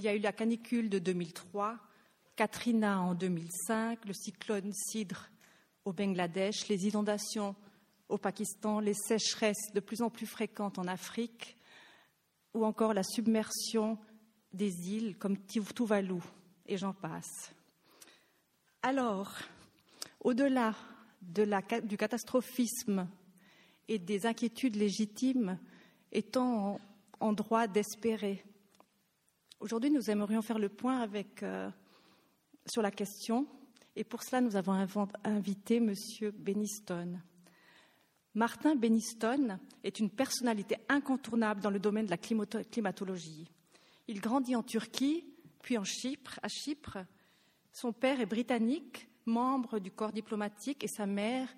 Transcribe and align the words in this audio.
Il 0.00 0.04
y 0.04 0.08
a 0.08 0.14
eu 0.14 0.20
la 0.20 0.32
canicule 0.32 0.88
de 0.88 0.98
2003, 0.98 1.76
Katrina 2.34 3.02
en 3.02 3.14
2005, 3.14 4.06
le 4.06 4.14
cyclone 4.14 4.72
Sidr 4.72 5.28
au 5.84 5.92
Bangladesh, 5.92 6.68
les 6.68 6.86
inondations 6.86 7.54
au 8.08 8.16
Pakistan, 8.16 8.80
les 8.80 8.94
sécheresses 8.94 9.74
de 9.74 9.80
plus 9.80 10.00
en 10.00 10.08
plus 10.08 10.24
fréquentes 10.24 10.78
en 10.78 10.86
Afrique, 10.86 11.54
ou 12.54 12.64
encore 12.64 12.94
la 12.94 13.02
submersion 13.02 13.98
des 14.54 14.72
îles 14.88 15.18
comme 15.18 15.36
Tuvalu, 15.44 16.22
et 16.64 16.78
j'en 16.78 16.94
passe. 16.94 17.52
Alors, 18.80 19.36
au-delà 20.20 20.74
du 21.20 21.98
catastrophisme 21.98 23.06
et 23.86 23.98
des 23.98 24.24
inquiétudes 24.24 24.76
légitimes, 24.76 25.58
étant 26.10 26.80
en, 27.20 27.32
droit 27.34 27.66
d'espérer, 27.66 28.42
aujourd'hui 29.60 29.90
nous 29.90 30.10
aimerions 30.10 30.42
faire 30.42 30.58
le 30.58 30.68
point 30.68 31.08
euh, 31.42 31.70
sur 32.66 32.82
la 32.82 32.90
question, 32.90 33.46
et 33.94 34.04
pour 34.04 34.22
cela 34.22 34.40
nous 34.40 34.56
avons 34.56 34.86
invité 35.24 35.76
M. 35.76 35.94
Beniston. 36.34 37.20
Martin 38.34 38.76
Beniston 38.76 39.58
est 39.82 39.98
une 39.98 40.10
personnalité 40.10 40.76
incontournable 40.88 41.60
dans 41.60 41.70
le 41.70 41.80
domaine 41.80 42.06
de 42.06 42.10
la 42.10 42.16
climatologie. 42.16 43.48
Il 44.06 44.20
grandit 44.20 44.54
en 44.54 44.62
Turquie, 44.62 45.24
puis 45.62 45.76
en 45.76 45.84
Chypre, 45.84 46.38
à 46.42 46.48
Chypre. 46.48 46.98
Son 47.72 47.92
père 47.92 48.20
est 48.20 48.26
britannique, 48.26 49.08
membre 49.26 49.78
du 49.80 49.90
corps 49.90 50.12
diplomatique, 50.12 50.84
et 50.84 50.88
sa 50.88 51.06
mère 51.06 51.48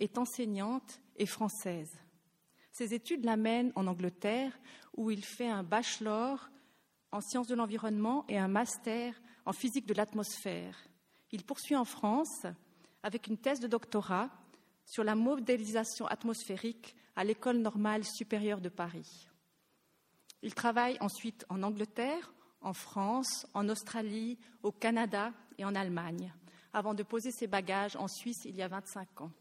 est 0.00 0.18
enseignante 0.18 1.00
et 1.16 1.26
française. 1.26 1.98
Ses 2.72 2.94
études 2.94 3.24
l'amènent 3.24 3.72
en 3.74 3.86
Angleterre, 3.86 4.58
où 4.96 5.10
il 5.10 5.24
fait 5.24 5.48
un 5.48 5.62
bachelor 5.62 6.50
en 7.12 7.20
sciences 7.20 7.46
de 7.46 7.54
l'environnement 7.54 8.24
et 8.28 8.38
un 8.38 8.48
master 8.48 9.14
en 9.46 9.52
physique 9.52 9.86
de 9.86 9.94
l'atmosphère. 9.94 10.76
Il 11.32 11.44
poursuit 11.44 11.76
en 11.76 11.84
France 11.84 12.46
avec 13.02 13.26
une 13.26 13.38
thèse 13.38 13.60
de 13.60 13.66
doctorat 13.66 14.30
sur 14.84 15.04
la 15.04 15.14
modélisation 15.14 16.06
atmosphérique 16.06 16.96
à 17.16 17.24
l'École 17.24 17.58
normale 17.58 18.04
supérieure 18.04 18.60
de 18.60 18.68
Paris. 18.68 19.28
Il 20.42 20.54
travaille 20.54 20.96
ensuite 21.00 21.44
en 21.48 21.62
Angleterre, 21.62 22.32
en 22.60 22.72
France, 22.72 23.46
en 23.54 23.68
Australie, 23.68 24.38
au 24.62 24.72
Canada 24.72 25.32
et 25.58 25.64
en 25.64 25.74
Allemagne, 25.74 26.32
avant 26.72 26.94
de 26.94 27.02
poser 27.02 27.30
ses 27.32 27.46
bagages 27.46 27.96
en 27.96 28.08
Suisse 28.08 28.44
il 28.44 28.56
y 28.56 28.62
a 28.62 28.68
25 28.68 29.20
ans. 29.22 29.32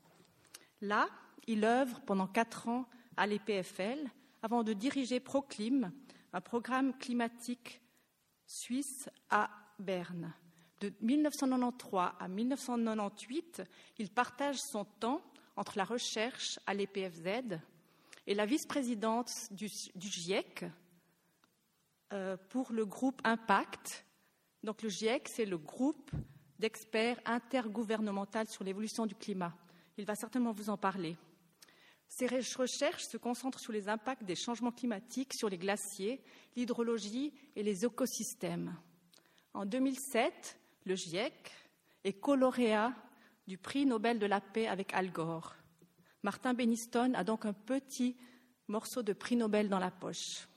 Là, 0.82 1.08
il 1.48 1.64
œuvre 1.64 2.02
pendant 2.02 2.28
quatre 2.28 2.68
ans 2.68 2.86
à 3.16 3.28
l'EPFL 3.28 4.10
avant 4.42 4.64
de 4.64 4.74
diriger 4.74 5.20
Proclim, 5.20 5.92
un 6.34 6.42
programme 6.42 6.98
climatique 6.98 7.82
suisse 8.46 9.10
à 9.30 9.50
Berne. 9.80 10.34
De 10.80 10.94
1993 11.02 12.12
à 12.20 12.28
1998, 12.28 13.64
il 13.98 14.10
partage 14.10 14.58
son 14.58 14.86
temps 14.86 15.22
entre 15.56 15.78
la 15.78 15.86
recherche 15.86 16.60
à 16.68 16.74
l'EPFZ 16.74 17.60
et 18.28 18.36
la 18.36 18.46
vice-présidente 18.46 19.32
du, 19.52 19.68
GIEC 19.68 20.66
euh, 22.14 22.38
pour 22.50 22.72
le 22.72 22.86
groupe 22.86 23.22
Impact. 23.24 24.06
Donc 24.64 24.84
le 24.84 24.90
GIEC, 24.90 25.28
c'est 25.28 25.46
le 25.46 25.58
groupe 25.58 26.12
d'experts 26.60 27.20
intergouvernemental 27.26 28.48
sur 28.48 28.64
l'évolution 28.64 29.06
du 29.06 29.16
climat. 29.16 29.56
Il 29.98 30.06
va 30.06 30.16
certainement 30.16 30.52
vous 30.52 30.70
en 30.70 30.78
parler. 30.78 31.18
Ces 32.08 32.28
recherches 32.28 33.06
se 33.06 33.18
concentrent 33.18 33.60
sur 33.60 33.74
les 33.74 33.90
impacts 33.90 34.24
des 34.24 34.36
changements 34.36 34.72
climatiques 34.72 35.34
sur 35.34 35.50
les 35.50 35.58
glaciers, 35.58 36.22
l'hydrologie 36.56 37.34
et 37.56 37.64
les 37.64 37.86
écosystèmes. 37.86 38.76
En 39.54 39.66
2007, 39.66 40.58
le 40.86 40.96
GIEC 40.96 41.52
est 42.04 42.14
coloréat 42.14 42.94
du 43.48 43.58
prix 43.58 43.86
Nobel 43.86 44.20
de 44.20 44.26
la 44.26 44.42
paix 44.42 44.68
avec 44.68 44.94
Al 44.94 45.12
Gore. 45.12 45.56
Martin 46.24 46.54
Beniston 46.54 47.14
a 47.14 47.24
donc 47.24 47.46
un 47.46 47.54
petit 47.54 48.16
morceau 48.68 49.04
de 49.04 49.14
prix 49.14 49.36
Nobel 49.36 49.70
dans 49.70 49.80
la 49.80 49.92
poche. 49.92 50.48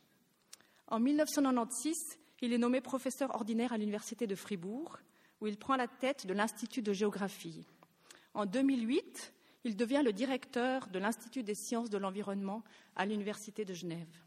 En 0.87 0.99
1996, 0.99 1.95
il 2.41 2.53
est 2.53 2.59
nommé 2.59 2.81
professeur 2.81 3.35
ordinaire 3.35 3.73
à 3.73 3.79
l'Université 3.79 4.27
de 4.27 4.35
Fribourg, 4.35 4.99
où 5.41 5.47
il 5.47 5.57
prend 5.57 5.77
la 5.77 5.89
tête 5.89 6.27
de 6.27 6.33
l'Institut 6.33 6.83
de 6.83 6.93
géographie. 6.93 7.67
En 8.35 8.47
2008, 8.47 9.33
il 9.65 9.77
devient 9.77 10.03
le 10.05 10.13
directeur 10.13 10.87
de 10.89 10.99
l'Institut 10.99 11.43
des 11.43 11.55
sciences 11.55 11.91
de 11.91 11.99
l'environnement 11.99 12.63
à 12.97 13.07
l'Université 13.07 13.65
de 13.65 13.75
Genève. 13.75 14.23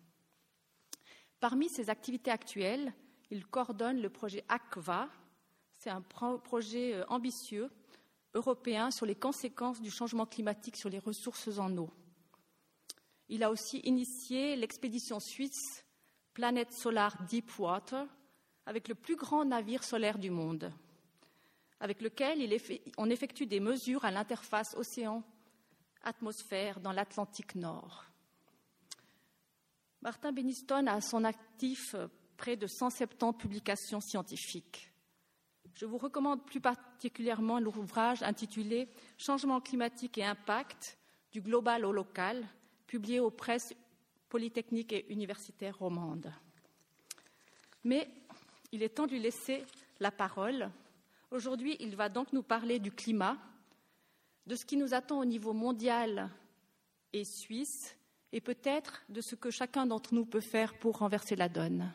Parmi 1.39 1.69
ses 1.69 1.89
activités 1.89 2.31
actuelles, 2.31 2.93
il 3.31 3.45
coordonne 3.45 4.01
le 4.01 4.09
projet 4.09 4.45
ACVA. 4.47 5.09
C'est 5.71 5.89
un 5.89 6.01
projet 6.01 6.93
euh, 6.93 7.05
ambitieux 7.07 7.69
européen 8.33 8.91
sur 8.91 9.05
les 9.05 9.15
conséquences 9.15 9.81
du 9.81 9.91
changement 9.91 10.25
climatique 10.25 10.77
sur 10.77 10.89
les 10.89 10.99
ressources 10.99 11.57
en 11.57 11.75
eau. 11.77 11.89
Il 13.29 13.43
a 13.43 13.51
aussi 13.51 13.79
initié 13.79 14.55
l'expédition 14.55 15.19
suisse 15.19 15.85
Planète 16.33 16.73
Solar 16.73 17.15
Deepwater 17.25 18.07
avec 18.65 18.87
le 18.87 18.95
plus 18.95 19.15
grand 19.15 19.45
navire 19.45 19.83
solaire 19.83 20.17
du 20.17 20.29
monde, 20.29 20.71
avec 21.83 22.01
lequel 22.01 22.39
on 22.97 23.09
effectue 23.09 23.45
des 23.45 23.59
mesures 23.59 24.05
à 24.05 24.11
l'interface 24.11 24.73
océan-atmosphère 24.77 26.79
dans 26.79 26.93
l'Atlantique 26.93 27.55
Nord. 27.55 28.05
Martin 30.01 30.31
Beniston 30.31 30.87
a 30.87 30.93
à 30.93 31.01
son 31.01 31.25
actif 31.25 31.93
près 32.37 32.55
de 32.55 32.67
170 32.67 33.37
publications 33.37 33.99
scientifiques. 33.99 34.93
Je 35.75 35.85
vous 35.85 35.97
recommande 35.97 36.45
plus 36.45 36.61
particulièrement 36.61 37.59
l'ouvrage 37.59 38.23
intitulé 38.23 38.87
Changement 39.17 39.59
climatique 39.59 40.17
et 40.17 40.23
impact 40.23 40.97
du 41.33 41.41
global 41.41 41.83
au 41.83 41.91
local, 41.91 42.47
publié 42.87 43.19
aux 43.19 43.29
presses 43.29 43.73
polytechniques 44.29 44.93
et 44.93 45.11
universitaires 45.11 45.79
romandes. 45.79 46.31
Mais 47.83 48.07
il 48.71 48.83
est 48.83 48.95
temps 48.95 49.05
de 49.05 49.11
lui 49.11 49.19
laisser 49.19 49.65
la 49.99 50.11
parole. 50.11 50.71
Aujourd'hui, 51.33 51.75
il 51.79 51.95
va 51.95 52.09
donc 52.09 52.31
nous 52.31 52.43
parler 52.43 52.77
du 52.77 52.91
climat, 52.91 53.39
de 54.45 54.55
ce 54.55 54.65
qui 54.65 54.77
nous 54.77 54.93
attend 54.93 55.19
au 55.19 55.25
niveau 55.25 55.51
mondial 55.51 56.29
et 57.11 57.25
suisse, 57.25 57.97
et 58.31 58.39
peut-être 58.39 59.03
de 59.09 59.19
ce 59.19 59.33
que 59.33 59.49
chacun 59.49 59.87
d'entre 59.87 60.13
nous 60.13 60.27
peut 60.27 60.41
faire 60.41 60.77
pour 60.77 60.99
renverser 60.99 61.35
la 61.35 61.49
donne. 61.49 61.91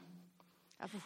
À 0.81 0.87
vous. 0.87 1.01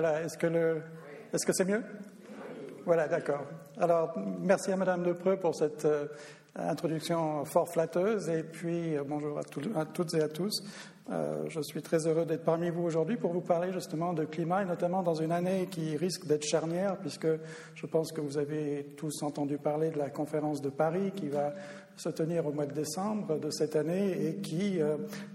Voilà, 0.00 0.22
est-ce 0.22 0.38
que 0.38 0.46
le, 0.46 0.80
est-ce 1.30 1.44
que 1.44 1.52
c'est 1.52 1.66
mieux? 1.66 1.82
Voilà, 2.86 3.06
d'accord. 3.06 3.44
Alors, 3.78 4.14
merci 4.40 4.72
à 4.72 4.76
Madame 4.76 5.02
Depreux 5.02 5.36
pour 5.36 5.54
cette 5.54 5.84
euh, 5.84 6.06
introduction 6.56 7.44
fort 7.44 7.68
flatteuse 7.68 8.30
et 8.30 8.42
puis 8.42 8.96
euh, 8.96 9.04
bonjour 9.06 9.38
à, 9.38 9.42
toutes 9.44 10.14
et 10.14 10.22
à 10.22 10.28
tous. 10.28 10.64
Euh, 11.12 11.44
je 11.48 11.60
suis 11.60 11.82
très 11.82 12.06
heureux 12.06 12.24
d'être 12.24 12.44
parmi 12.44 12.70
vous 12.70 12.82
aujourd'hui 12.82 13.18
pour 13.18 13.34
vous 13.34 13.42
parler 13.42 13.74
justement 13.74 14.14
de 14.14 14.24
climat 14.24 14.62
et 14.62 14.64
notamment 14.64 15.02
dans 15.02 15.16
une 15.16 15.32
année 15.32 15.68
qui 15.70 15.98
risque 15.98 16.26
d'être 16.26 16.46
charnière 16.46 16.96
puisque 16.96 17.28
je 17.74 17.86
pense 17.86 18.10
que 18.10 18.22
vous 18.22 18.38
avez 18.38 18.94
tous 18.96 19.22
entendu 19.22 19.58
parler 19.58 19.90
de 19.90 19.98
la 19.98 20.08
conférence 20.08 20.62
de 20.62 20.70
Paris 20.70 21.12
qui 21.14 21.28
va 21.28 21.52
se 21.98 22.08
tenir 22.08 22.46
au 22.46 22.52
mois 22.52 22.64
de 22.64 22.72
décembre 22.72 23.38
de 23.38 23.50
cette 23.50 23.76
année 23.76 24.28
et 24.28 24.36
qui 24.36 24.78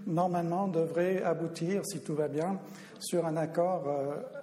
normalement 0.08 0.66
devrait 0.66 1.22
aboutir, 1.22 1.82
si 1.84 2.00
tout 2.00 2.16
va 2.16 2.26
bien, 2.26 2.58
sur 2.98 3.24
un 3.24 3.36
accord 3.36 3.84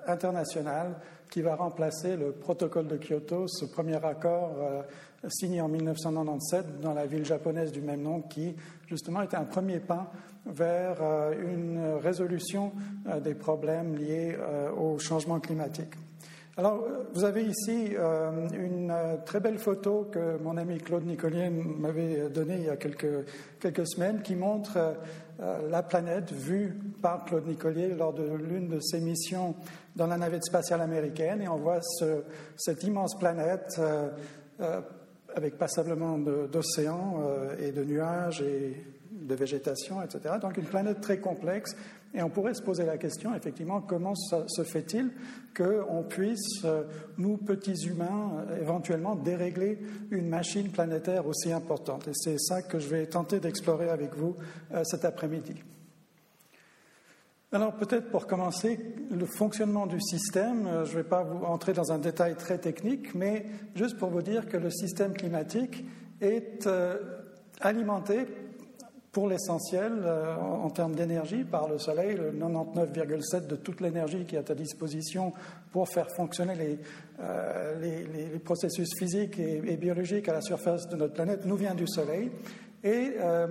international 0.07 0.95
qui 1.29 1.41
va 1.41 1.55
remplacer 1.55 2.15
le 2.15 2.31
protocole 2.31 2.87
de 2.87 2.97
Kyoto, 2.97 3.47
ce 3.47 3.65
premier 3.65 4.03
accord 4.05 4.83
signé 5.29 5.61
en 5.61 5.67
1997 5.67 6.79
dans 6.81 6.93
la 6.93 7.05
ville 7.05 7.25
japonaise 7.25 7.71
du 7.71 7.81
même 7.81 8.01
nom, 8.01 8.21
qui 8.21 8.55
justement 8.87 9.21
était 9.21 9.37
un 9.37 9.45
premier 9.45 9.79
pas 9.79 10.11
vers 10.45 10.97
euh, 11.01 11.33
une 11.41 11.99
résolution 12.01 12.73
euh, 13.07 13.19
des 13.19 13.33
problèmes 13.33 13.95
liés 13.95 14.35
euh, 14.37 14.71
au 14.71 14.99
changement 14.99 15.39
climatique. 15.39 15.93
Alors, 16.55 16.85
vous 17.15 17.23
avez 17.23 17.41
ici 17.45 17.95
une 18.53 18.93
très 19.25 19.39
belle 19.39 19.57
photo 19.57 20.07
que 20.11 20.37
mon 20.37 20.55
ami 20.55 20.77
Claude 20.77 21.03
Nicolier 21.03 21.49
m'avait 21.49 22.29
donnée 22.29 22.57
il 22.57 22.65
y 22.65 22.69
a 22.69 22.77
quelques, 22.77 23.25
quelques 23.59 23.87
semaines 23.87 24.21
qui 24.21 24.35
montre 24.35 24.77
la 25.39 25.81
planète 25.81 26.31
vue 26.31 26.77
par 27.01 27.25
Claude 27.25 27.47
Nicolier 27.47 27.87
lors 27.87 28.13
de 28.13 28.31
l'une 28.35 28.67
de 28.67 28.79
ses 28.81 29.01
missions 29.01 29.55
dans 29.95 30.07
la 30.07 30.17
navette 30.17 30.45
spatiale 30.45 30.81
américaine. 30.81 31.41
Et 31.41 31.47
on 31.47 31.57
voit 31.57 31.81
ce, 31.81 32.23
cette 32.57 32.83
immense 32.83 33.17
planète 33.17 33.79
avec 35.35 35.57
passablement 35.57 36.17
d'océans 36.17 37.21
et 37.59 37.71
de 37.71 37.83
nuages 37.83 38.41
et 38.41 38.75
de 39.23 39.35
végétation, 39.35 40.01
etc. 40.01 40.35
Donc 40.41 40.57
une 40.57 40.65
planète 40.65 41.01
très 41.01 41.17
complexe. 41.17 41.75
Et 42.13 42.21
on 42.21 42.29
pourrait 42.29 42.53
se 42.53 42.61
poser 42.61 42.85
la 42.85 42.97
question, 42.97 43.33
effectivement, 43.35 43.81
comment 43.81 44.13
se 44.15 44.63
fait-il 44.63 45.09
qu'on 45.57 46.03
puisse, 46.03 46.63
euh, 46.63 46.83
nous 47.17 47.37
petits 47.37 47.87
humains, 47.87 48.45
éventuellement 48.61 49.15
dérégler 49.15 49.79
une 50.11 50.29
machine 50.29 50.69
planétaire 50.69 51.25
aussi 51.25 51.51
importante? 51.51 52.07
Et 52.07 52.13
c'est 52.13 52.37
ça 52.37 52.61
que 52.61 52.77
je 52.77 52.87
vais 52.87 53.07
tenter 53.07 53.39
d'explorer 53.39 53.89
avec 53.89 54.15
vous 54.15 54.35
cet 54.83 55.05
après-midi. 55.05 55.55
Alors 57.53 57.73
peut-être 57.73 58.09
pour 58.09 58.27
commencer, 58.27 58.79
le 59.11 59.25
fonctionnement 59.25 59.85
du 59.85 60.01
système, 60.01 60.67
je 60.85 60.91
ne 60.91 60.97
vais 60.97 61.03
pas 61.03 61.23
vous 61.23 61.45
entrer 61.45 61.73
dans 61.73 61.91
un 61.91 61.99
détail 61.99 62.35
très 62.35 62.57
technique, 62.57 63.13
mais 63.13 63.45
juste 63.75 63.97
pour 63.97 64.09
vous 64.09 64.23
dire 64.23 64.47
que 64.49 64.57
le 64.57 64.71
système 64.71 65.13
climatique 65.13 65.85
est 66.19 66.67
alimenté 67.61 68.25
pour 69.13 69.29
l'essentiel 69.29 69.93
euh, 70.03 70.35
en, 70.35 70.71
termes 70.71 70.95
d'énergie 70.95 71.43
par 71.43 71.69
le 71.69 71.77
Soleil, 71.77 72.17
le 72.17 72.31
99,7 72.31 73.45
de 73.45 73.55
toute 73.55 73.79
l'énergie 73.79 74.25
qui 74.25 74.35
est 74.35 74.49
à 74.49 74.55
disposition 74.55 75.31
pour 75.71 75.87
faire 75.87 76.09
fonctionner 76.15 76.55
les, 76.55 76.79
euh, 77.21 78.39
processus 78.43 78.89
physiques 78.97 79.37
et, 79.37 79.77
biologiques 79.77 80.27
à 80.27 80.33
la 80.33 80.41
surface 80.41 80.89
de 80.89 80.95
notre 80.95 81.13
planète 81.13 81.45
nous 81.45 81.55
vient 81.55 81.75
du 81.75 81.87
Soleil. 81.87 82.31
Et 82.83 83.13
euh, 83.19 83.47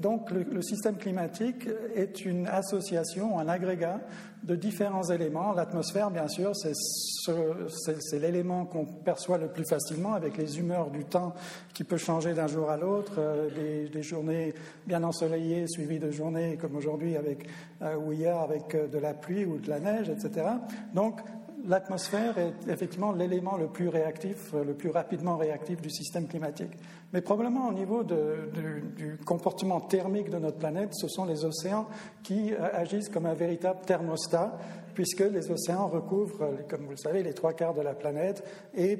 donc 0.00 0.30
le, 0.30 0.62
système 0.62 0.96
climatique 0.96 1.68
est 1.94 2.24
une 2.24 2.46
association, 2.46 3.38
un 3.38 3.48
agrégat 3.48 4.00
de 4.42 4.56
différents 4.56 5.02
éléments. 5.10 5.52
L'atmosphère, 5.52 6.10
bien 6.10 6.26
sûr, 6.26 6.52
c'est 6.56 8.18
l'élément 8.18 8.64
qu'on 8.64 8.86
perçoit 8.86 9.36
le 9.36 9.48
plus 9.48 9.66
facilement 9.66 10.14
avec 10.14 10.38
les 10.38 10.58
humeurs 10.58 10.90
du 10.90 11.04
temps 11.04 11.34
qui 11.74 11.84
peut 11.84 11.98
changer 11.98 12.32
d'un 12.32 12.46
jour 12.46 12.70
à 12.70 12.78
l'autre, 12.78 13.12
euh, 13.18 13.88
des, 13.92 14.02
journées 14.02 14.54
bien 14.86 15.02
ensoleillées 15.04 15.66
suivies 15.68 15.98
de 15.98 16.10
journées 16.10 16.56
comme 16.58 16.76
aujourd'hui 16.76 17.16
avec 17.16 17.46
euh, 17.82 17.96
ou 17.96 18.12
hier 18.12 18.38
avec 18.38 18.74
euh, 18.74 18.88
de 18.88 18.98
la 18.98 19.12
pluie 19.12 19.44
ou 19.44 19.58
de 19.58 19.68
la 19.68 19.80
neige, 19.80 20.08
etc. 20.08 20.46
Donc 20.94 21.20
l'atmosphère 21.68 22.38
est 22.38 22.68
effectivement 22.70 23.12
l'élément 23.12 23.58
le 23.58 23.66
plus 23.66 23.88
réactif, 23.88 24.54
le 24.54 24.72
plus 24.72 24.88
rapidement 24.88 25.36
réactif 25.36 25.82
du 25.82 25.90
système 25.90 26.26
climatique. 26.26 26.72
Mais 27.12 27.20
probablement 27.22 27.68
au 27.68 27.72
niveau 27.72 28.04
du 28.04 29.18
comportement 29.24 29.80
thermique 29.80 30.30
de 30.30 30.38
notre 30.38 30.58
planète, 30.58 30.90
ce 30.92 31.08
sont 31.08 31.24
les 31.24 31.44
océans 31.44 31.86
qui 32.22 32.52
euh, 32.52 32.68
agissent 32.72 33.08
comme 33.08 33.26
un 33.26 33.34
véritable 33.34 33.80
thermostat 33.84 34.56
puisque 34.94 35.20
les 35.20 35.50
océans 35.50 35.88
recouvrent, 35.88 36.50
comme 36.68 36.84
vous 36.84 36.90
le 36.90 36.96
savez, 36.96 37.22
les 37.22 37.34
trois 37.34 37.52
quarts 37.52 37.74
de 37.74 37.82
la 37.82 37.94
planète 37.94 38.44
et 38.74 38.98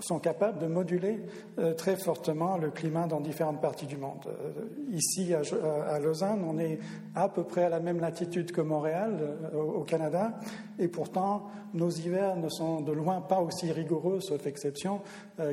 sont 0.00 0.18
capables 0.18 0.58
de 0.58 0.66
moduler 0.66 1.20
euh, 1.58 1.74
très 1.74 1.96
fortement 1.96 2.56
le 2.58 2.70
climat 2.70 3.06
dans 3.06 3.20
différentes 3.20 3.60
parties 3.60 3.86
du 3.86 3.96
monde. 3.96 4.26
Euh, 4.26 4.50
ici, 4.92 5.32
à, 5.34 5.98
Lausanne, 5.98 6.44
on 6.46 6.58
est 6.58 6.78
à 7.14 7.28
peu 7.28 7.44
près 7.44 7.64
à 7.64 7.68
la 7.68 7.80
même 7.80 8.00
latitude 8.00 8.52
que 8.52 8.60
Montréal, 8.60 9.16
euh, 9.54 9.62
au 9.62 9.82
Canada, 9.82 10.38
et 10.78 10.88
pourtant, 10.88 11.46
nos 11.74 11.90
hivers 11.90 12.36
ne 12.36 12.48
sont 12.48 12.80
de 12.80 12.92
loin 12.92 13.20
pas 13.20 13.40
aussi 13.40 13.72
rigoureux, 13.72 14.20
sauf 14.20 14.46
exception, 14.46 15.00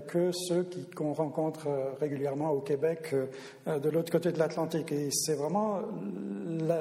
que 0.07 0.31
ceux 0.31 0.67
qu'on 0.95 1.13
rencontre 1.13 1.67
régulièrement 1.99 2.51
au 2.51 2.61
Québec 2.61 3.13
de 3.65 3.89
l'autre 3.89 4.11
côté 4.11 4.31
de 4.31 4.39
l'Atlantique. 4.39 4.91
Et 4.91 5.09
c'est 5.11 5.33
vraiment 5.33 5.79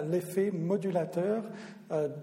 l'effet 0.09 0.51
modulateur 0.53 1.45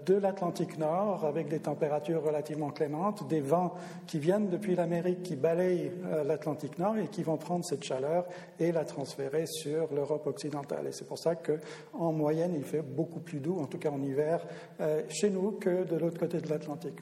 de 0.06 0.14
l'Atlantique 0.14 0.78
Nord 0.78 1.24
avec 1.24 1.48
des 1.48 1.60
températures 1.60 2.22
relativement 2.22 2.70
clémentes, 2.70 3.26
des 3.28 3.40
vents 3.40 3.74
qui 4.06 4.18
viennent 4.18 4.48
depuis 4.48 4.74
l'Amérique, 4.74 5.22
qui 5.22 5.36
balayent 5.36 5.92
euh, 6.04 6.24
l'Atlantique 6.24 6.78
Nord 6.78 6.98
et 6.98 7.08
qui 7.08 7.22
vont 7.22 7.36
prendre 7.36 7.64
cette 7.64 7.84
chaleur 7.84 8.26
et 8.58 8.72
la 8.72 8.84
transférer 8.84 9.46
sur 9.46 9.92
l'Europe 9.94 10.26
occidentale. 10.26 10.86
Et 10.88 10.92
c'est 10.92 11.06
pour 11.06 11.18
ça 11.18 11.36
qu'en 11.36 12.12
moyenne, 12.12 12.54
il 12.54 12.64
fait 12.64 12.82
beaucoup 12.82 13.20
plus 13.20 13.40
doux, 13.40 13.58
en 13.60 13.66
tout 13.66 13.78
cas 13.78 13.90
en 13.90 14.02
hiver, 14.02 14.44
euh, 14.80 15.02
chez 15.08 15.30
nous 15.30 15.52
que 15.52 15.84
de 15.84 15.96
l'autre 15.96 16.18
côté 16.18 16.40
de 16.40 16.48
l'Atlantique. 16.48 16.98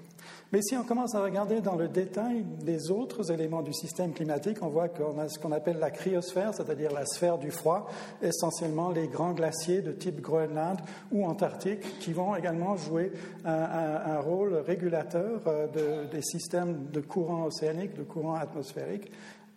Mais 0.51 0.63
si 0.63 0.75
on 0.79 0.83
commence 0.83 1.15
à 1.15 1.23
regarder 1.23 1.61
dans 1.61 1.77
le 1.77 1.89
détail 1.89 2.43
les 2.65 2.91
autres 2.91 3.31
éléments 3.31 3.61
du 3.61 3.75
système 3.75 4.15
climatique, 4.15 4.59
on 4.63 4.69
voit 4.69 4.89
qu'on 4.89 5.19
a 5.19 5.29
ce 5.29 5.39
qu'on 5.39 5.53
appelle 5.53 5.79
la 5.79 5.91
cryosphère, 5.91 6.55
c'est-à-dire 6.55 6.91
la 6.91 7.05
sphère 7.05 7.37
du 7.37 7.51
froid, 7.51 7.87
essentiellement 8.23 8.91
les 8.91 9.09
grands 9.09 9.35
glaciers 9.35 9.83
de 9.83 9.93
type 9.93 10.23
Groenland 10.23 10.79
ou 11.13 11.27
Antarctique, 11.27 11.99
qui 11.99 12.15
vont 12.15 12.35
également 12.35 12.77
jouer 12.77 13.13
un, 13.45 14.21
rôle 14.21 14.55
régulateur 14.55 15.43
euh, 15.47 16.07
des 16.11 16.23
systèmes 16.23 16.87
de 16.93 17.01
courants 17.01 17.45
océaniques, 17.45 17.95
de 17.95 18.03
courants 18.03 18.35
atmosphériques. 18.35 19.11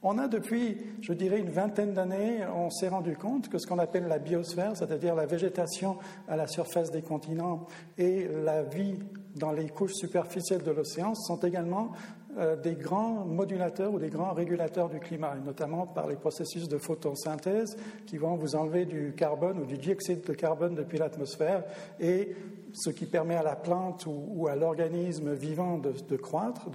On 0.04 0.18
a 0.18 0.28
depuis, 0.28 0.78
je 1.02 1.14
dirais, 1.14 1.40
une 1.40 1.52
vingtaine 1.52 1.94
d'années, 1.94 2.40
on 2.56 2.72
s'est 2.72 2.88
rendu 2.88 3.16
compte 3.16 3.50
que 3.50 3.60
ce 3.60 3.68
qu'on 3.68 3.78
appelle 3.78 4.08
la 4.08 4.18
biosphère, 4.18 4.76
c'est-à-dire 4.76 5.14
la 5.14 5.28
végétation 5.28 5.98
à 6.28 6.36
la 6.36 6.48
surface 6.48 6.90
des 6.90 7.04
continents 7.04 7.68
et 8.00 8.28
la 8.44 8.64
vie 8.64 8.96
dans 9.36 9.52
les 9.52 9.70
couches 9.70 9.94
superficielles 9.94 10.64
de 10.64 10.72
l'océan 10.72 11.14
sont 11.14 11.38
également 11.42 11.92
euh, 12.40 12.56
des 12.56 12.74
grands 12.74 13.26
modulateurs 13.26 13.94
ou 13.94 14.00
des 14.00 14.10
grands 14.10 14.34
régulateurs 14.34 14.90
du 14.90 15.00
climat, 15.00 15.36
notamment 15.36 15.86
par 15.86 16.08
les 16.08 16.16
processus 16.16 16.68
de 16.68 16.80
photosynthèse 16.80 17.78
qui 18.08 18.18
vont 18.18 18.36
vous 18.36 18.56
enlever 18.56 18.86
du 18.86 19.14
carbone 19.16 19.60
ou 19.60 19.66
du 19.66 19.78
dioxyde 19.78 20.26
de 20.26 20.34
carbone 20.34 20.74
depuis 20.74 20.98
l'atmosphère 20.98 21.64
et 22.00 22.36
ce 22.74 22.90
qui 22.90 23.06
permet 23.06 23.36
à 23.36 23.44
la 23.44 23.56
plante 23.56 24.06
ou, 24.08 24.48
à 24.48 24.56
l'organisme 24.56 25.34
vivant 25.34 25.78
de, 25.78 26.16
croître, 26.18 26.70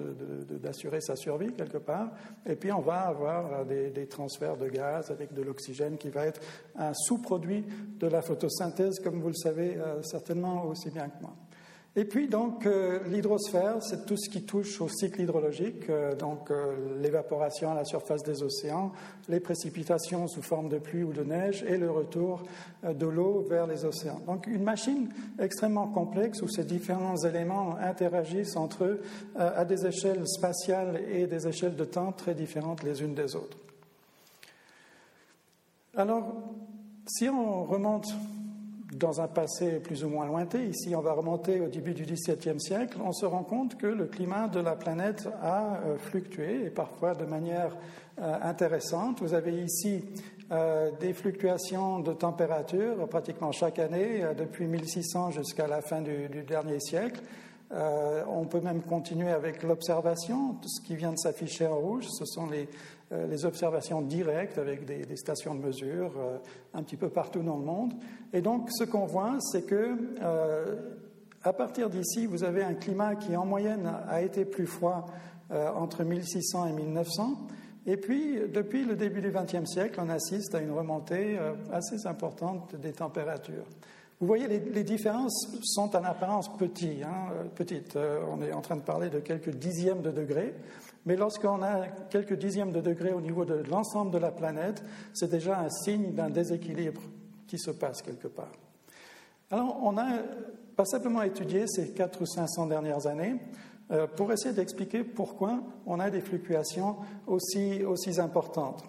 d'assurer 0.62 1.00
sa 1.00 1.16
survie 1.16 1.52
quelque 1.52 1.78
part. 1.78 2.10
Et 2.44 2.56
puis 2.56 2.72
on 2.72 2.80
va 2.80 3.00
avoir 3.08 3.64
des, 3.64 3.90
des 3.90 4.06
transferts 4.06 4.56
de 4.56 4.68
gaz 4.68 5.10
avec 5.10 5.32
de 5.32 5.42
l'oxygène 5.42 5.96
qui 5.96 6.10
va 6.10 6.26
être 6.26 6.40
un 6.76 6.92
sous-produit 6.94 7.64
de 7.98 8.06
la 8.06 8.22
photosynthèse, 8.22 9.00
comme 9.00 9.20
vous 9.20 9.28
le 9.28 9.34
savez 9.34 9.76
euh, 9.76 10.02
certainement 10.02 10.64
aussi 10.66 10.90
bien 10.90 11.08
que 11.08 11.22
moi. 11.22 11.34
Et 11.98 12.04
puis 12.04 12.28
donc 12.28 12.66
euh, 12.66 12.98
l'hydrosphère, 13.08 13.76
c'est 13.80 14.04
tout 14.04 14.18
ce 14.18 14.28
qui 14.28 14.42
touche 14.42 14.82
au 14.82 14.88
cycle 14.88 15.22
hydrologique, 15.22 15.88
euh, 15.88 16.14
donc 16.14 16.50
euh, 16.50 17.00
l'évaporation 17.00 17.70
à 17.70 17.74
la 17.74 17.86
surface 17.86 18.22
des 18.22 18.42
océans, 18.42 18.92
les 19.30 19.40
précipitations 19.40 20.28
sous 20.28 20.42
forme 20.42 20.68
de 20.68 20.76
pluie 20.76 21.04
ou 21.04 21.14
de 21.14 21.24
neige 21.24 21.64
et 21.66 21.78
le 21.78 21.90
retour 21.90 22.42
de 22.86 23.06
l'eau 23.06 23.46
vers 23.48 23.66
les 23.66 23.86
océans. 23.86 24.20
Donc 24.26 24.46
une 24.46 24.62
machine 24.62 25.08
extrêmement 25.38 25.88
complexe 25.88 26.42
où 26.42 26.48
ces 26.48 26.64
différents 26.64 27.16
éléments 27.16 27.76
interagissent 27.76 28.56
entre 28.56 28.84
eux 28.84 29.02
à 29.36 29.64
des 29.64 29.86
échelles 29.86 30.28
spatiales 30.28 31.00
et 31.10 31.26
des 31.26 31.48
échelles 31.48 31.76
de 31.76 31.84
temps 31.84 32.12
très 32.12 32.34
différentes 32.34 32.82
les 32.82 33.02
unes 33.02 33.14
des 33.14 33.34
autres. 33.34 33.56
Alors, 35.96 36.34
si 37.06 37.28
on 37.30 37.64
remonte 37.64 38.06
dans 38.92 39.20
un 39.20 39.26
passé 39.26 39.80
plus 39.80 40.04
ou 40.04 40.08
moins 40.08 40.26
lointain, 40.26 40.60
ici 40.60 40.94
on 40.94 41.00
va 41.00 41.12
remonter 41.12 41.60
au 41.60 41.68
début 41.68 41.92
du 41.92 42.04
XVIIe 42.04 42.60
siècle, 42.60 42.98
on 43.04 43.12
se 43.12 43.26
rend 43.26 43.42
compte 43.42 43.76
que 43.76 43.86
le 43.86 44.06
climat 44.06 44.48
de 44.48 44.60
la 44.60 44.76
planète 44.76 45.28
a 45.42 45.80
euh, 45.84 45.98
fluctué 45.98 46.66
et 46.66 46.70
parfois 46.70 47.14
de 47.14 47.24
manière 47.24 47.76
euh, 48.20 48.34
intéressante. 48.42 49.20
Vous 49.20 49.34
avez 49.34 49.60
ici 49.60 50.04
euh, 50.52 50.90
des 51.00 51.12
fluctuations 51.12 51.98
de 51.98 52.12
température 52.12 53.08
pratiquement 53.08 53.50
chaque 53.50 53.80
année, 53.80 54.24
depuis 54.38 54.66
1600 54.66 55.32
jusqu'à 55.32 55.66
la 55.66 55.80
fin 55.80 56.00
du, 56.00 56.28
dernier 56.46 56.78
siècle. 56.78 57.20
on 57.72 58.44
peut 58.44 58.60
même 58.60 58.82
continuer 58.82 59.30
avec 59.30 59.64
l'observation. 59.64 60.56
Ce 60.64 60.80
qui 60.80 60.94
vient 60.94 61.12
de 61.12 61.18
s'afficher 61.18 61.66
en 61.66 61.76
rouge, 61.76 62.06
ce 62.08 62.24
sont 62.24 62.46
les, 62.46 62.68
les 63.10 63.44
observations 63.44 64.02
directes 64.02 64.58
avec 64.58 64.84
des, 64.84 65.16
stations 65.16 65.54
de 65.54 65.64
mesure 65.64 66.12
euh, 66.18 66.38
un 66.74 66.82
petit 66.82 66.96
peu 66.96 67.08
partout 67.08 67.42
dans 67.42 67.56
le 67.56 67.64
monde. 67.64 67.92
Et 68.32 68.40
donc, 68.40 68.68
ce 68.72 68.84
qu'on 68.84 69.06
voit, 69.06 69.36
c'est 69.40 69.62
que 69.62 69.96
euh, 70.22 70.74
à 71.42 71.52
partir 71.52 71.88
d'ici, 71.88 72.26
vous 72.26 72.42
avez 72.42 72.64
un 72.64 72.74
climat 72.74 73.14
qui, 73.14 73.36
en 73.36 73.46
moyenne, 73.46 73.88
a 74.08 74.22
été 74.22 74.44
plus 74.44 74.66
froid 74.66 75.06
entre 75.76 76.02
1600 76.02 76.66
et 76.66 76.72
1900. 76.72 77.46
Et 77.86 77.96
puis, 77.96 78.40
depuis 78.52 78.84
le 78.84 78.96
début 78.96 79.20
du 79.20 79.30
XXe 79.30 79.64
siècle, 79.64 80.00
on 80.02 80.08
assiste 80.08 80.56
à 80.56 80.60
une 80.60 80.72
remontée 80.72 81.38
assez 81.72 82.04
importante 82.08 82.74
des 82.74 82.90
températures. 82.90 83.64
Vous 84.18 84.26
voyez, 84.26 84.48
les, 84.48 84.82
différences 84.82 85.56
sont 85.62 85.94
en 85.94 86.02
apparence 86.02 86.48
petites. 86.56 87.04
Hein, 87.04 87.28
petites. 87.54 87.96
on 87.96 88.42
est 88.42 88.52
en 88.52 88.60
train 88.60 88.74
de 88.74 88.82
parler 88.82 89.08
de 89.08 89.20
quelques 89.20 89.50
dixièmes 89.50 90.02
de 90.02 90.10
degrés. 90.10 90.52
Mais 91.06 91.16
lorsqu'on 91.16 91.62
a 91.62 91.86
quelques 92.10 92.36
dixièmes 92.36 92.72
de 92.72 92.80
degrés 92.80 93.12
au 93.12 93.20
niveau 93.20 93.44
de 93.44 93.62
l'ensemble 93.70 94.10
de 94.10 94.18
la 94.18 94.32
planète, 94.32 94.82
c'est 95.14 95.30
déjà 95.30 95.60
un 95.60 95.70
signe 95.70 96.12
d'un 96.12 96.30
déséquilibre 96.30 97.00
qui 97.46 97.58
se 97.58 97.70
passe 97.70 98.02
quelque 98.02 98.28
part. 98.28 98.52
Alors, 99.50 99.78
on 99.82 99.92
n'a 99.92 100.22
pas 100.74 100.84
simplement 100.84 101.22
étudié 101.22 101.66
ces 101.68 101.92
4 101.92 102.20
ou 102.20 102.26
500 102.26 102.66
dernières 102.66 103.06
années 103.06 103.36
euh, 103.92 104.08
pour 104.08 104.32
essayer 104.32 104.52
d'expliquer 104.52 105.04
pourquoi 105.04 105.62
on 105.86 106.00
a 106.00 106.10
des 106.10 106.20
fluctuations 106.20 106.96
aussi 107.28 107.80
importantes. 108.18 108.82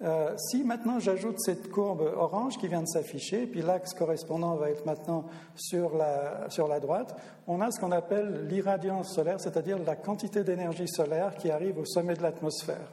Euh, 0.00 0.36
si 0.36 0.62
maintenant 0.62 1.00
j'ajoute 1.00 1.40
cette 1.40 1.70
courbe 1.70 2.02
orange 2.16 2.56
qui 2.58 2.68
vient 2.68 2.82
de 2.82 2.86
s'afficher, 2.86 3.46
puis 3.46 3.62
l'axe 3.62 3.94
correspondant 3.94 4.54
va 4.54 4.70
être 4.70 4.86
maintenant 4.86 5.24
sur 5.56 5.96
la, 5.96 6.48
sur 6.50 6.68
la 6.68 6.78
droite, 6.78 7.16
on 7.48 7.60
a 7.60 7.70
ce 7.70 7.80
qu'on 7.80 7.90
appelle 7.90 8.46
l'irradiance 8.48 9.12
solaire, 9.12 9.40
c'est-à-dire 9.40 9.78
la 9.78 9.96
quantité 9.96 10.44
d'énergie 10.44 10.88
solaire 10.88 11.34
qui 11.34 11.50
arrive 11.50 11.78
au 11.78 11.84
sommet 11.84 12.14
de 12.14 12.22
l'atmosphère. 12.22 12.92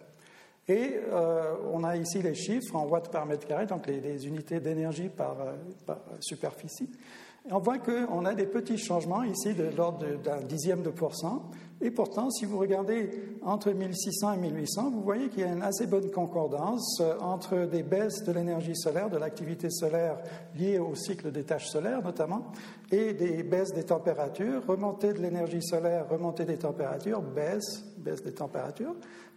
Et 0.67 0.99
on 1.71 1.83
a 1.83 1.95
ici 1.95 2.23
les 2.23 2.33
chiffres 2.33 2.75
en 2.75 2.87
watts 2.87 3.11
par 3.11 3.27
mètre 3.27 3.45
carré, 3.45 3.67
donc 3.67 3.85
les, 3.85 4.25
unités 4.25 4.59
d'énergie 4.59 5.09
par, 5.09 5.37
par, 5.85 5.99
superficie. 6.19 6.89
On 7.51 7.59
voit 7.59 7.77
qu'on 7.77 8.25
a 8.25 8.33
des 8.33 8.47
petits 8.47 8.79
changements 8.79 9.21
ici 9.21 9.53
de 9.53 9.65
l'ordre 9.77 10.03
d'un 10.23 10.41
dixième 10.41 10.81
de 10.81 10.89
pourcent. 10.89 11.43
Et 11.79 11.91
pourtant, 11.91 12.31
si 12.31 12.45
vous 12.45 12.57
regardez 12.57 13.11
entre 13.43 13.71
1600 13.71 14.33
et 14.33 14.37
1800, 14.37 14.89
vous 14.89 15.01
voyez 15.01 15.29
qu'il 15.29 15.41
y 15.41 15.43
a 15.43 15.51
une 15.51 15.61
assez 15.61 15.85
bonne 15.85 16.09
concordance 16.09 16.99
euh, 17.01 17.19
entre 17.19 17.65
des 17.65 17.83
baisses 17.83 18.23
de 18.23 18.31
l'énergie 18.31 18.75
solaire, 18.75 19.09
de 19.09 19.17
l'activité 19.17 19.69
solaire 19.69 20.17
liée 20.57 20.79
au 20.79 20.95
cycle 20.95 21.31
des 21.31 21.43
tâches 21.43 21.67
solaires 21.67 22.01
notamment, 22.01 22.51
et 22.91 23.13
des 23.13 23.43
baisses 23.43 23.73
des 23.73 23.83
températures, 23.83 24.65
remontée 24.65 25.13
de 25.13 25.19
l'énergie 25.19 25.61
solaire, 25.61 26.07
remontée 26.09 26.45
des 26.45 26.57
températures, 26.57 27.21
baisse, 27.21 27.83
baisse 27.97 28.23
des 28.23 28.33
températures. 28.33 28.95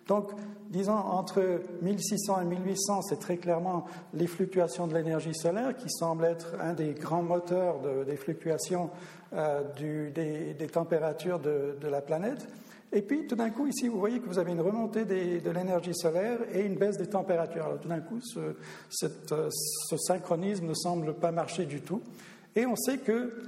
Donc, 0.09 0.31
disons, 0.71 0.95
entre 0.97 1.61
1600 1.83 2.41
et 2.41 2.45
1800, 2.47 3.03
c'est 3.03 3.21
très 3.21 3.37
clairement 3.37 3.85
les 4.15 4.27
fluctuations 4.27 4.87
de 4.87 4.95
l'énergie 4.95 5.35
solaire 5.35 5.77
qui 5.77 5.91
semblent 5.91 6.25
être 6.25 6.55
un 6.61 6.73
des 6.73 6.95
grands 6.95 7.23
moteurs 7.23 7.77
des 8.07 8.17
fluctuations 8.17 8.91
euh, 9.35 9.63
des, 9.75 10.67
températures 10.67 11.39
de, 11.39 11.77
la 11.89 12.01
planète. 12.01 12.49
Et 12.91 13.03
puis, 13.03 13.27
tout 13.27 13.37
d'un 13.37 13.51
coup, 13.51 13.67
ici, 13.67 13.87
vous 13.87 13.99
voyez 13.99 14.19
que 14.19 14.27
vous 14.27 14.39
avez 14.39 14.53
une 14.53 14.63
remontée 14.63 15.05
de 15.05 15.51
l'énergie 15.51 15.95
solaire 15.95 16.39
et 16.55 16.63
une 16.63 16.77
baisse 16.77 16.97
des 16.97 17.09
températures. 17.09 17.67
Alors, 17.67 17.79
tout 17.79 17.89
d'un 17.89 18.01
coup, 18.01 18.21
ce, 18.23 18.39
euh, 18.41 19.49
ce 19.51 19.97
synchronisme 19.99 20.67
ne 20.67 20.75
semble 20.75 21.13
pas 21.15 21.31
marcher 21.31 21.67
du 21.67 21.83
tout. 21.83 22.01
Et 22.57 22.65
on 22.65 22.77
sait 22.77 22.97
que 22.97 23.43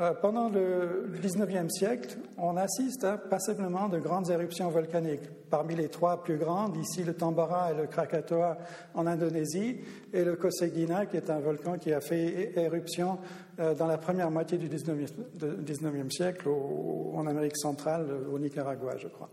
euh, 0.00 0.12
pendant 0.12 0.48
le 0.48 1.10
19e 1.22 1.70
siècle, 1.70 2.18
on 2.36 2.56
assiste 2.56 3.04
à 3.04 3.16
passablement 3.16 3.88
de 3.88 3.98
grandes 3.98 4.30
éruptions 4.30 4.68
volcaniques. 4.68 5.28
Parmi 5.48 5.74
les 5.74 5.88
trois 5.88 6.22
plus 6.22 6.36
grandes, 6.36 6.76
ici 6.76 7.02
le 7.02 7.14
Tambora 7.14 7.72
et 7.72 7.74
le 7.74 7.86
Krakatoa 7.86 8.58
en 8.94 9.06
Indonésie, 9.06 9.78
et 10.12 10.24
le 10.24 10.36
Coseguina, 10.36 11.06
qui 11.06 11.16
est 11.16 11.30
un 11.30 11.38
volcan 11.38 11.78
qui 11.78 11.92
a 11.92 12.00
fait 12.00 12.52
éruption 12.56 13.18
euh, 13.58 13.74
dans 13.74 13.86
la 13.86 13.96
première 13.96 14.30
moitié 14.30 14.58
du 14.58 14.68
19e, 14.68 16.10
siècle 16.10 16.48
en 16.48 17.26
Amérique 17.26 17.56
centrale, 17.56 18.06
au 18.32 18.38
Nicaragua, 18.38 18.96
je 18.98 19.08
crois. 19.08 19.30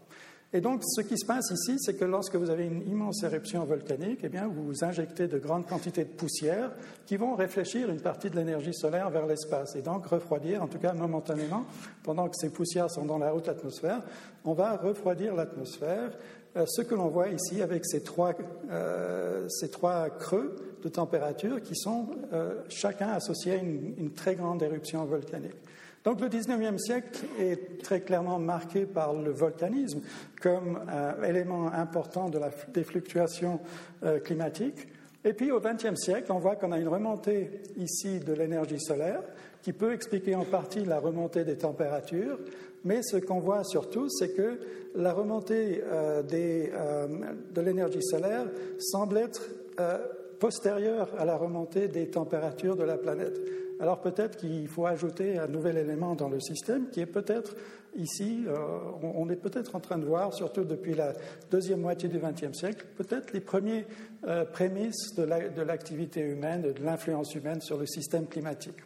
Et 0.55 0.62
donc, 0.62 0.81
ce 0.86 1.01
qui 1.01 1.17
se 1.17 1.25
passe 1.25 1.50
ici, 1.50 1.77
c'est 1.79 1.95
que 1.95 2.05
lorsque 2.05 2.36
vous 2.36 2.51
avez 2.51 2.65
une 2.65 2.88
immense 2.88 3.24
éruption 3.24 3.65
volcanique, 3.65 4.19
eh 4.22 4.29
bien, 4.29 4.48
vous 4.48 4.83
injectez 4.83 5.27
de 5.27 5.39
grandes 5.39 5.65
quantités 5.65 6.03
de 6.03 6.10
poussière 6.10 6.69
qui 7.07 7.17
vont 7.17 7.33
réfléchir 7.36 7.89
une 7.89 8.00
partie 8.00 8.29
de 8.29 8.36
l'énergie 8.36 8.74
solaire 8.74 9.10
vers 9.10 9.25
l'espace 9.25 9.75
et 9.75 9.81
donc 9.81 10.05
refroidir, 10.05 10.62
en 10.62 10.67
tout 10.67 10.77
cas 10.77 10.93
momentanément, 10.93 11.65
pendant 12.03 12.29
que 12.29 12.36
ces 12.38 12.51
poussières 12.51 12.91
sont 12.91 13.05
dans 13.05 13.17
la 13.17 13.33
haute 13.33 13.50
atmosphère, 13.50 14.03
on 14.45 14.53
va 14.53 14.77
refroidir 14.77 15.33
l'atmosphère. 15.33 16.12
Euh, 16.55 16.65
ce 16.67 16.83
que 16.83 16.93
l'on 16.93 17.07
voit 17.07 17.29
ici 17.29 17.63
avec 17.63 17.83
ces 17.83 18.03
trois, 18.03 18.33
euh, 18.69 19.48
creux 20.19 20.55
de 20.83 20.89
température 20.89 21.63
qui 21.63 21.75
sont 21.75 22.10
euh, 22.31 22.62
chacun 22.69 23.10
associés 23.10 23.53
à 23.53 23.55
une 23.55 24.12
très 24.13 24.36
grande 24.36 24.62
éruption 24.62 25.03
volcanique. 25.05 25.55
Donc 26.03 26.19
le 26.19 26.27
19e 26.27 26.77
siècle 26.77 27.25
est 27.39 27.81
très 27.81 28.01
clairement 28.01 28.38
marqué 28.38 28.86
par 28.86 29.13
le 29.13 29.31
volcanisme 29.31 30.01
comme 30.41 30.81
euh, 30.89 31.24
élément 31.24 31.72
important 31.72 32.29
des 32.74 32.83
fluctuations 32.83 33.62
euh, 34.03 34.19
climatiques. 34.19 34.88
Et 35.24 35.31
puis 35.31 35.51
au 35.51 35.62
XXe 35.62 35.95
siècle, 35.95 36.33
on 36.33 36.39
voit 36.39 36.57
qu'on 36.57 36.74
a 36.74 36.77
une 36.77 36.89
remontée 36.89 37.62
ici 37.77 38.19
de 38.19 38.33
l'énergie 38.33 38.81
solaire 38.81 39.22
qui 39.62 39.72
peut 39.72 39.93
expliquer 39.93 40.36
en 40.36 40.43
partie 40.43 40.83
la 40.83 41.00
remontée 41.00 41.45
des 41.45 41.57
températures, 41.57 42.38
mais 42.83 43.01
ce 43.01 43.15
qu'on 43.15 43.39
voit 43.39 43.63
surtout, 43.63 44.10
c'est 44.10 44.33
que 44.33 44.60
la 44.95 45.13
remontée 45.13 45.81
euh, 45.86 46.22
de 46.22 47.62
l'énergie 47.62 48.03
solaire 48.03 48.45
semble 48.77 49.17
être 49.19 49.50
postérieure 50.39 51.10
à 51.17 51.24
la 51.24 51.38
remontée 51.38 51.88
des 51.88 52.10
températures 52.10 52.75
de 52.75 52.83
la 52.83 52.98
planète. 52.98 53.39
Alors 53.80 54.01
peut-être 54.01 54.38
qu'il 54.38 54.68
faut 54.68 54.86
ajouter 54.86 55.38
un 55.38 55.48
nouvel 55.48 55.77
élément 55.77 56.15
dans 56.15 56.30
le 56.30 56.39
système 56.39 56.89
qui 56.89 57.00
est 57.00 57.06
peut-être 57.06 57.56
ici, 57.96 58.44
euh, 58.48 58.56
on 59.01 59.30
est 59.30 59.36
peut-être 59.36 59.75
en 59.75 59.80
train 59.80 59.98
de 59.98 60.06
voir, 60.06 60.34
surtout 60.34 60.63
depuis 60.63 60.94
la 60.94 61.13
deuxième 61.51 61.82
moitié 61.82 62.10
du 62.10 62.20
XXe 62.20 62.58
siècle, 62.58 62.86
peut-être 62.98 63.34
les 63.34 63.42
premiers 63.42 63.86
euh, 64.25 64.46
prémices 64.46 65.15
de 65.15 65.62
l'activité 65.62 66.22
humaine, 66.22 66.62
de 66.62 66.84
l'influence 66.84 67.34
humaine 67.36 67.62
sur 67.62 67.77
le 67.77 67.86
système 67.86 68.27
climatique. 68.27 68.80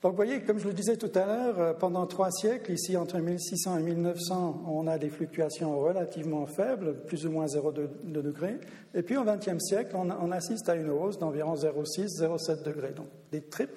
Donc, 0.00 0.12
vous 0.12 0.16
voyez, 0.16 0.42
comme 0.42 0.60
je 0.60 0.68
le 0.68 0.74
disais 0.74 0.96
tout 0.96 1.10
à 1.16 1.26
l'heure, 1.26 1.58
euh, 1.58 1.72
pendant 1.72 2.06
trois 2.06 2.30
siècles, 2.30 2.70
ici 2.70 2.96
entre 2.96 3.18
1600 3.18 3.78
et 3.78 3.82
1900, 3.82 4.64
on 4.68 4.86
a 4.86 4.96
des 4.96 5.08
fluctuations 5.08 5.76
relativement 5.76 6.46
faibles, 6.46 6.94
plus 7.06 7.26
ou 7.26 7.32
moins 7.32 7.46
0,2 7.46 8.22
degrés. 8.22 8.60
Et 8.94 9.02
puis, 9.02 9.16
au 9.16 9.24
XXe 9.24 9.58
siècle, 9.58 9.96
on, 9.96 10.30
assiste 10.30 10.68
à 10.68 10.76
une 10.76 10.90
hausse 10.90 11.18
d'environ 11.18 11.54
0,6, 11.54 12.20
0,7 12.22 12.62
degrés. 12.62 12.92
Donc, 12.92 13.08
des 13.32 13.40
très, 13.40 13.68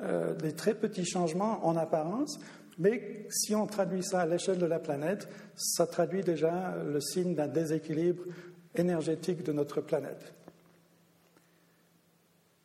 euh, 0.00 0.34
des 0.34 0.52
très 0.52 0.74
petits 0.74 1.04
changements 1.04 1.66
en 1.66 1.76
apparence, 1.76 2.38
mais 2.78 3.26
si 3.28 3.56
on 3.56 3.66
traduit 3.66 4.04
ça 4.04 4.20
à 4.20 4.26
l'échelle 4.26 4.58
de 4.58 4.66
la 4.66 4.78
planète, 4.78 5.28
ça 5.56 5.88
traduit 5.88 6.22
déjà 6.22 6.76
le 6.86 7.00
signe 7.00 7.34
d'un 7.34 7.48
déséquilibre 7.48 8.22
énergétique 8.76 9.42
de 9.42 9.52
notre 9.52 9.80
planète. 9.80 10.34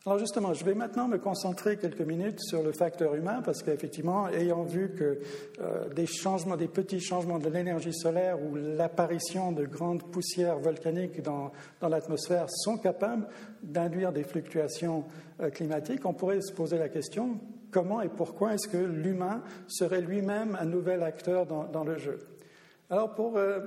Alors 0.08 0.18
justement, 0.18 0.54
je 0.54 0.64
vais 0.64 0.74
maintenant 0.74 1.06
me 1.06 1.18
concentrer 1.18 1.76
quelques 1.76 2.00
minutes 2.00 2.40
sur 2.40 2.62
le 2.62 2.72
facteur 2.72 3.14
humain 3.14 3.42
parce 3.44 3.62
qu'effectivement, 3.62 4.26
ayant 4.30 4.62
vu 4.62 4.94
que 4.94 5.20
euh, 5.60 5.86
des 5.90 6.06
changements, 6.06 6.56
des 6.56 6.66
petits 6.66 6.98
changements 6.98 7.38
de 7.38 7.50
l'énergie 7.50 7.92
solaire 7.92 8.42
ou 8.42 8.54
l'apparition 8.54 9.52
de 9.52 9.66
grandes 9.66 10.10
poussières 10.10 10.60
volcaniques 10.60 11.20
dans, 11.20 11.52
l'atmosphère 11.82 12.46
sont 12.48 12.78
capables 12.78 13.28
d'induire 13.62 14.10
des 14.10 14.24
fluctuations 14.24 15.04
euh, 15.42 15.50
climatiques, 15.50 16.06
on 16.06 16.14
pourrait 16.14 16.40
se 16.40 16.54
poser 16.54 16.78
la 16.78 16.88
question 16.88 17.38
comment 17.70 18.00
et 18.00 18.08
pourquoi 18.08 18.54
est-ce 18.54 18.66
que 18.66 18.78
l'humain 18.78 19.42
serait 19.66 20.00
lui-même 20.00 20.56
un 20.58 20.64
nouvel 20.64 21.02
acteur 21.02 21.44
dans, 21.44 21.84
le 21.84 21.98
jeu? 21.98 22.18
Alors 22.88 23.14
pour 23.14 23.36
euh, 23.36 23.60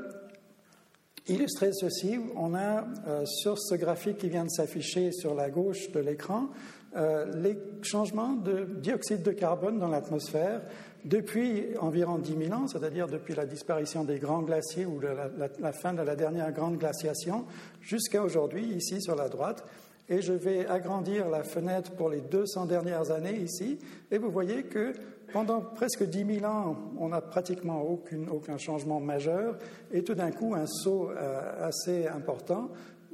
illustrer 1.32 1.72
ceci, 1.74 2.20
on 2.36 2.54
a 2.54 2.86
euh, 3.08 3.26
sur 3.26 3.58
ce 3.58 3.76
graphique 3.76 4.18
qui 4.18 4.30
vient 4.30 4.46
de 4.46 4.50
s'afficher 4.50 5.12
sur 5.12 5.34
la 5.34 5.50
gauche 5.50 5.92
de 5.92 6.00
l'écran 6.00 6.50
euh, 6.98 7.26
les 7.42 7.58
changements 7.84 8.34
de 8.34 8.66
dioxyde 8.66 9.24
de 9.24 9.32
carbone 9.32 9.80
dans 9.80 9.88
l'atmosphère 9.88 10.62
depuis 11.06 11.78
environ 11.80 12.18
10 12.18 12.48
000 12.48 12.54
ans, 12.54 12.68
c'est-à-dire 12.68 13.08
depuis 13.08 13.34
la 13.34 13.46
disparition 13.46 14.04
des 14.04 14.20
grands 14.20 14.42
glaciers 14.42 14.86
ou 14.86 15.00
la, 15.00 15.72
fin 15.72 15.94
de 15.94 16.02
la 16.02 16.18
dernière 16.18 16.52
grande 16.52 16.78
glaciation, 16.78 17.46
jusqu'à 17.80 18.22
aujourd'hui, 18.22 18.66
ici 18.66 19.02
sur 19.02 19.16
la 19.16 19.30
droite. 19.30 19.64
Et 20.10 20.22
je 20.22 20.34
vais 20.34 20.68
agrandir 20.68 21.30
la 21.30 21.44
fenêtre 21.44 21.92
pour 21.92 22.10
les 22.10 22.20
200 22.20 22.66
dernières 22.66 23.10
années 23.10 23.38
ici, 23.38 23.80
et 24.12 24.18
vous 24.18 24.30
voyez 24.30 24.64
que 24.64 24.92
pendant 25.32 25.62
presque 25.62 26.04
10 26.04 26.40
000 26.40 26.46
ans, 26.46 26.76
on 26.98 27.10
n'a 27.10 27.22
pratiquement 27.22 27.82
aucun 27.82 28.58
changement 28.58 29.00
majeur, 29.00 29.58
et 29.92 30.04
tout 30.04 30.16
d'un 30.16 30.32
coup, 30.32 30.54
un 30.56 30.68
saut 30.68 31.10
euh, 31.10 31.68
assez 31.68 32.08
important 32.08 32.70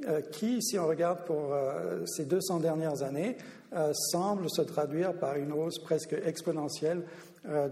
euh, 0.06 0.20
qui, 0.20 0.62
si 0.62 0.78
on 0.78 0.86
regarde 0.86 1.24
pour 1.24 1.52
euh, 1.52 2.04
ces 2.06 2.24
200 2.24 2.60
dernières 2.60 3.02
années, 3.02 3.36
semble 3.92 4.48
se 4.48 4.62
traduire 4.62 5.12
par 5.12 5.36
une 5.36 5.52
hausse 5.52 5.78
presque 5.78 6.14
exponentielle 6.24 7.02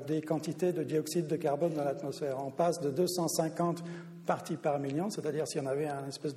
des 0.07 0.21
quantités 0.21 0.71
de 0.71 0.83
dioxyde 0.83 1.27
de 1.27 1.37
carbone 1.37 1.73
dans 1.73 1.85
l'atmosphère. 1.85 2.37
On 2.45 2.51
passe 2.51 2.83
de 2.83 2.91
250 2.91 3.83
parties 4.27 4.57
par 4.57 4.79
million, 4.79 5.09
c'est-à-dire 5.09 5.49
si 5.49 5.59
on 5.59 5.67
avait 5.67 5.87
un 5.87 6.07
espèce 6.09 6.35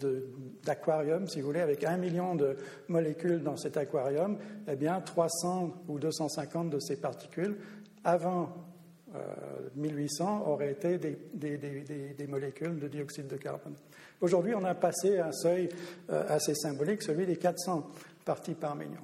d'aquarium, 0.64 1.28
si 1.28 1.42
vous 1.42 1.48
voulez, 1.48 1.60
avec 1.60 1.84
un 1.84 1.98
million 1.98 2.36
de 2.36 2.56
molécules 2.88 3.42
dans 3.44 3.58
cet 3.58 3.76
aquarium, 3.76 4.38
eh 4.68 4.76
bien 4.76 5.02
300 5.02 5.74
ou 5.90 6.00
250 6.00 6.70
de 6.70 6.80
ces 6.80 6.96
particules 6.96 7.58
avant 8.04 8.50
1800 9.76 10.44
euh, 10.46 10.50
auraient 10.50 10.72
été 10.72 10.98
des, 10.98 12.28
molécules 12.28 12.80
de 12.80 12.88
dioxyde 12.88 13.28
de 13.28 13.38
carbone. 13.38 13.76
Aujourd'hui, 14.22 14.54
on 14.56 14.64
a 14.64 14.76
passé 14.76 15.20
un 15.20 15.32
seuil 15.32 15.70
euh, 16.10 16.24
assez 16.28 16.54
symbolique, 16.56 17.02
celui 17.02 17.26
des 17.26 17.38
400 17.38 17.88
parties 18.26 18.54
par 18.54 18.76
million. 18.76 19.02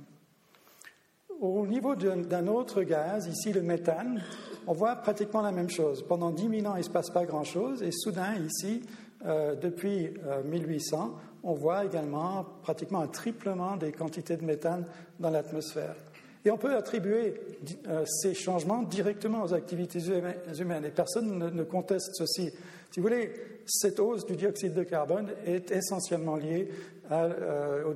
Au 1.40 1.68
niveau 1.68 1.96
d'un 1.96 2.48
autre 2.48 2.84
gaz, 2.84 3.28
ici 3.28 3.52
le 3.52 3.62
méthane, 3.62 4.22
on 4.68 4.74
voit 4.74 4.96
pratiquement 4.96 5.42
la 5.42 5.52
même 5.52 5.70
chose. 5.70 6.06
Pendant 6.08 6.32
10 6.32 6.62
000 6.62 6.68
ans, 6.68 6.76
il 6.76 6.80
ne 6.80 6.84
se 6.84 6.90
passe 6.90 7.10
pas 7.10 7.26
grand-chose, 7.26 7.84
et 7.84 7.92
soudain, 7.92 8.36
ici, 8.36 8.84
euh, 9.26 9.56
depuis 9.56 10.14
1800, 10.46 11.14
on 11.44 11.54
voit 11.54 11.84
également 11.84 12.46
pratiquement 12.62 13.02
un 13.02 13.08
triplement 13.08 13.76
des 13.76 13.92
quantités 13.92 14.38
de 14.38 14.46
méthane 14.46 14.86
dans 15.20 15.30
l'atmosphère. 15.30 15.96
Et 16.46 16.52
on 16.52 16.58
peut 16.58 16.76
attribuer 16.76 17.34
euh, 17.88 18.06
ces 18.06 18.36
changements 18.36 18.84
directement 18.84 19.44
aux 19.44 19.54
activités 19.56 20.00
humaines. 20.60 20.86
Et 20.86 20.92
personne 20.92 21.40
ne, 21.40 21.64
conteste 21.64 22.12
ceci. 22.14 22.52
Si 22.92 23.00
vous 23.00 23.08
voulez, 23.08 23.32
cette 23.66 24.00
hausse 24.00 24.28
du 24.28 24.36
dioxyde 24.36 24.76
de 24.76 24.84
carbone 24.84 25.32
est 25.44 25.72
essentiellement 25.72 26.36
liée 26.36 26.70
à, 27.10 27.24
euh, 27.24 27.96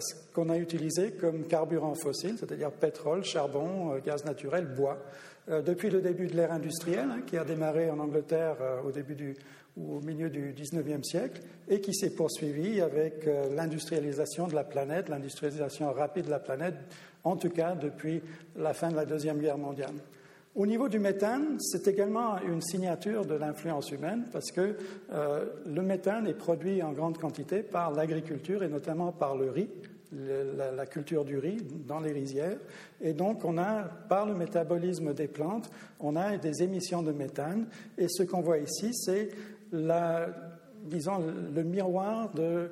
ce 0.00 0.14
qu'on 0.34 0.48
a 0.48 0.58
utilisé 0.58 1.12
comme 1.12 1.44
carburant 1.44 1.94
fossile, 1.94 2.34
c'est-à-dire 2.36 2.72
pétrole, 2.72 3.22
charbon, 3.22 3.92
euh, 3.92 4.00
gaz 4.04 4.24
naturel, 4.24 4.66
bois. 4.66 4.98
depuis 5.46 5.90
le 5.90 6.00
début 6.00 6.26
de 6.26 6.34
l'ère 6.34 6.52
industrielle, 6.52 7.10
hein, 7.12 7.22
qui 7.24 7.36
a 7.36 7.44
démarré 7.44 7.90
en 7.90 7.98
Angleterre 7.98 8.56
au 9.76 10.00
milieu 10.00 10.30
du 10.30 10.54
19e 10.54 11.04
siècle 11.04 11.42
et 11.68 11.82
qui 11.82 11.92
s'est 11.92 12.14
poursuivi 12.14 12.80
avec 12.80 13.28
l'industrialisation 13.54 14.46
de 14.46 14.54
la 14.54 14.64
planète, 14.64 15.10
l'industrialisation 15.10 15.92
rapide 15.92 16.24
de 16.24 16.30
la 16.30 16.38
planète, 16.38 16.76
en 17.24 17.36
tout 17.36 17.50
cas 17.50 17.74
depuis 17.74 18.22
la 18.56 18.74
fin 18.74 18.90
de 18.90 18.96
la 18.96 19.04
Deuxième 19.04 19.38
Guerre 19.38 19.58
mondiale. 19.58 19.94
Au 20.54 20.66
niveau 20.66 20.88
du 20.88 21.00
méthane, 21.00 21.56
c'est 21.58 21.88
également 21.88 22.40
une 22.40 22.62
signature 22.62 23.26
de 23.26 23.34
l'influence 23.34 23.90
humaine 23.90 24.26
parce 24.32 24.52
que 24.52 24.76
euh, 25.12 25.46
le 25.66 25.82
méthane 25.82 26.28
est 26.28 26.34
produit 26.34 26.80
en 26.80 26.92
grande 26.92 27.18
quantité 27.18 27.64
par 27.64 27.90
l'agriculture 27.90 28.62
et 28.62 28.68
notamment 28.68 29.10
par 29.10 29.36
le 29.36 29.50
riz, 29.50 29.68
la, 30.12 30.86
culture 30.86 31.24
du 31.24 31.38
riz 31.38 31.56
dans 31.88 31.98
les 31.98 32.12
rizières. 32.12 32.58
Et 33.00 33.14
donc, 33.14 33.44
on 33.44 33.58
a, 33.58 33.82
par 34.08 34.26
le 34.26 34.34
métabolisme 34.34 35.12
des 35.12 35.26
plantes, 35.26 35.68
on 35.98 36.14
a 36.14 36.36
des 36.36 36.62
émissions 36.62 37.02
de 37.02 37.10
méthane. 37.10 37.66
Et 37.98 38.06
ce 38.08 38.22
qu'on 38.22 38.40
voit 38.40 38.58
ici, 38.58 38.94
c'est 38.94 39.30
disons, 40.84 41.20
le 41.54 41.62
miroir 41.64 42.30
de 42.32 42.70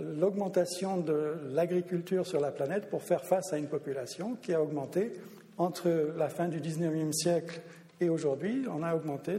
l'augmentation 0.00 0.98
de 0.98 1.34
l'agriculture 1.52 2.26
sur 2.26 2.40
la 2.40 2.50
planète 2.50 2.88
pour 2.90 3.02
faire 3.02 3.24
face 3.24 3.52
à 3.52 3.58
une 3.58 3.68
population 3.68 4.36
qui 4.40 4.52
a 4.52 4.62
augmenté 4.62 5.12
entre 5.58 5.88
la 6.16 6.28
fin 6.28 6.48
du 6.48 6.60
19e 6.60 7.12
siècle 7.12 7.60
et 8.00 8.08
aujourd'hui. 8.08 8.64
On 8.68 8.82
a 8.82 8.94
augmenté 8.94 9.34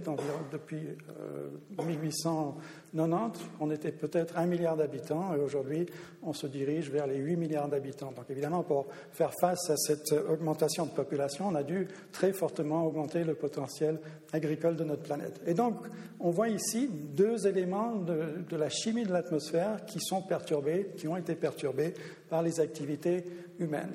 depuis 0.51 0.87
euh, 1.19 1.83
1800, 1.85 2.57
90, 2.95 3.39
on 3.59 3.71
était 3.71 3.91
peut-être 3.91 4.37
1 4.37 4.45
milliard 4.45 4.77
d'habitants 4.77 5.35
et 5.35 5.39
aujourd'hui, 5.39 5.85
on 6.23 6.33
se 6.33 6.47
dirige 6.47 6.89
vers 6.89 7.07
les 7.07 7.17
8 7.17 7.35
milliards 7.35 7.67
d'habitants. 7.67 8.13
Donc 8.15 8.25
évidemment, 8.29 8.63
pour 8.63 8.87
faire 9.11 9.31
face 9.39 9.69
à 9.69 9.75
cette 9.75 10.13
augmentation 10.13 10.85
de 10.85 10.91
population, 10.91 11.47
on 11.49 11.55
a 11.55 11.63
dû 11.63 11.87
très 12.11 12.31
fortement 12.31 12.85
augmenter 12.85 13.23
le 13.23 13.35
potentiel 13.35 13.99
agricole 14.31 14.75
de 14.75 14.83
notre 14.83 15.03
planète. 15.03 15.41
Et 15.45 15.53
donc, 15.53 15.75
on 16.19 16.31
voit 16.31 16.49
ici 16.49 16.89
deux 16.89 17.47
éléments 17.47 17.95
de, 17.95 18.43
de 18.49 18.55
la 18.55 18.69
chimie 18.69 19.03
de 19.03 19.11
l'atmosphère 19.11 19.85
qui 19.85 19.99
sont 19.99 20.21
perturbés, 20.21 20.91
qui 20.97 21.07
ont 21.07 21.17
été 21.17 21.35
perturbés 21.35 21.93
par 22.29 22.41
les 22.41 22.59
activités 22.59 23.25
humaines. 23.59 23.93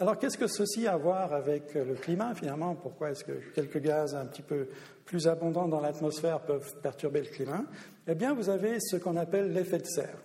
Alors, 0.00 0.18
qu'est-ce 0.18 0.38
que 0.38 0.46
ceci 0.46 0.86
a 0.86 0.94
à 0.94 0.96
voir 0.96 1.34
avec 1.34 1.74
le 1.74 1.92
climat, 1.92 2.34
finalement? 2.34 2.74
Pourquoi 2.74 3.10
est-ce 3.10 3.22
que 3.22 3.32
quelques 3.54 3.82
gaz 3.82 4.14
un 4.14 4.24
petit 4.24 4.40
peu 4.40 4.66
plus 5.04 5.28
abondants 5.28 5.68
dans 5.68 5.80
l'atmosphère 5.80 6.40
peuvent 6.40 6.74
perturber 6.82 7.20
le 7.20 7.26
climat? 7.26 7.64
Eh 8.08 8.14
bien, 8.14 8.32
vous 8.32 8.48
avez 8.48 8.80
ce 8.80 8.96
qu'on 8.96 9.18
appelle 9.18 9.52
l'effet 9.52 9.76
de 9.76 9.84
serre. 9.84 10.16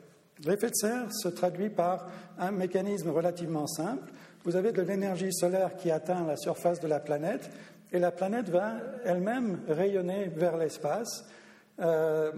L'effet 0.46 0.70
de 0.70 0.76
serre 0.76 1.12
se 1.12 1.28
traduit 1.28 1.70
par 1.70 2.08
un 2.40 2.52
mécanisme 2.52 3.10
relativement 3.10 3.68
simple. 3.68 4.14
Vous 4.46 4.56
avez 4.56 4.72
de 4.72 4.82
l'énergie 4.82 5.34
solaire 5.34 5.76
qui 5.76 5.92
atteint 5.92 6.26
la 6.26 6.38
surface 6.38 6.80
de 6.80 6.88
la 6.88 7.02
planète 7.02 7.50
et 7.92 8.00
la 8.00 8.12
planète 8.12 8.48
va 8.48 8.76
elle-même 9.04 9.60
rayonner 9.68 10.30
vers 10.34 10.56
l'espace. 10.56 11.26
Euh, 11.82 12.32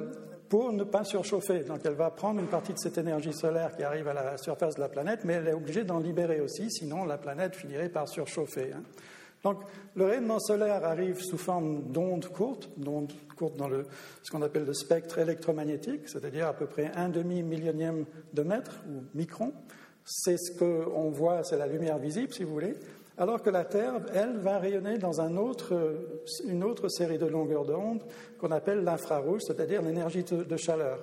pour 0.50 0.72
ne 0.72 0.84
pas 0.84 1.04
surchauffer. 1.04 1.64
Donc 1.64 1.80
elle 1.84 1.94
va 1.94 2.10
prendre 2.10 2.40
une 2.40 2.48
partie 2.48 2.74
de 2.74 2.80
cette 2.80 2.98
énergie 2.98 3.34
solaire 3.34 3.76
qui 3.76 3.84
arrive 3.84 4.08
à 4.08 4.14
la 4.14 4.38
surface 4.38 4.76
de 4.76 4.82
la 4.82 4.90
planète, 4.90 5.22
mais 5.26 5.34
elle 5.34 5.48
est 5.48 5.54
obligée 5.54 5.84
d'en 5.84 6.00
libérer 6.00 6.42
aussi, 6.42 6.70
sinon 6.72 7.06
la 7.06 7.18
planète 7.18 7.56
finirait 7.56 7.90
par 7.90 8.08
surchauffer. 8.08 8.74
Hein. 8.74 8.84
Donc 9.44 9.62
le 9.96 10.06
rayonnement 10.06 10.40
solaire 10.40 10.84
arrive 10.84 11.22
sous 11.22 11.38
forme 11.38 11.92
d'ondes 11.92 12.28
courtes, 12.28 12.70
d'ondes 12.78 13.14
courtes 13.38 13.58
dans 13.58 13.68
le, 13.68 13.86
ce 14.24 14.32
qu'on 14.32 14.42
appelle 14.42 14.66
le 14.66 14.74
spectre 14.74 15.20
électromagnétique, 15.20 16.10
c'est-à-dire 16.10 16.48
à 16.48 16.54
peu 16.54 16.66
près 16.66 16.92
un 16.96 17.10
demi-millionième 17.10 18.06
de 18.34 18.42
mètre 18.42 18.84
ou 18.90 19.04
micron. 19.16 19.54
C'est 20.04 20.38
ce 20.38 20.58
qu'on 20.58 21.10
voit, 21.12 21.44
c'est 21.44 21.58
la 21.58 21.68
lumière 21.68 21.98
visible 21.98 22.34
si 22.34 22.44
vous 22.44 22.54
voulez 22.54 22.76
alors 23.18 23.42
que 23.42 23.50
la 23.50 23.66
Terre, 23.66 24.02
elle, 24.14 24.38
va 24.38 24.60
rayonner 24.60 24.98
dans 24.98 25.22
une 25.22 25.38
autre 26.64 26.88
série 26.88 27.18
de 27.18 27.26
longueurs 27.26 27.66
d'onde 27.66 28.04
qu'on 28.40 28.52
appelle 28.52 28.84
l'infrarouge, 28.84 29.42
c'est-à-dire 29.46 29.82
l'énergie 29.82 30.24
de 30.24 30.58
chaleur. 30.58 31.00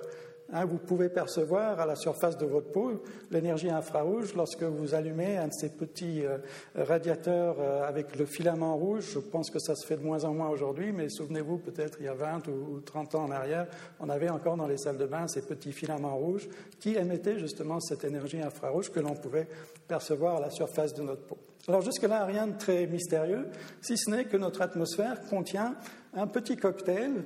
Hein, 0.53 0.65
vous 0.65 0.77
pouvez 0.77 1.09
percevoir 1.09 1.79
à 1.79 1.87
la 1.87 1.95
surface 1.95 2.37
de 2.37 2.45
votre 2.45 2.71
peau 2.71 3.01
l'énergie 3.31 3.69
infrarouge 3.69 4.35
lorsque 4.35 4.61
vous 4.61 4.93
allumez 4.93 5.37
un 5.37 5.47
de 5.47 5.53
ces 5.53 5.69
petits 5.69 6.23
euh, 6.23 6.37
radiateurs 6.75 7.55
euh, 7.59 7.87
avec 7.87 8.15
le 8.15 8.25
filament 8.25 8.77
rouge. 8.77 9.09
Je 9.13 9.19
pense 9.19 9.49
que 9.49 9.57
ça 9.57 9.73
se 9.73 9.87
fait 9.87 9.97
de 9.97 10.03
moins 10.03 10.23
en 10.23 10.35
moins 10.35 10.49
aujourd'hui, 10.49 10.91
mais 10.91 11.09
souvenez-vous, 11.09 11.57
peut-être 11.57 11.97
il 11.99 12.05
y 12.05 12.09
a 12.09 12.13
20 12.13 12.47
ou 12.49 12.79
30 12.81 13.15
ans 13.15 13.23
en 13.23 13.31
arrière, 13.31 13.67
on 13.99 14.07
avait 14.07 14.29
encore 14.29 14.55
dans 14.55 14.67
les 14.67 14.77
salles 14.77 14.99
de 14.99 15.07
bain 15.07 15.27
ces 15.27 15.41
petits 15.41 15.71
filaments 15.71 16.15
rouges 16.15 16.47
qui 16.79 16.95
émettaient 16.95 17.39
justement 17.39 17.79
cette 17.79 18.03
énergie 18.03 18.41
infrarouge 18.41 18.91
que 18.91 18.99
l'on 18.99 19.15
pouvait 19.15 19.47
percevoir 19.87 20.35
à 20.35 20.41
la 20.41 20.51
surface 20.51 20.93
de 20.93 21.01
notre 21.01 21.25
peau. 21.25 21.39
Alors 21.67 21.81
jusque-là, 21.81 22.25
rien 22.25 22.47
de 22.47 22.57
très 22.57 22.85
mystérieux, 22.85 23.47
si 23.81 23.97
ce 23.97 24.11
n'est 24.11 24.25
que 24.25 24.37
notre 24.37 24.61
atmosphère 24.61 25.21
contient 25.29 25.75
un 26.13 26.27
petit 26.27 26.57
cocktail 26.57 27.23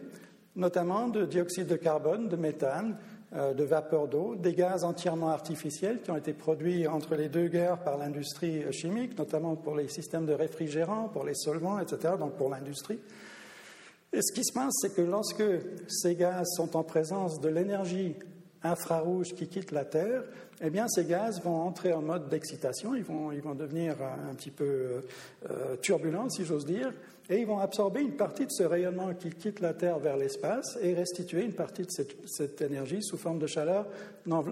notamment 0.55 1.07
de 1.07 1.25
dioxyde 1.25 1.67
de 1.67 1.75
carbone, 1.75 2.27
de 2.27 2.35
méthane, 2.35 2.97
euh, 3.35 3.53
de 3.53 3.63
vapeur 3.63 4.07
d'eau, 4.07 4.35
des 4.35 4.53
gaz 4.53 4.83
entièrement 4.83 5.29
artificiels 5.29 6.01
qui 6.01 6.11
ont 6.11 6.17
été 6.17 6.33
produits 6.33 6.87
entre 6.87 7.15
les 7.15 7.29
deux 7.29 7.47
guerres 7.47 7.79
par 7.79 7.97
l'industrie 7.97 8.63
chimique, 8.71 9.17
notamment 9.17 9.55
pour 9.55 9.75
les 9.75 9.87
systèmes 9.87 10.25
de 10.25 10.33
réfrigérants, 10.33 11.09
pour 11.09 11.25
les 11.25 11.35
solvants, 11.35 11.79
etc., 11.79 12.13
donc 12.17 12.33
pour 12.33 12.49
l'industrie. 12.49 12.99
Et 14.11 14.21
ce 14.21 14.33
qui 14.33 14.43
se 14.43 14.51
passe, 14.53 14.73
c'est 14.81 14.95
que 14.95 15.01
lorsque 15.01 15.43
ces 15.87 16.15
gaz 16.15 16.47
sont 16.55 16.75
en 16.75 16.83
présence 16.83 17.39
de 17.39 17.49
l'énergie 17.49 18.15
infrarouge 18.63 19.33
qui 19.33 19.47
quitte 19.47 19.71
la 19.71 19.85
Terre, 19.85 20.23
eh 20.61 20.69
bien, 20.69 20.87
ces 20.87 21.05
gaz 21.05 21.41
vont 21.41 21.61
entrer 21.61 21.93
en 21.93 22.01
mode 22.01 22.27
d'excitation, 22.29 22.95
ils 22.95 23.03
vont, 23.03 23.31
ils 23.31 23.41
vont 23.41 23.55
devenir 23.55 23.95
un 24.01 24.33
petit 24.33 24.51
peu 24.51 25.03
euh, 25.49 25.75
turbulents, 25.81 26.29
si 26.29 26.43
j'ose 26.43 26.65
dire, 26.65 26.91
et 27.29 27.37
ils 27.37 27.45
vont 27.45 27.59
absorber 27.59 28.01
une 28.01 28.15
partie 28.15 28.45
de 28.45 28.51
ce 28.51 28.63
rayonnement 28.63 29.13
qui 29.13 29.29
quitte 29.29 29.59
la 29.59 29.73
Terre 29.73 29.99
vers 29.99 30.17
l'espace 30.17 30.77
et 30.81 30.93
restituer 30.93 31.43
une 31.43 31.53
partie 31.53 31.83
de 31.83 31.91
cette, 32.25 32.61
énergie 32.61 33.03
sous 33.03 33.17
forme 33.17 33.37
de 33.37 33.47
chaleur 33.47 33.87
dans, 34.25 34.43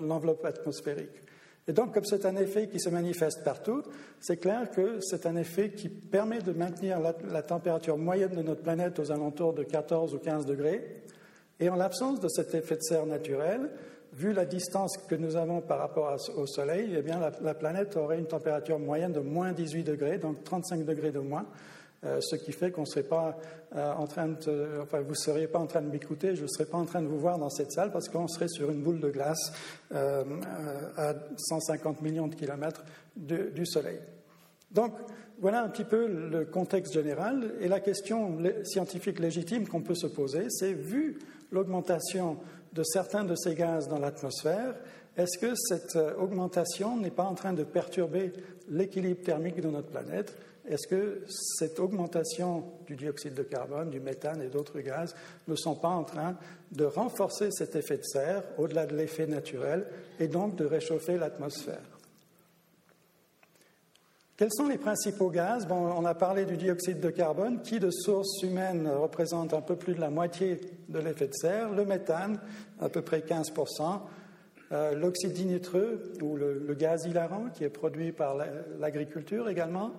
l'enveloppe 0.00 0.44
atmosphérique. 0.44 1.22
Et 1.66 1.72
donc, 1.72 1.92
comme 1.92 2.04
c'est 2.04 2.26
un 2.26 2.36
effet 2.36 2.68
qui 2.68 2.78
se 2.78 2.90
manifeste 2.90 3.42
partout, 3.42 3.82
c'est 4.20 4.36
clair 4.36 4.70
que 4.70 4.98
c'est 5.00 5.26
un 5.26 5.34
effet 5.34 5.70
qui 5.70 5.88
permet 5.88 6.40
de 6.40 6.52
maintenir 6.52 7.00
la, 7.00 7.42
température 7.42 7.96
moyenne 7.96 8.34
de 8.34 8.42
notre 8.42 8.62
planète 8.62 8.98
aux 8.98 9.10
alentours 9.10 9.54
de 9.54 9.64
14 9.64 10.14
ou 10.14 10.18
15 10.18 10.46
degrés. 10.46 11.02
Et 11.60 11.68
en 11.68 11.76
l'absence 11.76 12.20
de 12.20 12.28
cet 12.28 12.54
effet 12.54 12.76
de 12.76 12.82
serre 12.82 13.06
naturel, 13.06 13.70
vu 14.12 14.32
la 14.32 14.44
distance 14.44 14.96
que 15.08 15.14
nous 15.14 15.36
avons 15.36 15.60
par 15.60 15.78
rapport 15.78 16.16
au 16.36 16.46
Soleil, 16.46 16.94
eh 16.96 17.02
bien, 17.02 17.20
la, 17.40 17.54
planète 17.54 17.96
aurait 17.96 18.18
une 18.18 18.26
température 18.26 18.78
moyenne 18.78 19.12
de 19.12 19.20
moins 19.20 19.52
18 19.52 19.84
degrés, 19.84 20.18
donc 20.18 20.44
35 20.44 20.84
degrés 20.84 21.10
de 21.10 21.18
moins, 21.18 21.46
euh, 22.04 22.20
ce 22.20 22.36
qui 22.36 22.52
fait 22.52 22.70
qu'on 22.70 22.84
serait 22.84 23.02
pas 23.02 23.36
euh, 23.74 23.92
en 23.94 24.06
train 24.06 24.28
de, 24.28 24.80
enfin, 24.82 25.00
vous 25.00 25.10
ne 25.10 25.14
seriez 25.14 25.46
pas 25.46 25.58
en 25.58 25.66
train 25.66 25.80
de 25.80 25.88
m'écouter, 25.88 26.36
je 26.36 26.42
ne 26.42 26.48
serais 26.48 26.66
pas 26.66 26.76
en 26.76 26.84
train 26.84 27.00
de 27.00 27.06
vous 27.06 27.18
voir 27.18 27.38
dans 27.38 27.50
cette 27.50 27.72
salle 27.72 27.90
parce 27.90 28.08
qu'on 28.08 28.28
serait 28.28 28.48
sur 28.48 28.70
une 28.70 28.82
boule 28.82 29.00
de 29.00 29.10
glace 29.10 29.52
euh, 29.94 30.22
à 30.96 31.14
150 31.36 32.02
millions 32.02 32.28
de 32.28 32.34
kilomètres 32.34 32.84
du 33.16 33.64
Soleil. 33.64 34.00
Donc, 34.70 34.92
voilà 35.40 35.62
un 35.62 35.68
petit 35.68 35.84
peu 35.84 36.06
le 36.06 36.44
contexte 36.44 36.94
général. 36.94 37.54
Et 37.60 37.68
la 37.68 37.80
question 37.80 38.38
scientifique 38.64 39.18
légitime 39.18 39.66
qu'on 39.68 39.82
peut 39.82 39.94
se 39.94 40.06
poser, 40.06 40.46
c'est 40.48 40.72
vu 40.72 41.18
l'augmentation 41.50 42.38
de 42.72 42.82
certains 42.82 43.24
de 43.24 43.34
ces 43.34 43.54
gaz 43.54 43.88
dans 43.88 43.98
l'atmosphère, 43.98 44.74
est-ce 45.16 45.38
que 45.38 45.54
cette 45.54 45.94
euh, 45.94 46.16
augmentation 46.16 46.96
n'est 46.96 47.10
pas 47.10 47.22
en 47.22 47.34
train 47.34 47.52
de 47.52 47.62
perturber 47.62 48.32
l'équilibre 48.68 49.22
thermique 49.22 49.60
de 49.60 49.68
notre 49.68 49.88
planète? 49.88 50.36
Est-ce 50.68 50.88
que 50.88 51.22
cette 51.28 51.78
augmentation 51.78 52.64
du 52.86 52.96
dioxyde 52.96 53.34
de 53.34 53.42
carbone, 53.42 53.90
du 53.90 54.00
méthane 54.00 54.42
et 54.42 54.48
d'autres 54.48 54.80
gaz 54.80 55.14
ne 55.46 55.54
sont 55.54 55.76
pas 55.76 55.90
en 55.90 56.04
train 56.04 56.36
de 56.72 56.84
renforcer 56.84 57.50
cet 57.52 57.76
effet 57.76 57.98
de 57.98 58.02
serre 58.02 58.42
au-delà 58.58 58.86
de 58.86 58.96
l'effet 58.96 59.26
naturel 59.26 59.86
et 60.18 60.26
donc 60.26 60.56
de 60.56 60.64
réchauffer 60.64 61.16
l'atmosphère? 61.16 61.93
Quels 64.36 64.52
sont 64.52 64.66
les 64.66 64.78
principaux 64.78 65.30
gaz? 65.30 65.64
On 65.70 66.04
a 66.04 66.14
parlé 66.14 66.44
du 66.44 66.56
dioxyde 66.56 66.98
de 66.98 67.10
carbone, 67.10 67.62
qui 67.62 67.78
de 67.78 67.90
source 67.92 68.42
humaine 68.42 68.88
représente 68.88 69.54
un 69.54 69.60
peu 69.60 69.76
plus 69.76 69.94
de 69.94 70.00
la 70.00 70.10
moitié 70.10 70.60
de 70.88 70.98
l'effet 70.98 71.28
de 71.28 71.34
serre, 71.34 71.70
le 71.70 71.84
méthane, 71.84 72.40
à 72.80 72.88
peu 72.88 73.00
près 73.00 73.20
15%, 73.20 74.00
euh, 74.72 74.94
l'oxyde 74.96 75.38
nitreux, 75.46 76.14
ou 76.20 76.34
le, 76.34 76.74
gaz 76.76 77.06
hilarant, 77.06 77.44
qui 77.54 77.62
est 77.62 77.68
produit 77.68 78.10
par 78.10 78.36
l'agriculture 78.80 79.48
également, 79.48 79.92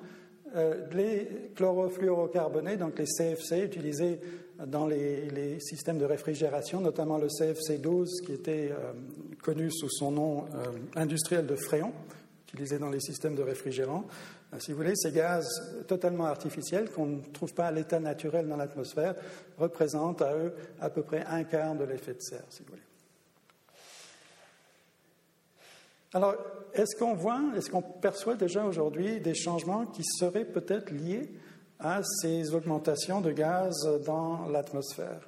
euh, 0.58 0.86
les 0.92 1.52
chlorofluorocarbonés, 1.56 2.76
donc 2.76 3.00
les 3.00 3.06
CFC, 3.06 3.64
utilisés 3.64 4.20
dans 4.68 4.86
les, 4.86 5.62
systèmes 5.62 5.98
de 5.98 6.06
réfrigération, 6.06 6.82
notamment 6.82 7.18
le 7.18 7.28
CFC12, 7.28 8.26
qui 8.26 8.34
était 8.34 8.70
euh, 8.72 8.92
connu 9.42 9.72
sous 9.72 9.90
son 9.90 10.12
nom 10.12 10.46
industriel 10.98 11.46
de 11.46 11.56
fréon 11.56 11.94
utilisés 12.56 12.80
dans 12.80 12.90
les 12.90 13.02
systèmes 13.02 13.36
de 13.36 13.44
réfrigérants. 13.44 14.06
Euh, 14.54 14.60
si 14.60 14.72
vous 14.72 14.78
voulez, 14.78 14.96
ces 14.96 15.12
gaz 15.12 15.46
totalement 15.88 16.26
artificiels 16.26 16.90
qu'on 16.90 17.06
ne 17.06 17.22
trouve 17.22 17.54
pas 17.54 17.68
à 17.68 17.72
l'état 17.72 18.00
naturel 18.00 18.48
dans 18.48 18.56
l'atmosphère 18.56 19.16
représentent 19.58 20.22
à 20.22 20.36
eux 20.36 20.54
à 20.80 20.90
peu 20.90 21.04
près 21.04 21.24
un 21.26 21.44
quart 21.44 21.76
de 21.76 21.84
l'effet 21.84 22.14
de 22.14 22.22
serre, 22.22 22.46
si 22.50 22.64
vous 22.64 22.70
voulez. 22.70 22.82
Alors, 26.14 26.36
est-ce 26.74 26.96
qu'on 26.98 27.14
voit, 27.14 27.42
est-ce 27.58 27.70
qu'on 27.70 27.82
perçoit 27.82 28.36
déjà 28.36 28.64
aujourd'hui 28.64 29.20
des 29.20 29.36
changements 29.36 29.86
qui 29.86 30.04
seraient 30.04 30.46
peut-être 30.46 30.92
liés 30.92 31.30
à 31.78 32.02
ces 32.22 32.56
augmentations 32.56 33.20
de 33.20 33.32
gaz 33.32 33.74
dans 34.06 34.48
l'atmosphère? 34.48 35.28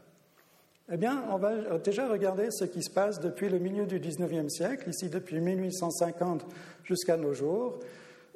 Eh 0.89 0.95
bien, 0.95 1.25
on 1.29 1.37
va 1.37 1.77
déjà 1.79 2.07
regarder 2.07 2.47
ce 2.49 2.63
qui 2.63 2.81
se 2.81 2.89
passe 2.89 3.19
depuis 3.19 3.49
le 3.49 3.59
milieu 3.59 3.85
du 3.85 3.99
19e 3.99 4.47
siècle, 4.47 4.89
ici 4.89 5.09
depuis 5.09 5.41
1850 5.41 6.45
jusqu'à 6.85 7.17
nos 7.17 7.33
jours. 7.33 7.79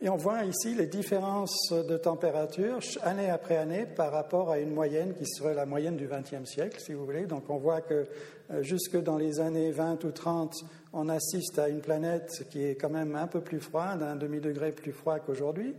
Et 0.02 0.10
on 0.10 0.18
voit 0.18 0.44
ici 0.44 0.76
les 0.76 0.88
différences 0.88 1.72
de 1.72 1.96
température 1.96 2.80
année 3.04 3.30
après 3.30 3.56
année 3.56 3.86
par 3.86 4.12
rapport 4.12 4.52
à 4.52 4.60
une 4.60 4.74
moyenne 4.74 5.14
qui 5.14 5.26
serait 5.26 5.54
la 5.54 5.66
moyenne 5.66 5.96
du 5.96 6.08
XXe 6.08 6.44
siècle, 6.44 6.78
si 6.82 6.92
vous 6.92 7.06
voulez. 7.06 7.26
Donc 7.26 7.50
on 7.50 7.56
voit 7.56 7.80
que 7.80 8.06
euh, 8.52 8.64
jusque 8.64 9.02
dans 9.02 9.18
les 9.18 9.40
années 9.40 9.72
20 9.72 10.04
ou 10.04 10.12
30, 10.12 10.54
on 10.92 11.08
assiste 11.08 11.58
à 11.58 11.70
une 11.70 11.80
planète 11.80 12.46
qui 12.50 12.66
est 12.66 12.76
quand 12.76 12.90
même 12.90 13.16
un 13.16 13.28
peu 13.28 13.40
plus 13.40 13.62
froide, 13.62 14.04
un 14.04 14.18
demi-degré 14.18 14.74
plus 14.74 14.92
froid 14.92 15.20
qu'aujourd'hui. 15.20 15.74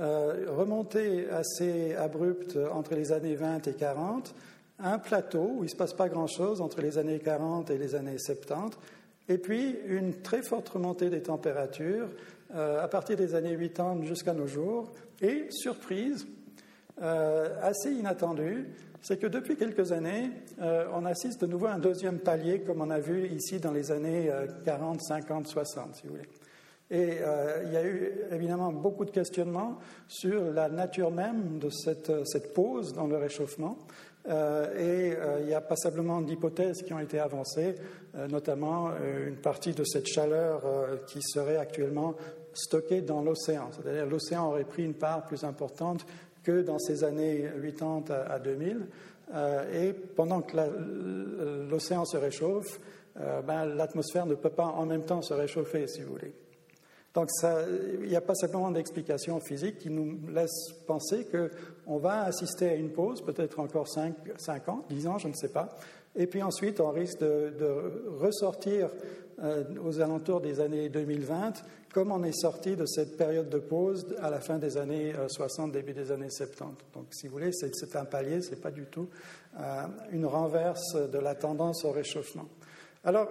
Euh, 0.00 0.46
remontée 0.48 1.28
assez 1.30 1.96
abrupte 1.96 2.56
entre 2.72 2.94
les 2.94 3.10
années 3.10 3.34
20 3.34 3.66
et 3.66 3.74
40, 3.74 4.34
un 4.78 4.98
plateau 4.98 5.54
où 5.56 5.58
il 5.60 5.66
ne 5.66 5.68
se 5.68 5.76
passe 5.76 5.94
pas 5.94 6.08
grand-chose 6.08 6.60
entre 6.60 6.80
les 6.80 6.98
années 6.98 7.18
40 7.18 7.70
et 7.70 7.78
les 7.78 7.94
années 7.94 8.18
70, 8.18 8.76
et 9.28 9.38
puis 9.38 9.76
une 9.86 10.20
très 10.22 10.42
forte 10.42 10.68
remontée 10.68 11.10
des 11.10 11.22
températures 11.22 12.08
euh, 12.54 12.82
à 12.82 12.88
partir 12.88 13.16
des 13.16 13.34
années 13.34 13.56
80 13.56 14.02
jusqu'à 14.02 14.34
nos 14.34 14.46
jours. 14.46 14.92
Et 15.20 15.46
surprise, 15.50 16.26
euh, 17.00 17.48
assez 17.62 17.92
inattendue, 17.92 18.66
c'est 19.00 19.18
que 19.18 19.26
depuis 19.26 19.56
quelques 19.56 19.92
années, 19.92 20.30
euh, 20.60 20.86
on 20.92 21.06
assiste 21.06 21.40
de 21.40 21.46
nouveau 21.46 21.66
à 21.66 21.72
un 21.72 21.78
deuxième 21.78 22.18
palier, 22.18 22.60
comme 22.60 22.82
on 22.82 22.90
a 22.90 22.98
vu 22.98 23.26
ici 23.28 23.58
dans 23.58 23.72
les 23.72 23.90
années 23.90 24.30
40, 24.64 25.00
50, 25.00 25.46
60, 25.46 25.96
si 25.96 26.02
vous 26.06 26.10
voulez. 26.10 26.28
Et 26.90 27.20
il 27.64 27.72
y 27.72 27.76
a 27.76 27.86
eu 27.86 28.12
évidemment 28.32 28.70
beaucoup 28.70 29.06
de 29.06 29.10
questionnements 29.10 29.78
sur 30.08 30.52
la 30.52 30.68
nature 30.68 31.10
même 31.10 31.58
de 31.58 31.70
cette, 31.70 32.12
cette 32.26 32.52
pause 32.52 32.92
dans 32.92 33.06
le 33.06 33.16
réchauffement. 33.16 33.78
Et 34.28 35.14
il 35.40 35.48
y 35.48 35.54
a 35.54 35.60
passablement 35.60 36.20
d'hypothèses 36.20 36.82
qui 36.82 36.92
ont 36.92 37.00
été 37.00 37.18
avancées, 37.18 37.74
notamment 38.30 38.90
une 39.26 39.36
partie 39.36 39.72
de 39.72 39.82
cette 39.82 40.06
chaleur 40.06 40.62
qui 41.06 41.20
serait 41.22 41.56
actuellement 41.56 42.14
stocké 42.54 43.00
dans 43.00 43.22
l'océan. 43.22 43.70
C'est-à-dire 43.72 44.06
l'océan 44.06 44.48
aurait 44.48 44.64
pris 44.64 44.84
une 44.84 44.94
part 44.94 45.24
plus 45.24 45.44
importante 45.44 46.06
que 46.42 46.62
dans 46.62 46.78
ces 46.78 47.04
années 47.04 47.48
80 47.62 48.04
à 48.28 48.38
2000. 48.38 48.86
Euh, 49.34 49.88
et 49.88 49.92
pendant 49.92 50.42
que 50.42 50.56
l'océan 51.70 52.04
se 52.04 52.16
réchauffe, 52.16 52.80
euh, 53.20 53.40
ben, 53.42 53.64
l'atmosphère 53.64 54.26
ne 54.26 54.34
peut 54.34 54.50
pas 54.50 54.66
en 54.66 54.84
même 54.84 55.04
temps 55.04 55.22
se 55.22 55.34
réchauffer, 55.34 55.86
si 55.86 56.02
vous 56.02 56.12
voulez. 56.12 56.34
Donc 57.14 57.28
il 58.00 58.08
n'y 58.08 58.16
a 58.16 58.20
pas 58.20 58.34
simplement 58.34 58.70
d'explication 58.70 59.38
physique 59.40 59.78
qui 59.78 59.90
nous 59.90 60.18
laisse 60.28 60.72
penser 60.86 61.26
qu'on 61.26 61.98
va 61.98 62.22
assister 62.22 62.70
à 62.70 62.74
une 62.74 62.90
pause, 62.90 63.22
peut-être 63.22 63.60
encore 63.60 63.88
5, 63.88 64.14
5, 64.38 64.68
ans, 64.68 64.84
10 64.88 65.06
ans, 65.08 65.18
je 65.18 65.28
ne 65.28 65.34
sais 65.34 65.50
pas. 65.50 65.76
Et 66.16 66.26
puis 66.26 66.42
ensuite, 66.42 66.80
on 66.80 66.90
risque 66.90 67.20
de, 67.20 68.04
ressortir 68.18 68.90
euh, 69.42 69.64
aux 69.82 70.00
alentours 70.00 70.40
des 70.40 70.60
années 70.60 70.88
2020 70.88 71.64
comme 71.92 72.10
on 72.10 72.24
est 72.24 72.32
sorti 72.32 72.74
de 72.74 72.86
cette 72.86 73.18
période 73.18 73.50
de 73.50 73.58
pause 73.58 74.06
à 74.20 74.30
la 74.30 74.40
fin 74.40 74.58
des 74.58 74.78
années 74.78 75.12
60, 75.28 75.68
euh, 75.68 75.72
début 75.72 75.92
des 75.92 76.10
années 76.10 76.30
70. 76.30 76.76
Donc, 76.94 77.06
si 77.10 77.26
vous 77.26 77.34
voulez, 77.34 77.52
c'est 77.52 77.96
un 77.96 78.06
palier, 78.06 78.40
ce 78.40 78.50
n'est 78.50 78.56
pas 78.56 78.70
du 78.70 78.86
tout 78.86 79.08
euh, 79.60 79.82
une 80.10 80.24
renverse 80.24 80.94
de 80.94 81.18
la 81.18 81.34
tendance 81.34 81.84
au 81.84 81.90
réchauffement. 81.90 82.48
Alors, 83.04 83.28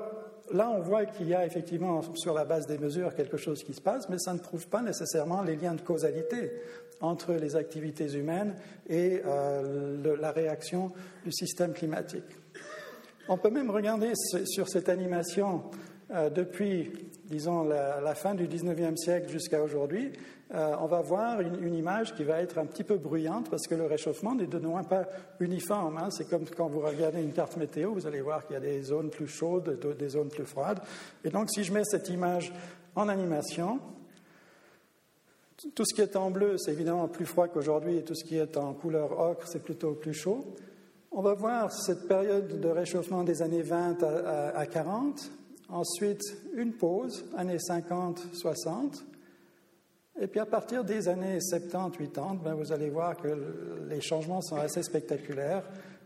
là, 0.54 0.70
on 0.70 0.82
voit 0.82 1.06
qu'il 1.06 1.28
y 1.28 1.36
a 1.36 1.46
effectivement, 1.46 2.02
sur 2.16 2.34
la 2.34 2.46
base 2.46 2.68
des 2.68 2.78
mesures, 2.78 3.16
quelque 3.16 3.38
chose 3.38 3.64
qui 3.64 3.74
se 3.74 3.82
passe, 3.82 4.10
mais 4.10 4.18
ça 4.20 4.34
ne 4.34 4.40
prouve 4.40 4.68
pas 4.68 4.82
nécessairement 4.82 5.42
les 5.42 5.56
liens 5.56 5.74
de 5.74 5.82
causalité 5.82 6.52
entre 7.02 7.34
les 7.34 7.56
activités 7.56 8.14
humaines 8.14 8.56
et 8.88 9.22
euh, 9.26 10.18
la 10.20 10.32
réaction 10.32 10.92
du 11.26 11.32
système 11.32 11.74
climatique. 11.74 12.24
On 13.28 13.38
peut 13.38 13.50
même 13.50 13.72
regarder 13.72 14.14
sur 14.46 14.68
cette 14.68 14.90
animation 14.90 15.64
euh, 16.12 16.30
depuis, 16.30 16.92
disons, 17.26 17.64
la, 17.64 18.16
fin 18.16 18.36
du 18.36 18.48
19e 18.48 18.98
siècle 18.98 19.30
jusqu'à 19.30 19.62
aujourd'hui, 19.62 20.12
euh, 20.54 20.76
on 20.80 20.86
va 20.86 21.02
voir 21.02 21.40
une, 21.40 21.74
image 21.74 22.14
qui 22.14 22.24
va 22.24 22.42
être 22.42 22.58
un 22.58 22.66
petit 22.66 22.84
peu 22.84 22.98
bruyante 22.98 23.50
parce 23.50 23.68
que 23.68 23.76
le 23.76 23.86
réchauffement 23.86 24.36
n'est 24.36 24.48
de 24.48 24.58
loin 24.58 24.84
pas 24.84 25.06
uniforme. 25.40 25.98
Hein. 25.98 26.10
C'est 26.12 26.30
comme 26.30 26.46
quand 26.46 26.68
vous 26.68 26.82
regardez 26.82 27.22
une 27.22 27.32
carte 27.32 27.58
météo, 27.58 27.94
vous 27.94 28.06
allez 28.06 28.22
voir 28.22 28.46
qu'il 28.46 28.56
y 28.56 28.58
a 28.58 28.60
des 28.60 28.82
zones 28.84 29.10
plus 29.10 29.28
chaudes, 29.28 29.80
des 29.98 30.10
zones 30.10 30.30
plus 30.30 30.46
froides. 30.46 30.80
Et 31.24 31.30
donc, 31.30 31.50
si 31.50 31.64
je 31.64 31.74
mets 31.74 31.86
cette 31.86 32.10
image 32.10 32.54
en 32.96 33.08
animation, 33.08 33.80
tout 35.76 35.86
ce 35.86 35.96
qui 35.96 36.02
est 36.02 36.16
en 36.16 36.32
bleu, 36.32 36.58
c'est 36.58 36.72
évidemment 36.72 37.08
plus 37.08 37.26
froid 37.26 37.48
qu'aujourd'hui, 37.48 37.98
et 37.98 38.04
tout 38.04 38.16
ce 38.16 38.26
qui 38.26 38.38
est 38.38 38.58
en 38.58 38.74
couleur 38.74 39.20
ocre, 39.20 39.48
c'est 39.48 39.64
plutôt 39.64 39.94
plus 39.94 40.14
chaud. 40.14 40.46
On 41.12 41.22
va 41.22 41.34
voir 41.34 41.72
cette 41.72 42.08
période 42.08 42.60
de 42.60 42.68
réchauffement 42.68 43.24
des 43.24 43.42
années 43.42 43.62
20 43.62 44.04
à 44.56 44.66
40, 44.66 45.32
Ensuite, 45.72 46.22
une 46.54 46.74
pause, 46.74 47.24
années 47.38 47.58
50, 47.58 48.20
60. 48.34 49.06
Et 50.20 50.28
puis 50.28 50.40
à 50.40 50.46
partir 50.46 50.84
des 50.84 51.08
années 51.08 51.40
70, 51.40 51.98
80, 51.98 52.40
ben 52.44 52.54
vous 52.54 52.72
allez 52.72 52.90
voir 52.90 53.16
que 53.18 53.30
les 53.90 54.02
changements 54.02 54.42
sont 54.42 54.58
assez 54.58 54.84
spectaculaires 54.84 55.64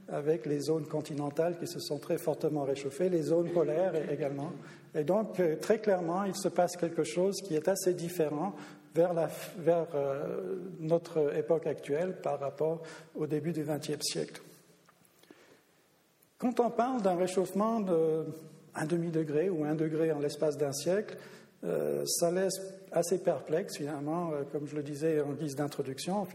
avec 0.07 0.45
les 0.45 0.59
zones 0.59 0.85
continentales 0.85 1.57
qui 1.57 1.67
se 1.67 1.79
sont 1.79 1.97
très 1.97 2.17
fortement 2.17 2.63
réchauffées, 2.63 3.09
les 3.09 3.23
zones 3.23 3.49
polaires 3.51 3.93
également. 4.11 4.51
Et 4.93 5.03
donc, 5.03 5.39
euh, 5.39 5.55
très 5.55 5.79
clairement, 5.79 6.23
il 6.23 6.35
se 6.35 6.47
passe 6.47 6.77
quelque 6.77 7.03
chose 7.03 7.41
qui 7.41 7.55
est 7.55 7.67
assez 7.67 7.93
différent 7.93 8.53
vers 8.93 9.13
euh, 9.95 10.55
notre 10.79 11.35
époque 11.35 11.67
actuelle 11.67 12.15
par 12.21 12.39
rapport 12.39 12.81
au 13.15 13.27
début 13.27 13.51
du 13.51 13.63
XXe 13.63 14.01
siècle. 14.01 14.41
Quand 16.37 16.59
on 16.59 16.69
parle 16.69 17.01
d'un 17.01 17.15
réchauffement 17.15 17.79
de 17.79 18.25
un 18.75 18.85
demi-degré 18.85 19.49
ou 19.49 19.63
un 19.63 19.75
degré 19.75 20.11
en 20.11 20.19
l'espace 20.19 20.57
d'un 20.57 20.73
siècle, 20.73 21.17
euh, 21.63 22.03
ça 22.05 22.31
laisse 22.31 22.59
assez 22.95 23.17
perplexe 23.17 23.77
finalement, 23.77 24.31
euh, 24.31 24.43
comme 24.51 24.67
je 24.67 24.75
le 24.75 24.83
disais 24.83 25.21
en 25.21 25.33
guise 25.33 25.55
d'introduction. 25.55 26.25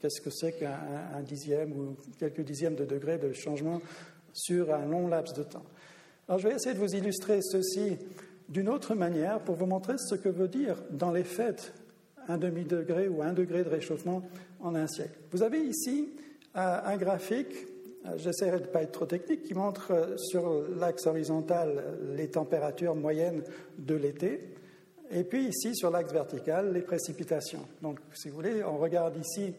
Qu'est-ce 0.00 0.20
que 0.20 0.30
c'est 0.30 0.52
qu'un 0.52 1.22
dixième 1.22 1.72
ou 1.72 1.96
quelques 2.18 2.42
dixièmes 2.42 2.74
de 2.74 2.84
degré 2.84 3.18
de 3.18 3.32
changement 3.32 3.80
sur 4.32 4.72
un 4.74 4.86
long 4.86 5.08
laps 5.08 5.34
de 5.34 5.42
temps? 5.42 5.64
Alors 6.28 6.38
je 6.38 6.48
vais 6.48 6.54
essayer 6.54 6.74
de 6.74 6.80
vous 6.80 6.94
illustrer 6.94 7.40
ceci 7.42 7.96
d'une 8.48 8.68
autre 8.68 8.94
manière 8.94 9.40
pour 9.40 9.56
vous 9.56 9.66
montrer 9.66 9.94
ce 9.98 10.14
que 10.14 10.28
veut 10.28 10.48
dire 10.48 10.76
dans 10.90 11.10
les 11.10 11.24
faits 11.24 11.72
un 12.28 12.38
demi-degré 12.38 13.08
ou 13.08 13.22
un 13.22 13.32
degré 13.32 13.64
de 13.64 13.68
réchauffement 13.68 14.22
en 14.60 14.74
un 14.74 14.86
siècle. 14.86 15.18
Vous 15.32 15.42
avez 15.42 15.60
ici 15.60 16.10
euh, 16.56 16.78
un 16.84 16.96
graphique 16.96 17.66
euh, 18.04 18.18
j'essaierai 18.18 18.58
de 18.58 18.64
ne 18.64 18.68
pas 18.68 18.82
être 18.82 18.92
trop 18.92 19.06
technique, 19.06 19.44
qui 19.44 19.54
montre 19.54 20.14
sur 20.16 20.64
l'axe 20.78 21.06
horizontal 21.06 21.82
les 22.16 22.28
températures 22.28 22.96
moyennes 22.96 23.42
de 23.78 23.94
l'été, 23.94 24.40
et 25.12 25.24
puis 25.24 25.46
ici 25.46 25.74
sur 25.74 25.90
l'axe 25.90 26.12
vertical 26.12 26.72
les 26.72 26.82
précipitations. 26.82 27.66
Donc, 27.82 27.98
si 28.14 28.28
vous 28.28 28.36
voulez, 28.36 28.64
on 28.64 28.78
regarde 28.78 29.16
ici 29.16 29.54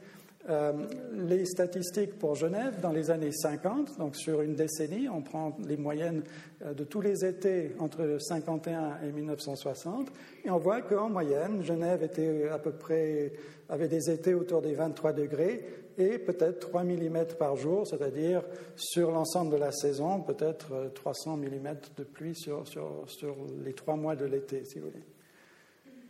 euh, 0.49 0.73
les 1.13 1.45
statistiques 1.45 2.19
pour 2.19 2.35
Genève 2.35 2.81
dans 2.81 2.91
les 2.91 3.09
années 3.09 3.31
50, 3.31 3.97
donc 3.97 4.17
sur 4.17 4.41
une 4.41 4.55
décennie, 4.55 5.07
on 5.07 5.21
prend 5.21 5.55
les 5.65 5.77
moyennes 5.77 6.23
de 6.65 6.83
tous 6.83 6.99
les 6.99 7.23
étés 7.23 7.71
entre 7.79 8.17
51 8.19 8.99
et 9.07 9.11
1960, 9.13 10.11
et 10.43 10.49
on 10.49 10.57
voit 10.57 10.81
qu'en 10.81 11.09
moyenne, 11.09 11.63
Genève 11.63 12.03
était 12.03 12.49
à 12.49 12.59
peu 12.59 12.71
près, 12.71 13.31
avait 13.69 13.87
des 13.87 14.09
étés 14.09 14.33
autour 14.33 14.61
des 14.61 14.73
23 14.73 15.13
degrés, 15.13 15.65
et 15.97 16.17
peut-être 16.17 16.59
3 16.59 16.83
mm 16.83 17.25
par 17.37 17.55
jour, 17.55 17.87
c'est-à-dire 17.87 18.43
sur 18.75 19.11
l'ensemble 19.11 19.51
de 19.51 19.57
la 19.57 19.71
saison, 19.71 20.21
peut-être 20.21 20.91
300 20.93 21.37
euh, 21.37 21.49
mm 21.49 21.75
de 21.97 22.03
pluie 22.03 22.35
sur, 22.35 22.67
sur, 22.67 23.03
sur 23.07 23.35
les 23.63 23.73
trois 23.73 23.95
mois 23.95 24.15
de 24.15 24.25
l'été, 24.25 24.65
si 24.65 24.79
vous 24.79 24.87
voulez. 24.87 25.03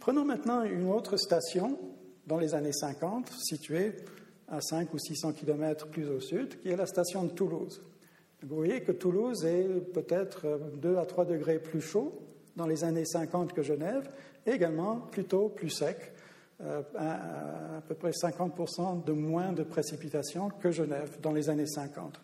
Prenons 0.03 0.25
maintenant 0.25 0.63
une 0.63 0.89
autre 0.89 1.15
station 1.15 1.79
dans 2.27 2.37
les 2.37 2.55
années 2.55 2.73
50, 2.73 3.31
située 3.41 3.95
à 4.49 4.59
5 4.59 4.93
ou 4.93 4.97
600 4.97 5.31
km 5.31 5.87
plus 5.87 6.09
au 6.09 6.19
sud, 6.19 6.59
qui 6.59 6.67
est 6.67 6.75
la 6.75 6.85
station 6.85 7.23
de 7.23 7.31
Toulouse. 7.31 7.81
Vous 8.41 8.53
voyez 8.53 8.81
que 8.81 8.91
Toulouse 8.91 9.45
est 9.45 9.63
peut-être 9.93 10.59
2 10.75 10.97
à 10.97 11.05
3 11.05 11.23
degrés 11.23 11.57
plus 11.57 11.79
chaud 11.79 12.19
dans 12.57 12.67
les 12.67 12.83
années 12.83 13.05
50 13.05 13.53
que 13.53 13.61
Genève, 13.61 14.11
et 14.45 14.51
également 14.51 14.97
plutôt 14.97 15.47
plus 15.47 15.69
sec, 15.69 16.11
euh, 16.59 16.81
à, 16.97 17.81
peu 17.87 17.95
près 17.95 18.11
50% 18.11 19.05
de 19.05 19.13
moins 19.13 19.53
de 19.53 19.63
précipitations 19.63 20.49
que 20.49 20.69
Genève 20.69 21.17
dans 21.21 21.31
les 21.31 21.49
années 21.49 21.65
50. 21.65 22.19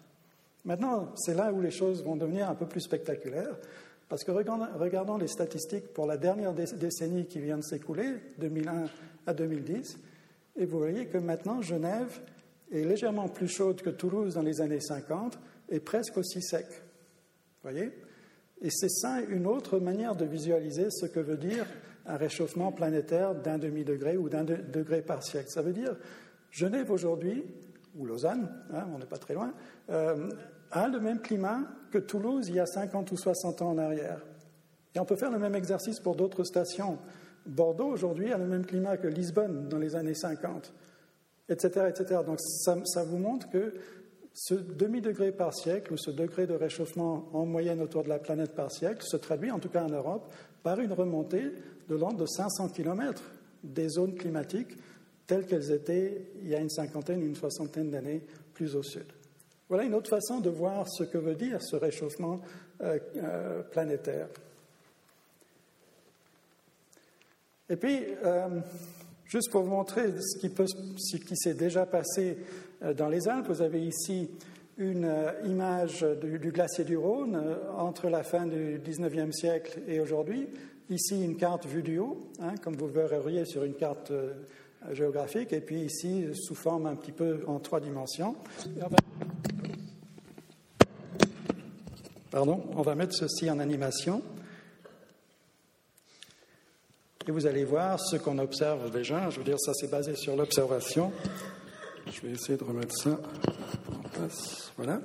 Maintenant, 0.65 1.13
c'est 1.15 1.33
là 1.33 1.53
où 1.53 1.61
les 1.61 1.71
choses 1.71 2.03
vont 2.03 2.17
devenir 2.17 2.49
un 2.49 2.55
peu 2.55 2.65
plus 2.65 2.81
spectaculaires, 2.81 3.55
parce 4.09 4.23
que 4.23 4.31
regardons 4.31 5.17
les 5.17 5.27
statistiques 5.27 5.93
pour 5.93 6.07
la 6.07 6.17
dernière 6.17 6.53
décennie 6.53 7.27
qui 7.27 7.39
vient 7.39 7.57
de 7.57 7.63
s'écouler, 7.63 8.15
2001 8.39 8.85
à 9.27 9.33
2010, 9.33 9.99
et 10.57 10.65
vous 10.65 10.79
voyez 10.79 11.05
que 11.05 11.19
maintenant 11.19 11.61
Genève 11.61 12.19
est 12.71 12.83
légèrement 12.83 13.29
plus 13.29 13.47
chaude 13.47 13.81
que 13.81 13.91
Toulouse 13.91 14.33
dans 14.33 14.41
les 14.41 14.61
années 14.61 14.79
50 14.79 15.39
et 15.69 15.79
presque 15.79 16.17
aussi 16.17 16.41
sec. 16.41 16.65
Voyez? 17.61 17.91
Et 18.61 18.69
c'est 18.71 18.89
ça 18.89 19.21
une 19.21 19.45
autre 19.45 19.79
manière 19.79 20.15
de 20.15 20.25
visualiser 20.25 20.89
ce 20.89 21.05
que 21.05 21.19
veut 21.19 21.37
dire 21.37 21.65
un 22.05 22.17
réchauffement 22.17 22.71
planétaire 22.71 23.35
d'un 23.35 23.59
demi-degré 23.59 24.17
ou 24.17 24.27
d'un 24.27 24.43
degré 24.43 25.01
par 25.01 25.23
siècle. 25.23 25.49
Ça 25.49 25.61
veut 25.61 25.73
dire 25.73 25.95
Genève 26.49 26.91
aujourd'hui, 26.91 27.43
ou 27.95 28.05
Lausanne, 28.05 28.49
hein, 28.73 28.87
on 28.93 28.97
n'est 28.97 29.05
pas 29.05 29.17
très 29.17 29.35
loin, 29.35 29.53
euh, 29.89 30.29
a 30.71 30.87
le 30.87 30.99
même 30.99 31.19
climat 31.19 31.61
que 31.91 31.97
Toulouse 31.97 32.47
il 32.49 32.55
y 32.55 32.59
a 32.59 32.65
50 32.65 33.11
ou 33.11 33.17
60 33.17 33.61
ans 33.61 33.71
en 33.71 33.77
arrière. 33.77 34.21
Et 34.95 34.99
on 34.99 35.05
peut 35.05 35.15
faire 35.15 35.31
le 35.31 35.39
même 35.39 35.55
exercice 35.55 35.99
pour 35.99 36.15
d'autres 36.15 36.43
stations. 36.43 36.97
Bordeaux, 37.45 37.87
aujourd'hui, 37.87 38.31
a 38.31 38.37
le 38.37 38.45
même 38.45 38.65
climat 38.65 38.97
que 38.97 39.07
Lisbonne 39.07 39.67
dans 39.69 39.77
les 39.77 39.95
années 39.95 40.13
50, 40.13 40.73
etc. 41.49 41.87
etc. 41.89 42.21
Donc 42.25 42.39
ça, 42.39 42.77
ça 42.85 43.03
vous 43.03 43.17
montre 43.17 43.49
que 43.49 43.73
ce 44.33 44.53
demi-degré 44.53 45.31
par 45.31 45.53
siècle, 45.53 45.93
ou 45.93 45.97
ce 45.97 46.11
degré 46.11 46.47
de 46.47 46.53
réchauffement 46.53 47.29
en 47.33 47.45
moyenne 47.45 47.81
autour 47.81 48.03
de 48.03 48.09
la 48.09 48.19
planète 48.19 48.55
par 48.55 48.71
siècle, 48.71 49.03
se 49.03 49.17
traduit, 49.17 49.51
en 49.51 49.59
tout 49.59 49.69
cas 49.69 49.83
en 49.83 49.89
Europe, 49.89 50.31
par 50.63 50.79
une 50.79 50.93
remontée 50.93 51.51
de 51.87 51.95
l'ordre 51.95 52.17
de 52.17 52.25
500 52.25 52.69
km 52.69 53.21
des 53.63 53.89
zones 53.89 54.15
climatiques 54.15 54.77
telles 55.27 55.45
qu'elles 55.45 55.71
étaient 55.71 56.31
il 56.41 56.49
y 56.49 56.55
a 56.55 56.59
une 56.59 56.69
cinquantaine, 56.69 57.21
une 57.21 57.35
soixantaine 57.35 57.89
d'années 57.89 58.23
plus 58.53 58.75
au 58.75 58.83
sud. 58.83 59.05
Voilà 59.69 59.83
une 59.83 59.93
autre 59.93 60.09
façon 60.09 60.39
de 60.39 60.49
voir 60.49 60.89
ce 60.89 61.03
que 61.03 61.19
veut 61.19 61.35
dire 61.35 61.61
ce 61.61 61.75
réchauffement 61.75 62.41
euh, 62.81 62.97
euh, 63.17 63.61
planétaire. 63.61 64.27
Et 67.69 67.75
puis, 67.75 68.03
euh, 68.25 68.61
juste 69.25 69.51
pour 69.51 69.61
vous 69.61 69.69
montrer 69.69 70.11
ce 70.19 71.17
qui, 71.17 71.37
s'est 71.37 71.53
déjà 71.53 71.85
passé 71.85 72.39
dans 72.97 73.09
les 73.09 73.27
Alpes, 73.27 73.45
vous 73.47 73.61
avez 73.61 73.85
ici 73.85 74.31
une 74.79 75.13
image 75.45 76.03
du, 76.19 76.51
glacier 76.51 76.83
du 76.83 76.97
Rhône 76.97 77.39
entre 77.77 78.09
la 78.09 78.23
fin 78.23 78.47
du 78.47 78.79
19e 78.79 79.31
siècle 79.31 79.81
et 79.87 79.99
aujourd'hui. 79.99 80.47
Ici, 80.89 81.23
une 81.23 81.37
carte 81.37 81.67
vue 81.67 81.83
du 81.83 81.99
haut, 81.99 82.17
hein, 82.41 82.55
comme 82.63 82.75
vous 82.75 82.87
verriez 82.87 83.45
sur 83.45 83.63
une 83.63 83.75
carte 83.75 84.11
géographique, 84.91 85.53
et 85.53 85.61
puis 85.61 85.81
ici, 85.81 86.25
sous 86.33 86.55
forme 86.55 86.85
un 86.85 86.95
petit 86.95 87.11
peu 87.11 87.43
en 87.47 87.59
trois 87.59 87.79
dimensions. 87.79 88.35
Pardon, 92.31 92.63
on 92.75 92.81
va 92.81 92.95
mettre 92.95 93.13
ceci 93.13 93.49
en 93.49 93.59
animation. 93.59 94.21
Et 97.27 97.31
vous 97.31 97.45
allez 97.45 97.63
voir 97.63 97.99
ce 97.99 98.15
qu'on 98.15 98.39
observe 98.39 98.89
déjà. 98.91 99.29
Je 99.29 99.37
veux 99.37 99.43
dire, 99.43 99.59
ça 99.59 99.71
c'est 99.75 99.89
basé 99.89 100.15
sur 100.15 100.35
l'observation. 100.35 101.11
Je 102.11 102.21
vais 102.21 102.33
essayer 102.33 102.57
de 102.57 102.63
remettre 102.63 102.95
ça 102.95 103.19
en 103.93 104.09
place. 104.09 104.71
Voilà. 104.77 104.99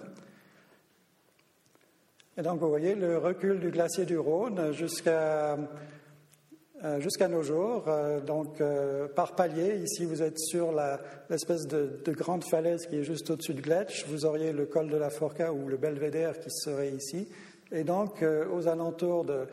Et 2.37 2.43
donc, 2.43 2.61
vous 2.61 2.69
voyez 2.69 2.95
le 2.95 3.19
recul 3.19 3.61
du 3.61 3.71
glacier 3.71 4.05
du 4.07 4.19
Rhône 4.19 4.73
jusqu'à 4.73 5.57
euh, 6.83 7.01
jusqu'à 7.01 7.29
nos 7.29 7.43
jours. 7.43 7.85
Euh, 7.87 8.19
donc, 8.19 8.61
euh, 8.61 9.07
par 9.07 9.37
palier, 9.37 9.77
ici, 9.77 10.05
vous 10.05 10.23
êtes 10.23 10.41
sur 10.41 10.73
l'espèce 11.31 11.69
de, 11.69 12.01
de, 12.05 12.13
grande 12.13 12.43
falaise 12.43 12.87
qui 12.87 12.97
est 12.97 13.05
juste 13.05 13.31
au-dessus 13.31 13.55
de 13.55 13.61
Gletsch. 13.61 14.05
Vous 14.09 14.25
auriez 14.25 14.53
le 14.53 14.67
col 14.67 14.89
de 14.89 14.97
la 14.97 15.09
Forca 15.09 15.53
ou 15.53 15.69
le 15.69 15.77
Belvédère 15.77 16.41
qui 16.41 16.51
serait 16.51 16.91
ici. 16.91 17.29
Et 17.71 17.85
donc, 17.85 18.25
aux 18.53 18.67
alentours 18.67 19.25
de 19.25 19.47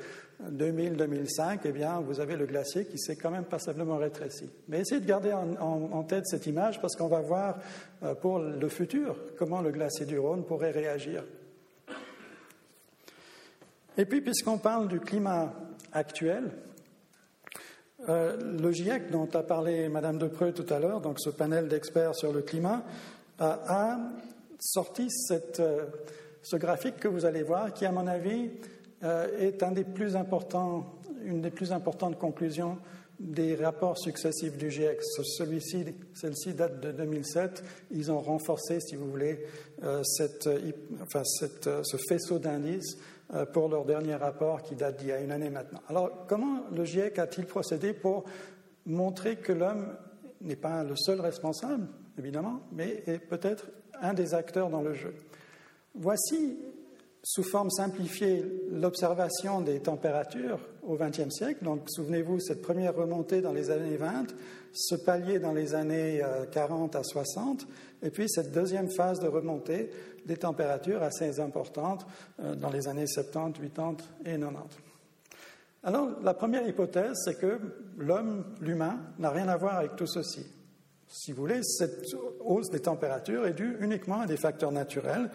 2000-2005, 0.52 1.60
eh 1.66 1.72
bien, 1.72 2.00
vous 2.00 2.20
avez 2.20 2.36
le 2.36 2.48
glacier 2.48 2.86
qui 2.86 2.98
s'est 2.98 3.16
quand 3.16 3.32
même 3.32 3.46
passablement 3.46 3.98
rétréci. 3.98 4.50
Mais 4.68 4.80
essayez 4.80 5.00
de 5.00 5.06
garder 5.06 5.32
en, 5.32 5.56
en 5.60 6.04
tête 6.04 6.26
cette 6.26 6.48
image 6.48 6.82
parce 6.82 6.96
qu'on 6.96 7.08
va 7.08 7.22
voir 7.22 7.58
pour 8.22 8.40
le 8.40 8.68
futur 8.68 9.16
comment 9.38 9.62
le 9.62 9.72
glacier 9.72 10.06
du 10.06 10.20
Rhône 10.20 10.44
pourrait 10.44 10.72
réagir. 10.72 11.24
Et 13.98 14.06
puis, 14.06 14.22
puisqu'on 14.22 14.58
parle 14.58 14.88
du 14.88 15.00
climat 15.00 15.54
actuel, 15.94 16.52
euh, 18.10 18.36
le 18.60 18.72
GIEC, 18.72 19.12
dont 19.12 19.30
a 19.34 19.44
parlé 19.44 19.88
Madame 19.88 20.18
Depreux 20.18 20.52
tout 20.52 20.66
à 20.74 20.80
l'heure, 20.80 21.02
donc 21.02 21.20
ce 21.20 21.30
panel 21.30 21.68
d'experts 21.68 22.16
sur 22.16 22.34
le 22.34 22.42
climat, 22.42 22.84
a 23.40 24.00
sorti 24.60 25.08
euh, 25.32 25.86
ce 26.42 26.56
graphique 26.56 26.98
que 26.98 27.08
vous 27.08 27.26
allez 27.26 27.44
voir, 27.44 27.74
qui, 27.74 27.86
à 27.86 27.92
mon 27.92 28.08
avis, 28.08 28.50
euh, 29.04 29.28
est 29.40 29.62
une 29.64 29.74
des 29.74 29.84
plus 29.84 30.16
importantes 31.72 32.18
conclusions 32.20 32.78
des 33.20 33.56
rapports 33.56 34.00
successifs 34.00 34.58
du 34.58 34.72
GIEC. 34.72 35.00
Celui-ci, 35.38 35.86
celle-ci 36.16 36.54
date 36.56 36.80
de 36.80 36.92
2007. 36.92 37.64
Ils 37.92 38.12
ont 38.12 38.20
renforcé, 38.20 38.80
si 38.80 38.96
vous 38.96 39.10
voulez, 39.10 39.46
ce 39.84 40.28
faisceau 42.10 42.40
d'indices 42.40 42.98
pour 43.54 43.70
leur 43.70 43.86
dernier 43.86 44.16
rapport 44.16 44.62
qui 44.62 44.76
date 44.76 44.98
d'il 44.98 45.08
y 45.08 45.12
a 45.12 45.20
une 45.20 45.32
année 45.32 45.50
maintenant. 45.50 45.82
Alors, 45.88 46.26
comment 46.28 46.64
le 46.72 46.84
GIEC 46.84 47.18
a-t-il 47.20 47.48
procédé 47.48 47.94
pour 47.94 48.26
montrer 48.86 49.38
que 49.38 49.54
l'homme 49.54 49.88
n'est 50.42 50.56
pas 50.56 50.84
le 50.84 50.96
seul 50.96 51.22
responsable, 51.22 51.88
évidemment, 52.18 52.62
mais 52.72 53.04
est 53.06 53.20
peut-être 53.20 53.68
un 54.02 54.14
des 54.14 54.34
acteurs 54.34 54.70
dans 54.70 54.82
le 54.82 54.94
jeu? 54.94 55.16
Voici, 55.94 56.58
sous 57.24 57.44
forme 57.44 57.70
simplifiée, 57.70 58.44
l'observation 58.72 59.62
des 59.62 59.80
températures 59.80 60.60
au 60.84 60.96
XXe 60.96 61.30
siècle. 61.30 61.64
Donc, 61.64 61.84
souvenez-vous, 61.88 62.40
cette 62.40 62.62
première 62.62 62.96
remontée 62.96 63.42
dans 63.42 63.54
les 63.54 63.70
années 63.70 63.98
20, 63.98 64.28
ce 64.74 64.96
palier 64.96 65.40
dans 65.40 65.54
les 65.54 65.76
années 65.76 66.24
40 66.52 66.96
euh, 66.96 67.00
à 67.00 67.04
60, 67.04 67.68
et 68.02 68.10
puis 68.10 68.28
cette 68.28 68.52
deuxième 68.52 68.90
phase 68.90 69.20
de 69.20 69.28
remontée 69.28 69.92
des 70.26 70.38
températures 70.38 71.04
assez 71.04 71.40
importantes 71.40 72.06
euh, 72.40 72.56
dans 72.56 72.70
les 72.70 72.88
années 72.88 73.08
70, 73.08 73.70
80 73.70 73.98
et 74.26 74.40
90. 74.40 74.58
Alors, 75.84 76.10
la 76.24 76.34
première 76.34 76.68
hypothèse, 76.68 77.18
c'est 77.26 77.40
que 77.40 77.60
l'homme, 77.98 78.46
l'humain, 78.62 79.00
n'a 79.18 79.32
rien 79.32 79.48
à 79.48 79.58
voir 79.58 79.78
avec 79.78 79.96
tout 79.96 80.08
ceci. 80.08 80.46
Si 81.08 81.34
vous 81.34 81.42
voulez, 81.42 81.62
cette 81.64 82.06
hausse 82.40 82.70
des 82.70 82.80
températures 82.80 83.46
est 83.46 83.54
due 83.54 83.78
uniquement 83.82 84.22
à 84.22 84.28
des 84.28 84.38
facteurs 84.38 84.72
naturels. 84.72 85.30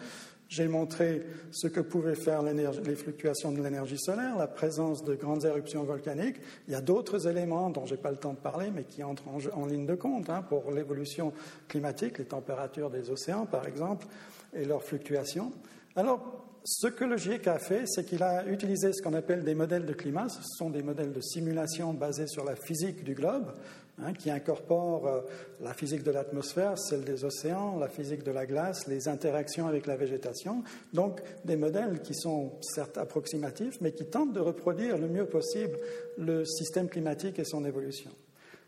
J'ai 0.49 0.67
montré 0.67 1.25
ce 1.51 1.67
que 1.67 1.81
pouvaient 1.81 2.15
faire 2.15 2.41
les 2.41 2.95
fluctuations 2.95 3.51
de 3.51 3.61
l'énergie 3.61 3.97
solaire, 3.97 4.37
la 4.37 4.47
présence 4.47 5.03
de 5.03 5.13
grandes 5.15 5.43
éruptions 5.43 5.83
volcaniques. 5.83 6.37
Il 6.67 6.73
y 6.73 6.75
a 6.75 6.81
d'autres 6.81 7.27
éléments 7.27 7.69
dont 7.69 7.85
je 7.85 7.95
n'ai 7.95 8.01
pas 8.01 8.11
le 8.11 8.17
temps 8.17 8.33
de 8.33 8.39
parler, 8.39 8.71
mais 8.73 8.85
qui 8.85 9.03
entrent 9.03 9.27
en, 9.53 9.65
ligne 9.65 9.85
de 9.85 9.95
compte 9.95 10.29
hein, 10.29 10.43
pour 10.47 10.71
l'évolution 10.71 11.33
climatique, 11.67 12.17
les 12.19 12.25
températures 12.25 12.89
des 12.89 13.09
océans, 13.09 13.45
par 13.45 13.67
exemple, 13.67 14.07
et 14.53 14.63
leurs 14.63 14.83
fluctuations. 14.83 15.51
Alors, 15.97 16.47
ce 16.63 16.87
que 16.87 17.03
le 17.03 17.17
GIEC 17.17 17.47
a 17.47 17.59
fait, 17.59 17.83
c'est 17.85 18.05
qu'il 18.05 18.23
a 18.23 18.45
utilisé 18.45 18.91
ce 18.93 19.01
qu'on 19.01 19.13
appelle 19.13 19.43
des 19.43 19.55
modèles 19.55 19.85
de 19.85 19.93
climat. 19.93 20.27
Ce 20.29 20.41
sont 20.43 20.69
des 20.69 20.83
modèles 20.83 21.13
de 21.13 21.21
simulation 21.21 21.93
basés 21.93 22.27
sur 22.27 22.43
la 22.43 22.55
physique 22.55 23.03
du 23.03 23.13
globe, 23.13 23.53
hein, 24.01 24.13
qui 24.13 24.29
incorporent 24.29 25.07
euh, 25.07 25.21
la 25.61 25.73
physique 25.73 26.03
de 26.03 26.11
l'atmosphère, 26.11 26.77
celle 26.77 27.03
des 27.03 27.25
océans, 27.25 27.77
la 27.77 27.89
physique 27.89 28.23
de 28.23 28.31
la 28.31 28.45
glace, 28.45 28.87
les 28.87 29.07
interactions 29.07 29.67
avec 29.67 29.85
la 29.87 29.95
végétation. 29.95 30.63
Donc, 30.93 31.21
des 31.45 31.55
modèles 31.55 32.01
qui 32.01 32.13
sont 32.13 32.53
certes 32.61 32.97
approximatifs, 32.97 33.79
mais 33.81 33.91
qui 33.91 34.05
tentent 34.05 34.33
de 34.33 34.39
reproduire 34.39 34.97
le 34.97 35.07
mieux 35.07 35.25
possible 35.25 35.77
le 36.17 36.45
système 36.45 36.89
climatique 36.89 37.39
et 37.39 37.45
son 37.45 37.65
évolution. 37.65 38.11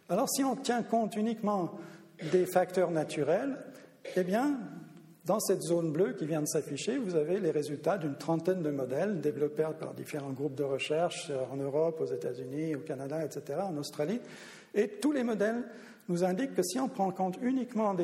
Alors, 0.09 0.29
si 0.29 0.43
on 0.43 0.55
tient 0.55 0.83
compte 0.83 1.15
uniquement 1.15 1.77
des 2.31 2.45
facteurs 2.45 2.91
naturels, 2.91 3.57
eh 4.15 4.23
bien, 4.23 4.57
dans 5.25 5.39
cette 5.39 5.61
zone 5.61 5.91
bleue 5.91 6.13
qui 6.13 6.25
vient 6.25 6.41
de 6.41 6.47
s'afficher, 6.47 6.97
vous 6.97 7.15
avez 7.15 7.39
les 7.39 7.51
résultats 7.51 7.99
d'une 7.99 8.15
trentaine 8.15 8.63
de 8.63 8.71
modèles 8.71 9.21
développés 9.21 9.67
par 9.79 9.93
différents 9.93 10.31
groupes 10.31 10.55
de 10.55 10.63
recherche 10.63 11.31
en 11.51 11.57
Europe, 11.57 12.01
aux 12.01 12.07
États-Unis, 12.07 12.75
au 12.75 12.79
Canada, 12.79 13.23
etc., 13.23 13.59
en 13.61 13.77
Australie. 13.77 14.19
Et 14.73 14.87
tous 14.87 15.11
les 15.11 15.23
modèles 15.23 15.63
nous 16.07 16.23
indiquent 16.23 16.55
que 16.55 16.63
si 16.63 16.79
on 16.79 16.89
prend 16.89 17.07
en 17.07 17.11
compte 17.11 17.37
uniquement 17.41 17.95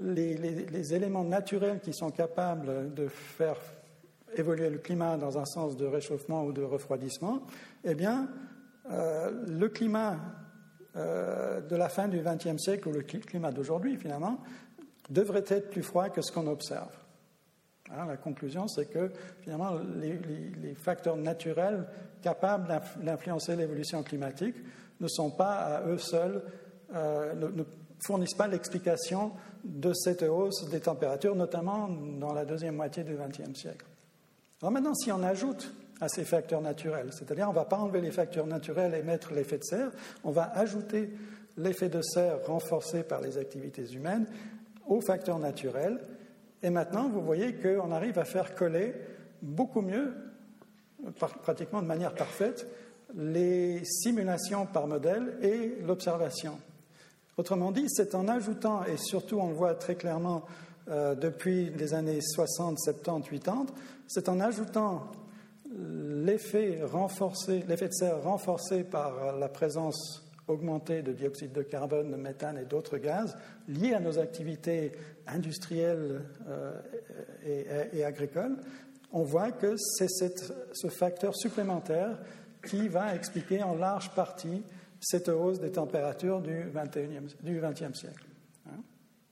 les, 0.00 0.94
éléments 0.94 1.24
naturels 1.24 1.80
qui 1.80 1.92
sont 1.92 2.10
capables 2.10 2.92
de 2.94 3.08
faire 3.08 3.56
évoluer 4.36 4.68
le 4.68 4.78
climat 4.78 5.16
dans 5.16 5.38
un 5.38 5.44
sens 5.44 5.76
de 5.76 5.86
réchauffement 5.86 6.44
ou 6.44 6.52
de 6.52 6.62
refroidissement, 6.62 7.42
eh 7.84 7.94
bien, 7.94 8.28
euh, 8.90 9.30
le 9.46 9.68
climat 9.68 10.18
euh, 10.96 11.60
de 11.60 11.76
la 11.76 11.88
fin 11.88 12.08
du 12.08 12.20
XXe 12.20 12.58
siècle, 12.58 12.88
ou 12.88 12.92
le 12.92 13.02
climat 13.02 13.52
d'aujourd'hui 13.52 13.96
finalement, 13.96 14.38
devrait 15.10 15.44
être 15.46 15.70
plus 15.70 15.82
froid 15.82 16.08
que 16.08 16.22
ce 16.22 16.32
qu'on 16.32 16.46
observe. 16.46 16.96
Hein, 17.90 18.06
la 18.06 18.16
conclusion, 18.16 18.66
c'est 18.66 18.86
que 18.86 19.12
finalement, 19.40 19.78
les, 20.00 20.74
facteurs 20.74 21.16
naturels 21.16 21.86
capables 22.22 22.80
d'influencer 23.00 23.56
l'évolution 23.56 24.02
climatique 24.02 24.56
ne 25.00 25.08
sont 25.08 25.30
pas 25.30 25.54
à 25.54 25.86
eux 25.86 25.98
seuls, 25.98 26.42
euh, 26.94 27.34
ne, 27.34 27.64
fournissent 28.00 28.34
pas 28.34 28.46
l'explication 28.46 29.32
de 29.64 29.92
cette 29.94 30.22
hausse 30.22 30.68
des 30.68 30.80
températures, 30.80 31.34
notamment 31.34 31.88
dans 31.88 32.32
la 32.32 32.44
deuxième 32.44 32.76
moitié 32.76 33.04
du 33.04 33.16
XXe 33.16 33.58
siècle. 33.58 33.86
Alors 34.60 34.72
maintenant, 34.72 34.94
si 34.94 35.10
on 35.12 35.22
ajoute 35.22 35.72
à 36.00 36.08
ces 36.08 36.24
facteurs 36.24 36.60
naturels, 36.60 37.10
c'est-à-dire 37.12 37.46
on 37.48 37.52
ne 37.52 37.56
va 37.56 37.64
pas 37.64 37.78
enlever 37.78 38.00
les 38.00 38.10
facteurs 38.10 38.46
naturels 38.46 38.94
et 38.94 39.02
mettre 39.02 39.32
l'effet 39.32 39.58
de 39.58 39.64
serre, 39.64 39.90
on 40.24 40.30
va 40.30 40.50
ajouter 40.54 41.10
l'effet 41.56 41.88
de 41.88 42.02
serre 42.02 42.46
renforcé 42.46 43.02
par 43.02 43.20
les 43.20 43.38
activités 43.38 43.86
humaines 43.92 44.26
aux 44.86 45.00
facteurs 45.00 45.38
naturels. 45.38 46.00
Et 46.62 46.70
maintenant, 46.70 47.08
vous 47.08 47.22
voyez 47.22 47.54
qu'on 47.54 47.92
arrive 47.92 48.18
à 48.18 48.24
faire 48.24 48.54
coller 48.54 48.94
beaucoup 49.42 49.80
mieux, 49.80 50.14
pratiquement 51.42 51.82
de 51.82 51.86
manière 51.86 52.14
parfaite, 52.14 52.66
les 53.16 53.84
simulations 53.84 54.66
par 54.66 54.86
modèle 54.86 55.38
et 55.42 55.78
l'observation. 55.86 56.58
Autrement 57.36 57.72
dit, 57.72 57.86
c'est 57.88 58.14
en 58.14 58.28
ajoutant, 58.28 58.84
et 58.84 58.96
surtout 58.96 59.38
on 59.38 59.48
le 59.48 59.54
voit 59.54 59.74
très 59.74 59.94
clairement 59.94 60.44
depuis 60.88 61.70
les 61.70 61.94
années 61.94 62.20
60, 62.20 62.78
70, 62.78 63.40
80, 63.40 63.66
c'est 64.06 64.28
en 64.28 64.38
ajoutant 64.40 65.10
l'effet 66.24 66.80
renforcé, 66.84 67.64
l'effet 67.68 67.88
de 67.88 67.92
serre 67.92 68.22
renforcé 68.22 68.84
par 68.84 69.36
la 69.36 69.48
présence 69.48 70.22
augmentée 70.48 71.02
de 71.02 71.12
dioxyde 71.12 71.52
de 71.52 71.62
carbone, 71.62 72.10
de 72.10 72.16
méthane 72.16 72.58
et 72.58 72.64
d'autres 72.64 72.98
gaz 72.98 73.36
liés 73.68 73.94
à 73.94 74.00
nos 74.00 74.18
activités 74.18 74.92
industrielles 75.26 76.22
euh, 76.48 76.72
et, 77.92 78.04
agricoles, 78.04 78.56
on 79.12 79.22
voit 79.22 79.50
que 79.50 79.74
c'est 79.76 80.08
ce 80.08 80.88
facteur 80.88 81.34
supplémentaire 81.34 82.18
qui 82.66 82.88
va 82.88 83.14
expliquer 83.14 83.62
en 83.62 83.74
large 83.74 84.10
partie 84.14 84.62
cette 85.00 85.28
hausse 85.28 85.60
des 85.60 85.72
températures 85.72 86.40
du 86.40 86.70
XXe 86.72 87.98
siècle. 87.98 88.26
Hein? 88.66 88.82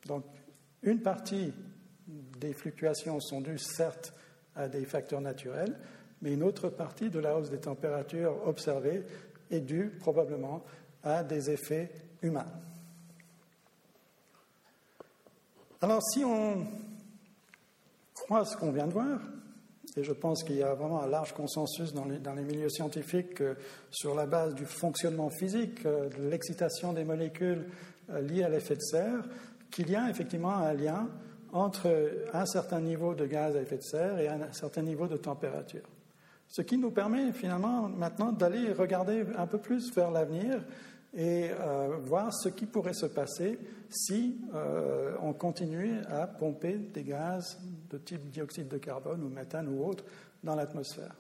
Donc, 0.07 0.25
une 0.83 1.01
partie 1.01 1.53
des 2.07 2.53
fluctuations 2.53 3.21
sont 3.21 3.41
dues 3.41 3.59
certes 3.59 4.13
à 4.55 4.69
des 4.69 4.85
facteurs 4.85 5.21
naturels, 5.21 5.79
mais 6.23 6.33
une 6.33 6.43
autre 6.43 6.69
partie 6.69 7.11
de 7.11 7.19
la 7.19 7.37
hausse 7.37 7.51
des 7.51 7.61
températures 7.61 8.47
observée 8.47 9.05
est 9.51 9.61
due 9.61 9.91
probablement 9.99 10.65
à 11.03 11.23
des 11.23 11.51
effets 11.51 11.91
humains. 12.23 12.47
Alors 15.81 16.03
si 16.03 16.25
on 16.25 16.67
croit 18.15 18.45
ce 18.47 18.57
qu'on 18.57 18.73
vient 18.73 18.87
de 18.87 18.93
voir, 18.93 19.21
et 19.97 20.03
je 20.03 20.13
pense 20.13 20.43
qu'il 20.43 20.57
y 20.57 20.63
a 20.63 20.75
vraiment 20.75 21.03
un 21.03 21.07
large 21.07 21.33
consensus 21.33 21.93
dans 21.95 22.05
les, 22.05 22.43
milieux 22.43 22.69
scientifiques 22.69 23.43
sur 23.91 24.15
la 24.15 24.27
base 24.27 24.55
du 24.55 24.65
fonctionnement 24.65 25.31
physique, 25.31 25.87
euh, 25.87 26.09
de 26.09 26.29
l'excitation 26.29 26.93
des 26.93 27.05
molécules 27.05 27.67
euh, 28.11 28.21
liées 28.21 28.43
à 28.43 28.49
l'effet 28.49 28.77
de 28.77 28.83
serre, 28.83 29.25
qu'il 29.71 29.91
y 29.91 29.97
a 29.97 30.11
effectivement 30.11 30.57
un 30.57 30.73
lien 30.73 31.09
entre 31.53 31.89
un 32.33 32.47
certain 32.47 32.81
niveau 32.81 33.15
de 33.15 33.27
gaz 33.27 33.57
à 33.57 33.63
effet 33.63 33.77
de 33.77 33.83
serre 33.83 34.19
et 34.19 34.27
un 34.27 34.53
certain 34.53 34.83
niveau 34.83 35.07
de 35.07 35.17
température. 35.17 35.89
Ce 36.49 36.63
qui 36.63 36.77
nous 36.77 36.91
permet 36.91 37.33
finalement 37.33 37.89
maintenant 37.89 38.33
d'aller 38.33 38.73
regarder 38.73 39.25
un 39.37 39.47
peu 39.47 39.59
plus 39.59 39.95
vers 39.95 40.11
l'avenir 40.11 40.65
et 41.17 41.51
euh, 41.51 41.97
voir 42.03 42.35
ce 42.35 42.49
qui 42.49 42.67
pourrait 42.67 42.95
se 42.95 43.07
passer 43.07 43.59
si 43.89 44.41
euh, 44.55 45.15
on 45.23 45.33
continuait 45.33 46.01
à 46.09 46.27
pomper 46.27 46.77
des 46.93 47.05
gaz 47.05 47.59
de 47.91 47.99
type 47.99 48.31
dioxyde 48.31 48.69
de 48.69 48.79
carbone 48.79 49.23
ou 49.23 49.29
méthane 49.29 49.69
ou 49.69 49.85
autre 49.85 50.05
dans 50.43 50.57
l'atmosphère. 50.57 51.15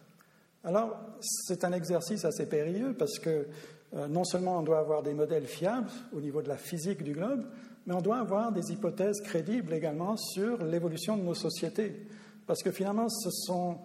Alors, 0.64 0.98
c'est 1.20 1.62
un 1.64 1.72
exercice 1.72 2.24
assez 2.24 2.46
périlleux 2.46 2.94
parce 2.98 3.18
que 3.18 3.46
euh, 3.94 4.08
non 4.08 4.24
seulement 4.24 4.58
on 4.58 4.62
doit 4.62 4.80
avoir 4.80 5.02
des 5.02 5.14
modèles 5.14 5.46
fiables 5.46 5.90
au 6.12 6.20
niveau 6.20 6.42
de 6.42 6.48
la 6.48 6.56
physique 6.56 7.04
du 7.04 7.12
globe, 7.12 7.44
mais 7.86 7.94
on 7.94 8.00
doit 8.00 8.18
avoir 8.18 8.50
des 8.50 8.72
hypothèses 8.72 9.20
crédibles 9.20 9.72
également 9.74 10.16
sur 10.16 10.64
l'évolution 10.64 11.16
de 11.16 11.22
nos 11.22 11.34
sociétés. 11.34 11.94
Parce 12.46 12.62
que 12.62 12.72
finalement, 12.72 13.08
ce 13.08 13.30
sont 13.30 13.78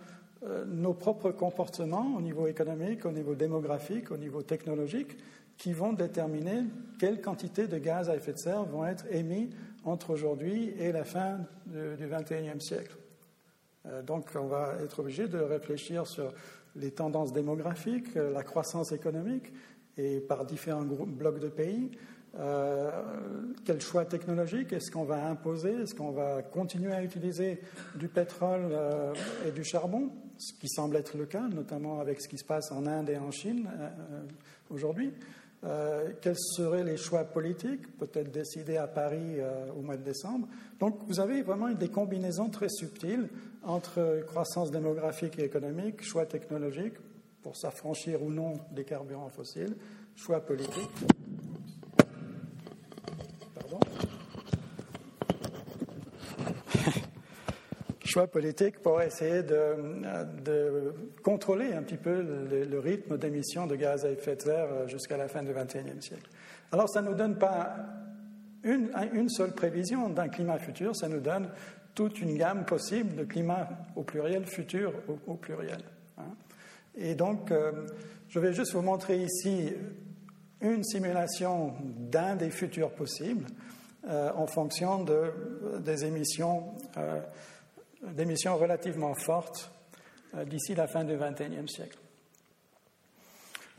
nos 0.67 0.93
propres 0.93 1.31
comportements 1.31 2.15
au 2.17 2.21
niveau 2.21 2.47
économique, 2.47 3.05
au 3.05 3.11
niveau 3.11 3.35
démographique, 3.35 4.09
au 4.09 4.15
niveau 4.15 4.41
technologique, 4.41 5.17
qui 5.59 5.73
vont 5.73 5.93
déterminer 5.93 6.63
quelle 6.97 7.21
quantité 7.21 7.67
de 7.67 7.77
gaz 7.77 8.09
à 8.09 8.15
effet 8.15 8.33
de 8.33 8.39
serre 8.39 8.63
vont 8.63 8.85
être 8.85 9.05
émis 9.11 9.49
entre 9.83 10.11
aujourd'hui 10.11 10.73
et 10.79 10.91
la 10.91 11.03
fin 11.03 11.39
du 11.67 12.07
XXIe 12.07 12.59
siècle. 12.59 12.97
Euh, 13.85 14.01
donc 14.01 14.29
on 14.35 14.47
va 14.47 14.75
être 14.83 14.99
obligé 14.99 15.27
de 15.27 15.37
réfléchir 15.37 16.07
sur 16.07 16.33
les 16.75 16.91
tendances 16.91 17.33
démographiques, 17.33 18.15
euh, 18.15 18.31
la 18.31 18.43
croissance 18.43 18.91
économique, 18.93 19.53
et 19.97 20.21
par 20.21 20.45
différents 20.45 20.83
blocs 20.83 21.39
de 21.39 21.49
pays, 21.49 21.91
euh, 22.39 22.89
quel 23.65 23.81
choix 23.81 24.05
technologique 24.05 24.71
Est-ce 24.71 24.91
qu'on 24.91 25.03
va 25.03 25.27
imposer? 25.27 25.71
Est-ce 25.81 25.93
qu'on 25.93 26.11
va 26.11 26.41
continuer 26.41 26.93
à 26.93 27.03
utiliser 27.03 27.59
du 27.95 28.07
pétrole 28.07 28.77
et 29.45 29.51
du 29.51 29.65
charbon? 29.65 30.09
Ce 30.37 30.53
qui 30.53 30.69
semble 30.69 30.95
être 30.95 31.17
le 31.17 31.25
cas, 31.25 31.49
notamment 31.49 31.99
avec 31.99 32.21
ce 32.21 32.29
qui 32.29 32.37
se 32.37 32.45
passe 32.45 32.71
en 32.71 32.85
Inde 32.85 33.09
et 33.09 33.17
en 33.17 33.31
Chine 33.31 33.67
euh, 35.63 36.09
quels 36.21 36.37
seraient 36.37 36.83
les 36.83 36.97
choix 36.97 37.23
politiques 37.23 37.97
Peut-être 37.97 38.31
décidés 38.31 38.77
à 38.77 38.87
Paris 38.87 39.37
au 39.77 39.81
mois 39.81 39.97
de 39.97 40.03
décembre. 40.03 40.47
Donc 40.79 40.99
vous 41.07 41.19
avez 41.19 41.41
vraiment 41.41 41.69
des 41.69 41.89
combinaisons 41.89 42.49
très 42.49 42.69
subtiles 42.69 43.27
entre 43.63 44.23
croissance 44.27 44.71
démographique 44.71 45.37
et 45.39 45.43
économique, 45.43 46.03
choix 46.03 46.25
technologiques 46.25 46.95
pour 47.41 47.55
s'affranchir 47.55 48.21
ou 48.23 48.31
non 48.31 48.53
des 48.71 48.83
carburants 48.83 49.29
fossiles, 49.29 49.75
choix 50.15 50.39
politiques. 50.39 50.89
Choix 58.09 58.27
politique 58.27 58.79
pour 58.79 59.01
essayer 59.01 59.43
de, 59.43 60.93
contrôler 61.23 61.73
un 61.73 61.83
petit 61.83 61.97
peu 61.97 62.21
le, 62.21 62.79
rythme 62.79 63.17
d'émission 63.17 63.67
de 63.67 63.75
gaz 63.75 64.05
à 64.05 64.11
effet 64.11 64.35
de 64.35 64.41
serre 64.41 64.87
jusqu'à 64.87 65.17
la 65.17 65.27
fin 65.27 65.43
du 65.43 65.53
XXIe 65.53 66.01
siècle. 66.01 66.29
Alors, 66.71 66.89
ça 66.89 67.01
ne 67.01 67.09
nous 67.09 67.15
donne 67.15 67.37
pas 67.37 67.75
une, 68.63 69.29
seule 69.29 69.53
prévision 69.53 70.09
d'un 70.09 70.27
climat 70.27 70.59
futur, 70.59 70.95
ça 70.95 71.07
nous 71.07 71.19
donne 71.19 71.49
toute 71.95 72.21
une 72.21 72.37
gamme 72.37 72.65
possible 72.65 73.15
de 73.15 73.23
climats 73.23 73.69
au 73.95 74.03
pluriel, 74.03 74.45
futur 74.45 74.93
au, 75.27 75.35
pluriel. 75.35 75.81
Hein. 76.17 76.35
Et 76.95 77.15
donc, 77.15 77.51
euh, 77.51 77.71
je 78.29 78.39
vais 78.39 78.53
juste 78.53 78.73
vous 78.73 78.81
montrer 78.81 79.17
ici 79.17 79.73
une 80.61 80.83
simulation 80.83 81.73
d'un 81.81 82.35
des 82.35 82.49
futurs 82.49 82.91
possibles 82.91 83.45
euh, 84.07 84.31
en 84.35 84.47
fonction 84.47 85.03
de, 85.03 85.31
des 85.79 86.05
émissions 86.05 86.73
euh, 86.97 87.19
d'émissions 88.01 88.57
relativement 88.57 89.13
fortes 89.13 89.71
euh, 90.35 90.45
d'ici 90.45 90.75
la 90.75 90.87
fin 90.87 91.03
du 91.03 91.17
XXIe 91.17 91.67
siècle. 91.67 91.97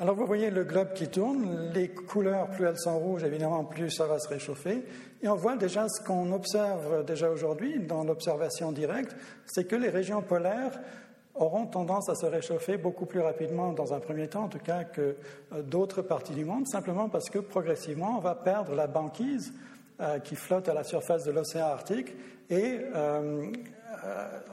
Alors 0.01 0.15
vous 0.15 0.25
voyez 0.25 0.51
le 0.51 0.65
globe 0.65 0.95
qui 0.95 1.09
tourne, 1.09 1.71
les 1.75 1.91
couleurs, 1.91 2.49
plus 2.49 2.65
elles 2.65 2.79
sont 2.79 2.99
rouges, 2.99 3.23
évidemment, 3.23 3.65
plus 3.65 3.91
ça 3.91 4.07
va 4.07 4.19
se 4.19 4.29
réchauffer. 4.29 4.83
Et 5.23 5.29
on 5.29 5.35
voit 5.35 5.57
déjà 5.57 5.87
ce 5.89 6.03
qu'on 6.03 6.33
observe 6.33 7.05
déjà 7.05 7.31
aujourd'hui 7.31 7.81
dans 7.81 8.03
l'observation 8.03 8.73
directe, 8.73 9.15
c'est 9.45 9.67
que 9.67 9.77
les 9.77 9.91
régions 9.91 10.23
polaires 10.23 10.81
auront 11.35 11.67
tendance 11.67 12.09
à 12.09 12.15
se 12.15 12.25
réchauffer 12.25 12.79
beaucoup 12.79 13.05
plus 13.05 13.21
rapidement 13.21 13.73
dans 13.73 13.93
un 13.93 14.01
premier 14.01 14.27
temps, 14.29 14.45
en 14.45 14.49
tout 14.49 14.59
cas, 14.59 14.85
que 14.85 15.17
euh, 15.53 15.63
d'autres 15.63 16.01
parties 16.01 16.35
du 16.35 16.47
monde, 16.47 16.67
simplement 16.67 17.11
parce 17.11 17.29
que 17.29 17.39
progressivement, 17.39 18.17
on 18.17 18.21
va 18.21 18.35
perdre 18.35 18.75
la 18.75 18.87
banquise 18.87 19.53
euh, 20.01 20.19
qui 20.19 20.35
flotte 20.35 20.69
à 20.71 20.75
la 20.75 20.83
surface 20.83 21.25
de 21.25 21.31
l'océan 21.31 21.67
Arctique 21.67 22.15
et 22.49 22.81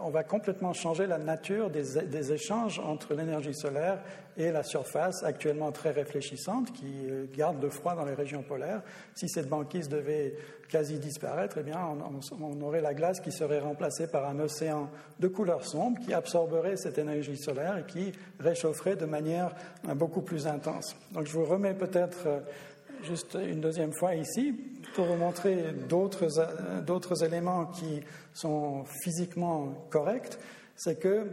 on 0.01 0.09
va 0.09 0.23
complètement 0.23 0.73
changer 0.73 1.07
la 1.07 1.17
nature 1.17 1.69
des, 1.69 2.33
échanges 2.33 2.79
entre 2.79 3.13
l'énergie 3.13 3.53
solaire 3.53 3.99
et 4.37 4.51
la 4.51 4.63
surface 4.63 5.23
actuellement 5.23 5.71
très 5.71 5.91
réfléchissante 5.91 6.71
qui 6.71 7.07
euh, 7.09 7.25
garde 7.33 7.61
le 7.61 7.69
froid 7.69 7.95
dans 7.95 8.05
les 8.05 8.13
régions 8.13 8.43
polaires. 8.43 8.81
Si 9.15 9.27
cette 9.27 9.49
banquise 9.49 9.89
devait 9.89 10.35
quasi 10.69 10.99
disparaître, 10.99 11.57
eh 11.59 11.63
bien, 11.63 11.79
on, 12.39 12.61
aurait 12.61 12.81
la 12.81 12.93
glace 12.93 13.19
qui 13.19 13.31
serait 13.31 13.59
remplacée 13.59 14.07
par 14.07 14.27
un 14.29 14.39
océan 14.39 14.89
de 15.19 15.27
couleur 15.27 15.65
sombre 15.65 15.99
qui 16.01 16.13
absorberait 16.13 16.77
cette 16.77 16.99
énergie 16.99 17.37
solaire 17.37 17.77
et 17.77 17.83
qui 17.85 18.11
réchaufferait 18.39 18.95
de 18.95 19.05
manière 19.05 19.55
euh, 19.87 19.95
beaucoup 19.95 20.21
plus 20.21 20.45
intense. 20.45 20.95
Donc 21.13 21.25
je 21.25 21.33
vous 21.33 21.45
remets 21.45 21.73
peut-être 21.73 22.27
juste 23.03 23.37
une 23.41 23.61
deuxième 23.61 23.93
fois 23.93 24.15
ici 24.15 24.53
pour 24.95 25.05
vous 25.05 25.15
montrer 25.15 25.73
d'autres 25.87 27.23
éléments 27.23 27.65
qui 27.67 28.01
sont 28.33 28.83
physiquement 29.03 29.87
corrects. 29.89 30.37
C'est 30.75 30.99
que 30.99 31.27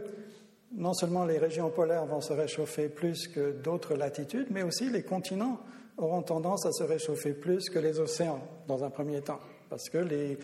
non 0.73 0.93
seulement 0.93 1.25
les 1.25 1.37
régions 1.37 1.69
polaires 1.69 2.05
vont 2.05 2.21
se 2.21 2.33
réchauffer 2.33 2.89
plus 2.89 3.27
que 3.27 3.51
d'autres 3.51 3.95
latitudes, 3.95 4.47
mais 4.51 4.63
aussi 4.63 4.89
les 4.89 5.03
continents 5.03 5.59
auront 5.97 6.21
tendance 6.21 6.65
à 6.65 6.71
se 6.71 6.83
réchauffer 6.83 7.33
plus 7.33 7.69
que 7.69 7.79
les 7.79 7.99
océans 7.99 8.41
dans 8.67 8.83
un 8.83 8.89
premier 8.89 9.21
temps, 9.21 9.39
parce 9.69 9.89
que 9.89 9.97
euh, 9.97 10.35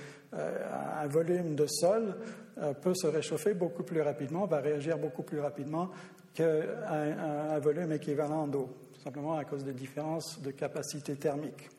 un 1.01 1.07
volume 1.07 1.55
de 1.55 1.65
sol 1.67 2.15
euh, 2.57 2.73
peut 2.73 2.95
se 2.95 3.07
réchauffer 3.07 3.53
beaucoup 3.53 3.83
plus 3.83 4.01
rapidement, 4.01 4.45
va 4.45 4.59
réagir 4.59 4.97
beaucoup 4.97 5.23
plus 5.23 5.39
rapidement 5.39 5.89
qu'un 6.33 6.61
un 6.87 7.59
volume 7.59 7.91
équivalent 7.91 8.47
d'eau 8.47 8.69
simplement 9.03 9.37
à 9.37 9.45
cause 9.45 9.63
des 9.63 9.73
différences 9.73 10.39
de 10.41 10.51
capacité 10.51 11.15
thermique. 11.15 11.69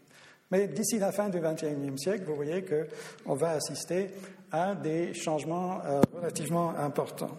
Mais 0.51 0.69
d'ici 0.69 0.99
la 0.99 1.13
fin 1.13 1.29
du 1.29 1.41
XXIe 1.41 1.99
siècle, 1.99 2.25
vous 2.27 2.35
voyez 2.35 2.65
qu'on 2.65 3.35
va 3.35 3.53
assister 3.53 4.11
à 4.51 4.75
des 4.75 5.15
changements 5.15 5.81
euh, 5.85 6.01
relativement 6.15 6.77
importants. 6.77 7.37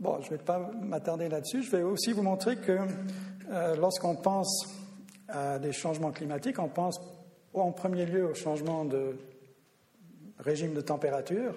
Bon, 0.00 0.20
je 0.22 0.26
ne 0.26 0.36
vais 0.36 0.44
pas 0.44 0.70
m'attarder 0.80 1.28
là-dessus. 1.28 1.62
Je 1.62 1.70
vais 1.70 1.82
aussi 1.82 2.12
vous 2.12 2.22
montrer 2.22 2.56
que 2.56 2.78
euh, 3.50 3.76
lorsqu'on 3.76 4.14
pense 4.14 4.66
à 5.28 5.58
des 5.58 5.72
changements 5.72 6.12
climatiques, 6.12 6.58
on 6.58 6.68
pense 6.68 7.00
en 7.52 7.72
premier 7.72 8.06
lieu 8.06 8.30
au 8.30 8.34
changement 8.34 8.84
de 8.84 9.16
régime 10.38 10.74
de 10.74 10.80
température, 10.80 11.54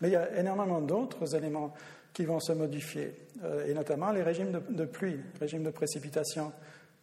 mais 0.00 0.08
il 0.08 0.12
y 0.12 0.16
a 0.16 0.38
énormément 0.38 0.80
d'autres 0.80 1.34
éléments 1.34 1.72
qui 2.12 2.24
vont 2.24 2.40
se 2.40 2.52
modifier, 2.52 3.14
euh, 3.44 3.66
et 3.66 3.74
notamment 3.74 4.10
les 4.10 4.22
régimes 4.22 4.52
de, 4.52 4.62
de 4.70 4.84
pluie, 4.84 5.18
régimes 5.40 5.64
de 5.64 5.70
précipitation. 5.70 6.52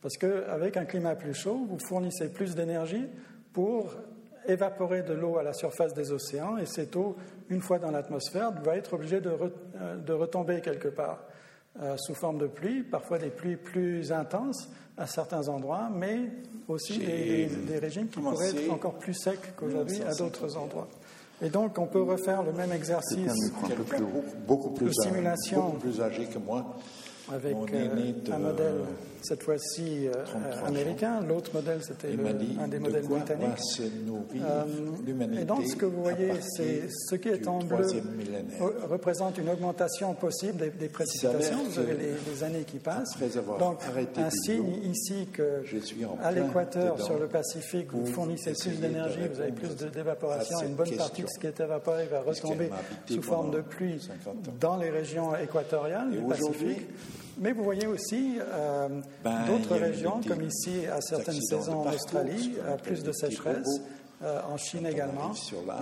Parce 0.02 0.18
qu'avec 0.18 0.76
un 0.76 0.86
climat 0.86 1.16
plus 1.16 1.34
chaud, 1.34 1.66
vous 1.70 1.80
fournissez 1.80 2.30
plus 2.30 2.56
d'énergie 2.56 3.06
pour 3.54 3.94
évaporer 4.48 5.04
de 5.04 5.14
l'eau 5.14 5.38
à 5.38 5.44
la 5.44 5.54
surface 5.54 5.94
des 5.94 6.12
océans 6.12 6.58
et 6.58 6.66
cette 6.66 6.96
eau, 6.96 7.16
une 7.50 7.62
fois 7.62 7.80
dans 7.80 7.92
l'atmosphère, 7.92 8.52
va 8.64 8.76
être 8.76 8.94
obligée 8.94 9.22
de, 9.22 9.30
euh, 9.30 9.98
de 9.98 10.14
retomber 10.14 10.62
quelque 10.62 10.90
part 10.90 11.24
euh, 11.82 11.96
sous 11.98 12.14
forme 12.14 12.38
de 12.38 12.48
pluie, 12.48 12.84
parfois 12.84 13.18
des 13.18 13.30
pluies 13.30 13.56
plus 13.56 14.12
intenses 14.12 14.70
à 14.98 15.08
certains 15.08 15.48
endroits, 15.48 15.90
mais 15.92 16.30
aussi 16.68 17.00
des, 17.00 17.48
des, 17.48 17.80
régimes 17.80 18.08
qui 18.10 18.20
pourraient 18.20 18.50
être 18.50 18.72
encore 18.72 19.00
plus 19.00 19.16
secs 19.16 19.56
qu'aujourd'hui 19.56 20.02
à 20.04 20.14
d'autres 20.14 20.56
endroits. 20.56 20.88
Et 21.44 21.50
donc, 21.50 21.78
on 21.78 21.88
peut 21.88 22.02
refaire 22.02 22.42
le 22.42 22.54
même 22.54 22.72
exercice 22.72 23.52
beaucoup 24.48 24.70
plus, 24.72 24.88
de 24.88 24.94
simulation. 24.94 25.66
beaucoup 25.66 25.78
plus 25.78 26.02
âgé 26.02 26.26
que 26.26 26.40
moi 26.40 26.78
avec 27.32 27.56
euh, 27.56 28.12
un 28.32 28.38
modèle, 28.38 28.82
cette 29.22 29.44
fois-ci 29.44 30.08
euh, 30.08 30.12
américain. 30.66 31.22
L'autre 31.22 31.52
modèle, 31.54 31.80
c'était 31.82 32.10
un 32.60 32.68
des 32.68 32.80
modèles 32.80 33.08
britanniques. 33.08 33.82
Euh, 34.36 35.42
et 35.42 35.46
donc, 35.46 35.66
ce 35.66 35.76
que 35.76 35.86
vous 35.86 36.02
voyez, 36.02 36.34
c'est 36.42 36.90
ce 36.90 37.16
qui 37.16 37.30
est 37.30 37.48
en 37.48 37.60
bleu 37.60 37.88
représente 38.90 39.38
une 39.38 39.50
augmentation 39.50 40.14
possible 40.14 40.72
des, 40.78 40.90
précipitations. 40.90 41.64
Vous 41.64 41.80
avez 41.80 41.96
les, 41.96 42.44
années 42.44 42.64
qui 42.64 42.78
passent. 42.78 43.18
Donc, 43.60 43.80
un 44.18 44.30
signe 44.30 44.74
ici 44.84 45.28
que 45.32 45.64
à 46.22 46.32
l'équateur, 46.32 47.02
sur 47.02 47.18
le 47.18 47.28
Pacifique, 47.28 47.88
vous 47.92 48.06
fournissez 48.06 48.54
plus 48.54 48.80
d'énergie, 48.80 49.20
vous 49.34 49.42
avez 49.42 49.52
plus 49.52 49.76
d'évaporation, 49.76 50.60
une 50.62 50.76
bonne 50.76 50.92
partie 50.92 51.24
de 51.24 51.28
ce 51.28 51.40
qui 51.40 51.48
est 51.48 51.60
évaporé 51.60 52.06
va 52.08 52.22
retomber 52.22 52.70
sous 53.08 53.22
forme 53.22 53.52
de 53.52 53.62
pluie 53.62 54.08
dans 54.60 54.78
les 54.78 54.90
régions 54.90 55.36
équatoriales 55.38 56.12
du 56.12 56.20
Pacifique. 56.20 56.82
Mais 57.38 57.52
vous 57.52 57.64
voyez 57.64 57.88
aussi 57.88 58.38
euh, 58.40 58.88
ben, 59.24 59.46
d'autres 59.48 59.76
régions, 59.76 60.22
comme 60.28 60.42
ici 60.44 60.86
à 60.88 61.02
certaines 61.02 61.42
saisons 61.42 61.82
en 61.82 61.94
Australie, 61.94 62.56
euh, 62.66 62.78
plus 62.78 63.04
de 63.04 63.12
sécheresse. 63.12 63.82
Euh, 64.24 64.40
en 64.50 64.56
Chine 64.56 64.86
également. 64.86 65.34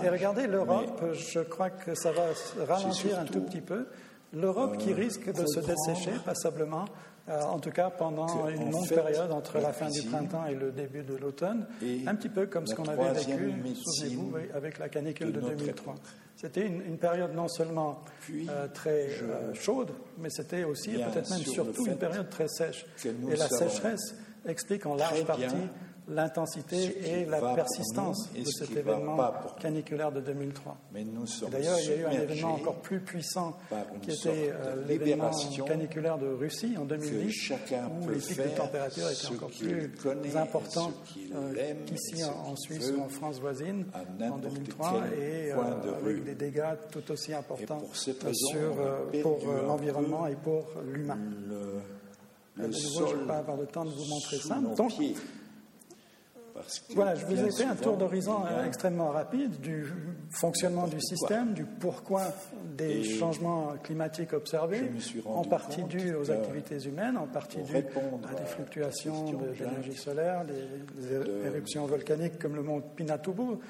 Et 0.02 0.08
regardez 0.08 0.48
l'Europe, 0.48 1.00
je 1.12 1.38
crois 1.38 1.70
que 1.70 1.94
ça 1.94 2.10
va 2.10 2.24
ralentir 2.66 3.16
un 3.20 3.24
tout 3.24 3.40
petit 3.40 3.60
peu. 3.60 3.86
L'Europe 4.32 4.78
qui 4.78 4.92
risque 4.92 5.32
de 5.32 5.46
se 5.46 5.60
dessécher 5.60 6.10
passablement, 6.24 6.86
en 7.28 7.58
tout 7.58 7.70
cas 7.70 7.90
pendant 7.90 8.48
une 8.48 8.70
longue 8.70 8.88
période 8.88 9.30
entre 9.30 9.58
la 9.58 9.72
fin 9.72 9.88
du 9.88 10.02
printemps 10.02 10.46
et 10.46 10.54
le 10.54 10.72
début 10.72 11.02
de 11.02 11.14
l'automne, 11.14 11.66
un 12.06 12.14
petit 12.14 12.28
peu 12.28 12.46
comme 12.46 12.66
ce 12.66 12.74
qu'on 12.74 12.84
avait 12.84 13.12
vécu, 13.12 13.52
souvenez-vous, 13.74 14.34
avec 14.54 14.78
la 14.78 14.88
canicule 14.88 15.32
de 15.32 15.40
2003. 15.40 15.94
C'était 16.36 16.66
une, 16.66 16.98
période 16.98 17.34
non 17.34 17.46
seulement 17.46 18.00
euh, 18.32 18.66
très 18.74 19.10
euh, 19.22 19.54
chaude, 19.54 19.90
mais 20.18 20.30
c'était 20.30 20.64
aussi, 20.64 20.90
peut-être 20.90 21.30
même 21.30 21.40
surtout, 21.40 21.86
une 21.86 21.96
période 21.96 22.28
très 22.30 22.48
sèche. 22.48 22.84
Et 23.04 23.36
la 23.36 23.48
sécheresse 23.48 24.16
explique 24.46 24.86
en 24.86 24.96
large 24.96 25.24
partie 25.24 25.68
l'intensité 26.08 27.20
et 27.20 27.24
la 27.26 27.40
persistance 27.54 28.32
de 28.32 28.44
cet 28.44 28.76
événement 28.76 29.32
caniculaire 29.60 30.10
de 30.10 30.20
2003. 30.20 30.76
D'ailleurs, 31.50 31.78
il 31.80 31.86
y 31.86 31.92
a 31.92 31.96
eu 31.96 32.04
un 32.04 32.10
événement 32.10 32.54
encore 32.54 32.80
plus 32.80 33.00
puissant 33.00 33.56
qui 34.02 34.10
était 34.10 34.52
euh, 34.52 34.84
l'événement 34.86 35.30
caniculaire 35.66 36.18
de 36.18 36.26
Russie 36.26 36.74
en 36.76 36.84
2010, 36.84 37.52
où 38.02 38.10
les 38.10 38.18
pics 38.18 38.36
de 38.36 38.56
température 38.56 39.10
étaient 39.10 39.34
encore 39.34 39.50
plus 39.50 40.36
importants 40.36 40.92
euh, 41.34 41.74
qu'ici 41.86 42.24
en, 42.24 42.56
Suisse 42.56 42.92
ou 42.96 43.00
en 43.00 43.08
France 43.08 43.40
voisine 43.40 43.86
en 44.20 44.38
2003 44.38 45.04
et 45.16 45.52
euh, 45.52 45.56
avec 46.02 46.24
des 46.24 46.34
dégâts 46.34 46.74
tout 46.90 47.10
aussi 47.10 47.32
importants 47.32 47.82
sur, 47.92 48.14
pour 49.22 49.38
l'environnement 49.66 50.26
et 50.26 50.34
pour 50.34 50.66
l'humain. 50.84 51.18
je 52.56 52.62
ne 52.62 53.20
vais 53.20 53.26
pas 53.26 53.38
avoir 53.38 53.56
le 53.56 53.66
temps 53.66 53.84
de 53.84 53.90
vous 53.90 54.06
montrer 54.06 54.38
ça. 54.38 54.56
Donc, 54.56 54.92
voilà, 56.94 57.14
je 57.14 57.26
vous 57.26 57.44
ai 57.44 57.50
fait 57.50 57.64
un 57.64 57.74
tour 57.74 57.96
d'horizon 57.96 58.40
extrêmement 58.66 59.10
rapide 59.10 59.60
du 59.60 59.86
fonctionnement 60.30 60.86
du 60.86 61.00
système, 61.00 61.54
du 61.54 61.64
pourquoi 61.64 62.22
des 62.76 63.04
changements 63.04 63.74
climatiques 63.82 64.32
observés, 64.32 64.90
en 65.24 65.44
partie 65.44 65.82
dus 65.84 66.14
aux 66.14 66.30
activités 66.30 66.78
humaines, 66.86 67.16
en 67.16 67.26
partie 67.26 67.62
dus 67.62 67.76
à 67.76 68.34
des 68.34 68.44
fluctuations 68.46 69.32
de 69.32 69.52
l'énergie 69.58 69.96
solaire, 69.96 70.44
des, 70.44 71.46
éruptions 71.46 71.86
volcaniques 71.86 72.38
comme 72.38 72.54
le 72.54 72.62
mont 72.62 72.80
Pinatubo 72.80 73.60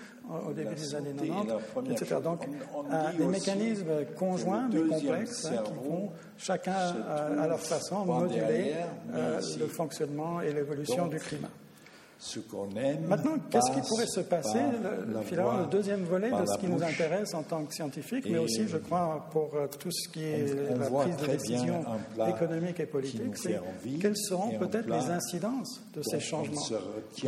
au 0.48 0.52
début 0.52 0.74
des 0.74 0.94
années 0.94 1.14
90, 1.14 1.90
etc. 1.90 2.16
Donc, 2.22 2.48
des 3.18 3.26
mécanismes 3.26 4.04
conjoints 4.16 4.68
mais 4.72 4.80
complexes 4.80 5.46
hein, 5.46 5.62
qui 5.64 5.88
vont 5.88 6.10
chacun 6.36 6.72
à, 6.72 7.46
leur 7.46 7.60
façon 7.60 8.04
moduler 8.04 8.74
euh, 9.14 9.40
le 9.58 9.66
fonctionnement 9.66 10.40
et 10.40 10.52
l'évolution 10.52 11.06
du 11.06 11.18
climat. 11.18 11.48
Maintenant, 13.08 13.32
qu'est-ce 13.50 13.72
qui 13.72 13.80
pourrait 13.88 14.06
se 14.06 14.20
passer 14.20 14.60
Finalement, 15.24 15.58
le 15.58 15.66
deuxième 15.66 16.04
volet 16.04 16.30
de 16.30 16.46
ce 16.46 16.58
qui 16.58 16.66
nous 16.68 16.82
intéresse 16.82 17.34
en 17.34 17.42
tant 17.42 17.64
que 17.64 17.74
scientifiques, 17.74 18.26
mais 18.30 18.38
aussi, 18.38 18.68
je 18.68 18.76
crois, 18.78 19.26
pour 19.32 19.50
euh, 19.54 19.66
tout 19.66 19.90
ce 19.90 20.08
qui 20.08 20.22
est 20.22 20.54
la 20.78 20.88
prise 20.88 21.16
de 21.16 21.26
décision 21.26 21.84
économique 22.28 22.80
et 22.80 22.86
politique, 22.86 23.36
c'est 23.36 23.60
quelles 24.00 24.16
seront 24.16 24.58
peut-être 24.58 24.88
les 24.88 25.10
incidences 25.10 25.82
de 25.94 26.02
ces 26.02 26.20
changements, 26.20 26.62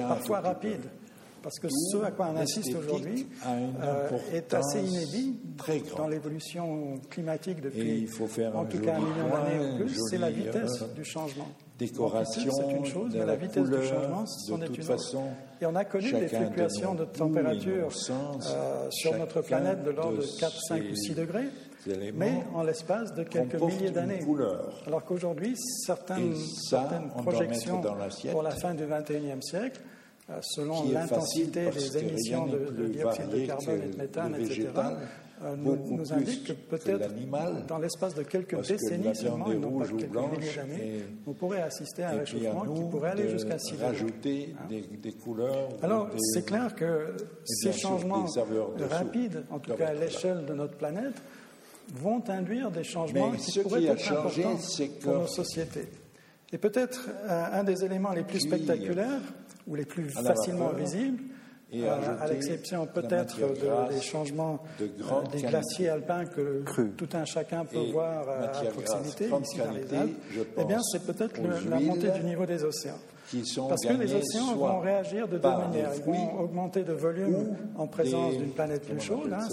parfois 0.09 0.41
rapides 0.41 0.89
parce 1.43 1.59
que 1.59 1.69
ce 1.69 1.99
à 1.99 2.11
quoi 2.11 2.31
on 2.35 2.39
insiste 2.39 2.75
aujourd'hui 2.75 3.27
euh, 3.47 4.09
est 4.33 4.55
assez 4.55 4.81
inédit 4.81 5.37
dans 5.95 6.09
l'évolution 6.09 6.99
climatique 7.11 7.61
depuis 7.61 8.09
en 8.55 8.65
tout 8.65 8.79
cas 8.79 8.95
un 8.95 9.01
million 9.01 9.29
d'années 9.29 9.75
ou 9.75 9.85
plus, 9.85 9.95
c'est 10.09 10.17
la 10.17 10.31
vitesse 10.31 10.81
euh, 10.81 10.95
du 10.95 11.05
changement 11.05 11.49
décoration. 11.79 12.51
C'est 12.53 12.73
une 12.73 12.85
chose, 12.85 13.13
mais 13.15 13.27
la 13.27 13.37
vitesse 13.37 13.69
du 13.69 13.87
changement, 13.87 14.27
c'en 14.27 14.61
est 14.63 14.67
une 14.67 14.83
façon, 14.83 15.25
Et 15.61 15.67
on 15.67 15.75
a 15.75 15.85
connu 15.85 16.13
des 16.13 16.29
fluctuations 16.29 16.95
de, 16.95 17.05
température 17.05 17.89
euh, 18.11 18.91
sur 18.91 19.17
notre 19.17 19.41
planète 19.43 19.83
de 19.83 19.91
l'ordre 19.91 20.19
de 20.19 20.41
4, 20.41 20.53
5 20.69 20.83
ou 20.91 20.95
6 20.95 21.15
degrés, 21.15 21.49
mais 22.15 22.45
en 22.55 22.63
l'espace 22.63 23.13
de 23.15 23.25
quelques 23.25 23.61
milliers 23.61 23.91
d'années. 23.91 24.21
Alors 24.87 25.05
qu'aujourd'hui, 25.05 25.57
certaines, 25.57 26.35
certaines 26.37 27.09
projections 27.09 27.83
pour 28.31 28.43
la 28.43 28.51
fin 28.51 28.75
du 28.75 28.85
XXIe 28.87 29.43
siècle, 29.43 29.81
euh, 30.31 30.39
selon 30.41 30.91
l'intensité 30.91 31.69
des 31.69 31.99
émissions 31.99 32.47
de, 32.47 32.71
de 32.71 32.87
dioxyde 32.87 33.29
de 33.29 33.47
carbone 33.47 33.83
et 33.83 33.93
de 33.93 33.99
méthane, 33.99 34.35
etc., 34.37 34.69
nous, 35.57 35.97
nous 35.97 36.13
indique 36.13 36.45
que 36.45 36.53
peut-être 36.53 37.11
dans 37.67 37.79
l'espace 37.79 38.15
de 38.15 38.23
quelques 38.23 38.57
décennies 38.67 39.15
seulement, 39.15 39.51
et 39.51 39.57
non 39.57 39.79
pas 39.79 39.87
quelques 39.87 40.15
milliers 40.15 40.55
d'années, 40.57 41.05
on 41.27 41.33
pourrait 41.33 41.63
assister 41.63 42.03
à 42.03 42.11
un 42.11 42.19
réchauffement 42.19 42.67
qui 42.75 42.83
pourrait 42.91 43.11
aller 43.11 43.29
jusqu'à 43.29 43.59
6 43.59 43.73
degrés. 43.73 44.55
Hein. 44.59 44.75
Des, 45.03 45.13
couleurs. 45.13 45.69
Alors, 45.83 46.09
c'est 46.19 46.45
clair 46.45 46.75
que 46.75 47.15
ces 47.45 47.73
changements 47.73 48.27
rapides, 48.91 49.45
en 49.51 49.59
tout 49.59 49.75
cas 49.75 49.89
à 49.89 49.95
l'échelle 49.95 50.45
de 50.47 50.55
notre 50.55 50.77
planète, 50.77 51.15
vont 51.93 52.23
induire 52.29 52.71
des 52.71 52.85
changements 52.85 53.33
qui 53.33 53.61
pourraient 53.61 53.85
être 53.85 54.13
importants 54.13 54.57
pour 55.03 55.13
nos 55.13 55.27
sociétés. 55.27 55.89
Et 56.53 56.59
peut-être 56.59 57.09
euh, 57.25 57.47
un 57.53 57.65
des 57.65 57.85
éléments 57.85 58.13
les 58.13 58.23
plus 58.23 58.41
spectaculaires 58.41 59.21
ou 59.67 59.75
les 59.75 59.85
plus 59.85 60.11
facilement 60.11 60.71
visibles, 60.71 61.23
euh, 61.83 62.21
à 62.21 62.27
l'exception 62.29 62.87
peut-être 62.87 63.37
des 63.91 64.01
changements 64.01 64.63
de 64.79 64.85
euh, 64.85 65.27
des 65.33 65.43
glaciers 65.43 65.89
alpins 65.89 66.25
que 66.27 66.63
tout 66.97 67.09
un 67.15 67.25
chacun 67.25 67.65
peut 67.65 67.91
voir 67.93 68.29
à 68.29 68.49
proximité, 68.71 69.27
ici 69.27 69.59
dans 69.59 69.73
les 69.73 69.95
Alpes, 69.95 70.17
eh 70.59 70.65
bien, 70.65 70.81
c'est 70.83 71.05
peut-être 71.05 71.41
la 71.69 71.81
montée 71.81 72.11
du 72.11 72.25
niveau 72.25 72.47
des 72.47 72.65
océans. 72.65 72.99
Parce 73.69 73.87
que 73.87 73.93
les 73.95 74.15
océans 74.15 74.55
vont 74.55 74.81
réagir 74.81 75.27
de 75.27 75.39
deux 75.39 75.49
manières. 75.49 75.91
Ils 75.97 76.03
vont 76.03 76.41
augmenter 76.41 76.83
de 76.83 76.93
volume 76.93 77.57
en 77.77 77.87
présence 77.87 78.37
d'une 78.37 78.53
planète 78.53 78.87
plus 78.87 79.01
chaude. 79.01 79.33
Hein, 79.33 79.47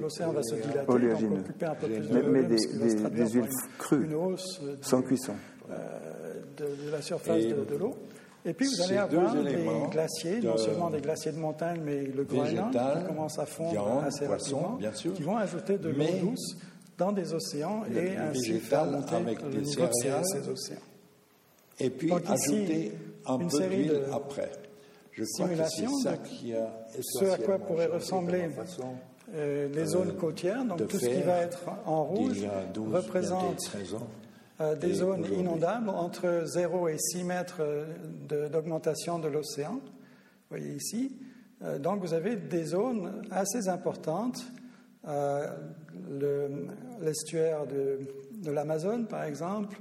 L'océan 0.00 0.32
va 0.32 0.42
se 0.42 0.54
dilater, 0.54 0.86
donc 0.86 1.40
occuper 1.40 1.66
un 1.66 1.74
peu 1.74 1.86
plus 1.88 1.98
de 1.98 2.12
volume. 2.14 2.30
Mais 2.30 2.42
des, 2.42 3.10
des, 3.10 3.28
huiles 3.30 3.48
crues, 3.78 4.08
sans 4.80 5.02
cuisson. 5.02 5.34
Euh, 5.70 5.74
de, 6.56 6.90
la 6.90 7.02
surface 7.02 7.44
de 7.44 7.76
l'eau. 7.76 7.94
Et 8.46 8.54
puis 8.54 8.68
vous 8.68 8.82
allez 8.82 8.96
avoir 8.96 9.34
des 9.34 9.66
glaciers, 9.90 10.40
non 10.40 10.56
seulement 10.56 10.90
des 10.90 11.00
glaciers 11.00 11.32
de 11.32 11.38
montagne, 11.38 11.80
mais 11.84 12.06
le 12.06 12.24
Groenland 12.24 12.70
qui 12.72 13.06
commence 13.06 13.38
à 13.38 13.46
fondre 13.46 14.04
assez 14.06 14.26
rapidement, 14.26 14.78
qui 15.14 15.22
vont 15.22 15.36
ajouter 15.36 15.78
de 15.78 15.88
l'eau 15.88 16.04
douce 16.20 16.56
dans 16.96 17.12
des 17.12 17.34
océans 17.34 17.82
et 17.94 18.16
ainsi 18.16 18.58
faire 18.60 18.86
monter 18.86 19.16
le 19.52 19.60
niveau 19.60 19.82
de 19.86 20.24
ces 20.24 20.48
océans. 20.48 20.78
Et 21.78 21.90
puis 21.90 22.08
Donc, 22.08 22.22
ajouter 22.28 22.92
un 23.26 23.38
une 23.38 23.48
peu 23.48 23.56
série 23.58 23.86
de 23.86 24.02
après. 24.12 24.50
Je 25.12 25.24
simulations 25.24 25.90
de 26.02 27.02
ce 27.02 27.24
à 27.24 27.38
quoi 27.38 27.58
pourraient 27.58 27.86
ressembler 27.86 28.48
euh, 29.34 29.68
les 29.74 29.86
zones 29.86 30.14
côtières. 30.14 30.64
Donc 30.64 30.86
tout 30.88 30.98
ce 30.98 31.06
qui 31.06 31.22
va 31.22 31.38
être 31.38 31.64
en 31.84 32.04
rouge 32.04 32.46
représente 32.92 33.60
euh, 34.58 34.74
des 34.74 34.94
zones 34.94 35.26
inondables 35.34 35.90
entre 35.90 36.44
0 36.46 36.88
et 36.88 36.96
6 36.96 37.24
mètres 37.24 37.60
euh, 37.60 38.48
d'augmentation 38.48 39.18
de, 39.18 39.28
l'océan. 39.28 39.74
Vous 39.74 39.80
voyez 40.48 40.72
ici. 40.72 41.14
Euh, 41.62 41.78
donc 41.78 42.00
vous 42.00 42.14
avez 42.14 42.36
des 42.36 42.64
zones 42.64 43.22
assez 43.30 43.68
importantes. 43.68 44.46
L'estuaire 47.00 47.66
de, 47.66 48.00
de 48.42 48.50
l'Amazone, 48.50 49.06
par 49.06 49.22
exemple, 49.22 49.78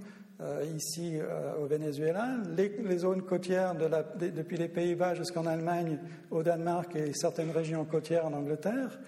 ici 0.76 1.18
au 1.60 1.66
Venezuela, 1.66 2.38
les, 2.56 2.98
zones 3.00 3.24
côtières 3.24 3.74
depuis 3.74 4.58
les 4.58 4.68
Pays-Bas 4.68 5.16
jusqu'en 5.16 5.48
Allemagne, 5.48 5.98
au 6.30 6.44
Danemark 6.44 6.96
et 6.96 7.12
certaines 7.16 7.50
régions 7.50 7.86
côtières 7.86 8.28
en 8.28 8.34
Angleterre. 8.34 9.00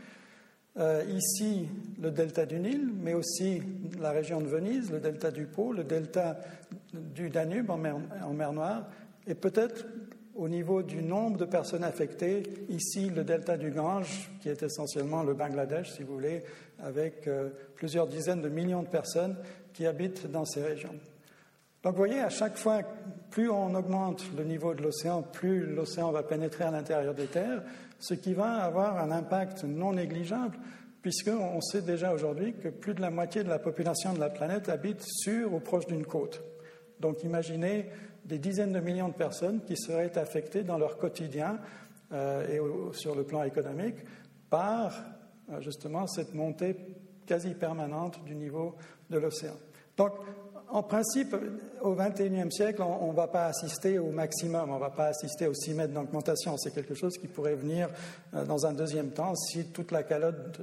Ici, 1.09 1.67
le 1.99 2.11
delta 2.11 2.45
du 2.45 2.59
Nil, 2.59 2.91
mais 3.01 3.13
aussi 3.13 3.61
la 3.99 4.11
région 4.11 4.41
de 4.41 4.47
Venise, 4.47 4.91
le 4.91 4.99
delta 4.99 5.31
du 5.31 5.45
Pô, 5.45 5.73
le 5.73 5.83
delta 5.83 6.39
du 6.93 7.29
Danube 7.29 7.69
en 7.71 7.77
mer 7.77 8.53
Noire, 8.53 8.87
et 9.25 9.35
peut-être 9.35 9.85
au 10.37 10.47
niveau 10.47 10.83
du 10.83 11.01
nombre 11.01 11.37
de 11.37 11.45
personnes 11.45 11.83
affectées, 11.83 12.43
ici 12.69 13.09
le 13.09 13.23
delta 13.23 13.57
du 13.57 13.71
Gange, 13.71 14.29
qui 14.39 14.49
est 14.49 14.61
essentiellement 14.61 15.23
le 15.23 15.33
Bangladesh, 15.33 15.91
si 15.91 16.03
vous 16.03 16.13
voulez, 16.13 16.43
avec 16.79 17.27
euh, 17.27 17.49
plusieurs 17.75 18.07
dizaines 18.07 18.41
de 18.41 18.49
millions 18.49 18.83
de 18.83 18.87
personnes 18.87 19.35
qui 19.73 19.87
habitent 19.87 20.29
dans 20.29 20.45
ces 20.45 20.61
régions. 20.61 20.95
Donc 21.87 21.95
vous 21.95 22.01
voyez, 22.01 22.19
à 22.19 22.29
chaque 22.29 22.57
fois, 22.57 22.81
plus 23.31 23.49
on 23.49 23.73
augmente 23.73 24.25
le 24.35 24.43
niveau 24.43 24.73
de 24.73 24.83
l'océan, 24.83 25.21
plus 25.21 25.65
l'océan 25.65 26.11
va 26.11 26.21
pénétrer 26.21 26.65
à 26.65 26.71
l'intérieur 26.71 27.13
des 27.13 27.27
terres, 27.27 27.63
ce 27.97 28.13
qui 28.13 28.33
va 28.33 28.55
avoir 28.55 28.97
un 28.97 29.09
impact 29.09 29.63
non 29.63 29.93
négligeable, 29.93 30.57
puisqu'on 31.01 31.61
sait 31.61 31.81
déjà 31.81 32.11
aujourd'hui 32.11 32.55
que 32.55 32.67
plus 32.67 32.93
de 32.93 32.99
la 32.99 33.09
moitié 33.09 33.41
de 33.45 33.47
la 33.47 33.57
population 33.57 34.11
de 34.11 34.19
la 34.19 34.29
planète 34.29 34.67
habite 34.67 35.01
sur 35.01 35.53
ou 35.53 35.61
proche 35.61 35.85
d'une 35.87 36.05
côte. 36.05 36.43
Donc 36.99 37.23
imaginez 37.23 37.87
des 38.25 38.37
dizaines 38.37 38.73
de 38.73 38.81
millions 38.81 39.07
de 39.07 39.13
personnes 39.13 39.61
qui 39.63 39.77
seraient 39.77 40.17
affectées 40.17 40.63
dans 40.63 40.77
leur 40.77 40.97
quotidien 40.97 41.57
euh, 42.11 42.49
et 42.49 42.97
sur 42.97 43.15
le 43.15 43.23
plan 43.23 43.43
économique 43.43 43.95
par 44.49 44.93
euh, 45.53 45.61
justement 45.61 46.05
cette 46.05 46.33
montée 46.33 46.75
quasi 47.25 47.53
permanente 47.53 48.21
du 48.25 48.35
niveau 48.35 48.75
de 49.09 49.19
l'océan. 49.19 49.55
Donc, 49.95 50.11
en 50.69 50.83
principe, 50.83 51.35
au 51.81 51.95
XXIe 51.95 52.51
siècle, 52.51 52.81
on 52.81 53.11
ne 53.11 53.15
va 53.15 53.27
pas 53.27 53.45
assister 53.47 53.99
au 53.99 54.11
maximum, 54.11 54.69
on 54.69 54.75
ne 54.75 54.79
va 54.79 54.89
pas 54.89 55.07
assister 55.07 55.47
aux 55.47 55.53
6 55.53 55.73
mètres 55.73 55.93
d'augmentation. 55.93 56.57
C'est 56.57 56.73
quelque 56.73 56.95
chose 56.95 57.17
qui 57.17 57.27
pourrait 57.27 57.55
venir 57.55 57.89
euh, 58.33 58.45
dans 58.45 58.65
un 58.65 58.73
deuxième 58.73 59.11
temps 59.11 59.35
si 59.35 59.65
toute 59.65 59.91
la 59.91 60.03
calotte 60.03 60.61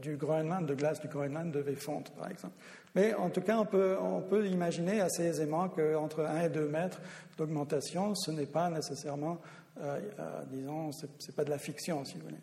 du 0.00 0.16
Groenland, 0.16 0.66
de 0.66 0.74
glace 0.74 1.00
du 1.00 1.08
Groenland, 1.08 1.50
devait 1.50 1.74
fondre, 1.74 2.10
par 2.12 2.30
exemple. 2.30 2.54
Mais 2.94 3.14
en 3.14 3.30
tout 3.30 3.40
cas, 3.40 3.56
on 3.58 4.20
peut, 4.20 4.46
imaginer 4.46 5.00
assez 5.00 5.24
aisément 5.24 5.68
qu'entre 5.68 6.24
1 6.24 6.42
et 6.42 6.48
2 6.48 6.68
mètres 6.68 7.00
d'augmentation, 7.38 8.14
ce 8.14 8.30
n'est 8.30 8.46
pas 8.46 8.68
nécessairement, 8.68 9.38
euh, 9.80 10.00
euh, 10.18 10.42
disons, 10.50 10.90
ce 10.92 11.06
n'est 11.06 11.34
pas 11.34 11.44
de 11.44 11.50
la 11.50 11.58
fiction, 11.58 12.04
si 12.04 12.14
vous 12.14 12.24
voulez. 12.24 12.40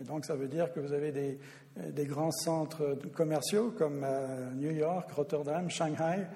Et 0.00 0.04
donc, 0.04 0.24
ça 0.24 0.34
veut 0.34 0.48
dire 0.48 0.72
que 0.72 0.80
vous 0.80 0.92
avez 0.92 1.12
des, 1.12 2.06
grands 2.06 2.30
centres 2.30 2.96
commerciaux 3.14 3.74
comme 3.76 4.02
euh, 4.04 4.50
New 4.54 4.70
York, 4.70 5.10
Rotterdam, 5.12 5.68
Shanghai. 5.68 6.26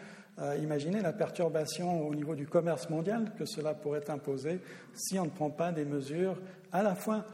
Imaginez 0.61 1.01
la 1.01 1.13
perturbation 1.13 2.07
au 2.09 2.15
niveau 2.15 2.35
du 2.35 2.47
commerce 2.47 2.91
mondial 2.91 3.33
que 3.39 3.45
cela 3.45 3.75
pourrait 3.75 4.11
imposer 4.11 4.61
si 4.93 5.19
on 5.19 5.27
ne 5.27 5.31
prend 5.31 5.51
pas 5.51 5.73
des 5.73 5.85
mesures 5.85 6.41
à 6.73 6.83
la 6.83 6.95
fois 6.95 7.25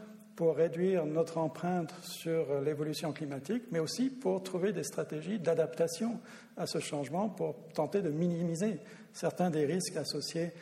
pour 0.40 0.57
réduire 0.57 1.05
notre 1.05 1.36
empreinte 1.36 1.94
sur 2.03 2.61
l'évolution 2.62 3.12
climatique, 3.12 3.64
mais 3.70 3.78
aussi 3.78 4.09
pour 4.09 4.42
trouver 4.42 4.72
des 4.72 4.84
stratégies 4.84 5.38
d'adaptation 5.38 6.18
à 6.57 6.66
ce 6.66 6.78
changement 6.78 7.28
pour 7.28 7.57
tenter 7.74 8.01
de 8.01 8.11
minimiser 8.11 8.78
certains 9.12 9.51
des 9.51 9.66
risques 9.66 9.96
associés, 9.96 10.53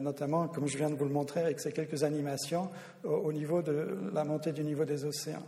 notamment, 0.00 0.48
comme 0.48 0.68
je 0.68 0.76
viens 0.78 0.90
de 0.90 0.94
vous 0.94 1.04
le 1.04 1.10
montrer 1.10 1.40
avec 1.40 1.60
ces 1.60 1.72
quelques 1.72 2.04
animations, 2.04 2.70
au, 3.02 3.32
niveau 3.32 3.62
de 3.62 4.10
la 4.12 4.22
montée 4.22 4.52
du 4.52 4.62
niveau 4.62 4.84
des 4.84 5.04
océans. 5.04 5.46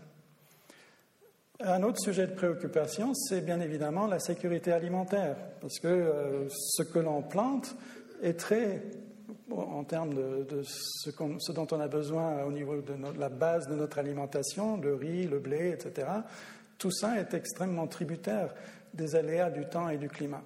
Un 1.60 1.82
autre 1.84 1.98
sujet 2.00 2.26
de 2.26 2.34
préoccupation, 2.34 3.14
c'est 3.14 3.40
bien 3.40 3.60
évidemment 3.60 4.06
la 4.06 4.18
sécurité 4.18 4.72
alimentaire, 4.72 5.36
parce 5.62 5.78
que 5.78 5.88
euh, 5.88 6.48
ce 6.50 6.82
que 6.82 6.98
l'on 6.98 7.22
plante 7.22 7.74
est 8.22 8.38
très 8.38 8.82
en 9.50 9.82
termes 9.84 10.12
de, 10.12 10.62
ce, 10.64 11.52
dont 11.52 11.66
on 11.70 11.80
a 11.80 11.88
besoin 11.88 12.44
au 12.44 12.52
niveau 12.52 12.82
de 12.82 12.94
la 13.18 13.30
base 13.30 13.68
de 13.68 13.74
notre 13.74 13.98
alimentation, 13.98 14.76
le 14.76 14.94
riz, 14.94 15.26
le 15.26 15.38
blé, 15.38 15.70
etc., 15.70 16.08
tout 16.76 16.90
ça 16.90 17.18
est 17.18 17.32
extrêmement 17.32 17.86
tributaire 17.86 18.54
des 18.92 19.16
aléas 19.16 19.48
du 19.48 19.64
temps 19.64 19.88
et 19.88 19.96
du 19.96 20.08
climat. 20.08 20.42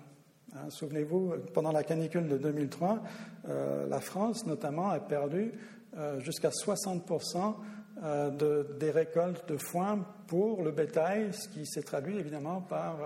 Hein, 0.54 0.70
souvenez-vous, 0.70 1.34
pendant 1.52 1.72
la 1.72 1.82
canicule 1.82 2.28
de 2.28 2.36
2003, 2.36 3.02
euh, 3.48 3.88
la 3.88 4.00
France 4.00 4.46
notamment 4.46 4.90
a 4.90 5.00
perdu 5.00 5.52
euh, 5.96 6.20
jusqu'à 6.20 6.50
60% 6.50 7.56
euh, 8.02 8.64
des 8.78 8.90
récoltes 8.90 9.48
de 9.48 9.56
foin 9.56 10.04
pour 10.26 10.62
le 10.62 10.70
bétail, 10.70 11.32
ce 11.32 11.48
qui 11.48 11.66
s'est 11.66 11.82
traduit 11.82 12.18
évidemment 12.18 12.60
par 12.60 12.98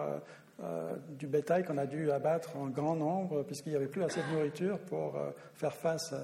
euh, 0.62 0.94
du 1.18 1.26
bétail 1.26 1.64
qu'on 1.64 1.78
a 1.78 1.86
dû 1.86 2.12
abattre 2.12 2.56
en 2.56 2.68
grand 2.68 2.94
nombre 2.94 3.42
puisqu'il 3.42 3.70
n'y 3.70 3.76
avait 3.76 3.88
plus 3.88 4.04
assez 4.04 4.20
de 4.22 4.36
nourriture 4.36 4.78
pour 4.78 5.16
euh, 5.16 5.30
faire 5.54 5.74
face. 5.74 6.14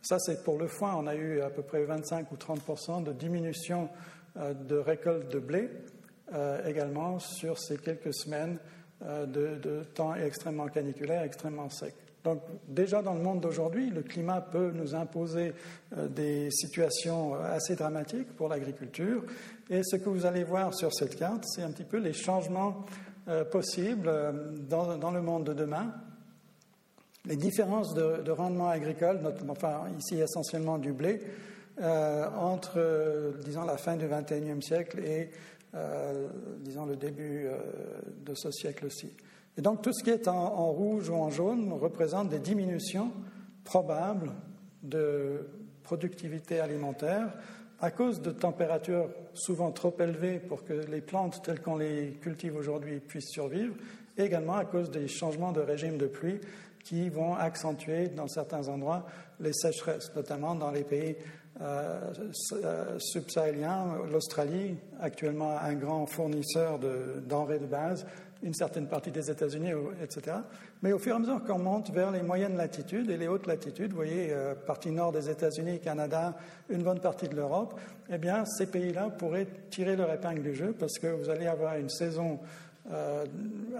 Ça, 0.00 0.18
c'est 0.18 0.42
pour 0.44 0.58
le 0.58 0.66
foin. 0.66 0.94
On 0.96 1.06
a 1.06 1.14
eu 1.14 1.42
à 1.42 1.50
peu 1.50 1.60
près 1.60 1.84
25 1.84 2.32
ou 2.32 2.36
30 2.36 3.04
de 3.04 3.12
diminution 3.12 3.90
euh, 4.38 4.54
de 4.54 4.76
récolte 4.76 5.30
de 5.30 5.38
blé 5.38 5.70
également 6.66 7.20
sur 7.20 7.56
ces 7.56 7.76
quelques 7.76 8.12
semaines 8.12 8.58
de, 9.00 9.84
temps 9.94 10.12
extrêmement 10.16 10.66
caniculaire, 10.66 11.22
extrêmement 11.22 11.70
sec. 11.70 11.94
Donc 12.26 12.40
déjà 12.66 13.02
dans 13.02 13.14
le 13.14 13.20
monde 13.20 13.40
d'aujourd'hui, 13.40 13.88
le 13.88 14.02
climat 14.02 14.40
peut 14.40 14.72
nous 14.74 14.96
imposer 14.96 15.54
des 15.96 16.50
situations 16.50 17.36
assez 17.36 17.76
dramatiques 17.76 18.34
pour 18.34 18.48
l'agriculture. 18.48 19.22
Et 19.70 19.82
ce 19.84 19.94
que 19.94 20.08
vous 20.08 20.26
allez 20.26 20.42
voir 20.42 20.74
sur 20.74 20.92
cette 20.92 21.16
carte, 21.16 21.44
c'est 21.46 21.62
un 21.62 21.70
petit 21.70 21.84
peu 21.84 21.98
les 21.98 22.12
changements 22.12 22.84
euh, 23.28 23.44
possibles 23.44 24.06
euh, 24.06 24.30
dans, 24.68 25.10
le 25.10 25.20
monde 25.20 25.42
de 25.44 25.52
demain. 25.52 25.92
Les 27.24 27.34
différences 27.34 27.92
de, 27.92 28.30
rendement 28.30 28.68
agricole, 28.68 29.18
enfin 29.48 29.86
ici 29.98 30.20
essentiellement 30.20 30.78
du 30.78 30.92
blé, 30.92 31.20
euh, 31.80 32.28
entre, 32.38 33.34
disons, 33.44 33.64
la 33.64 33.78
fin 33.78 33.96
du 33.96 34.06
XXIe 34.06 34.62
siècle 34.62 35.00
et, 35.00 35.30
disons, 36.60 36.86
le 36.86 36.94
début 36.94 37.48
de 38.24 38.34
ce 38.34 38.50
siècle 38.52 38.86
aussi. 38.86 39.12
Et 39.58 39.62
donc 39.62 39.82
tout 39.82 39.92
ce 39.92 40.04
qui 40.04 40.10
est 40.10 40.28
en, 40.28 40.70
rouge 40.70 41.08
ou 41.08 41.14
en 41.14 41.30
jaune 41.30 41.72
représente 41.72 42.28
des 42.28 42.38
diminutions 42.38 43.10
probables 43.64 44.32
de 44.82 45.48
productivité 45.82 46.60
alimentaire 46.60 47.32
à 47.80 47.90
cause 47.90 48.20
de 48.22 48.30
températures 48.30 49.08
souvent 49.34 49.70
trop 49.70 49.94
élevées 50.00 50.38
pour 50.38 50.64
que 50.64 50.72
les 50.72 51.00
plantes 51.00 51.42
telles 51.42 51.60
qu'on 51.60 51.76
les 51.76 52.12
cultive 52.22 52.56
aujourd'hui 52.56 53.00
puissent 53.00 53.30
survivre, 53.30 53.74
et 54.16 54.24
également 54.24 54.54
à 54.54 54.64
cause 54.64 54.90
des 54.90 55.08
changements 55.08 55.52
de 55.52 55.60
régime 55.60 55.98
de 55.98 56.06
pluie 56.06 56.40
qui 56.82 57.08
vont 57.08 57.34
accentuer 57.34 58.08
dans 58.08 58.28
certains 58.28 58.68
endroits 58.68 59.06
les 59.40 59.52
sécheresses, 59.52 60.14
notamment 60.14 60.54
dans 60.54 60.70
les 60.70 60.84
pays 60.84 61.16
euh, 61.60 62.12
euh, 62.52 62.98
subsahéliens. 62.98 63.98
L'Australie, 64.10 64.76
actuellement 65.00 65.58
un 65.58 65.74
grand 65.74 66.06
fournisseur 66.06 66.78
de 66.78 67.20
denrées 67.26 67.58
de 67.58 67.66
base, 67.66 68.06
une 68.46 68.54
certaine 68.54 68.86
partie 68.86 69.10
des 69.10 69.28
États-Unis, 69.28 69.72
etc. 70.00 70.36
Mais 70.82 70.92
au 70.92 70.98
fur 70.98 71.12
et 71.12 71.16
à 71.16 71.18
mesure 71.18 71.42
qu'on 71.42 71.58
monte 71.58 71.90
vers 71.90 72.12
les 72.12 72.22
moyennes 72.22 72.56
latitudes 72.56 73.10
et 73.10 73.16
les 73.16 73.26
hautes 73.26 73.48
latitudes, 73.48 73.90
vous 73.90 73.96
voyez, 73.96 74.28
euh, 74.30 74.54
partie 74.54 74.92
nord 74.92 75.10
des 75.10 75.28
États-Unis, 75.28 75.80
Canada, 75.80 76.36
une 76.70 76.84
bonne 76.84 77.00
partie 77.00 77.28
de 77.28 77.34
l'Europe, 77.34 77.78
eh 78.08 78.18
bien, 78.18 78.44
ces 78.44 78.66
pays-là 78.66 79.10
pourraient 79.10 79.48
tirer 79.68 79.96
leur 79.96 80.12
épingle 80.12 80.42
du 80.42 80.54
jeu 80.54 80.74
parce 80.78 80.96
que 80.98 81.08
vous 81.08 81.28
allez 81.28 81.48
avoir 81.48 81.76
une 81.76 81.90
saison 81.90 82.38
euh, 82.92 83.24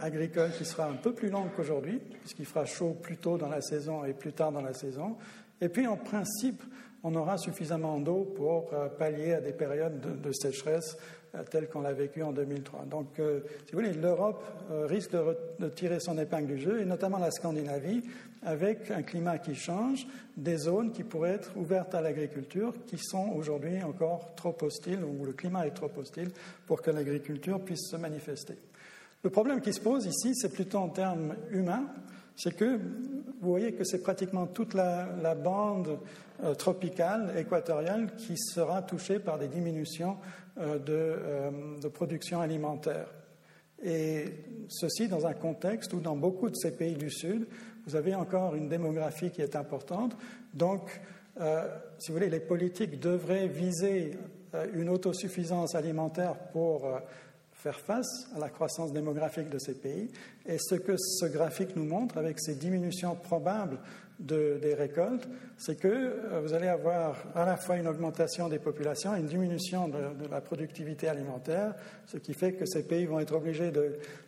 agricole 0.01 0.51
qui 0.59 0.65
sera 0.65 0.87
un 0.87 0.97
peu 0.97 1.13
plus 1.13 1.31
longue 1.31 1.51
qu'aujourd'hui, 1.55 2.01
puisqu'il 2.21 2.47
fera 2.47 2.65
chaud 2.65 2.97
plus 3.01 3.19
tôt 3.19 3.39
dans 3.39 3.49
la 3.49 3.61
saison 3.61 4.05
et 4.05 4.15
plus 4.15 4.33
tard 4.33 4.51
dans 4.51 4.63
la 4.63 4.75
saison. 4.75 5.17
Et 5.61 5.69
puis, 5.69 5.87
en 5.87 5.97
principe, 5.97 6.61
on 7.05 7.15
aura 7.15 7.39
suffisamment 7.39 8.01
d'eau 8.01 8.33
pour 8.37 8.71
euh, 8.73 8.89
pallier 8.89 9.35
à 9.35 9.41
des 9.41 9.53
périodes 9.53 10.21
de 10.21 10.33
sécheresse 10.33 10.99
tel 11.45 11.69
qu'on 11.69 11.81
l'a 11.81 11.93
vécu 11.93 12.23
en 12.23 12.33
2003. 12.33 12.85
Donc, 12.91 13.19
euh, 13.19 13.41
si 13.67 13.73
vous 13.73 13.81
voulez, 13.81 13.93
l'Europe 13.93 14.43
euh, 14.71 14.87
risque 14.87 15.13
de, 15.13 15.69
tirer 15.69 16.01
son 16.01 16.19
épingle 16.19 16.47
du 16.47 16.59
jeu, 16.59 16.81
et 16.81 16.85
notamment 16.85 17.19
la 17.19 17.31
Scandinavie, 17.31 18.03
avec 18.43 18.91
un 18.91 19.03
climat 19.03 19.39
qui 19.39 19.55
change, 19.55 20.07
des 20.37 20.57
zones 20.57 20.93
qui 20.93 21.03
pourraient 21.03 21.33
être 21.33 21.57
ouvertes 21.57 21.95
à 21.95 22.01
l'agriculture, 22.01 22.73
qui 22.87 22.99
sont 22.99 23.33
aujourd'hui 23.37 23.83
encore 23.83 24.35
trop 24.37 24.57
hostiles, 24.63 25.05
ou 25.05 25.25
le 25.25 25.33
climat 25.33 25.67
est 25.67 25.73
trop 25.73 25.91
hostile 25.97 26.31
pour 26.67 26.83
que 26.83 26.91
l'agriculture 26.91 27.61
puisse 27.61 27.91
se 27.91 27.97
manifester. 27.97 28.57
Le 29.23 29.31
problème 29.31 29.61
qui 29.61 29.73
se 29.73 29.81
pose 29.81 30.07
ici, 30.07 30.35
c'est 30.35 30.53
plutôt 30.53 30.79
en 30.79 30.89
termes 30.89 31.35
humains, 31.51 31.87
c'est 32.37 32.55
que 32.55 32.77
vous 33.41 33.51
voyez 33.51 33.73
que 33.73 33.83
c'est 33.85 34.03
pratiquement 34.03 34.47
toute 34.47 34.75
la, 34.75 35.35
bande 35.35 35.99
tropicale, 36.59 37.33
équatoriale, 37.37 38.11
qui 38.17 38.37
sera 38.37 38.83
touchée 38.83 39.19
par 39.19 39.39
des 39.39 39.49
diminutions 39.49 40.19
euh, 40.59 40.79
euh, 40.89 41.51
de, 41.81 41.89
production 41.89 42.41
alimentaire. 42.41 43.09
Et 43.83 44.25
ceci 44.69 45.07
dans 45.07 45.27
un 45.27 45.35
contexte 45.35 45.93
où 45.93 46.01
dans 46.01 46.17
beaucoup 46.17 46.49
de 46.49 46.57
ces 46.57 46.71
pays 46.71 46.95
du 46.95 47.11
Sud, 47.11 47.47
vous 47.87 47.95
avez 47.95 48.15
encore 48.15 48.55
une 48.55 48.69
démographie 48.69 49.31
qui 49.31 49.43
est 49.43 49.55
importante. 49.55 50.17
Donc, 50.55 51.01
euh, 51.41 51.69
si 51.99 52.09
vous 52.11 52.17
voulez, 52.17 52.31
les 52.31 52.41
politiques 52.41 52.99
devraient 52.99 53.49
viser 53.49 54.13
une 54.73 54.89
autosuffisance 54.89 55.75
alimentaire 55.75 56.35
pour 56.53 56.89
faire 57.53 57.79
face 57.79 58.29
à 58.35 58.39
la 58.39 58.49
croissance 58.49 58.93
démographique 58.93 59.51
de 59.51 59.59
ces 59.59 59.75
pays. 59.75 60.11
Et 60.47 60.57
ce 60.59 60.77
que 60.77 60.97
ce 60.97 61.27
graphique 61.27 61.77
nous 61.77 61.85
montre, 61.85 62.17
avec 62.17 62.41
ces 62.41 62.55
diminutions 62.55 63.15
probables 63.15 63.79
des 64.19 64.75
récoltes, 64.75 65.29
c'est 65.57 65.79
que 65.79 65.89
euh, 65.89 66.41
vous 66.41 66.55
allez 66.55 66.69
avoir 66.69 67.17
à 67.35 67.45
la 67.45 67.57
fois 67.57 67.77
une 67.77 67.87
augmentation 67.87 68.49
des 68.49 68.59
populations 68.59 69.15
et 69.15 69.21
une 69.21 69.27
diminution 69.27 69.89
de, 69.89 70.27
la 70.31 70.41
productivité 70.41 71.09
alimentaire, 71.09 71.75
ce 72.07 72.17
qui 72.17 72.33
fait 72.33 72.55
que 72.55 72.67
ces 72.67 72.87
pays 72.87 73.05
vont 73.05 73.21
être 73.21 73.35
obligés 73.35 73.73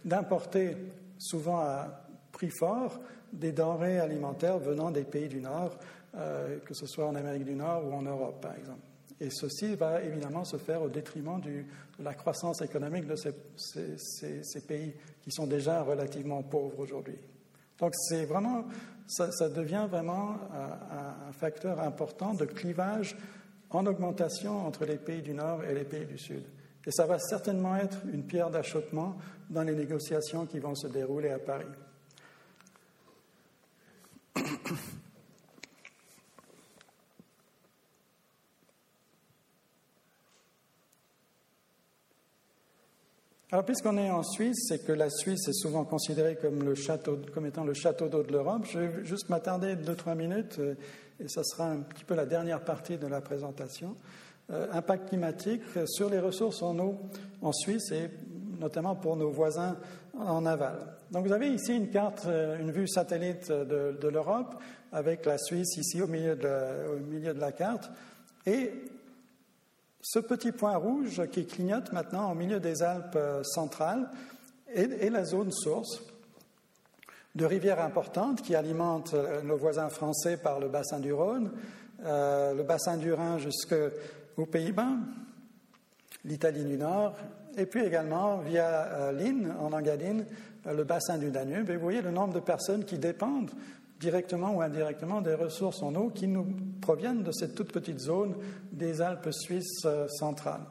d'importer, 0.05 0.77
souvent 1.19 1.61
à 1.61 2.05
prix 2.33 2.51
fort, 2.51 3.01
des 3.33 3.53
denrées 3.53 3.99
alimentaires 3.99 4.59
venant 4.59 4.91
des 4.91 5.05
pays 5.05 5.29
du 5.29 5.41
Nord, 5.41 5.79
euh, 6.17 6.59
que 6.65 6.75
ce 6.75 6.87
soit 6.87 7.07
en 7.07 7.15
Amérique 7.15 7.45
du 7.45 7.55
Nord 7.55 7.87
ou 7.87 7.93
en 7.93 8.03
Europe, 8.03 8.41
par 8.41 8.57
exemple. 8.57 8.81
Et 9.21 9.31
ceci 9.31 9.75
va 9.75 10.03
évidemment 10.03 10.45
se 10.45 10.57
faire 10.57 10.83
au 10.83 10.89
détriment 10.89 11.41
de 11.41 11.65
la 11.99 12.15
croissance 12.15 12.63
économique 12.63 13.07
de 13.07 13.17
ces, 13.17 14.61
pays 14.61 14.95
qui 15.23 15.31
sont 15.33 15.47
déjà 15.47 15.83
relativement 15.83 16.43
pauvres 16.43 16.79
aujourd'hui. 16.79 17.19
Donc 17.81 17.93
c'est 17.95 18.25
vraiment, 18.25 18.65
ça, 19.09 19.49
devient 19.49 19.87
vraiment 19.91 20.37
un, 20.53 21.33
facteur 21.33 21.81
important 21.81 22.35
de 22.35 22.45
clivage 22.45 23.17
en 23.71 23.87
augmentation 23.87 24.67
entre 24.67 24.85
les 24.85 24.97
pays 24.97 25.23
du 25.23 25.35
Nord 25.35 25.65
et 25.65 25.75
les 25.75 25.85
pays 25.85 26.07
du 26.07 26.19
Sud. 26.19 26.43
Et 26.87 26.91
ça 26.91 27.07
va 27.07 27.19
certainement 27.19 27.77
être 27.77 27.99
une 28.13 28.25
pierre 28.25 28.51
d'achoppement 28.51 29.17
dans 29.51 29.63
les 29.63 29.75
négociations 29.75 30.47
qui 30.47 30.59
vont 30.59 30.75
se 30.75 30.87
dérouler 30.87 31.31
à 31.31 31.39
Paris. 31.39 31.67
Alors, 43.51 43.65
puisqu'on 43.65 43.97
est 43.97 44.11
en 44.11 44.23
Suisse 44.23 44.67
c'est 44.69 44.85
que 44.85 44.93
la 44.93 45.09
Suisse 45.09 45.49
est 45.49 45.55
souvent 45.55 45.85
considérée 45.85 46.37
comme, 46.37 46.65
le 46.65 46.75
château, 46.75 47.19
comme 47.33 47.47
étant 47.47 47.65
le 47.65 47.73
château 47.73 48.09
d'eau 48.09 48.23
de 48.23 48.31
l'Europe, 48.31 48.67
je 48.71 48.79
vais 48.79 49.05
juste 49.07 49.31
m'attarder 49.31 49.75
deux, 49.75 49.95
trois 49.95 50.15
minutes, 50.15 50.57
euh, 50.59 50.75
et 51.19 51.29
ça 51.29 51.43
sera 51.45 51.71
un 51.71 51.79
petit 51.79 52.05
peu 52.05 52.15
la 52.15 52.27
dernière 52.27 52.61
partie 52.61 52.99
de 52.99 53.07
la 53.07 53.23
présentation. 53.23 53.97
Euh, 54.51 54.67
impact 54.73 55.09
climatique 55.09 55.63
sur 55.87 56.11
les 56.11 56.19
ressources 56.19 56.61
en 56.61 56.79
eau 56.79 56.99
en 57.41 57.53
Suisse 57.53 57.91
et 57.91 58.11
notamment 58.61 58.95
pour 58.95 59.17
nos 59.17 59.31
voisins 59.31 59.79
en 60.19 60.45
aval. 60.45 60.77
Donc, 61.11 61.27
vous 61.27 61.33
avez 61.33 61.49
ici 61.49 61.75
une 61.75 61.89
carte, 61.89 62.27
euh, 62.27 62.59
une 62.59 62.71
vue 62.71 62.87
satellite 62.87 63.51
de, 63.51 64.09
l'Europe, 64.09 64.57
avec 64.93 65.25
la 65.25 65.39
Suisse 65.39 65.75
ici 65.79 66.03
au 66.03 66.07
milieu 66.07 66.37
de 66.37 66.97
au 66.97 66.99
milieu 66.99 67.33
de 67.33 67.41
la 67.41 67.53
carte. 67.53 67.91
Et 68.45 68.73
ce 70.01 70.19
petit 70.19 70.53
point 70.53 70.77
rouge 70.77 71.23
qui 71.33 71.47
clignote 71.47 71.93
maintenant 71.93 72.31
au 72.31 72.35
milieu 72.35 72.61
des 72.61 72.83
Alpes 72.83 73.17
euh, 73.17 73.43
centrales 73.43 74.09
est, 74.73 75.11
la 75.11 75.25
zone 75.25 75.51
source 75.51 76.03
de 77.35 77.45
rivières 77.45 77.81
importantes 77.81 78.43
qui 78.43 78.55
alimentent 78.55 79.15
euh, 79.15 79.43
nos 79.43 79.57
voisins 79.57 79.89
français 79.89 80.37
par 80.37 80.61
le 80.61 80.69
bassin 80.69 81.01
du 81.01 81.13
Rhône, 81.13 81.51
euh, 82.05 82.55
le 82.55 82.63
bassin 82.63 82.97
du 82.97 83.13
Rhin 83.13 83.39
jusqu'aux 83.39 84.47
Pays-Bas, 84.51 84.97
l'Italie 86.25 86.65
du 86.65 86.77
Nord, 86.77 87.17
et 87.57 87.67
puis 87.67 87.85
également 87.85 88.39
via 88.39 89.11
l'Inn, 89.13 89.53
en 89.59 89.73
Engadine, 89.73 90.25
le 90.65 90.85
bassin 90.85 91.19
du 91.19 91.31
Danube. 91.31 91.71
Et 91.71 91.77
vous 91.77 91.83
voyez 91.83 92.03
le 92.03 92.13
nombre 92.13 92.35
de 92.35 92.41
personnes 92.41 92.85
qui 92.85 92.99
dépendent 92.99 93.51
directement 94.01 94.55
ou 94.55 94.63
indirectement 94.63 95.21
des 95.21 95.35
ressources 95.35 95.83
en 95.83 95.95
eau 95.95 96.11
qui 96.11 96.29
nous 96.29 96.47
proviennent 96.81 97.23
de 97.23 97.33
cette 97.33 97.55
toute 97.55 97.73
petite 97.73 97.99
zone 97.99 98.35
des 98.73 99.01
Alpes 99.01 99.31
suisses 99.33 99.85
euh, 99.85 100.07
centrales. 100.09 100.63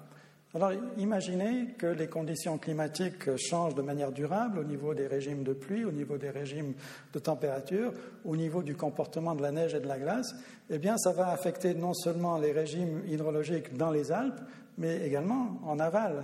Alors 0.57 0.71
imaginez 0.97 1.75
que 1.77 1.85
les 1.85 2.07
conditions 2.07 2.57
climatiques 2.57 3.35
changent 3.35 3.75
de 3.75 3.81
manière 3.81 4.11
durable 4.11 4.59
au 4.59 4.63
niveau 4.63 4.93
des 4.93 5.05
régimes 5.05 5.43
de 5.43 5.53
pluie, 5.53 5.85
au 5.85 5.91
niveau 5.91 6.17
des 6.17 6.29
régimes 6.29 6.73
de 7.13 7.19
température, 7.19 7.93
au 8.25 8.35
niveau 8.35 8.63
du 8.63 8.75
comportement 8.75 9.35
de 9.35 9.41
la 9.43 9.51
neige 9.51 9.75
et 9.75 9.79
de 9.79 9.87
la 9.87 9.99
glace. 9.99 10.33
Eh 10.69 10.79
bien, 10.79 10.97
ça 10.97 11.11
va 11.11 11.29
affecter 11.29 11.75
non 11.75 11.93
seulement 11.93 12.39
les 12.39 12.53
régimes 12.53 13.03
hydrologiques 13.07 13.75
dans 13.75 13.91
les 13.91 14.11
Alpes, 14.11 14.39
mais 14.77 15.05
également 15.05 15.59
en 15.63 15.79
aval. 15.79 16.23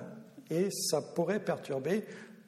Et 0.50 0.72
ça 0.72 1.02
pourrait 1.02 1.40
perturber 1.40 2.04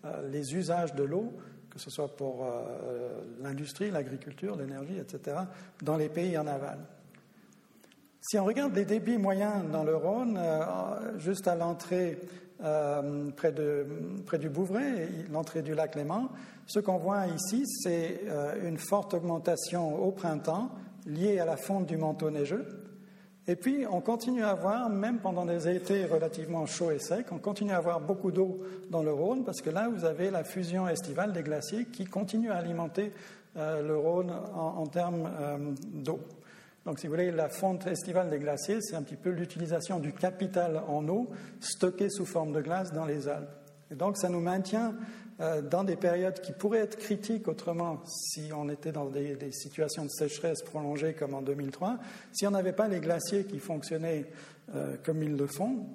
euh, 0.06 0.28
les 0.32 0.56
usages 0.56 0.96
de 0.96 1.04
l'eau 1.04 1.34
que 1.76 1.82
ce 1.82 1.90
soit 1.90 2.08
pour 2.08 2.46
euh, 2.46 3.20
l'industrie, 3.42 3.92
l'agriculture, 3.92 4.56
l'énergie, 4.56 4.98
etc., 4.98 5.36
dans 5.84 5.98
les 5.98 6.08
pays 6.08 6.38
en 6.38 6.48
aval. 6.48 6.80
Si 8.22 8.40
on 8.40 8.46
regarde 8.46 8.74
les 8.74 8.86
débits 8.86 9.18
moyens 9.18 9.70
dans 9.70 9.84
le 9.84 9.94
Rhône, 9.94 10.40
euh, 10.40 11.20
juste 11.20 11.50
à 11.50 11.56
l'entrée 11.56 12.18
euh, 12.64 13.30
près, 13.32 13.54
près, 14.26 14.40
du 14.40 14.48
Bouvray, 14.48 15.10
l'entrée 15.30 15.62
du 15.62 15.76
lac 15.76 15.96
Léman, 15.96 16.30
ce 16.66 16.80
qu'on 16.80 16.98
voit 16.98 17.28
ici, 17.28 17.64
c'est 17.66 18.22
une 18.64 18.78
forte 18.78 19.14
augmentation 19.14 20.02
au 20.02 20.12
printemps 20.12 20.72
liée 21.06 21.40
à 21.40 21.46
la 21.46 21.58
fonte 21.58 21.86
du 21.86 21.98
manteau 21.98 22.32
neigeux. 22.32 22.85
Et 23.48 23.56
puis, 23.56 23.86
on 23.90 24.02
continue 24.02 24.44
à 24.44 24.50
avoir, 24.50 24.90
même 24.90 25.20
pendant 25.20 25.46
des 25.46 25.68
étés 25.70 26.06
relativement 26.06 26.66
chauds 26.66 26.90
et 26.90 26.98
secs, 26.98 27.28
on 27.32 27.38
continue 27.38 27.72
à 27.72 27.78
avoir 27.78 28.02
beaucoup 28.02 28.32
d'eau 28.32 28.60
dans 28.90 29.04
le 29.04 29.14
Rhône, 29.14 29.44
parce 29.44 29.62
que 29.62 29.70
là, 29.70 29.88
vous 29.88 30.04
avez 30.04 30.32
la 30.32 30.44
fusion 30.44 30.88
estivale 30.88 31.32
des 31.32 31.44
glaciers 31.44 31.86
qui 31.86 32.06
continue 32.06 32.50
à 32.50 32.58
alimenter 32.58 33.12
euh, 33.58 33.84
le 33.84 33.96
Rhône 33.96 34.32
en, 34.56 34.88
termes 34.88 35.30
euh, 35.40 35.58
d'eau. 35.94 36.20
Donc, 36.88 37.00
si 37.00 37.06
vous 37.06 37.14
voulez, 37.14 37.32
la 37.32 37.50
fonte 37.50 37.86
estivale 37.86 38.32
des 38.32 38.40
glaciers, 38.40 38.82
c'est 38.82 38.96
un 38.96 39.04
petit 39.04 39.16
peu 39.16 39.30
l'utilisation 39.30 40.00
du 40.00 40.12
capital 40.12 40.82
en 40.88 41.08
eau 41.08 41.30
stocké 41.60 42.10
sous 42.10 42.26
forme 42.26 42.52
de 42.52 42.62
glace 42.62 42.94
dans 42.94 43.06
les 43.06 43.28
Alpes. 43.28 43.50
Et 43.92 43.96
donc, 43.96 44.18
ça 44.18 44.30
nous 44.30 44.42
maintient 44.42 44.96
euh, 45.42 45.62
dans 45.62 45.84
des 45.84 45.98
périodes 45.98 46.40
qui 46.40 46.54
pourraient 46.54 46.80
être 46.80 46.98
critiques 46.98 47.50
autrement 47.50 48.02
si 48.06 48.52
on 48.56 48.70
était 48.70 48.94
dans 48.94 49.10
des, 49.10 49.52
situations 49.52 50.06
de 50.06 50.10
sécheresse 50.10 50.62
prolongées 50.62 51.14
comme 51.14 51.34
en 51.34 51.42
2003, 51.42 51.98
si 52.32 52.48
on 52.48 52.52
n'avait 52.52 52.72
pas 52.72 52.88
les 52.88 53.02
glaciers 53.02 53.44
qui 53.44 53.60
fonctionnaient 53.60 54.26
euh, 54.74 54.96
comme 55.04 55.22
ils 55.24 55.36
le 55.36 55.48
font, 55.48 55.88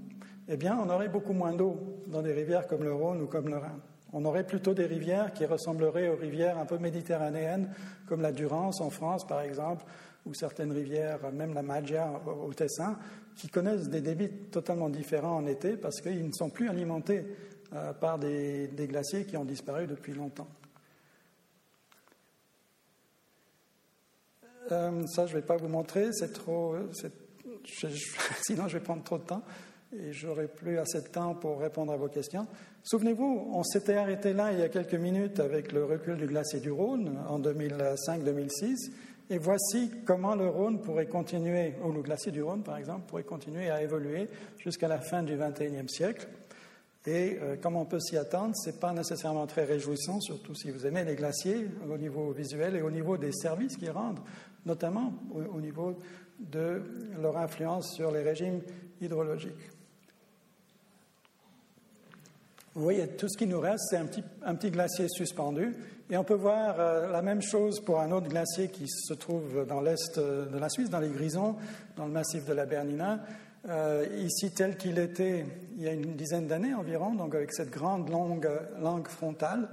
eh 0.48 0.56
bien, 0.56 0.78
on 0.78 0.90
aurait 0.90 1.08
beaucoup 1.08 1.32
moins 1.32 1.52
d'eau 1.52 1.78
dans 2.08 2.20
des 2.20 2.32
rivières 2.32 2.66
comme 2.66 2.84
le 2.84 2.92
Rhône 2.92 3.22
ou 3.22 3.26
comme 3.26 3.48
le 3.48 3.56
Rhin. 3.56 3.80
On 4.12 4.24
aurait 4.24 4.44
plutôt 4.44 4.74
des 4.74 4.86
rivières 4.86 5.32
qui 5.32 5.46
ressembleraient 5.46 6.08
aux 6.08 6.16
rivières 6.16 6.58
un 6.58 6.66
peu 6.66 6.76
méditerranéennes, 6.76 7.70
comme 8.06 8.20
la 8.20 8.32
Durance 8.32 8.80
en 8.80 8.90
France, 8.90 9.26
par 9.26 9.40
exemple, 9.40 9.84
ou 10.26 10.34
certaines 10.34 10.72
rivières, 10.72 11.32
même 11.32 11.54
la 11.54 11.62
Maggia 11.62 12.10
au 12.46 12.52
Tessin, 12.52 12.98
qui 13.36 13.48
connaissent 13.48 13.88
des 13.88 14.00
débits 14.00 14.28
totalement 14.50 14.90
différents 14.90 15.36
en 15.36 15.46
été 15.46 15.76
parce 15.76 16.00
qu'ils 16.00 16.26
ne 16.26 16.32
sont 16.32 16.50
plus 16.50 16.68
alimentés 16.68 17.24
euh, 17.72 17.92
par 17.92 18.18
des, 18.18 18.68
glaciers 18.76 19.24
qui 19.24 19.36
ont 19.36 19.44
disparu 19.44 19.86
depuis 19.86 20.12
longtemps. 20.12 20.48
Euh, 24.72 25.06
ça, 25.06 25.26
je 25.26 25.34
ne 25.34 25.40
vais 25.40 25.46
pas 25.46 25.56
vous 25.56 25.68
montrer, 25.68 26.12
c'est 26.12 26.32
trop. 26.32 26.76
sinon, 28.42 28.68
je 28.68 28.78
vais 28.78 28.84
prendre 28.84 29.02
trop 29.02 29.18
de 29.18 29.24
temps 29.24 29.42
et 29.92 30.12
j'aurai 30.12 30.46
plus 30.46 30.78
assez 30.78 31.00
de 31.00 31.08
temps 31.08 31.34
pour 31.34 31.60
répondre 31.60 31.92
à 31.92 31.96
vos 31.96 32.08
questions. 32.08 32.46
Souvenez-vous, 32.82 33.50
on 33.52 33.62
s'était 33.62 33.94
arrêté 33.94 34.32
là 34.32 34.52
il 34.52 34.58
y 34.58 34.62
a 34.62 34.68
quelques 34.68 34.94
minutes 34.94 35.40
avec 35.40 35.72
le 35.72 35.84
recul 35.84 36.16
du 36.16 36.26
glacier 36.26 36.60
du 36.60 36.70
Rhône 36.70 37.18
en 37.28 37.40
2005-2006. 37.40 38.90
Et 39.30 39.38
voici 39.38 39.92
comment 40.04 40.34
le 40.34 40.48
Rhône 40.48 40.80
pourrait 40.80 41.06
continuer, 41.06 41.74
ou 41.84 41.92
le 41.92 42.02
glacier 42.02 42.32
du 42.32 42.42
Rhône 42.42 42.64
par 42.64 42.76
exemple, 42.76 43.06
pourrait 43.06 43.22
continuer 43.22 43.70
à 43.70 43.82
évoluer 43.82 44.28
jusqu'à 44.58 44.88
la 44.88 45.00
fin 45.00 45.22
du 45.22 45.36
XXIe 45.36 45.88
siècle. 45.88 46.26
Et 47.06 47.38
euh, 47.40 47.56
comme 47.56 47.76
on 47.76 47.86
peut 47.86 48.00
s'y 48.00 48.18
attendre, 48.18 48.54
ce 48.54 48.70
n'est 48.70 48.76
pas 48.76 48.92
nécessairement 48.92 49.46
très 49.46 49.64
réjouissant, 49.64 50.20
surtout 50.20 50.54
si 50.54 50.70
vous 50.70 50.86
aimez 50.86 51.04
les 51.04 51.14
glaciers 51.14 51.66
au 51.90 51.96
niveau 51.96 52.30
visuel 52.32 52.76
et 52.76 52.82
au 52.82 52.90
niveau 52.90 53.16
des 53.16 53.32
services 53.32 53.76
qu'ils 53.78 53.90
rendent, 53.90 54.20
notamment 54.66 55.14
au, 55.34 55.60
niveau 55.60 55.96
de 56.38 56.82
leur 57.20 57.38
influence 57.38 57.94
sur 57.94 58.10
les 58.10 58.22
régimes 58.22 58.60
hydrologiques. 59.00 59.70
Vous 62.74 62.82
voyez, 62.82 63.08
tout 63.08 63.28
ce 63.28 63.38
qui 63.38 63.46
nous 63.46 63.60
reste, 63.60 63.86
c'est 63.88 63.96
un 63.96 64.54
petit, 64.54 64.70
glacier 64.70 65.08
suspendu. 65.08 65.74
Et 66.10 66.16
on 66.16 66.24
peut 66.24 66.34
voir 66.34 66.78
euh, 66.78 67.10
la 67.10 67.22
même 67.22 67.40
chose 67.40 67.80
pour 67.80 68.00
un 68.00 68.10
autre 68.12 68.28
glacier 68.28 68.68
qui 68.68 68.86
se 68.88 69.14
trouve 69.14 69.64
dans 69.66 69.80
l'est 69.80 70.18
de 70.18 70.58
la 70.58 70.68
Suisse, 70.68 70.90
dans 70.90 71.00
les 71.00 71.08
Grisons, 71.08 71.56
dans 71.96 72.04
le 72.04 72.12
massif 72.12 72.44
de 72.44 72.52
la 72.52 72.66
Bernina. 72.66 73.20
Euh, 73.68 74.06
ici 74.16 74.52
tel 74.52 74.76
qu'il 74.78 74.98
était 74.98 75.44
il 75.76 75.82
y 75.82 75.88
a 75.88 75.92
une 75.92 76.16
dizaine 76.16 76.46
d'années 76.46 76.72
environ, 76.72 77.14
donc 77.14 77.34
avec 77.34 77.52
cette 77.52 77.70
grande 77.70 78.08
longue 78.08 78.48
langue 78.80 79.08
frontale, 79.08 79.68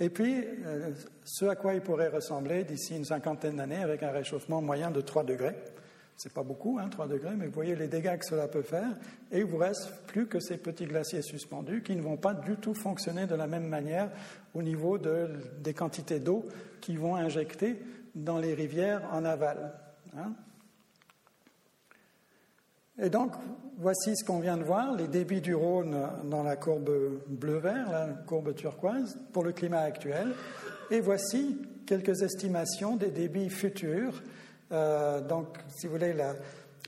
et 0.00 0.08
puis 0.08 0.42
euh, 0.64 0.90
ce 1.24 1.44
à 1.44 1.54
quoi 1.54 1.74
il 1.74 1.82
pourrait 1.82 2.08
ressembler 2.08 2.64
d'ici 2.64 2.96
une 2.96 3.04
cinquantaine 3.04 3.56
d'années 3.56 3.82
avec 3.82 4.02
un 4.02 4.10
réchauffement 4.10 4.62
moyen 4.62 4.90
de 4.90 5.02
3 5.02 5.24
degrés. 5.24 5.54
C'est 6.16 6.32
pas 6.32 6.42
beaucoup, 6.42 6.78
hein, 6.80 6.88
3 6.88 7.08
degrés, 7.08 7.36
mais 7.36 7.46
vous 7.46 7.52
voyez 7.52 7.76
les 7.76 7.88
dégâts 7.88 8.16
que 8.16 8.24
cela 8.24 8.48
peut 8.48 8.62
faire, 8.62 8.96
et 9.30 9.40
il 9.40 9.44
vous 9.44 9.58
reste 9.58 9.90
plus 10.06 10.26
que 10.26 10.40
ces 10.40 10.56
petits 10.56 10.86
glaciers 10.86 11.20
suspendus 11.20 11.82
qui 11.82 11.94
ne 11.94 12.00
vont 12.00 12.16
pas 12.16 12.32
du 12.32 12.56
tout 12.56 12.74
fonctionner 12.74 13.26
de 13.26 13.34
la 13.34 13.46
même 13.46 13.68
manière 13.68 14.10
au 14.54 14.62
niveau 14.62 14.96
de, 14.96 15.28
des 15.60 15.74
quantités 15.74 16.20
d'eau 16.20 16.46
qui 16.80 16.96
vont 16.96 17.16
injecter 17.16 17.82
dans 18.14 18.38
les 18.38 18.54
rivières 18.54 19.02
en 19.12 19.26
aval. 19.26 19.74
Hein. 20.16 20.32
Et 22.98 23.10
donc, 23.10 23.32
voici 23.78 24.16
ce 24.16 24.24
qu'on 24.24 24.40
vient 24.40 24.56
de 24.56 24.64
voir, 24.64 24.94
les 24.96 25.08
débits 25.08 25.42
du 25.42 25.54
Rhône 25.54 25.96
dans 26.24 26.42
la 26.42 26.56
courbe 26.56 26.90
bleu-vert, 27.28 27.90
la 27.90 28.06
courbe 28.26 28.54
turquoise, 28.54 29.18
pour 29.32 29.44
le 29.44 29.52
climat 29.52 29.80
actuel. 29.80 30.28
Et 30.90 31.00
voici 31.00 31.58
quelques 31.84 32.22
estimations 32.22 32.96
des 32.96 33.10
débits 33.10 33.50
futurs. 33.50 34.22
Euh, 34.72 35.20
donc, 35.20 35.48
si 35.68 35.86
vous 35.86 35.92
voulez, 35.92 36.14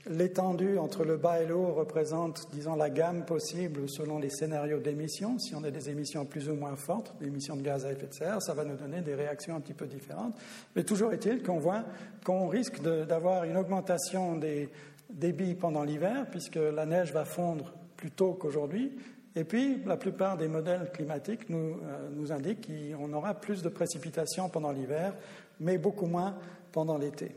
l'étendue 0.07 0.77
entre 0.77 1.03
le 1.03 1.17
bas 1.17 1.41
et 1.41 1.45
le 1.45 1.55
haut 1.55 1.73
représente, 1.73 2.47
disons, 2.53 2.75
la 2.75 2.89
gamme 2.89 3.25
possible 3.25 3.87
selon 3.87 4.17
les 4.17 4.29
scénarios 4.29 4.79
d'émissions. 4.79 5.37
Si 5.37 5.53
on 5.53 5.63
a 5.63 5.71
des 5.71 5.89
émissions 5.89 6.25
plus 6.25 6.49
ou 6.49 6.55
moins 6.55 6.75
fortes, 6.75 7.13
d'émissions 7.19 7.55
de 7.55 7.61
gaz 7.61 7.85
à 7.85 7.91
effet 7.91 8.07
de 8.07 8.13
serre, 8.13 8.41
ça 8.41 8.53
va 8.53 8.65
nous 8.65 8.75
donner 8.75 9.01
des 9.01 9.15
réactions 9.15 9.55
un 9.55 9.59
petit 9.59 9.73
peu 9.73 9.85
différentes. 9.85 10.35
Mais 10.75 10.83
toujours 10.83 11.13
est-il 11.13 11.43
qu'on 11.43 11.59
voit 11.59 11.83
qu'on 12.25 12.47
risque 12.47 12.81
d'avoir 12.81 13.43
une 13.43 13.57
augmentation 13.57 14.35
des 14.35 14.69
débit 15.09 15.55
pendant 15.55 15.83
l'hiver, 15.83 16.27
puisque 16.29 16.55
la 16.55 16.85
neige 16.85 17.13
va 17.13 17.25
fondre 17.25 17.73
plus 17.95 18.11
tôt 18.11 18.33
qu'aujourd'hui. 18.33 18.97
Et 19.35 19.43
puis, 19.43 19.81
la 19.85 19.97
plupart 19.97 20.37
des 20.37 20.47
modèles 20.47 20.91
climatiques 20.91 21.49
nous, 21.49 21.79
euh, 21.83 22.09
nous 22.11 22.31
indiquent 22.31 22.67
qu'on 22.67 23.13
aura 23.13 23.35
plus 23.35 23.61
de 23.61 23.69
précipitations 23.69 24.49
pendant 24.49 24.71
l'hiver, 24.71 25.13
mais 25.59 25.77
beaucoup 25.77 26.07
moins 26.07 26.35
pendant 26.71 26.97
l'été. 26.97 27.35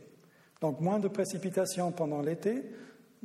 Donc, 0.61 0.81
moins 0.81 0.99
de 0.99 1.09
précipitations 1.09 1.93
pendant 1.93 2.21
l'été, 2.21 2.63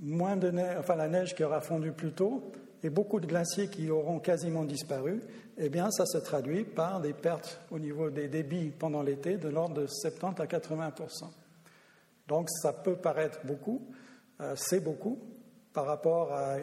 moins 0.02 0.36
de 0.36 0.52
neige, 0.52 0.76
enfin 0.80 0.96
la 0.96 1.08
neige 1.08 1.36
qui 1.36 1.44
aura 1.44 1.62
fondu 1.62 1.92
plus 1.92 2.12
tôt, 2.12 2.52
et 2.84 2.90
beaucoup 2.90 3.20
de 3.20 3.26
glaciers 3.26 3.68
qui 3.68 3.90
auront 3.90 4.20
quasiment 4.20 4.64
disparu, 4.64 5.22
eh 5.58 5.70
bien, 5.70 5.90
ça 5.92 6.06
se 6.06 6.18
traduit 6.18 6.64
par 6.64 7.02
des 7.02 7.14
pertes 7.14 7.60
au 7.72 7.80
niveau 7.80 8.10
des 8.10 8.28
débits 8.28 8.70
pendant 8.70 9.02
l'été 9.02 9.38
de 9.38 9.50
l'ordre 9.50 9.82
de 9.82 9.88
70 9.88 10.42
à 10.42 10.48
80 10.48 10.94
Donc, 12.28 12.50
ça 12.50 12.74
peut 12.74 12.96
paraître 12.96 13.40
beaucoup, 13.46 13.82
c'est 14.56 14.84
beaucoup 14.84 15.20
par 15.78 15.86
rapport 15.86 16.34
à 16.34 16.56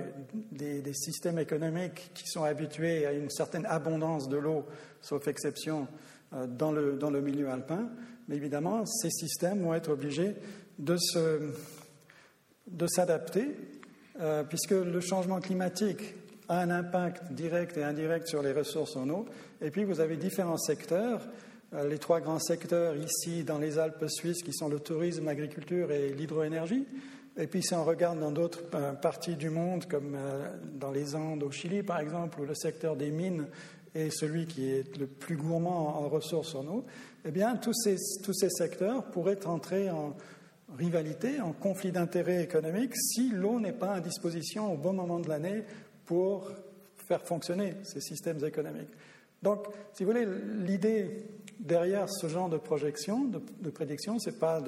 des, 0.51 0.93
systèmes 0.93 1.39
économiques 1.39 2.11
qui 2.15 2.27
sont 2.27 2.43
habitués 2.43 3.07
à 3.07 3.13
une 3.13 3.31
certaine 3.31 3.65
abondance 3.67 4.29
de 4.29 4.37
l'eau, 4.37 4.67
sauf 5.01 5.29
exception, 5.29 5.87
euh, 6.33 6.49
dans 6.49 6.73
le, 6.73 6.95
dans 6.95 7.11
le 7.11 7.21
milieu 7.21 7.49
alpin. 7.49 7.91
Mais 8.27 8.35
évidemment, 8.35 8.85
ces 8.87 9.11
systèmes 9.11 9.63
vont 9.63 9.73
être 9.73 9.93
obligés 9.93 10.35
de, 10.81 10.97
se, 10.97 11.49
de 12.67 12.87
s'adapter, 12.89 13.57
euh, 14.21 14.43
puisque 14.43 14.73
le 14.73 15.01
changement 15.01 15.39
climatique 15.39 16.17
a 16.49 16.59
un 16.59 16.71
impact 16.71 17.31
direct 17.31 17.77
et 17.77 17.85
indirect 17.85 18.27
sur 18.27 18.43
les 18.43 18.51
ressources 18.51 18.97
en 18.97 19.09
eau. 19.11 19.27
Et 19.63 19.71
puis, 19.71 19.85
vous 19.85 20.01
avez 20.01 20.17
différents 20.17 20.59
secteurs. 20.59 21.21
les 21.89 21.99
trois 21.99 22.21
grands 22.21 22.41
secteurs 22.41 22.97
ici 22.97 23.45
dans 23.45 23.59
les 23.59 23.79
Alpes 23.79 24.07
suisses, 24.09 24.43
qui 24.43 24.53
sont 24.53 24.69
le 24.69 24.81
tourisme, 24.81 25.27
l'agriculture 25.27 25.93
et 25.93 26.09
l'hydroénergie. 26.09 26.85
Et 27.37 27.47
puis 27.47 27.63
si 27.63 27.75
on 27.75 27.85
regarde 27.85 28.21
dans 28.21 28.31
d'autres 28.31 28.63
euh, 28.75 28.93
parties 28.93 29.37
du 29.37 29.51
monde, 29.51 29.87
comme 29.87 30.15
euh, 30.17 30.49
dans 30.75 30.93
les 30.93 31.17
Andes 31.17 31.43
au 31.43 31.51
Chili 31.51 31.83
par 31.83 31.99
exemple, 31.99 32.41
où 32.41 32.45
le 32.45 32.55
secteur 32.55 32.97
des 32.97 33.11
mines 33.11 33.47
est 33.95 34.11
celui 34.11 34.47
qui 34.47 34.71
est 34.71 34.97
le 34.97 35.07
plus 35.07 35.37
gourmand 35.37 35.99
en 35.99 36.09
ressources 36.09 36.55
en 36.55 36.67
eau, 36.67 36.85
eh 37.25 37.31
bien 37.31 37.57
tous 37.57 37.75
ces, 37.75 37.97
tous 38.23 38.33
ces 38.35 38.51
secteurs 38.51 39.05
pourraient 39.05 39.47
entrer 39.47 39.91
en 39.91 40.17
rivalité, 40.79 41.41
en 41.41 41.53
conflit 41.53 41.93
d'intérêts 41.93 42.43
économiques 42.43 42.97
si 42.97 43.31
l'eau 43.31 43.61
n'est 43.61 43.73
pas 43.73 43.95
à 43.95 44.01
disposition 44.01 44.73
au 44.73 44.77
bon 44.77 44.93
moment 44.93 45.21
de 45.21 45.29
l'année 45.29 45.65
pour 46.07 46.51
faire 47.09 47.23
fonctionner 47.23 47.75
ces 47.83 48.01
systèmes 48.01 48.45
économiques. 48.45 48.91
Donc, 49.43 49.67
si 49.93 50.05
vous 50.05 50.11
voulez, 50.11 50.27
l'idée 50.65 51.27
derrière 51.59 52.09
ce 52.09 52.29
genre 52.29 52.49
de 52.49 52.59
projection, 52.59 53.25
de, 53.25 53.71
prédiction, 53.71 54.19
ce 54.19 54.31
n'est 54.31 54.37
pas 54.37 54.63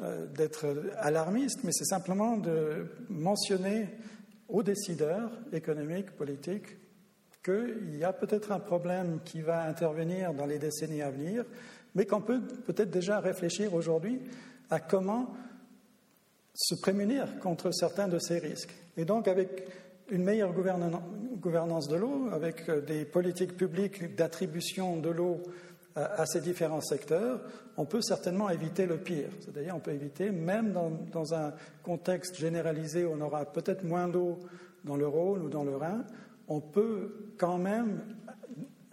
euh, 0.00 0.26
d'être 0.28 0.66
alarmiste, 0.98 1.60
mais 1.64 1.72
c'est 1.72 1.84
simplement 1.84 2.36
de 2.36 2.86
mentionner 3.08 3.88
aux 4.48 4.62
décideurs 4.62 5.30
économiques, 5.52 6.10
politiques, 6.12 6.76
qu'il 7.42 7.96
y 7.96 8.04
a 8.04 8.12
peut-être 8.12 8.52
un 8.52 8.60
problème 8.60 9.20
qui 9.24 9.42
va 9.42 9.64
intervenir 9.64 10.32
dans 10.32 10.46
les 10.46 10.58
décennies 10.58 11.02
à 11.02 11.10
venir, 11.10 11.44
mais 11.94 12.06
qu'on 12.06 12.22
peut 12.22 12.40
peut-être 12.40 12.90
déjà 12.90 13.20
réfléchir 13.20 13.74
aujourd'hui 13.74 14.20
à 14.70 14.80
comment 14.80 15.34
se 16.54 16.74
prémunir 16.74 17.38
contre 17.40 17.70
certains 17.72 18.08
de 18.08 18.18
ces 18.18 18.38
risques. 18.38 18.74
Et 18.96 19.04
donc, 19.04 19.28
avec 19.28 19.66
une 20.10 20.22
meilleure 20.22 20.52
gouvernance 20.52 21.88
de 21.88 21.96
l'eau, 21.96 22.28
avec 22.32 22.70
des 22.86 23.04
politiques 23.04 23.56
publiques 23.56 24.14
d'attribution 24.14 24.98
de 24.98 25.10
l'eau 25.10 25.42
à, 25.96 26.26
ces 26.26 26.40
différents 26.40 26.80
secteurs, 26.80 27.40
on 27.76 27.84
peut 27.84 28.02
certainement 28.02 28.50
éviter 28.50 28.86
le 28.86 28.98
pire. 28.98 29.28
C'est-à-dire, 29.40 29.76
on 29.76 29.80
peut 29.80 29.92
éviter, 29.92 30.30
même 30.30 30.72
dans, 31.12 31.34
un 31.34 31.52
contexte 31.82 32.36
généralisé 32.36 33.04
où 33.04 33.12
on 33.12 33.20
aura 33.20 33.44
peut-être 33.44 33.84
moins 33.84 34.08
d'eau 34.08 34.38
dans 34.84 34.96
le 34.96 35.06
Rhône 35.06 35.42
ou 35.42 35.48
dans 35.48 35.64
le 35.64 35.76
Rhin, 35.76 36.04
on 36.48 36.60
peut 36.60 37.32
quand 37.38 37.58
même 37.58 38.00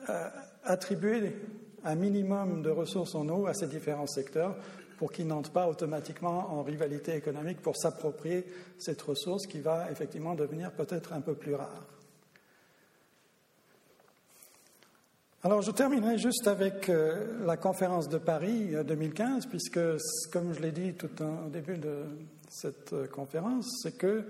euh, 0.10 0.30
attribuer 0.64 1.36
un 1.84 1.96
minimum 1.96 2.62
de 2.62 2.70
ressources 2.70 3.16
en 3.16 3.28
eau 3.30 3.48
à 3.48 3.54
ces 3.54 3.68
différents 3.68 4.08
secteurs 4.08 4.56
pour 4.98 5.12
qu'ils 5.12 5.26
n'entrent 5.26 5.52
pas 5.52 5.68
automatiquement 5.68 6.54
en 6.54 6.62
rivalité 6.62 7.16
économique 7.16 7.60
pour 7.62 7.76
s'approprier 7.76 8.46
cette 8.78 9.02
ressource 9.02 9.48
qui 9.48 9.60
va 9.60 9.90
effectivement 9.92 10.36
devenir 10.36 10.72
peut-être 10.72 11.14
un 11.14 11.22
peu 11.22 11.34
plus 11.34 11.56
rare. 11.56 11.88
Alors, 15.44 15.64
je 15.64 15.72
terminerai 15.72 16.20
juste 16.20 16.48
avec 16.48 16.88
euh, 16.88 17.44
la 17.48 17.58
conférence 17.58 18.08
de 18.08 18.20
Paris 18.20 18.76
2015, 18.86 19.46
euh, 19.46 19.50
puisque, 19.50 19.80
comme 20.32 20.54
je 20.54 20.60
l'ai 20.60 20.72
dit 20.72 20.94
tout 20.94 21.10
au 21.20 21.50
début 21.50 21.78
de 21.80 22.04
cette 22.48 22.94
euh, 22.94 23.08
conférence, 23.08 23.80
c'est 23.82 23.98
que 23.98 24.24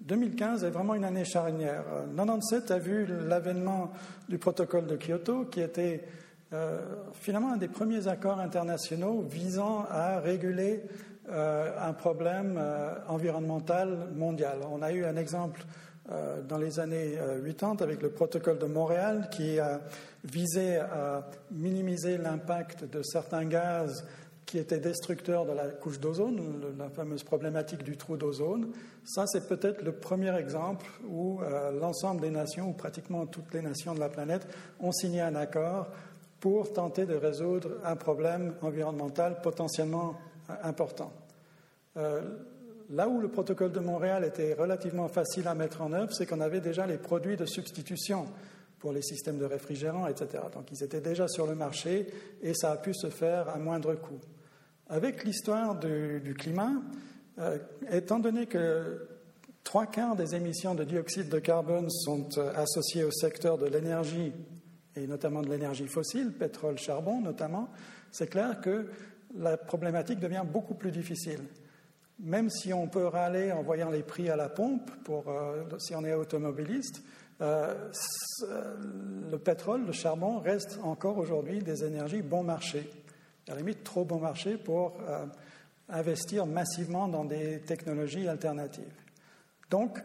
2015 0.00 0.64
est 0.64 0.70
vraiment 0.70 0.94
une 0.94 1.04
année 1.04 1.24
charnière. 1.24 1.84
97 2.16 2.72
a 2.72 2.78
vu 2.80 3.06
l'avènement 3.28 3.92
du 4.28 4.38
protocole 4.38 4.88
de 4.88 4.96
Kyoto, 4.96 5.44
qui 5.44 5.60
était 5.60 6.02
finalement 7.14 7.52
un 7.52 7.56
des 7.56 7.68
premiers 7.68 8.08
accords 8.08 8.38
internationaux 8.38 9.24
visant 9.28 9.84
à 9.90 10.20
réguler 10.20 10.82
un 11.28 11.92
problème 11.92 12.62
environnemental 13.08 14.10
mondial. 14.14 14.58
On 14.70 14.80
a 14.82 14.92
eu 14.92 15.04
un 15.04 15.16
exemple 15.16 15.64
dans 16.48 16.58
les 16.58 16.78
années 16.78 17.18
80 17.44 17.76
euh, 17.80 17.84
avec 17.84 18.02
le 18.02 18.10
protocole 18.10 18.58
de 18.58 18.66
Montréal 18.66 19.28
qui 19.30 19.58
a 19.58 19.80
visé 20.30 20.76
à 20.76 21.28
minimiser 21.50 22.18
l'impact 22.18 22.84
de 22.84 23.02
certains 23.02 23.44
gaz 23.44 24.04
qui 24.44 24.58
étaient 24.58 24.78
destructeurs 24.78 25.44
de 25.44 25.52
la 25.52 25.66
couche 25.68 25.98
d'ozone, 25.98 26.40
la 26.78 26.88
fameuse 26.88 27.24
problématique 27.24 27.82
du 27.82 27.96
trou 27.96 28.16
d'ozone. 28.16 28.72
Ça, 29.04 29.26
c'est 29.26 29.48
peut-être 29.48 29.82
le 29.82 29.92
premier 29.92 30.36
exemple 30.36 30.86
où 31.08 31.40
euh, 31.40 31.72
l'ensemble 31.72 32.20
des 32.20 32.30
nations, 32.30 32.70
ou 32.70 32.72
pratiquement 32.72 33.26
toutes 33.26 33.52
les 33.54 33.62
nations 33.62 33.94
de 33.94 34.00
la 34.00 34.08
planète, 34.08 34.46
ont 34.78 34.92
signé 34.92 35.20
un 35.20 35.34
accord 35.34 35.88
pour 36.38 36.72
tenter 36.72 37.06
de 37.06 37.14
résoudre 37.14 37.70
un 37.84 37.96
problème 37.96 38.54
environnemental 38.62 39.40
potentiellement 39.42 40.14
important. 40.62 41.12
Là 42.90 43.08
où 43.08 43.20
le 43.20 43.28
protocole 43.28 43.72
de 43.72 43.80
Montréal 43.80 44.24
était 44.24 44.54
relativement 44.54 45.08
facile 45.08 45.48
à 45.48 45.54
mettre 45.54 45.82
en 45.82 45.92
œuvre, 45.92 46.12
c'est 46.12 46.26
qu'on 46.26 46.40
avait 46.40 46.60
déjà 46.60 46.86
les 46.86 46.98
produits 46.98 47.36
de 47.36 47.46
substitution 47.46 48.26
pour 48.78 48.92
les 48.92 49.02
systèmes 49.02 49.38
de 49.38 49.44
réfrigérants, 49.44 50.06
etc. 50.06 50.44
Donc 50.52 50.70
ils 50.70 50.82
étaient 50.82 51.00
déjà 51.00 51.28
sur 51.28 51.46
le 51.46 51.54
marché 51.54 52.06
et 52.42 52.54
ça 52.54 52.72
a 52.72 52.76
pu 52.76 52.94
se 52.94 53.08
faire 53.08 53.48
à 53.48 53.58
moindre 53.58 53.94
coût. 53.94 54.20
Avec 54.88 55.24
l'histoire 55.24 55.78
du, 55.78 56.34
climat, 56.38 56.72
euh, 57.38 57.58
étant 57.90 58.18
donné 58.18 58.46
que 58.46 59.08
trois 59.64 59.86
quarts 59.86 60.16
des 60.16 60.34
émissions 60.34 60.74
de 60.74 60.84
dioxyde 60.84 61.28
de 61.28 61.38
carbone 61.38 61.90
sont 61.90 62.28
euh, 62.38 62.52
associées 62.54 63.04
au 63.04 63.10
secteur 63.10 63.58
de 63.58 63.66
l'énergie 63.66 64.32
et 64.94 65.06
notamment 65.06 65.42
de 65.42 65.50
l'énergie 65.50 65.88
fossile, 65.88 66.32
pétrole, 66.32 66.78
charbon 66.78 67.20
notamment, 67.20 67.68
c'est 68.12 68.28
clair 68.28 68.60
que 68.60 68.86
la 69.36 69.56
problématique 69.56 70.20
devient 70.20 70.44
beaucoup 70.50 70.74
plus 70.74 70.92
difficile 70.92 71.40
même 72.18 72.50
si 72.50 72.72
on 72.72 72.88
peut 72.88 73.06
râler 73.06 73.52
en 73.52 73.62
voyant 73.62 73.90
les 73.90 74.02
prix 74.02 74.30
à 74.30 74.36
la 74.36 74.48
pompe, 74.48 74.90
euh, 75.08 75.64
si 75.78 75.94
on 75.94 76.04
est 76.04 76.14
automobiliste, 76.14 77.02
euh, 77.40 77.90
le 79.30 79.38
pétrole, 79.38 79.84
le 79.86 79.92
charbon 79.92 80.38
reste 80.38 80.78
encore 80.82 81.18
aujourd'hui 81.18 81.58
des 81.58 81.84
énergies 81.84 82.22
bon 82.22 82.42
marché, 82.42 82.88
à 83.48 83.52
la 83.52 83.58
limite 83.58 83.84
trop 83.84 84.04
bon 84.04 84.18
marché 84.18 84.56
pour 84.56 84.94
euh, 85.08 85.26
investir 85.88 86.46
massivement 86.46 87.08
dans 87.08 87.24
des 87.24 87.60
technologies 87.60 88.26
alternatives. 88.26 88.84
Donc, 89.70 89.98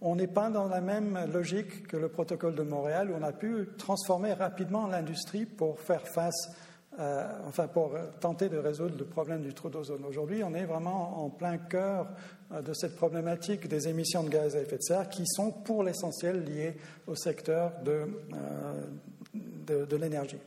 on 0.00 0.14
n'est 0.14 0.28
pas 0.28 0.48
dans 0.48 0.68
la 0.68 0.80
même 0.80 1.18
logique 1.32 1.88
que 1.88 1.96
le 1.96 2.08
protocole 2.08 2.54
de 2.54 2.62
Montréal 2.62 3.10
où 3.10 3.14
on 3.18 3.22
a 3.22 3.32
pu 3.32 3.68
transformer 3.76 4.32
rapidement 4.32 4.86
l'industrie 4.86 5.44
pour 5.44 5.80
faire 5.80 6.06
face 6.06 6.50
euh, 6.98 7.26
enfin 7.46 7.68
pour 7.68 7.92
tenter 8.20 8.48
de 8.48 8.58
résoudre 8.58 8.96
le 8.98 9.04
problème 9.04 9.42
du 9.42 9.54
trou 9.54 9.68
d'ozone. 9.68 10.04
Aujourd'hui, 10.04 10.42
on 10.42 10.52
est 10.52 10.64
vraiment 10.64 11.24
en 11.24 11.30
plein 11.30 11.56
cœur 11.56 12.08
euh, 12.50 12.60
de 12.60 12.72
cette 12.74 12.96
problématique 12.96 13.68
des 13.68 13.86
émissions 13.86 14.24
de 14.24 14.30
gaz 14.30 14.56
à 14.56 14.60
effet 14.60 14.78
de 14.78 14.82
serre 14.82 15.08
qui 15.08 15.22
sont 15.24 15.52
pour 15.52 15.84
l'essentiel 15.84 16.42
liées 16.42 16.76
au 17.06 17.14
secteur 17.14 17.72
de, 17.84 18.02
euh, 18.34 19.86
de, 19.86 19.96
l'énergie. 19.96 20.40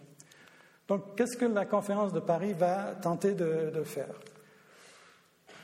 Donc, 0.90 1.16
qu'est-ce 1.16 1.38
que 1.38 1.46
la 1.46 1.66
conférence 1.66 2.12
de 2.12 2.20
Paris 2.20 2.52
va 2.52 2.96
tenter 3.02 3.34
de, 3.34 3.84
faire? 3.86 4.14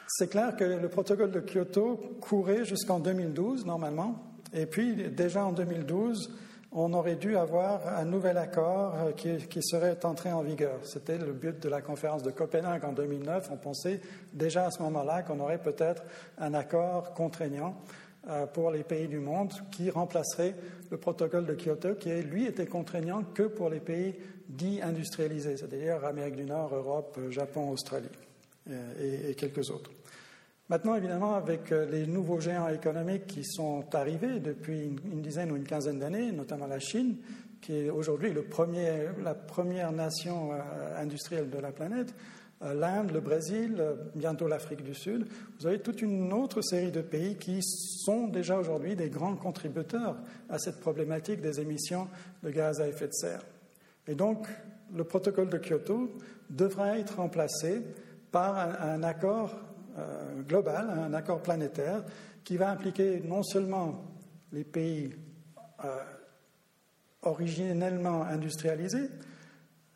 C'est 0.08 0.30
clair 0.30 0.56
que 0.56 0.64
le 0.64 0.88
protocole 0.88 1.32
de 1.32 1.42
Kyoto 1.42 2.18
courait 2.22 2.64
jusqu'en 2.64 3.00
2012 3.00 3.66
normalement, 3.66 4.24
et 4.54 4.68
puis 4.68 5.10
déjà 5.10 5.44
en 5.44 5.52
2012, 5.52 6.32
on 6.80 6.94
aurait 6.94 7.16
dû 7.16 7.36
avoir 7.36 7.88
un 7.88 8.06
nouvel 8.06 8.38
accord 8.38 8.94
euh, 8.96 9.12
qui, 9.12 9.64
serait 9.64 10.06
entré 10.06 10.32
en 10.32 10.44
vigueur. 10.44 10.80
C'était 10.84 11.18
le 11.18 11.34
but 11.34 11.60
de 11.60 11.70
la 11.70 11.82
conférence 11.82 12.22
de 12.22 12.30
Copenhague 12.30 12.86
en 12.86 12.94
2009. 12.94 13.50
On 13.52 13.58
pensait 13.58 14.00
déjà 14.32 14.66
à 14.66 14.72
ce 14.72 14.82
moment-là 14.84 15.24
qu'on 15.24 15.40
aurait 15.40 15.58
peut-être 15.58 16.04
un 16.38 16.54
accord 16.54 17.14
contraignant 17.14 17.76
euh, 18.30 18.46
pour 18.46 18.70
les 18.70 18.84
pays 18.84 19.08
du 19.08 19.20
monde 19.20 19.54
qui 19.72 19.90
remplacerait 19.90 20.54
le 20.92 20.98
protocole 20.98 21.48
de 21.48 21.56
Kyoto 21.56 21.96
qui, 21.96 22.10
lui, 22.22 22.46
était 22.46 22.68
contraignant 22.68 23.24
que 23.24 23.44
pour 23.44 23.70
les 23.70 23.80
pays 23.80 24.16
dits 24.48 24.80
industrialisés, 24.82 25.58
c'est-à-dire 25.58 26.06
Amérique 26.06 26.36
du 26.36 26.46
Nord, 26.46 26.76
Europe, 26.76 27.20
Japon, 27.32 27.72
Australie 27.72 28.08
euh, 28.70 29.30
et 29.30 29.34
quelques 29.34 29.72
autres. 29.72 29.92
Maintenant, 30.70 30.96
évidemment, 30.96 31.36
avec 31.36 31.72
euh, 31.72 31.90
les 31.90 32.06
nouveaux 32.06 32.42
géants 32.42 32.68
économiques 32.68 33.26
qui 33.26 33.46
sont 33.46 33.86
arrivés 33.96 34.42
depuis 34.42 35.00
une 35.06 35.22
dizaine 35.22 35.50
ou 35.52 35.56
une 35.56 35.64
quinzaine 35.64 36.00
d'années, 36.00 36.34
notamment 36.34 36.68
la 36.68 36.80
Chine, 36.80 37.16
qui 37.62 37.74
est 37.74 37.90
aujourd'hui 37.90 38.34
la 38.34 39.34
première 39.34 39.92
nation 39.94 40.52
euh, 40.52 41.02
industrielle 41.02 41.50
de 41.50 41.58
la 41.58 41.72
planète, 41.72 42.14
euh, 42.64 42.74
l'Inde, 42.74 43.12
le 43.12 43.22
Brésil, 43.22 43.82
bientôt 44.14 44.50
l'Afrique 44.50 44.84
du 44.84 44.94
Sud, 44.94 45.26
vous 45.58 45.68
avez 45.68 45.80
toute 45.80 46.02
une 46.02 46.34
autre 46.34 46.62
série 46.62 46.92
de 46.92 47.02
pays 47.02 47.38
qui 47.38 47.62
sont 47.62 48.28
déjà 48.28 48.58
aujourd'hui 48.58 48.98
des 48.98 49.10
grands 49.10 49.38
contributeurs 49.38 50.18
à 50.50 50.60
cette 50.60 50.82
problématique 50.82 51.40
des 51.40 51.62
émissions 51.62 52.10
de 52.44 52.50
gaz 52.50 52.82
à 52.82 52.90
effet 52.90 53.08
de 53.08 53.14
serre. 53.14 53.46
Et 54.06 54.16
donc, 54.16 54.46
le 54.94 55.06
protocole 55.06 55.48
de 55.48 55.60
Kyoto 55.60 56.18
devra 56.50 56.98
être 56.98 57.18
remplacé 57.18 57.84
par 58.32 58.58
un 58.82 59.04
accord 59.04 59.56
euh, 59.98 60.42
global, 60.44 60.90
un 60.90 61.14
accord 61.14 61.42
planétaire, 61.42 62.04
qui 62.44 62.58
va 62.58 62.70
impliquer 62.70 63.22
non 63.22 63.44
seulement 63.44 64.06
les 64.52 64.64
pays 64.64 65.14
euh, 65.84 65.98
originellement 67.24 68.24
industrialisés, 68.24 69.10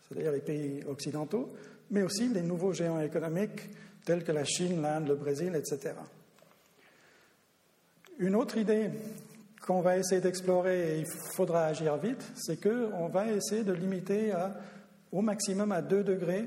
c'est-à-dire 0.01 0.31
les 0.31 0.41
pays 0.41 0.83
occidentaux, 0.87 1.49
mais 1.89 2.03
aussi 2.03 2.27
les 2.29 2.41
nouveaux 2.41 2.73
géants 2.73 2.99
économiques 2.99 3.69
tels 4.05 4.23
que 4.23 4.31
la 4.31 4.43
Chine, 4.43 4.81
l'Inde, 4.81 5.07
le 5.07 5.15
Brésil, 5.15 5.53
etc. 5.55 5.93
Une 8.19 8.35
autre 8.35 8.57
idée 8.57 8.89
qu'on 9.65 9.81
va 9.81 9.97
essayer 9.97 10.21
d'explorer 10.21 10.95
et 10.95 10.99
il 10.99 11.05
faudra 11.35 11.65
agir 11.65 11.97
vite, 11.97 12.23
c'est 12.35 12.61
qu'on 12.61 13.07
va 13.07 13.31
essayer 13.31 13.63
de 13.63 13.73
limiter 13.73 14.33
au 15.11 15.21
maximum 15.21 15.71
à 15.71 15.81
2 15.81 16.03
degrés 16.03 16.45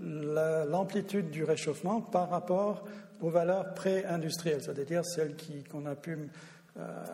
l'amplitude 0.00 1.30
du 1.30 1.44
réchauffement 1.44 2.00
par 2.00 2.30
rapport 2.30 2.84
aux 3.20 3.30
valeurs 3.30 3.74
pré-industrielles, 3.74 4.62
c'est-à-dire 4.62 5.04
celles 5.04 5.34
qu'on 5.70 5.86
a 5.86 5.94
pu 5.94 6.18
euh, 6.76 7.04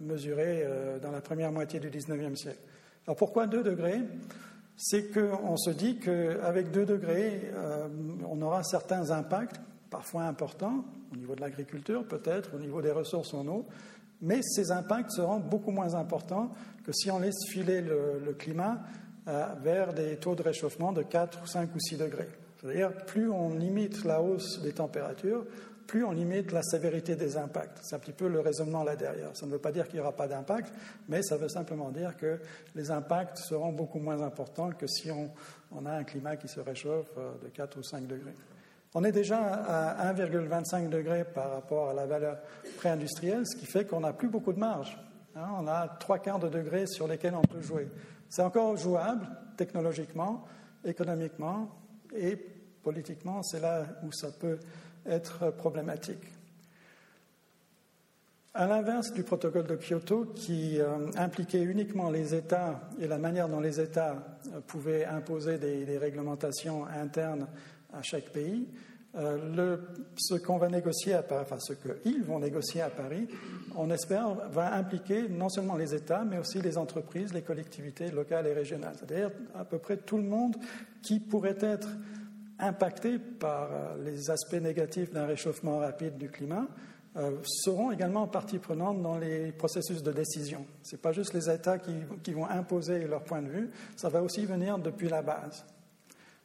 mesurer 0.00 0.62
euh, 0.62 0.98
dans 0.98 1.10
la 1.10 1.20
première 1.20 1.50
moitié 1.50 1.80
du 1.80 1.90
19e 1.90 2.36
siècle. 2.36 2.60
Alors 3.06 3.16
pourquoi 3.16 3.46
2 3.46 3.62
degrés? 3.62 4.00
C'est 4.76 5.10
qu'on 5.10 5.56
se 5.56 5.70
dit 5.70 5.98
qu'avec 5.98 6.70
2 6.70 6.84
degrés, 6.84 7.50
euh, 7.54 7.88
on 8.28 8.40
aura 8.42 8.62
certains 8.62 9.10
impacts, 9.10 9.58
parfois 9.88 10.24
importants, 10.24 10.84
au 11.12 11.16
niveau 11.16 11.34
de 11.34 11.40
l'agriculture 11.40 12.06
peut-être, 12.06 12.54
au 12.54 12.58
niveau 12.58 12.82
des 12.82 12.90
ressources 12.90 13.32
en 13.32 13.46
eau, 13.46 13.64
mais 14.20 14.40
ces 14.42 14.70
impacts 14.70 15.12
seront 15.12 15.40
beaucoup 15.40 15.70
moins 15.70 15.94
importants 15.94 16.50
que 16.84 16.92
si 16.92 17.10
on 17.10 17.18
laisse 17.18 17.46
filer 17.48 17.80
le 17.80 18.32
climat 18.34 18.82
vers 19.26 19.92
des 19.92 20.16
taux 20.16 20.34
de 20.34 20.42
réchauffement 20.42 20.92
de 20.92 21.02
4, 21.02 21.48
5 21.48 21.74
ou 21.74 21.80
6 21.80 21.96
degrés. 21.96 22.28
C'est-à-dire, 22.60 22.92
plus 23.06 23.28
on 23.30 23.50
limite 23.50 24.04
la 24.04 24.22
hausse 24.22 24.60
des 24.62 24.72
températures, 24.72 25.44
plus 25.86 26.04
on 26.04 26.12
limite 26.12 26.52
la 26.52 26.62
sévérité 26.62 27.14
des 27.16 27.36
impacts. 27.36 27.78
C'est 27.82 27.94
un 27.94 27.98
petit 27.98 28.12
peu 28.12 28.28
le 28.28 28.40
raisonnement 28.40 28.82
là 28.82 28.96
derrière. 28.96 29.30
Ça 29.34 29.46
ne 29.46 29.52
veut 29.52 29.58
pas 29.58 29.72
dire 29.72 29.86
qu'il 29.86 29.94
n'y 29.94 30.00
aura 30.00 30.12
pas 30.12 30.26
d'impact, 30.26 30.72
mais 31.08 31.22
ça 31.22 31.36
veut 31.36 31.48
simplement 31.48 31.90
dire 31.90 32.16
que 32.16 32.40
les 32.74 32.90
impacts 32.90 33.38
seront 33.38 33.72
beaucoup 33.72 33.98
moins 33.98 34.20
importants 34.22 34.70
que 34.70 34.86
si 34.86 35.10
on, 35.10 35.86
a 35.86 35.92
un 35.92 36.04
climat 36.04 36.36
qui 36.36 36.48
se 36.48 36.60
réchauffe 36.60 37.06
euh, 37.18 37.32
de 37.42 37.48
4 37.48 37.78
ou 37.78 37.82
5 37.82 38.06
degrés. 38.06 38.34
On 38.94 39.04
est 39.04 39.12
déjà 39.12 39.38
à 39.38 40.12
1,25 40.14 40.88
degrés 40.88 41.24
par 41.24 41.52
rapport 41.52 41.90
à 41.90 41.94
la 41.94 42.06
valeur 42.06 42.38
pré-industrielle, 42.78 43.46
ce 43.46 43.56
qui 43.56 43.66
fait 43.66 43.84
qu'on 43.84 44.00
n'a 44.00 44.12
plus 44.12 44.28
beaucoup 44.28 44.54
de 44.54 44.58
marge. 44.58 44.98
Hein. 45.36 45.48
on 45.60 45.68
a 45.68 45.86
trois 46.00 46.18
quarts 46.18 46.38
de 46.38 46.48
degrés 46.48 46.86
sur 46.86 47.06
lesquels 47.06 47.34
on 47.34 47.42
peut 47.42 47.60
jouer. 47.60 47.88
C'est 48.36 48.42
encore 48.42 48.76
jouable 48.76 49.26
technologiquement, 49.56 50.44
économiquement 50.84 51.70
et 52.14 52.36
politiquement, 52.82 53.42
c'est 53.42 53.60
là 53.60 53.86
où 54.02 54.12
ça 54.12 54.28
peut 54.30 54.58
être 55.06 55.52
problématique. 55.52 56.22
À 58.52 58.66
l'inverse 58.66 59.14
du 59.14 59.22
protocole 59.22 59.66
de 59.66 59.76
Kyoto, 59.76 60.34
qui 60.34 60.78
euh, 60.78 61.10
impliquait 61.16 61.62
uniquement 61.62 62.10
les 62.10 62.34
États 62.34 62.90
et 63.00 63.06
la 63.06 63.16
manière 63.16 63.48
dont 63.48 63.60
les 63.60 63.80
États 63.80 64.16
euh, 64.52 64.60
pouvaient 64.66 65.06
imposer 65.06 65.56
des, 65.56 65.96
réglementations 65.96 66.84
internes 66.84 67.46
à 67.94 68.02
chaque 68.02 68.28
pays, 68.34 68.68
euh, 69.14 69.76
ce 70.16 70.34
qu'on 70.34 70.58
va 70.58 70.68
négocier 70.68 71.14
à 71.14 71.22
Paris, 71.22 71.44
enfin 71.46 71.58
ce 71.58 71.72
qu'ils 71.72 72.22
vont 72.22 72.38
négocier 72.38 72.82
à 72.82 72.90
Paris, 72.90 73.28
on 73.74 73.90
espère, 73.90 74.34
va 74.50 74.74
impliquer 74.74 75.28
non 75.28 75.48
seulement 75.48 75.76
les 75.76 75.94
États, 75.94 76.24
mais 76.24 76.38
aussi 76.38 76.60
les 76.60 76.76
entreprises, 76.76 77.32
les 77.32 77.42
collectivités 77.42 78.10
locales 78.10 78.46
et 78.46 78.52
régionales. 78.52 78.94
C'est-à-dire 78.98 79.30
à 79.54 79.64
peu 79.64 79.78
près 79.78 79.96
tout 79.96 80.18
le 80.18 80.24
monde 80.24 80.56
qui 81.02 81.20
pourrait 81.20 81.56
être 81.60 81.88
impacté 82.58 83.18
par 83.18 83.70
euh, 83.72 84.04
les 84.04 84.30
aspects 84.30 84.54
négatifs 84.54 85.10
d'un 85.10 85.26
réchauffement 85.26 85.78
rapide 85.78 86.16
du 86.18 86.28
climat 86.28 86.66
euh, 87.16 87.38
seront 87.44 87.92
également 87.92 88.26
partie 88.26 88.58
prenante 88.58 89.00
dans 89.00 89.16
les 89.16 89.52
processus 89.52 90.02
de 90.02 90.12
décision. 90.12 90.66
Ce 90.82 90.94
n'est 90.94 91.00
pas 91.00 91.12
juste 91.12 91.32
les 91.32 91.48
États 91.48 91.78
qui, 91.78 91.94
qui, 92.22 92.32
vont 92.32 92.46
imposer 92.46 93.06
leur 93.06 93.24
point 93.24 93.40
de 93.40 93.48
vue, 93.48 93.70
ça 93.96 94.10
va 94.10 94.22
aussi 94.22 94.44
venir 94.44 94.78
depuis 94.78 95.08
la 95.08 95.22
base. 95.22 95.64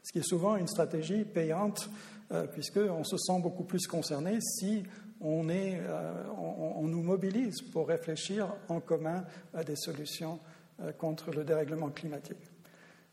Ce 0.03 0.11
qui 0.13 0.19
est 0.19 0.27
souvent 0.27 0.55
une 0.55 0.67
stratégie 0.67 1.25
payante 1.25 1.89
euh, 2.31 2.47
puisqu'on 2.47 3.03
se 3.03 3.17
sent 3.17 3.39
beaucoup 3.41 3.65
plus 3.65 3.87
concerné 3.87 4.39
si 4.39 4.83
on, 5.19 5.49
est, 5.49 5.81
euh, 5.81 6.23
on, 6.37 6.87
nous 6.87 7.03
mobilise 7.03 7.61
pour 7.61 7.89
réfléchir 7.89 8.53
en 8.69 8.79
commun 8.79 9.25
à 9.53 9.65
des 9.65 9.75
solutions 9.75 10.39
euh, 10.81 10.93
contre 10.93 11.31
le 11.31 11.43
dérèglement 11.43 11.89
climatique. 11.89 12.37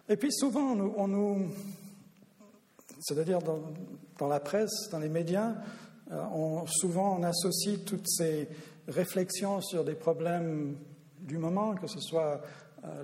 Et 0.08 0.16
puis 0.16 0.32
souvent, 0.32 0.76
on 0.96 1.08
nous, 1.08 1.48
c'est-à-dire 3.00 3.40
dans, 3.40 4.28
la 4.28 4.38
presse, 4.38 4.88
dans 4.92 5.00
les 5.00 5.08
médias, 5.08 5.54
on, 6.10 6.64
souvent 6.66 7.18
on 7.18 7.24
associe 7.24 7.84
toutes 7.84 8.08
ces 8.08 8.48
réflexions 8.86 9.60
sur 9.60 9.84
des 9.84 9.96
problèmes 9.96 10.76
du 11.20 11.38
moment, 11.38 11.74
que 11.74 11.88
ce 11.88 12.00
soit 12.00 12.40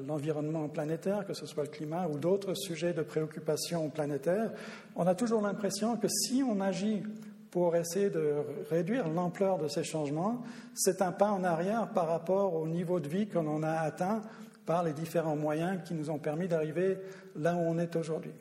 l'environnement 0.06 0.68
planétaire, 0.68 1.26
que 1.26 1.34
ce 1.34 1.46
soit 1.46 1.64
le 1.64 1.68
climat 1.68 2.08
ou 2.08 2.18
d'autres 2.18 2.54
sujets 2.54 2.92
de 2.92 3.02
préoccupation 3.02 3.90
planétaire, 3.90 4.52
on 4.96 5.06
a 5.06 5.14
toujours 5.14 5.42
l'impression 5.42 5.96
que 5.96 6.08
si 6.08 6.42
on 6.42 6.60
agit 6.60 7.02
pour 7.50 7.76
essayer 7.76 8.10
de 8.10 8.34
réduire 8.68 9.08
l'ampleur 9.08 9.58
de 9.58 9.68
ces 9.68 9.84
changements, 9.84 10.42
c'est 10.74 11.00
un 11.02 11.12
pas 11.12 11.30
en 11.30 11.44
arrière 11.44 11.88
par 11.90 12.08
rapport 12.08 12.54
au 12.54 12.66
niveau 12.66 12.98
de 12.98 13.08
vie 13.08 13.28
qu'on 13.28 13.46
en 13.46 13.62
a 13.62 13.72
atteint 13.72 14.22
par 14.66 14.82
les 14.82 14.92
différents 14.92 15.36
moyens 15.36 15.80
qui 15.84 15.94
nous 15.94 16.10
ont 16.10 16.18
permis 16.18 16.48
d'arriver 16.48 16.98
là 17.36 17.54
où 17.54 17.60
on 17.60 17.78
est 17.78 17.94
aujourd'hui. 17.94 18.32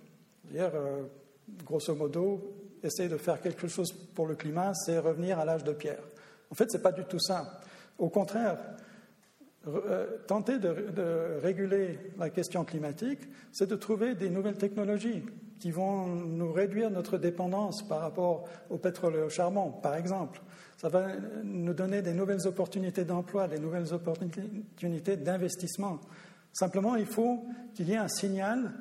Dire, 0.45 0.71
euh, 0.73 1.03
grosso 1.63 1.93
modo, 1.93 2.55
essayer 2.81 3.07
de 3.07 3.17
faire 3.17 3.39
quelque 3.39 3.67
chose 3.67 3.91
pour 3.91 4.25
le 4.25 4.35
climat, 4.35 4.73
c'est 4.73 4.97
revenir 4.97 5.37
à 5.37 5.45
l'âge 5.45 5.63
de 5.63 5.73
pierre. 5.73 6.03
En 6.49 6.55
fait, 6.55 6.71
ce 6.71 6.77
n'est 6.77 6.83
pas 6.83 6.91
du 6.91 7.03
tout 7.05 7.19
ça. 7.19 7.59
Au 7.99 8.09
contraire, 8.09 8.57
euh, 8.57 8.82
tenter 10.27 10.59
de, 10.59 11.39
réguler 11.41 11.99
la 12.17 12.29
question 12.29 12.65
climatique, 12.65 13.19
c'est 13.51 13.69
de 13.69 13.75
trouver 13.75 14.15
des 14.15 14.29
nouvelles 14.29 14.57
technologies 14.57 15.23
qui 15.59 15.71
vont 15.71 16.07
nous 16.07 16.51
réduire 16.51 16.91
notre 16.91 17.17
dépendance 17.17 17.87
par 17.87 18.01
rapport 18.01 18.43
au 18.69 18.77
pétrole 18.77 19.15
et 19.15 19.21
au 19.21 19.29
charbon, 19.29 19.71
par 19.71 19.95
exemple. 19.95 20.41
Ça 20.77 20.89
va 20.89 21.07
nous 21.43 21.73
donner 21.73 22.01
des 22.01 22.13
nouvelles 22.13 22.45
opportunités 22.45 23.05
d'emploi, 23.05 23.47
des 23.47 23.59
nouvelles 23.59 23.93
opportunités 23.93 25.15
d'investissement. 25.15 26.01
Simplement, 26.51 26.97
il 26.97 27.05
faut 27.05 27.45
qu'il 27.73 27.87
y 27.87 27.93
ait 27.93 27.97
un 27.97 28.09
signal 28.09 28.73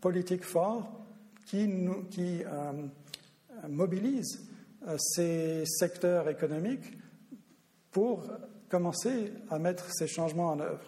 politique 0.00 0.44
fort 0.44 1.04
qui 1.44 1.68
euh, 1.68 2.72
mobilise 3.68 4.48
euh, 4.88 4.96
ces 4.98 5.64
secteurs 5.66 6.28
économiques 6.28 6.96
pour 7.90 8.24
commencer 8.72 9.34
à 9.50 9.58
mettre 9.58 9.84
ces 9.92 10.06
changements 10.08 10.48
en 10.48 10.60
œuvre. 10.60 10.80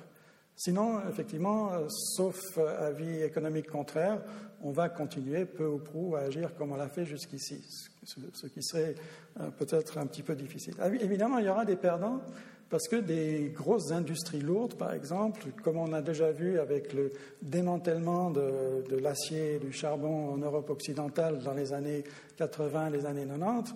Sinon, 0.57 1.01
effectivement, 1.11 1.73
euh, 1.73 1.87
sauf 1.89 2.57
euh, 2.57 2.89
avis 2.89 3.23
économique 3.23 3.69
contraire, 3.69 4.23
on 4.63 4.71
va 4.71 4.89
continuer 4.89 5.45
peu 5.45 5.67
ou 5.67 5.79
prou 5.79 6.17
à 6.17 6.21
agir 6.21 6.55
comme 6.57 6.73
on 6.73 6.77
l'a 6.77 6.89
fait 6.89 7.05
jusqu'ici, 7.05 7.63
ce 8.05 8.47
qui 8.47 8.63
serait 8.63 8.95
euh, 9.39 9.51
peut-être 9.51 9.99
un 9.99 10.07
petit 10.07 10.23
peu 10.23 10.35
difficile. 10.35 10.75
Évidemment, 11.03 11.39
il 11.39 11.45
y 11.45 11.49
aura 11.51 11.67
des 11.67 11.77
perdants 11.77 12.23
parce 12.71 12.89
que 12.89 12.97
des 12.97 13.53
grosses 13.55 13.93
industries 13.93 14.41
lourdes, 14.41 14.75
par 14.77 14.95
exemple, 14.95 15.43
comme 15.63 15.77
on 15.77 15.93
a 15.93 16.01
déjà 16.01 16.33
vu 16.33 16.59
avec 16.59 16.95
le 16.95 17.13
démantèlement 17.43 18.31
de 18.31 18.97
l'acier 18.97 19.57
et 19.57 19.59
du 19.59 19.73
charbon 19.73 20.33
en 20.33 20.39
Europe 20.39 20.71
occidentale 20.71 21.41
dans 21.41 21.53
les 21.53 21.75
années 21.75 22.03
80, 22.39 22.91
les 22.91 23.05
années 23.05 23.27
90, 23.27 23.75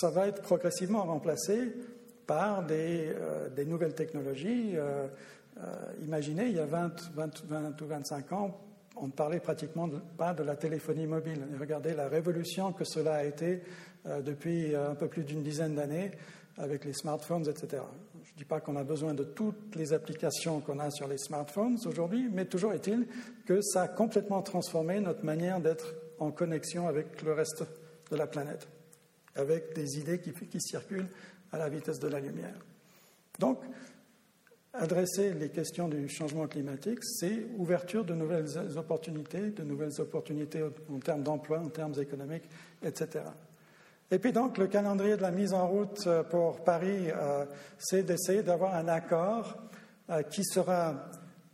ça 0.00 0.10
va 0.10 0.28
être 0.28 0.40
progressivement 0.40 1.02
remplacé 1.02 1.72
par 2.26 2.64
des, 2.64 3.14
nouvelles 3.66 3.94
technologies. 3.94 4.74
imaginez, 6.02 6.46
il 6.46 6.56
y 6.56 6.60
a 6.60 6.66
20, 6.66 7.12
20, 7.14 7.44
20 7.46 7.80
ou 7.82 7.86
25 7.86 8.32
ans, 8.32 8.60
on 8.96 9.06
ne 9.06 9.12
parlait 9.12 9.40
pratiquement 9.40 9.88
pas 10.16 10.34
de 10.34 10.42
la 10.42 10.56
téléphonie 10.56 11.06
mobile. 11.06 11.40
regardez 11.58 11.94
la 11.94 12.08
révolution 12.08 12.72
que 12.72 12.84
cela 12.84 13.16
a 13.16 13.24
été 13.24 13.62
euh, 14.06 14.20
depuis 14.20 14.74
euh, 14.74 14.90
un 14.90 14.94
peu 14.94 15.08
plus 15.08 15.24
d'une 15.24 15.42
dizaine 15.42 15.74
d'années 15.74 16.12
avec 16.56 16.84
les 16.84 16.92
smartphones, 16.92 17.48
etc. 17.48 17.82
Je 18.22 18.32
ne 18.32 18.36
dis 18.36 18.44
pas 18.44 18.60
qu'on 18.60 18.76
a 18.76 18.84
besoin 18.84 19.14
de 19.14 19.24
toutes 19.24 19.74
les 19.74 19.92
applications 19.92 20.60
qu'on 20.60 20.78
a 20.78 20.90
sur 20.90 21.08
les 21.08 21.18
smartphones 21.18 21.78
aujourd'hui, 21.86 22.28
mais 22.32 22.44
toujours 22.44 22.72
est-il 22.72 23.06
que 23.44 23.60
ça 23.60 23.82
a 23.82 23.88
complètement 23.88 24.42
transformé 24.42 25.00
notre 25.00 25.24
manière 25.24 25.60
d'être 25.60 25.94
en 26.20 26.30
connexion 26.30 26.86
avec 26.86 27.22
le 27.22 27.32
reste 27.32 27.64
de 28.10 28.16
la 28.16 28.28
planète, 28.28 28.68
avec 29.34 29.74
des 29.74 29.98
idées 29.98 30.20
qui 30.20 30.60
circulent 30.60 31.08
à 31.54 31.58
la 31.58 31.68
vitesse 31.68 32.00
de 32.00 32.08
la 32.08 32.20
lumière. 32.20 32.58
Donc, 33.38 33.60
adresser 34.72 35.32
les 35.34 35.50
questions 35.50 35.88
du 35.88 36.08
changement 36.08 36.48
climatique, 36.48 36.98
c'est 37.02 37.46
ouverture 37.56 38.04
de 38.04 38.14
nouvelles 38.14 38.48
opportunités, 38.76 39.50
de 39.50 39.62
nouvelles 39.62 40.00
opportunités 40.00 40.62
en 40.62 40.98
termes 40.98 41.22
d'emploi, 41.22 41.60
en 41.60 41.68
termes 41.68 41.94
économiques, 41.98 42.48
etc. 42.82 43.22
Et 44.10 44.18
puis 44.18 44.32
donc, 44.32 44.58
le 44.58 44.66
calendrier 44.66 45.16
de 45.16 45.22
la 45.22 45.30
mise 45.30 45.54
en 45.54 45.66
route 45.66 46.06
euh, 46.06 46.22
pour 46.24 46.62
Paris, 46.62 47.08
euh, 47.10 47.44
c'est 47.78 48.02
d'essayer 48.02 48.42
d'avoir 48.42 48.74
un 48.74 48.88
accord 48.88 49.56
euh, 50.10 50.22
qui 50.22 50.44
sera 50.44 50.94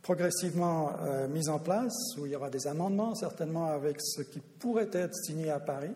progressivement 0.01 0.93
mis 1.29 1.47
en 1.47 1.59
place, 1.59 1.93
où 2.17 2.25
il 2.25 2.31
y 2.31 2.35
aura 2.35 2.49
des 2.49 2.65
amendements 2.65 3.13
certainement 3.13 3.67
avec 3.67 3.97
ce 3.99 4.23
qui 4.23 4.39
pourrait 4.39 4.89
être 4.93 5.13
signé 5.13 5.51
à 5.51 5.59
Paris 5.59 5.93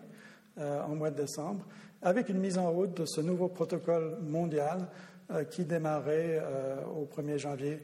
en 0.56 0.94
mois 0.94 1.10
de 1.10 1.22
décembre, 1.22 1.64
avec 2.06 2.28
une 2.28 2.38
mise 2.38 2.56
en 2.56 2.70
route 2.70 2.94
de 2.94 3.04
ce 3.04 3.20
nouveau 3.20 3.48
protocole 3.48 4.18
mondial 4.22 4.86
euh, 5.32 5.42
qui 5.42 5.64
démarrait 5.64 6.38
euh, 6.40 6.76
au 6.84 7.04
1er 7.04 7.36
janvier 7.36 7.80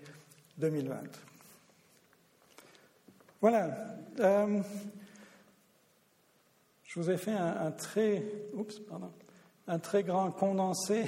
2020. 0.59 0.95
Voilà. 3.41 3.69
Euh, 4.21 4.61
je 6.85 7.01
vous 7.01 7.11
ai 7.11 7.17
fait 7.17 7.33
un, 7.33 7.73
très, 7.73 8.23
un 9.67 9.81
très 9.81 10.05
grand 10.05 10.31
condensé 10.31 11.03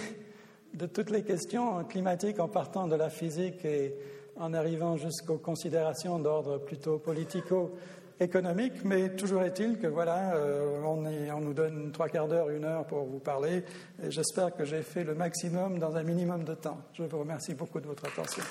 de 0.73 0.87
toutes 0.87 1.11
les 1.11 1.23
questions 1.23 1.85
climatiques 1.85 2.41
en 2.41 2.49
partant 2.49 2.89
de 2.89 2.97
la 2.97 3.11
physique 3.11 3.65
et 3.65 3.95
en 4.35 4.55
arrivant 4.55 4.97
jusqu'aux 4.97 5.39
considérations 5.39 6.19
d'ordre 6.19 6.59
plutôt 6.59 6.99
politico 6.99 7.77
économique, 8.21 8.85
mais 8.85 9.11
toujours 9.11 9.43
est-il 9.43 9.79
que 9.79 9.87
voilà, 9.87 10.35
euh, 10.35 10.81
on, 10.85 11.05
on, 11.05 11.41
nous 11.41 11.55
donne 11.55 11.91
trois 11.93 12.09
quarts 12.09 12.29
d'heure, 12.29 12.51
une 12.51 12.65
heure 12.65 12.87
pour 12.87 13.05
vous 13.05 13.19
parler, 13.19 13.65
j'espère 14.09 14.55
que 14.55 14.65
j'ai 14.65 14.83
fait 14.83 15.05
le 15.05 15.15
maximum 15.15 15.79
dans 15.79 15.97
un 15.97 16.03
minimum 16.03 16.45
de 16.45 16.55
temps. 16.55 16.79
Je 16.93 17.03
vous 17.03 17.19
remercie 17.19 17.55
beaucoup 17.55 17.81
de 17.81 17.87
votre 17.87 18.07
attention. 18.07 18.43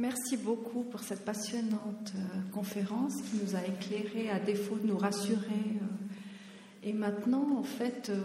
Merci 0.00 0.38
beaucoup 0.38 0.84
pour 0.84 1.00
cette 1.00 1.26
passionnante 1.26 2.14
euh, 2.16 2.40
conférence 2.54 3.16
qui 3.16 3.36
nous 3.36 3.54
a 3.54 3.62
éclairé 3.66 4.30
à 4.30 4.40
défaut 4.40 4.76
de 4.76 4.86
nous 4.86 4.96
rassurer. 4.96 5.36
Euh. 5.50 6.84
Et 6.84 6.94
maintenant, 6.94 7.58
en 7.58 7.62
fait, 7.62 8.08
euh, 8.08 8.18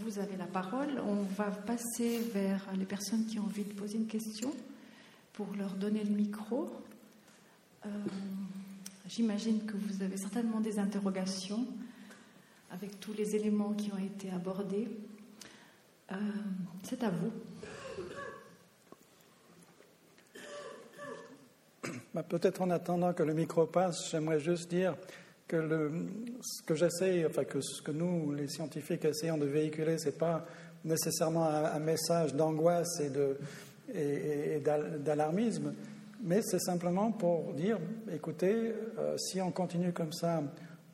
vous 0.00 0.18
avez 0.18 0.36
la 0.36 0.44
parole. 0.44 1.00
On 1.00 1.22
va 1.22 1.46
passer 1.46 2.18
vers 2.34 2.68
les 2.78 2.84
personnes 2.84 3.24
qui 3.24 3.38
ont 3.38 3.44
envie 3.44 3.64
de 3.64 3.72
poser 3.72 3.96
une 3.96 4.08
question 4.08 4.52
pour 5.32 5.46
leur 5.56 5.70
donner 5.70 6.04
le 6.04 6.14
micro. 6.14 6.70
J'imagine 9.08 9.64
que 9.64 9.78
vous 9.78 10.02
avez 10.02 10.18
certainement 10.18 10.60
des 10.60 10.78
interrogations 10.78 11.66
avec 12.70 13.00
tous 13.00 13.14
les 13.14 13.34
éléments 13.34 13.72
qui 13.72 13.90
ont 13.90 13.98
été 13.98 14.28
abordés. 14.28 14.86
C'est 16.82 17.02
à 17.02 17.08
vous. 17.08 17.32
Peut-être 22.28 22.60
en 22.60 22.70
attendant 22.70 23.14
que 23.14 23.22
le 23.22 23.32
micro 23.32 23.66
passe, 23.66 24.10
j'aimerais 24.10 24.40
juste 24.40 24.68
dire 24.68 24.94
que 25.48 25.90
ce 26.42 26.62
que 26.62 26.74
j'essaie, 26.74 27.24
enfin 27.26 27.44
que 27.44 27.60
ce 27.60 27.80
que 27.80 27.90
nous, 27.90 28.32
les 28.32 28.48
scientifiques, 28.48 29.04
essayons 29.04 29.38
de 29.38 29.46
véhiculer, 29.46 29.98
ce 29.98 30.06
n'est 30.06 30.12
pas 30.12 30.44
nécessairement 30.84 31.46
un, 31.46 31.78
message 31.78 32.34
d'angoisse 32.34 33.00
et, 33.94 34.60
d'alarmisme, 35.04 35.74
mais 36.22 36.40
c'est 36.42 36.60
simplement 36.60 37.12
pour 37.12 37.54
dire, 37.54 37.78
écoutez, 38.12 38.74
euh, 38.98 39.16
si 39.16 39.40
on 39.40 39.50
continue 39.50 39.92
comme 39.92 40.12
ça, 40.12 40.42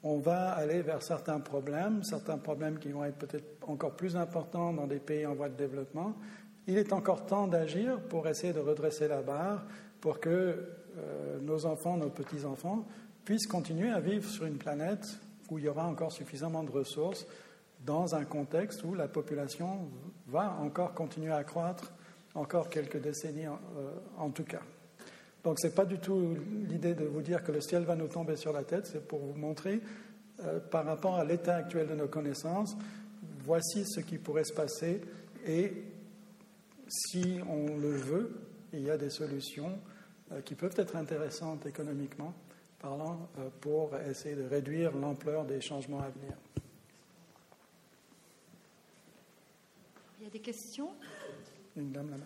on 0.03 0.19
va 0.19 0.51
aller 0.51 0.83
vers 0.83 1.03
certains 1.03 1.41
problèmes, 1.41 2.03
certains 2.03 2.39
problèmes 2.39 2.79
qui 2.79 2.91
vont 2.91 3.05
être 3.05 3.19
peut-être 3.19 3.69
encore 3.69 3.97
plus 3.97 4.17
importants 4.17 4.73
dans 4.73 4.87
des 4.87 5.01
pays 5.01 5.27
en 5.27 5.35
voie 5.35 5.49
de 5.49 5.57
développement. 5.57 6.15
Il 6.67 6.79
est 6.79 6.93
encore 6.93 7.27
temps 7.27 7.47
d'agir 7.47 8.01
pour 8.09 8.29
essayer 8.29 8.53
de 8.53 8.61
redresser 8.61 9.09
la 9.09 9.23
barre, 9.23 9.65
pour 10.01 10.21
que 10.21 10.57
euh, 10.99 11.39
nos 11.41 11.67
enfants, 11.67 11.97
nos 11.97 12.11
petits-enfants 12.11 12.85
puissent 13.25 13.47
continuer 13.47 13.91
à 13.91 14.01
vivre 14.01 14.29
sur 14.29 14.47
une 14.47 14.59
planète 14.59 15.05
où 15.51 15.59
il 15.59 15.65
y 15.65 15.69
aura 15.69 15.87
encore 15.87 16.13
suffisamment 16.13 16.63
de 16.63 16.71
ressources 16.71 17.27
dans 17.85 18.15
un 18.15 18.25
contexte 18.25 18.85
où 18.85 18.95
la 18.95 19.09
population 19.09 19.89
va 20.27 20.57
encore 20.61 20.95
continuer 20.95 21.33
à 21.33 21.45
croître, 21.45 21.93
encore 22.35 22.69
quelques 22.69 23.01
décennies 23.01 23.49
en, 23.49 23.59
euh, 23.79 24.31
tout 24.35 24.45
cas. 24.45 24.61
Donc 25.45 25.59
ce 25.61 25.67
n'est 25.67 25.73
pas 25.73 25.85
du 25.85 25.99
tout 25.99 26.37
l'idée 26.69 26.95
de 26.95 27.05
vous 27.05 27.23
dire 27.23 27.43
que 27.43 27.53
le 27.53 27.61
ciel 27.61 27.85
va 27.85 27.97
nous 27.97 28.09
tomber 28.09 28.37
sur 28.37 28.53
la 28.53 28.65
tête, 28.65 28.87
c'est 28.87 29.07
pour 29.07 29.21
vous 29.21 29.39
montrer, 29.39 29.81
euh, 30.45 30.59
par 30.59 30.85
rapport 30.85 31.17
à 31.17 31.25
l'état 31.25 31.57
actuel 31.57 31.89
de 31.89 31.95
nos 31.95 32.09
connaissances, 32.09 32.77
voici 33.45 33.85
ce 33.87 34.01
qui 34.01 34.19
pourrait 34.19 34.45
se 34.45 34.53
passer 34.53 35.01
et 35.47 35.73
si 36.89 37.39
on 37.49 37.77
le 37.77 37.91
veut, 37.91 38.31
il 38.73 38.81
y 38.81 38.91
a 38.91 38.97
des 38.97 39.11
solutions 39.11 39.79
qui 40.45 40.55
peuvent 40.55 40.75
être 40.77 40.97
intéressantes 40.97 41.67
économiquement 41.67 42.35
parlant 42.79 43.29
euh, 43.39 43.49
pour 43.61 43.97
essayer 43.97 44.37
de 44.37 44.47
réduire 44.47 44.97
l'ampleur 44.97 45.45
des 45.45 45.61
changements 45.61 46.01
à 46.01 46.09
venir. 46.11 46.33
Il 50.19 50.25
y 50.25 50.27
a 50.27 50.31
des 50.31 50.41
questions? 50.41 50.91
Une 51.77 51.93
dame 51.93 52.11
là-bas. 52.11 52.25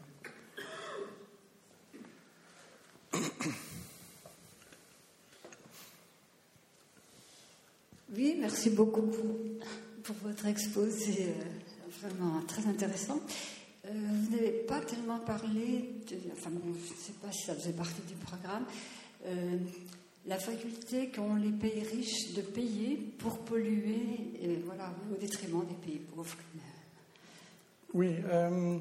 Oui, 8.14 8.36
merci 8.38 8.68
beaucoup 8.68 9.11
pour, 10.03 10.16
votre 10.22 10.46
exposé, 10.46 11.28
euh, 11.28 12.03
vraiment 12.03 12.42
très 12.42 12.66
intéressant. 12.66 13.18
Euh, 13.84 13.88
vous 13.90 14.36
n'avez 14.36 14.52
pas 14.68 14.78
tellement 14.80 15.18
parlé, 15.18 15.90
enfin 16.32 16.50
je 16.64 16.68
ne 16.68 17.00
sais 17.00 17.12
pas 17.20 17.32
si 17.32 17.46
ça 17.46 17.54
faisait 17.54 17.72
partie 17.72 18.02
du 18.02 18.14
programme, 18.14 18.64
euh, 19.26 19.56
la 20.24 20.38
faculté 20.38 21.08
qu'ont 21.08 21.34
les 21.34 21.50
pays 21.50 21.82
riches 21.82 22.32
de 22.36 22.42
payer 22.42 22.96
pour 23.18 23.40
polluer, 23.40 24.38
et 24.40 24.62
voilà, 24.64 24.92
au 25.12 25.16
détriment 25.16 25.66
des 25.66 25.74
pays 25.74 25.98
pauvres. 25.98 26.36
Oui, 27.92 28.14
euh, 28.30 28.78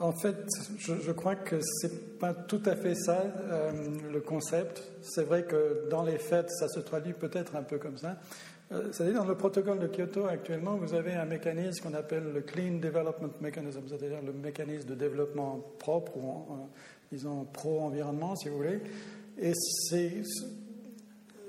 en 0.00 0.12
fait, 0.12 0.36
je, 0.78 0.94
je, 0.98 1.12
crois 1.12 1.36
que 1.36 1.60
c'est 1.60 2.18
pas 2.18 2.32
tout 2.32 2.62
à 2.64 2.74
fait 2.74 2.94
ça 2.94 3.26
le 4.10 4.20
concept. 4.20 4.82
C'est 5.02 5.22
vrai 5.22 5.44
que 5.44 5.86
dans 5.90 6.02
les 6.02 6.18
faits, 6.18 6.50
ça 6.50 6.66
se 6.66 6.80
traduit 6.80 7.12
peut-être 7.12 7.56
un 7.56 7.62
peu 7.62 7.76
comme 7.76 7.98
ça. 7.98 8.16
Euh, 8.72 8.88
c'est-à-dire, 8.90 9.20
dans 9.20 9.28
le 9.28 9.34
protocole 9.34 9.78
de 9.78 9.86
Kyoto, 9.86 10.26
actuellement, 10.26 10.76
vous 10.76 10.94
avez 10.94 11.12
un 11.12 11.26
mécanisme 11.26 11.82
qu'on 11.82 11.94
appelle 11.94 12.32
le 12.32 12.40
Clean 12.40 12.78
Development 12.80 13.32
Mechanism, 13.40 13.82
c'est-à-dire 13.86 14.22
le 14.24 14.32
mécanisme 14.32 14.88
de 14.88 14.94
développement 14.94 15.60
propre, 15.78 16.16
ou 16.16 16.68
disons 17.10 17.44
pro-environnement, 17.52 18.34
si 18.36 18.48
vous 18.48 18.56
voulez. 18.56 18.80
Et 19.38 19.52
c'est, 19.54 20.22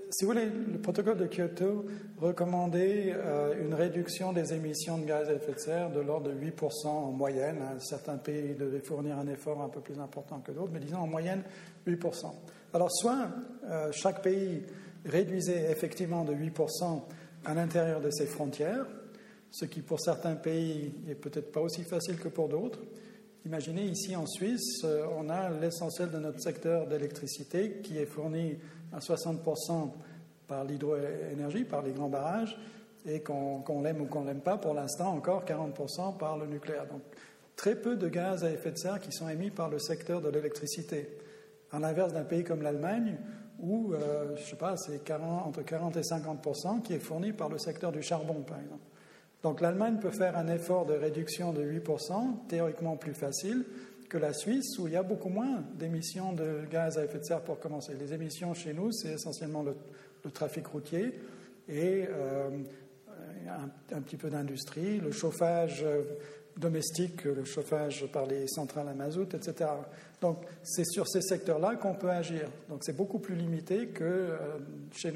si 0.10 0.26
vous 0.26 0.32
voulez, 0.32 0.48
le 0.72 0.80
protocole 0.80 1.18
de 1.18 1.28
Kyoto 1.28 1.86
recommandait 2.20 3.14
euh, 3.16 3.54
une 3.62 3.74
réduction 3.74 4.34
des 4.34 4.54
émissions 4.54 4.98
de 4.98 5.06
gaz 5.06 5.30
à 5.30 5.34
effet 5.34 5.54
de 5.54 5.60
serre 5.60 5.92
de 5.92 6.02
l'ordre 6.02 6.30
de 6.30 6.36
8% 6.36 6.88
en 6.88 7.12
moyenne. 7.12 7.58
Hein, 7.62 7.80
certains 7.80 8.18
pays 8.18 8.54
devaient 8.54 8.82
fournir 8.82 9.18
un 9.18 9.28
effort 9.28 9.62
un 9.62 9.70
peu 9.70 9.80
plus 9.80 10.00
important 10.00 10.40
que 10.40 10.52
d'autres, 10.52 10.72
mais 10.74 10.80
disons 10.80 11.00
en 11.00 11.08
moyenne 11.08 11.44
8%. 11.88 12.26
Alors, 12.74 12.92
soit 12.92 13.30
euh, 13.70 13.92
chaque 13.92 14.22
pays 14.22 14.64
réduisait 15.06 15.72
effectivement 15.72 16.24
de 16.24 16.34
8% 16.34 17.02
à 17.46 17.54
l'intérieur 17.54 18.02
de 18.02 18.10
ses 18.10 18.26
frontières, 18.26 18.86
ce 19.52 19.66
qui 19.66 19.82
pour 19.82 20.00
certains 20.00 20.36
pays 20.36 20.94
n'est 21.06 21.16
peut-être 21.16 21.52
pas 21.52 21.62
aussi 21.62 21.84
facile 21.84 22.18
que 22.18 22.30
pour 22.30 22.50
d'autres. 22.50 22.80
Imaginez 23.46 23.84
ici 23.84 24.16
en 24.16 24.26
Suisse, 24.26 24.82
euh, 24.86 25.06
on 25.18 25.30
a 25.30 25.50
l'essentiel 25.50 26.10
de 26.10 26.18
notre 26.18 26.40
secteur 26.40 26.88
d'électricité 26.88 27.82
qui 27.84 27.98
est 27.98 28.06
fourni 28.06 28.58
à 28.94 29.00
60% 29.00 29.92
par 30.48 30.64
l'hydroénergie, 30.64 31.66
par 31.66 31.82
les 31.82 31.92
grands 31.92 32.10
barrages, 32.10 32.58
et 33.06 33.22
qu'on 33.22 33.82
l'aime 33.82 34.02
ou 34.02 34.06
qu'on 34.06 34.24
l'aime 34.24 34.40
pas, 34.40 34.58
pour 34.58 34.74
l'instant 34.74 35.14
encore 35.14 35.44
40% 35.44 36.18
par 36.18 36.38
le 36.38 36.46
nucléaire. 36.46 36.88
Donc 36.88 37.02
très 37.58 37.76
peu 37.76 37.98
de 37.98 38.08
gaz 38.08 38.46
à 38.46 38.52
effet 38.52 38.72
de 38.72 38.78
serre 38.78 39.00
qui 39.00 39.12
sont 39.12 39.28
émis 39.28 39.52
par 39.52 39.70
le 39.70 39.78
secteur 39.78 40.22
de 40.22 40.30
l'électricité. 40.30 41.10
À 41.72 41.80
l'inverse 41.80 42.14
d'un 42.14 42.24
pays 42.24 42.46
comme 42.46 42.62
l'Allemagne, 42.62 43.18
où, 43.64 43.94
euh, 43.94 44.36
je 44.36 44.44
sais 44.44 44.56
pas, 44.56 44.76
c'est 44.78 45.00
entre 45.12 45.64
40 45.64 45.98
et 45.98 46.02
50% 46.02 46.82
qui 46.82 46.94
est 46.94 47.00
fourni 47.00 47.32
par 47.32 47.50
le 47.50 47.58
secteur 47.58 47.92
du 47.92 48.02
charbon, 48.02 48.42
par 48.42 48.60
exemple. 48.60 48.84
Donc 49.42 49.62
l'Allemagne 49.62 49.98
peut 50.00 50.12
faire 50.12 50.38
un 50.38 50.48
effort 50.48 50.86
de 50.86 50.94
réduction 50.94 51.54
de 51.54 51.64
8% 51.64 52.48
théoriquement 52.48 52.98
plus 52.98 53.14
facile 53.14 53.66
que 54.10 54.18
la 54.18 54.34
Suisse, 54.34 54.78
où 54.78 54.88
il 54.88 54.94
y 54.94 54.98
a 54.98 55.04
beaucoup 55.04 55.30
moins 55.30 55.64
d'émissions 55.76 56.34
de 56.34 56.66
gaz 56.70 56.98
à 56.98 57.06
effet 57.06 57.20
de 57.20 57.24
serre 57.24 57.42
pour 57.42 57.60
commencer. 57.60 57.94
Les 58.00 58.14
émissions 58.14 58.54
chez 58.54 58.74
nous, 58.74 58.92
c'est 58.92 59.14
essentiellement 59.14 59.64
le, 59.64 59.76
trafic 60.32 60.68
routier 60.68 61.20
et 61.68 62.06
euh, 62.10 62.50
un, 63.92 64.02
petit 64.02 64.16
peu 64.18 64.30
d'industrie, 64.30 65.00
le 65.00 65.12
chauffage 65.12 65.84
euh, 65.84 66.04
domestique, 66.58 67.24
le 67.26 67.46
chauffage 67.46 68.06
par 68.12 68.26
les 68.26 68.48
centrales 68.48 68.88
à 68.88 68.94
mazout, 68.94 69.34
etc. 69.34 69.70
Donc 70.22 70.40
c'est 70.64 70.86
sur 70.86 71.08
ces 71.08 71.22
secteurs-là 71.22 71.76
qu'on 71.76 71.96
peut 71.96 72.10
agir. 72.10 72.50
Donc 72.70 72.84
c'est 72.84 72.96
beaucoup 72.96 73.20
plus 73.20 73.36
limité 73.36 73.88
que 73.88 74.04
euh, 74.04 74.38
chez, 74.94 75.12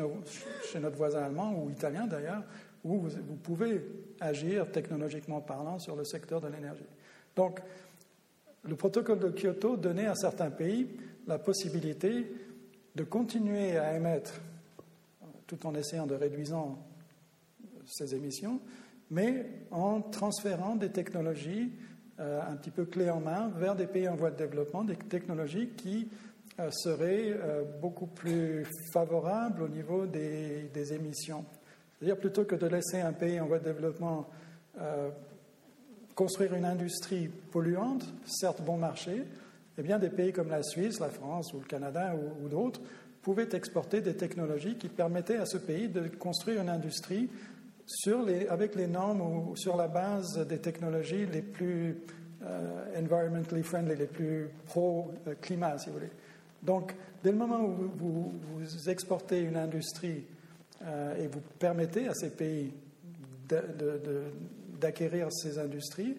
chez, 0.71 0.79
notre 0.79 0.97
voisin 0.97 1.23
allemand 1.23 1.53
ou 1.63 1.69
italien 1.69 2.07
d'ailleurs, 2.07 2.43
où 2.83 2.99
vous, 2.99 3.09
vous, 3.09 3.35
pouvez 3.35 3.81
agir 4.19 4.71
technologiquement 4.71 5.41
parlant 5.41 5.79
sur 5.79 5.95
le 5.95 6.03
secteur 6.03 6.41
de 6.41 6.47
l'énergie. 6.47 6.85
Donc 7.35 7.59
le 8.63 8.75
protocole 8.75 9.19
de 9.19 9.29
Kyoto 9.29 9.77
donnait 9.77 10.07
à 10.07 10.15
certains 10.15 10.51
pays 10.51 10.87
la 11.27 11.39
possibilité 11.39 12.31
de 12.95 13.03
continuer 13.03 13.77
à 13.77 13.95
émettre 13.95 14.33
tout 15.45 15.65
en 15.65 15.73
essayant 15.75 16.05
de 16.05 16.15
réduire 16.15 16.57
ces 17.85 18.13
émissions, 18.13 18.59
mais 19.09 19.45
en 19.71 20.01
transférant 20.01 20.75
des 20.75 20.89
technologies 20.89 21.71
euh, 22.19 22.41
un 22.41 22.55
petit 22.55 22.71
peu 22.71 22.85
clés 22.85 23.11
en 23.11 23.19
main 23.19 23.51
vers 23.57 23.75
des 23.75 23.85
pays 23.85 24.07
en 24.07 24.15
voie 24.15 24.31
de 24.31 24.37
développement, 24.37 24.83
des 24.83 24.95
technologies 24.95 25.69
qui 25.77 26.09
euh, 26.59 26.71
seraient 26.71 27.31
euh, 27.31 27.63
beaucoup 27.79 28.07
plus 28.07 28.65
favorables 28.91 29.61
au 29.61 29.67
niveau 29.67 30.07
des, 30.07 30.93
émissions. 30.93 31.45
C'est-à-dire 31.93 32.17
plutôt 32.17 32.45
que 32.45 32.55
de 32.55 32.65
laisser 32.65 33.01
un 33.01 33.13
pays 33.13 33.39
en 33.39 33.45
voie 33.45 33.59
de 33.59 33.65
développement 33.65 34.27
construire 36.13 36.53
une 36.53 36.65
industrie 36.65 37.29
polluante, 37.51 38.05
certes 38.27 38.61
bon 38.61 38.77
marché, 38.77 39.23
eh 39.75 39.81
bien 39.81 39.97
des 39.97 40.11
pays 40.11 40.31
comme 40.31 40.49
la 40.49 40.61
Suisse, 40.61 40.99
la 40.99 41.09
France 41.09 41.51
ou 41.53 41.59
le 41.59 41.65
Canada 41.65 42.13
ou 42.15 42.47
d'autres 42.47 42.79
pouvaient 43.23 43.49
exporter 43.53 44.01
des 44.01 44.15
technologies 44.15 44.75
qui 44.75 44.87
permettaient 44.87 45.37
à 45.37 45.47
ce 45.47 45.57
pays 45.57 45.87
de 45.87 46.07
construire 46.07 46.61
une 46.61 46.69
industrie 46.69 47.27
avec 48.49 48.75
les 48.75 48.87
normes 48.87 49.21
ou 49.21 49.55
sur 49.55 49.77
la 49.77 49.87
base 49.87 50.45
des 50.47 50.59
technologies 50.59 51.25
les 51.25 51.41
plus 51.41 51.97
euh, 52.43 52.99
environmentally 52.99 53.63
friendly, 53.63 53.95
les 53.95 54.07
plus 54.07 54.49
pro-climat, 54.65 55.77
si 55.79 55.87
vous 55.87 55.95
voulez. 55.95 56.11
Donc, 56.61 56.93
dès 57.23 57.31
le 57.31 57.37
moment 57.37 57.61
où 57.61 57.89
vous, 57.97 58.89
exportez 58.89 59.41
une 59.41 59.57
industrie 59.57 60.23
euh, 60.83 61.23
et 61.23 61.27
vous 61.27 61.41
permettez 61.59 62.07
à 62.07 62.13
ces 62.13 62.29
pays 62.29 62.73
d'acquérir 64.79 65.31
ces 65.31 65.57
industries 65.57 66.17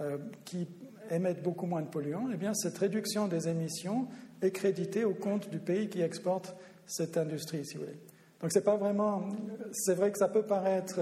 euh, 0.00 0.18
qui 0.44 0.66
émettent 1.10 1.42
beaucoup 1.42 1.66
moins 1.66 1.82
de 1.82 1.88
polluants, 1.88 2.28
eh 2.32 2.36
bien, 2.36 2.54
cette 2.54 2.78
réduction 2.78 3.28
des 3.28 3.48
émissions 3.48 4.08
est 4.40 4.50
créditée 4.50 5.04
au 5.04 5.14
compte 5.14 5.50
du 5.50 5.58
pays 5.58 5.88
qui 5.88 6.00
exporte 6.00 6.56
cette 6.86 7.16
industrie, 7.16 7.64
si 7.64 7.74
vous 7.74 7.84
voulez. 7.84 7.98
Donc 8.42 8.50
c'est 8.52 8.64
pas 8.64 8.76
vraiment. 8.76 9.28
C'est 9.70 9.94
vrai 9.94 10.10
que 10.10 10.18
ça 10.18 10.28
peut 10.28 10.42
paraître 10.42 10.98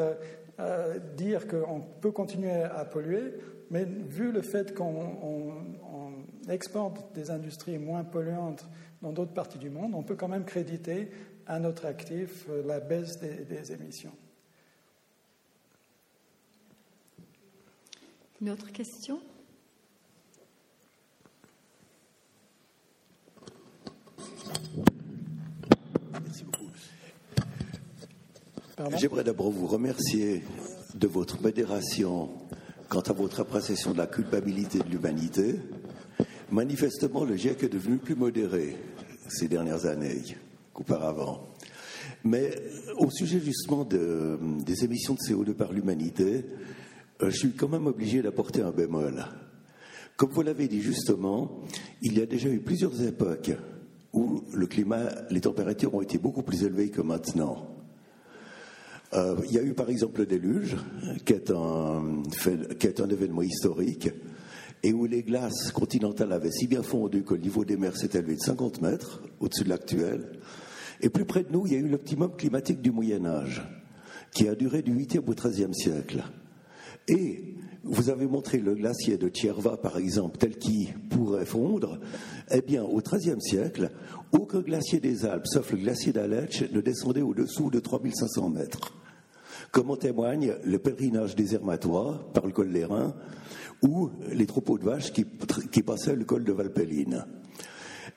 euh, 0.61 0.99
dire 1.17 1.49
qu'on 1.49 1.81
peut 1.81 2.13
continuer 2.13 2.53
à 2.53 2.85
polluer, 2.85 3.33
mais 3.71 3.85
vu 3.85 4.31
le 4.31 4.43
fait 4.43 4.75
qu'on 4.75 5.65
exporte 6.49 7.15
des 7.15 7.31
industries 7.31 7.79
moins 7.79 8.05
polluantes 8.05 8.67
dans 9.01 9.13
d'autres 9.13 9.33
parties 9.33 9.59
du 9.59 9.71
monde, 9.71 9.95
on 9.95 10.03
peut 10.03 10.17
quand 10.17 10.29
même 10.29 10.45
créditer 10.45 11.11
à 11.47 11.59
notre 11.59 11.87
actif 11.87 12.47
euh, 12.51 12.63
la 12.67 12.81
baisse 12.81 13.19
des, 13.19 13.73
émissions. 13.73 14.13
Une 18.41 18.51
autre 18.51 18.71
question? 18.73 19.21
J'aimerais 28.97 29.25
d'abord 29.25 29.51
vous 29.51 29.67
remercier 29.67 30.43
de 30.95 31.07
votre 31.07 31.43
modération 31.43 32.31
quant 32.89 33.01
à 33.01 33.13
votre 33.13 33.41
appréciation 33.41 33.93
de 33.93 33.99
la 33.99 34.07
culpabilité 34.07 34.79
de 34.79 34.89
l'humanité. 34.89 35.57
Manifestement, 36.51 37.25
le 37.25 37.37
GIEC 37.37 37.65
est 37.65 37.69
devenu 37.69 37.99
plus 37.99 38.15
modéré 38.15 38.77
ces 39.29 39.49
dernières 39.49 39.85
années 39.85 40.23
qu'auparavant. 40.73 41.49
Mais 42.25 42.55
au 42.97 43.11
sujet 43.11 43.41
justement 43.41 43.85
des 43.85 44.85
émissions 44.85 45.15
de 45.15 45.21
CO2 45.21 45.53
par 45.53 45.73
l'humanité, 45.73 46.47
euh, 47.23 47.29
je 47.31 47.37
suis 47.37 47.53
quand 47.53 47.69
même 47.69 47.87
obligé 47.87 48.23
d'apporter 48.23 48.63
un 48.63 48.71
bémol. 48.71 49.27
Comme 50.17 50.31
vous 50.31 50.43
l'avez 50.43 50.69
dit 50.69 50.81
justement, 50.81 51.61
il 52.01 52.19
y 52.19 52.23
a 52.23 52.27
déjà 52.27 52.49
eu 52.49 52.61
plusieurs 52.61 53.03
époques 53.03 53.53
où 54.15 54.43
le 54.55 54.67
climat, 54.67 55.11
les 55.31 55.43
températures 55.43 55.95
ont 55.95 56.01
été 56.03 56.17
beaucoup 56.17 56.43
plus 56.43 56.65
élevées 56.65 56.91
que 56.91 57.03
maintenant. 57.03 57.80
Euh, 59.13 59.37
il 59.45 59.53
y 59.53 59.59
a 59.59 59.63
eu 59.63 59.75
par 59.75 59.91
exemple 59.91 60.21
le 60.21 60.27
déluge, 60.27 60.77
qui 61.25 61.33
est, 61.33 61.51
un, 61.51 63.09
événement 63.09 63.43
historique, 63.43 64.11
et 64.83 64.93
où 64.93 65.05
les 65.07 65.23
glaces 65.23 65.73
continentales 65.73 66.33
avaient 66.33 66.53
si 66.53 66.69
bien 66.69 66.83
fondu 66.83 67.25
que 67.25 67.35
le 67.35 67.41
niveau 67.41 67.65
des 67.65 67.77
mers 67.77 67.97
s'est 67.97 68.11
élevé 68.15 68.37
de 68.37 68.41
50 68.41 68.81
mètres 68.83 69.23
au-dessus 69.41 69.65
de 69.65 69.69
l'actuel. 69.69 70.39
Et 71.01 71.09
plus 71.09 71.25
près 71.25 71.43
de 71.43 71.53
nous, 71.53 71.67
il 71.67 71.73
y 71.73 71.77
a 71.77 71.79
eu 71.79 71.89
l'optimum 71.89 72.37
climatique 72.37 72.81
du 72.81 72.93
Moyen 72.93 73.25
Âge, 73.27 73.63
qui 74.33 74.49
a 74.49 74.55
duré 74.55 74.83
du 74.83 74.95
8e 74.95 75.27
au 75.27 75.35
13e 75.35 75.73
siècle. 75.73 76.23
Et 77.09 77.57
vous 77.83 78.11
avez 78.11 78.27
montré 78.27 78.59
le 78.59 78.75
glacier 78.75 79.17
de 79.17 79.29
Tierva, 79.29 79.77
par 79.77 79.99
exemple, 79.99 80.39
tel 80.39 80.57
qu'il 80.57 80.93
pourrait 81.09 81.47
fondre. 81.47 81.99
Eh 82.53 82.61
bien, 82.61 82.85
au 82.85 83.01
XIIIe 83.01 83.41
siècle, 83.41 83.91
aucun 84.33 84.61
glacier 84.61 85.01
des 85.01 85.25
Alpes, 85.25 85.47
sauf 85.47 85.73
le 85.73 85.79
glacier 85.79 86.13
d'Aletsch, 86.13 86.71
ne 86.73 86.81
descendait 86.81 87.23
au-dessous 87.23 87.71
de 87.71 87.81
3500 87.81 88.51
mètres 88.51 88.95
comme 89.71 89.91
en 89.91 89.97
témoigne 89.97 90.55
le 90.65 90.79
pèlerinage 90.79 91.37
des 91.37 91.55
Hermatoires 91.55 92.25
par 92.33 92.47
le 92.47 92.53
col 92.53 92.73
des 92.73 92.85
Reins 92.85 93.15
ou 93.83 94.11
les 94.33 94.47
troupeaux 94.47 94.79
de 94.79 94.85
vaches 94.85 95.13
qui, 95.13 95.83
passaient 95.83 96.17
le 96.17 96.25
col 96.25 96.45
de 96.45 96.53
Valpelline. 96.53 97.25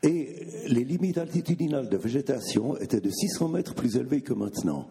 Et 0.01 0.47
les 0.68 0.84
limites 0.84 1.18
altitudinales 1.18 1.89
de 1.89 1.97
végétation 1.97 2.78
étaient 2.78 2.99
de 2.99 3.09
600 3.09 3.49
mètres 3.49 3.74
plus 3.74 3.95
élevées 3.95 4.22
que 4.22 4.34
maintenant. 4.34 4.88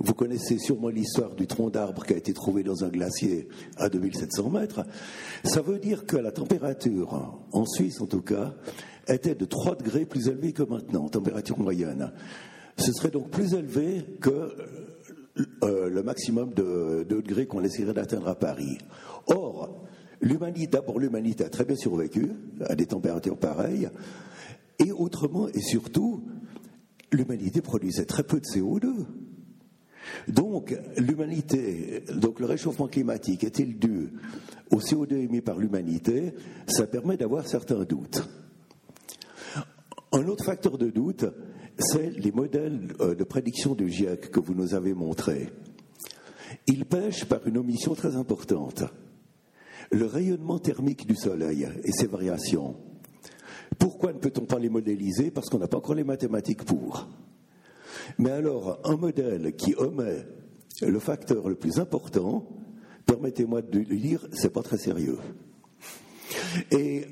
Vous 0.00 0.14
connaissez 0.14 0.58
sûrement 0.58 0.90
l'histoire 0.90 1.34
du 1.34 1.46
tronc 1.46 1.70
d'arbre 1.70 2.04
qui 2.04 2.12
a 2.12 2.16
été 2.16 2.32
trouvé 2.32 2.62
dans 2.62 2.84
un 2.84 2.88
glacier 2.88 3.48
à 3.76 3.88
2700 3.88 4.50
mètres. 4.50 4.84
Ça 5.44 5.62
veut 5.62 5.78
dire 5.78 6.04
que 6.04 6.16
la 6.16 6.30
température, 6.30 7.40
en 7.52 7.64
Suisse 7.64 8.00
en 8.00 8.06
tout 8.06 8.20
cas, 8.20 8.54
était 9.08 9.34
de 9.34 9.44
3 9.44 9.76
degrés 9.76 10.04
plus 10.04 10.28
élevée 10.28 10.52
que 10.52 10.62
maintenant, 10.62 11.08
température 11.08 11.58
moyenne. 11.58 12.12
Ce 12.76 12.92
serait 12.92 13.10
donc 13.10 13.30
plus 13.30 13.54
élevé 13.54 14.04
que 14.20 14.54
euh, 15.62 15.88
le 15.88 16.02
maximum 16.02 16.52
de, 16.54 17.04
degrés 17.08 17.46
qu'on 17.46 17.62
essaierait 17.62 17.94
d'atteindre 17.94 18.28
à 18.28 18.34
Paris. 18.34 18.78
Or, 19.26 19.84
l'humanité, 20.20 20.66
d'abord 20.66 20.98
l'humanité 20.98 21.44
a 21.44 21.48
très 21.48 21.64
bien 21.64 21.76
survécu 21.76 22.30
à 22.66 22.74
des 22.74 22.86
températures 22.86 23.36
pareilles, 23.36 23.88
et 24.78 24.92
autrement 24.92 25.48
et 25.48 25.60
surtout, 25.60 26.24
l'humanité 27.12 27.60
produisait 27.60 28.04
très 28.04 28.22
peu 28.22 28.40
de 28.40 28.44
CO2. 28.44 29.06
Donc, 30.26 30.76
l'humanité, 30.96 32.04
donc 32.14 32.40
le 32.40 32.46
réchauffement 32.46 32.88
climatique 32.88 33.44
est-il 33.44 33.78
dû 33.78 34.10
au 34.70 34.78
CO2 34.78 35.14
émis 35.14 35.40
par 35.40 35.58
l'humanité? 35.58 36.32
Ça 36.66 36.86
permet 36.86 37.16
d'avoir 37.16 37.46
certains 37.46 37.84
doutes. 37.84 38.28
Un 40.12 40.26
autre 40.26 40.44
facteur 40.44 40.78
de 40.78 40.88
doute, 40.88 41.26
c'est 41.78 42.10
les 42.10 42.32
modèles 42.32 42.94
euh, 43.00 43.14
de 43.14 43.24
prédiction 43.24 43.74
du 43.74 43.90
GIEC 43.90 44.30
que 44.30 44.40
vous 44.40 44.54
nous 44.54 44.74
avez 44.74 44.94
montrés. 44.94 45.50
Ils 46.66 46.86
pêchent 46.86 47.26
par 47.26 47.46
une 47.46 47.58
omission 47.58 47.94
très 47.94 48.16
importante. 48.16 48.84
Le 49.90 50.06
rayonnement 50.06 50.58
thermique 50.58 51.06
du 51.06 51.14
Soleil 51.14 51.68
et 51.84 51.92
ses 51.92 52.06
variations. 52.06 52.76
Pourquoi 53.78 54.12
ne 54.14 54.18
peut-on 54.18 54.46
pas 54.46 54.58
les 54.58 54.70
modéliser? 54.70 55.30
Parce 55.30 55.50
qu'on 55.50 55.58
n'a 55.58 55.68
pas 55.68 55.76
encore 55.76 55.94
les 55.94 56.04
mathématiques 56.04 56.64
pour. 56.64 57.06
Mais 58.18 58.30
alors, 58.30 58.80
un 58.84 58.96
modèle 58.96 59.54
qui 59.56 59.74
omet 59.76 60.26
le 60.80 60.98
facteur 60.98 61.48
le 61.48 61.54
plus 61.54 61.78
important, 61.78 62.48
permettez-moi 63.04 63.60
de 63.62 63.80
le 63.80 63.96
dire, 63.96 64.26
c'est 64.32 64.52
pas 64.52 64.62
très 64.62 64.78
sérieux. 64.78 65.18
Et 66.70 67.06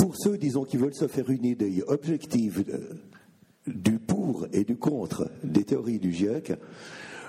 pour 0.00 0.16
ceux, 0.16 0.38
disons, 0.38 0.64
qui 0.64 0.78
veulent 0.78 0.94
se 0.94 1.08
faire 1.08 1.28
une 1.28 1.44
idée 1.44 1.82
objective 1.86 2.64
du 3.66 3.98
pour 3.98 4.46
et 4.50 4.64
du 4.64 4.78
contre 4.78 5.30
des 5.44 5.64
théories 5.64 5.98
du 5.98 6.10
GIEC, 6.10 6.54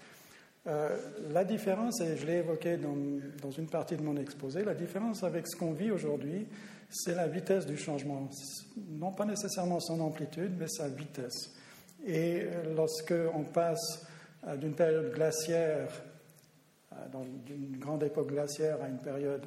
Euh, 0.67 0.97
la 1.31 1.45
différence, 1.45 2.01
et 2.01 2.17
je 2.17 2.27
l'ai 2.27 2.39
évoqué 2.39 2.77
dans, 2.79 2.97
dans, 3.41 3.51
une 3.51 3.69
partie 3.69 3.97
de 3.97 4.03
mon 4.03 4.17
exposé, 4.17 4.65
la 4.65 4.75
différence 4.75 5.23
avec 5.23 5.47
ce 5.47 5.57
qu'on 5.57 5.73
vit 5.73 5.91
aujourd'hui, 5.91 6.47
c'est 6.91 7.15
la 7.15 7.29
vitesse 7.29 7.65
du 7.67 7.77
changement. 7.77 8.29
Non 8.89 9.13
pas 9.13 9.25
nécessairement 9.25 9.81
son 9.81 10.01
amplitude, 10.01 10.53
mais 10.59 10.69
sa 10.69 10.89
vitesse. 10.89 11.55
Et 12.07 12.47
lorsque 12.75 13.15
on 13.35 13.45
passe 13.45 14.07
euh, 14.47 14.57
d'une 14.57 14.75
période 14.75 15.13
glaciaire 15.13 15.91
d'une 17.47 17.79
grande 17.79 18.03
époque 18.03 18.29
glaciaire 18.29 18.79
à 18.83 18.89
une 18.89 18.99
période 18.99 19.47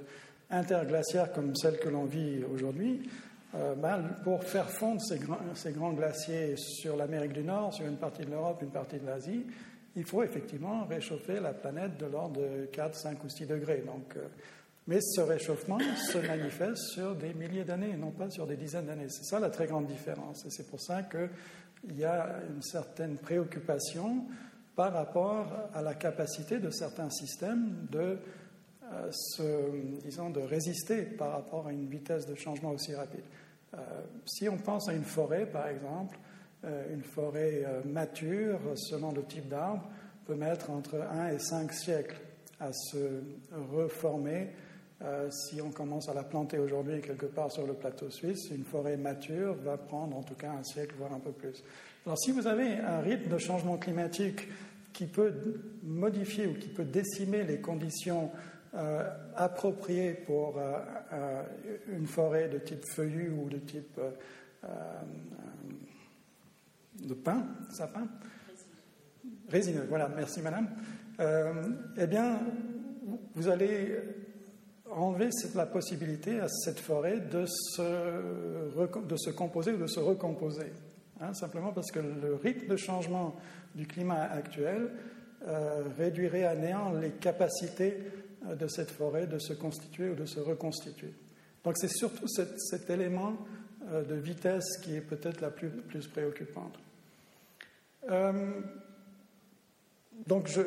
interglaciaire 0.50 1.32
comme 1.32 1.56
celle 1.56 1.80
que 1.80 1.90
l'on 1.90 2.06
vit 2.06 2.44
aujourd'hui, 2.44 3.10
euh, 3.56 3.76
ben, 3.76 4.02
pour 4.24 4.44
faire 4.44 4.70
fondre 4.70 5.02
ces, 5.02 5.20
ces, 5.56 5.72
grands 5.72 5.94
glaciers 5.94 6.56
sur 6.58 6.96
l'Amérique 6.96 7.34
du 7.34 7.44
Nord, 7.44 7.74
sur 7.74 7.86
une 7.86 7.98
partie 7.98 8.24
de 8.24 8.32
l'Europe, 8.32 8.62
une 8.62 8.72
partie 8.72 9.00
de 9.00 9.06
l'Asie, 9.06 9.46
il 9.96 10.06
faut 10.06 10.24
effectivement 10.24 10.86
réchauffer 10.86 11.40
la 11.40 11.54
planète 11.54 11.98
de 11.98 12.06
l'ordre 12.06 12.42
de 12.42 12.66
4, 12.68 12.96
5 12.96 13.24
ou 13.24 13.30
6 13.30 13.46
degrés. 13.46 13.84
Donc, 13.86 14.16
euh, 14.16 14.28
mais 14.88 15.00
ce 15.02 15.22
réchauffement 15.22 15.80
se 15.80 16.18
manifeste 16.18 16.84
sur 16.94 17.16
des 17.16 17.34
milliers 17.34 17.64
d'années, 17.64 17.96
non 17.98 18.12
pas 18.12 18.30
sur 18.30 18.48
des 18.48 18.56
dizaines 18.56 18.86
d'années. 18.86 19.10
C'est 19.10 19.26
ça 19.26 19.40
la 19.40 19.50
très 19.50 19.68
grande 19.68 19.88
différence. 19.88 20.46
Et 20.46 20.50
c'est 20.50 20.68
pour 20.68 20.82
ça 20.82 21.04
qu'il 21.04 21.98
y 21.98 22.04
a 22.04 22.40
une 22.50 22.62
certaine 22.62 23.18
préoccupation 23.18 24.26
par 24.82 24.94
rapport 24.94 25.46
à 25.76 25.84
la 25.84 25.94
capacité 25.94 26.58
de 26.58 26.72
certains 26.72 27.12
systèmes 27.12 27.86
de, 27.92 28.18
euh, 28.92 29.12
se, 29.12 30.02
disons, 30.04 30.32
de 30.32 30.40
résister 30.40 31.04
par 31.04 31.34
rapport 31.34 31.68
à 31.68 31.72
une 31.72 31.86
vitesse 31.86 32.26
de 32.26 32.34
changement 32.34 32.72
aussi 32.72 32.96
rapide. 32.96 33.22
Euh, 33.76 33.78
si 34.26 34.50
on 34.50 34.58
pense 34.58 34.90
à 34.90 34.94
une 34.94 35.04
forêt, 35.04 35.46
par 35.46 35.68
exemple, 35.68 36.18
euh, 36.66 36.96
une 36.96 37.04
forêt 37.04 37.64
mature, 37.86 38.58
selon 38.74 39.12
le 39.12 39.22
type 39.24 39.48
d'arbre, 39.48 39.88
peut 40.26 40.34
mettre 40.34 40.72
entre 40.72 40.96
1 41.00 41.28
et 41.28 41.38
5 41.38 41.72
siècles 41.74 42.20
à 42.60 42.74
se 42.74 43.22
reformer. 43.72 44.50
si 45.30 45.62
on 45.62 45.70
commence 45.70 46.10
à 46.10 46.16
la 46.16 46.24
planter 46.24 46.58
aujourd'hui 46.58 47.02
quelque 47.02 47.28
part 47.28 47.52
sur 47.52 47.68
le 47.68 47.74
plateau 47.74 48.10
suisse, 48.10 48.50
une 48.50 48.66
forêt 48.66 48.98
mature 48.98 49.54
va 49.64 49.78
prendre 49.78 50.18
en 50.18 50.24
tout 50.24 50.36
cas 50.36 50.52
un 50.52 50.64
siècle, 50.64 50.96
voire 50.98 51.14
un 51.14 51.20
peu 51.20 51.32
plus. 51.32 51.64
Alors 52.06 52.18
si 52.18 52.32
vous 52.32 52.48
avez 52.48 52.78
un 52.78 53.00
rythme 53.00 53.30
de 53.30 53.38
changement 53.38 53.78
climatique 53.78 54.48
qui 55.02 55.08
peut 55.08 55.34
modifier 55.82 56.46
ou 56.46 56.54
qui 56.54 56.68
peut 56.68 56.86
décimer 56.86 57.44
les 57.44 57.60
conditions 57.60 58.30
euh, 58.76 59.10
appropriées 59.36 60.14
pour 60.14 60.60
euh, 60.60 60.78
euh, 61.12 61.44
une 61.92 62.06
forêt 62.06 62.50
de 62.50 62.60
type 62.60 62.86
feuillu 62.86 63.32
ou 63.32 63.50
de 63.50 63.58
type 63.58 64.00
de 67.04 67.14
pin, 67.16 67.48
sapin, 67.72 68.08
résineux. 69.50 69.88
Voilà, 69.90 70.08
merci 70.08 70.40
madame. 70.40 70.70
eh 71.98 72.06
bien, 72.06 72.38
vous 73.34 73.48
allez 73.48 73.98
enlever 74.92 75.30
la 75.56 75.66
possibilité 75.66 76.40
à 76.40 76.48
cette 76.48 76.80
forêt 76.80 77.22
de 77.22 77.48
se, 77.48 79.02
de 79.02 79.18
se 79.18 79.32
composer 79.32 79.74
ou 79.74 79.78
de 79.78 79.88
se 79.88 80.00
recomposer. 80.00 80.72
Hein, 81.22 81.36
simplement 81.36 81.72
parce 81.72 81.92
que 81.92 82.00
le 82.00 82.34
rythme 82.34 82.68
de 82.68 82.78
changement 82.78 83.36
du 83.76 83.86
climat 83.86 84.24
actuel 84.24 84.90
euh, 85.48 85.84
réduirait 85.96 86.46
à 86.46 86.56
néant 86.56 86.94
les 86.94 87.12
capacités 87.12 87.98
euh, 88.48 88.56
de 88.56 88.68
cette 88.68 88.90
forêt 88.90 89.28
de 89.28 89.38
se 89.38 89.54
constituer 89.54 90.10
ou 90.10 90.16
de 90.16 90.26
se 90.26 90.40
reconstituer. 90.40 91.14
Donc 91.64 91.78
c'est 91.78 91.92
surtout 91.92 92.28
cet, 92.28 92.90
élément 92.90 93.38
euh, 93.92 94.04
de 94.04 94.16
vitesse 94.16 94.80
qui 94.82 94.96
est 94.96 95.02
peut-être 95.02 95.42
la 95.42 95.52
plus, 95.52 95.70
préoccupante. 96.12 96.80
donc 100.26 100.48
je, 100.48 100.62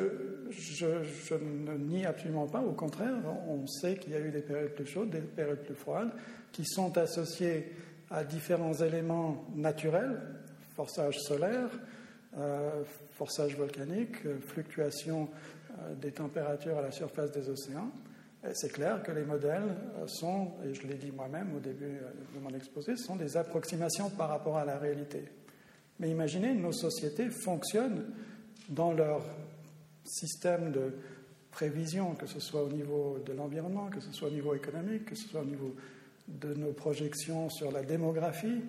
je, 0.51 1.35
ne 1.35 1.77
nie 1.77 2.05
absolument 2.05 2.47
pas, 2.47 2.61
au 2.61 2.71
contraire, 2.71 3.15
on 3.49 3.67
sait 3.67 3.97
qu'il 3.97 4.13
y 4.13 4.15
a 4.15 4.19
eu 4.21 4.31
des 4.31 4.41
périodes 4.41 4.71
plus 4.71 4.85
chaudes, 4.85 5.09
des 5.09 5.19
périodes 5.19 5.63
plus 5.63 5.75
froides, 5.75 6.11
qui 6.53 6.65
sont 6.65 6.97
associées 6.97 7.73
à 8.09 8.23
différents 8.23 8.73
éléments 8.73 9.45
naturels, 9.55 10.21
forçage 10.75 11.19
solaire, 11.19 11.69
euh, 12.37 12.83
forçage 13.13 13.55
volcanique, 13.55 14.25
euh, 14.25 14.39
fluctuation 14.39 15.29
euh, 15.79 15.95
des 15.95 16.11
températures 16.11 16.77
à 16.77 16.81
la 16.81 16.91
surface 16.91 17.31
des 17.31 17.49
océans. 17.49 17.89
C'est 18.53 18.71
clair 18.71 19.01
que 19.01 19.11
les 19.11 19.23
modèles 19.23 19.75
sont, 20.05 20.51
et 20.63 20.75
je 20.75 20.85
l'ai 20.85 20.93
dit 20.95 21.11
moi-même 21.11 21.55
au 21.55 21.59
début 21.59 21.97
de 22.35 22.39
mon 22.39 22.51
exposé, 22.51 22.95
sont 22.95 23.15
des 23.15 23.37
approximations 23.37 24.11
par 24.11 24.29
rapport 24.29 24.57
à 24.57 24.65
la 24.65 24.77
réalité. 24.77 25.23
Mais 25.99 26.11
imaginez, 26.11 26.53
nos 26.53 26.71
sociétés 26.71 27.31
fonctionnent 27.31 28.05
dans 28.69 28.93
leur 28.93 29.25
système 30.03 30.71
de 30.71 30.93
prévision, 31.49 32.13
que 32.13 32.27
ce 32.27 32.39
soit 32.39 32.61
au 32.61 32.69
niveau 32.69 33.17
de 33.25 33.33
l'environnement, 33.33 33.89
que 33.89 33.99
ce 33.99 34.11
soit 34.11 34.27
au 34.27 34.31
niveau 34.31 34.53
économique, 34.53 35.05
que 35.05 35.15
ce 35.15 35.27
soit 35.27 35.41
au 35.41 35.45
niveau 35.45 35.75
de 36.27 36.53
nos 36.53 36.73
projections 36.73 37.49
sur 37.49 37.71
la 37.71 37.81
démographie, 37.81 38.61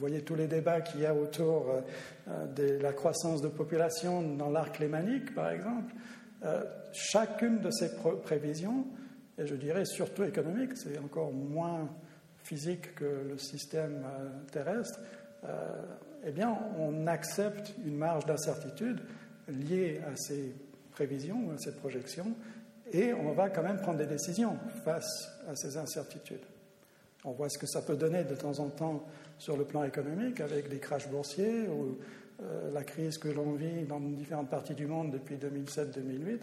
voyez 0.00 0.22
tous 0.22 0.34
les 0.34 0.46
débats 0.46 0.80
qu'il 0.80 1.00
y 1.00 1.06
a 1.06 1.14
autour 1.14 1.70
euh, 1.70 1.80
euh, 2.28 2.46
de 2.46 2.82
la 2.82 2.92
croissance 2.92 3.42
de 3.42 3.48
population 3.48 4.22
dans 4.22 4.50
l'arc 4.50 4.78
lémanique, 4.78 5.34
par 5.34 5.50
exemple. 5.50 5.94
Euh, 6.44 6.64
chacune 6.92 7.60
de 7.60 7.70
ces 7.70 7.90
prévisions, 8.22 8.86
et 9.38 9.46
je 9.46 9.54
dirais 9.54 9.84
surtout 9.84 10.24
économique, 10.24 10.76
c'est 10.76 10.98
encore 10.98 11.32
moins 11.32 11.88
physique 12.42 12.94
que 12.94 13.28
le 13.28 13.38
système 13.38 14.02
terrestre, 14.50 14.98
eh 16.24 16.32
bien, 16.32 16.58
on 16.78 17.06
accepte 17.06 17.74
une 17.86 17.96
marge 17.96 18.24
d'incertitude 18.26 19.00
liée 19.48 20.00
à 20.06 20.16
ces 20.16 20.54
prévisions, 20.90 21.50
à 21.54 21.58
ces 21.58 21.72
projections, 21.76 22.34
et 22.92 23.12
on 23.12 23.32
va 23.32 23.50
quand 23.50 23.62
même 23.62 23.80
prendre 23.80 23.98
des 23.98 24.06
décisions 24.06 24.58
face 24.84 25.30
à 25.48 25.54
ces 25.54 25.76
incertitudes. 25.76 26.44
On 27.24 27.32
voit 27.32 27.50
ce 27.50 27.58
que 27.58 27.66
ça 27.66 27.82
peut 27.82 27.96
donner 27.96 28.24
de 28.24 28.34
temps 28.34 28.58
en 28.58 28.70
temps 28.70 29.04
sur 29.40 29.56
le 29.56 29.64
plan 29.64 29.84
économique 29.84 30.40
avec 30.40 30.68
des 30.68 30.78
crashs 30.78 31.08
boursiers 31.08 31.66
ou 31.66 31.98
euh, 32.42 32.70
la 32.72 32.84
crise 32.84 33.16
que 33.16 33.28
l'on 33.28 33.52
vit 33.52 33.84
dans 33.84 33.98
différentes 33.98 34.50
parties 34.50 34.74
du 34.74 34.86
monde 34.86 35.10
depuis 35.12 35.36
2007-2008. 35.36 36.40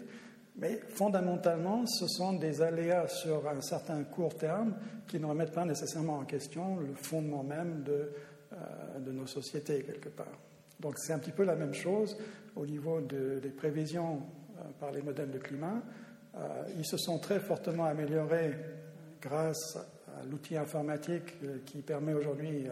Mais 0.56 0.80
fondamentalement, 0.88 1.86
ce 1.86 2.08
sont 2.08 2.32
des 2.32 2.60
aléas 2.60 3.06
sur 3.06 3.48
un 3.48 3.60
certain 3.60 4.02
court 4.02 4.34
terme 4.36 4.74
qui 5.06 5.20
ne 5.20 5.26
remettent 5.26 5.52
pas 5.52 5.64
nécessairement 5.64 6.18
en 6.18 6.24
question 6.24 6.78
le 6.78 6.92
fondement 6.94 7.44
même 7.44 7.84
de, 7.84 8.10
euh, 8.52 8.98
de 8.98 9.12
nos 9.12 9.28
sociétés, 9.28 9.84
quelque 9.84 10.08
part. 10.08 10.36
Donc 10.80 10.98
c'est 10.98 11.12
un 11.12 11.20
petit 11.20 11.30
peu 11.30 11.44
la 11.44 11.54
même 11.54 11.74
chose 11.74 12.18
au 12.56 12.66
niveau 12.66 13.00
des 13.00 13.50
prévisions 13.50 14.22
par 14.80 14.90
les 14.90 15.02
modèles 15.02 15.30
de 15.30 15.38
climat. 15.38 15.80
ils 16.76 16.86
se 16.86 16.96
sont 16.96 17.18
très 17.18 17.38
fortement 17.38 17.84
améliorés 17.84 18.54
grâce 19.20 19.78
l'outil 20.30 20.56
informatique 20.56 21.34
qui 21.64 21.78
permet 21.78 22.14
aujourd'hui 22.14 22.66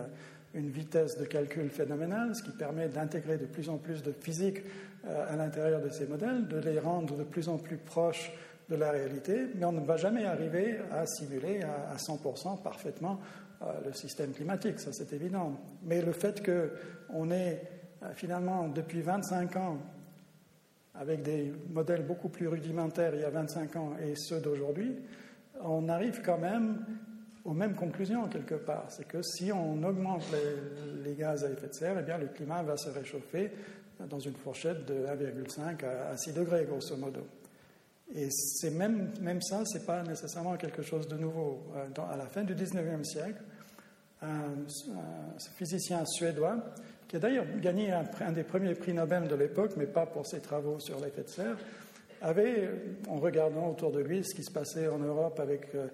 une 0.54 0.70
vitesse 0.70 1.18
de 1.18 1.24
calcul 1.24 1.68
phénoménale, 1.70 2.34
ce 2.34 2.42
qui 2.42 2.56
permet 2.56 2.88
d'intégrer 2.88 3.36
de 3.38 3.46
plus 3.46 3.68
en 3.68 3.76
plus 3.76 4.02
de 4.02 4.12
physique 4.12 4.62
à 5.04 5.36
l'intérieur 5.36 5.80
de 5.80 5.88
ces 5.88 6.06
modèles, 6.06 6.48
de 6.48 6.58
les 6.58 6.78
rendre 6.78 7.16
de 7.16 7.24
plus 7.24 7.48
en 7.48 7.58
plus 7.58 7.76
proches 7.76 8.32
de 8.68 8.76
la 8.76 8.90
réalité, 8.90 9.46
mais 9.54 9.64
on 9.64 9.72
ne 9.72 9.84
va 9.84 9.96
jamais 9.96 10.24
arriver 10.24 10.78
à 10.92 11.06
simuler 11.06 11.60
à 11.62 11.96
100% 11.96 12.62
parfaitement 12.62 13.20
euh, 13.62 13.72
le 13.86 13.92
système 13.92 14.32
climatique, 14.32 14.80
ça 14.80 14.92
c'est 14.92 15.12
évident. 15.12 15.58
Mais 15.84 16.02
le 16.02 16.12
fait 16.12 16.44
qu'on 16.44 17.30
ait 17.30 17.62
euh, 18.02 18.12
finalement 18.14 18.68
depuis 18.68 19.00
25 19.00 19.56
ans, 19.56 19.78
avec 20.94 21.22
des 21.22 21.52
modèles 21.70 22.04
beaucoup 22.04 22.28
plus 22.28 22.48
rudimentaires 22.48 23.14
il 23.14 23.20
y 23.20 23.24
a 23.24 23.30
25 23.30 23.76
ans 23.76 23.92
et 24.02 24.16
ceux 24.16 24.40
d'aujourd'hui, 24.40 24.96
on 25.62 25.88
arrive 25.88 26.22
quand 26.22 26.38
même 26.38 26.84
aux 27.46 27.54
mêmes 27.54 27.74
conclusions 27.74 28.28
quelque 28.28 28.56
part. 28.56 28.86
C'est 28.90 29.06
que 29.06 29.22
si 29.22 29.52
on 29.52 29.82
augmente 29.82 30.24
les, 31.04 31.14
gaz 31.14 31.44
à 31.44 31.50
effet 31.50 31.68
de 31.68 31.74
serre, 31.74 31.96
eh 32.00 32.02
bien 32.02 32.18
le 32.18 32.26
climat 32.26 32.62
va 32.62 32.76
se 32.76 32.90
réchauffer 32.90 33.50
dans 34.10 34.18
une 34.18 34.34
fourchette 34.34 34.84
de 34.84 35.06
1,5 35.06 35.84
à 35.86 36.16
6 36.16 36.32
degrés, 36.34 36.66
grosso 36.68 36.96
modo. 36.96 37.26
Et 38.14 38.28
c'est 38.30 38.70
même, 38.70 39.10
même 39.20 39.40
ça, 39.40 39.64
ce 39.64 39.78
n'est 39.78 39.84
pas 39.84 40.02
nécessairement 40.02 40.56
quelque 40.56 40.82
chose 40.82 41.08
de 41.08 41.16
nouveau. 41.16 41.62
Euh, 41.76 42.02
à 42.02 42.16
la 42.16 42.26
fin 42.26 42.44
du 42.44 42.54
19e 42.54 43.04
siècle, 43.04 43.42
un, 44.22 44.54
physicien 45.56 46.04
suédois, 46.04 46.56
qui 47.08 47.16
a 47.16 47.18
d'ailleurs 47.18 47.46
gagné 47.60 47.92
un, 47.92 48.32
des 48.32 48.44
premiers 48.44 48.74
prix 48.74 48.92
Nobel 48.92 49.28
de 49.28 49.34
l'époque, 49.34 49.72
mais 49.76 49.86
pas 49.86 50.06
pour 50.06 50.26
ses 50.26 50.40
travaux 50.40 50.78
sur 50.78 51.00
l'effet 51.00 51.22
de 51.22 51.28
serre, 51.28 51.56
avait, 52.20 52.70
en 53.08 53.18
regardant 53.18 53.70
autour 53.70 53.92
de 53.92 54.00
lui 54.00 54.24
ce 54.24 54.34
qui 54.34 54.42
se 54.42 54.52
passait 54.52 54.88
en 54.88 54.98
Europe 54.98 55.38
avec 55.38 55.74
euh, 55.74 55.88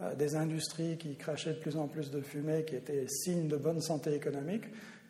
euh, 0.00 0.14
des 0.14 0.36
industries 0.36 0.96
qui 0.96 1.16
crachaient 1.16 1.54
de 1.54 1.58
plus 1.58 1.76
en 1.76 1.86
plus 1.86 2.10
de 2.10 2.20
fumée, 2.20 2.64
qui 2.64 2.76
étaient 2.76 3.06
signe 3.08 3.48
de 3.48 3.56
bonne 3.56 3.80
santé 3.80 4.14
économique, 4.14 4.64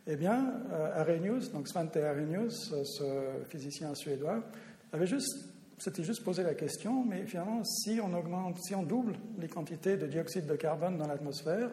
eh 0.06 0.16
bien, 0.16 0.61
Arrhenius, 0.97 1.51
donc 1.51 1.66
Svante 1.66 1.97
Arrhenius, 1.97 2.74
ce 2.85 3.05
physicien 3.48 3.94
suédois, 3.94 4.44
avait 4.93 5.06
juste 5.06 5.55
c'était 5.78 6.05
juste 6.05 6.24
poser 6.24 6.43
la 6.43 6.55
question, 6.55 7.05
mais 7.05 7.27
finalement, 7.27 7.62
si 7.65 8.01
on 8.01 8.82
double 8.82 9.15
les 9.39 9.48
quantités 9.48 9.97
de 9.97 10.06
dioxyde 10.06 10.47
de 10.47 10.56
carbone 10.56 10.97
dans 10.97 11.06
l'atmosphère, 11.06 11.70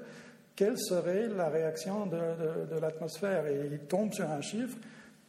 quelle 0.55 0.77
serait 0.77 1.27
la 1.27 1.49
réaction 1.49 2.07
de, 2.07 2.79
l'atmosphère? 2.79 3.47
Et 3.47 3.69
il 3.71 3.79
tombe 3.79 4.13
sur 4.13 4.29
un 4.29 4.41
chiffre 4.41 4.77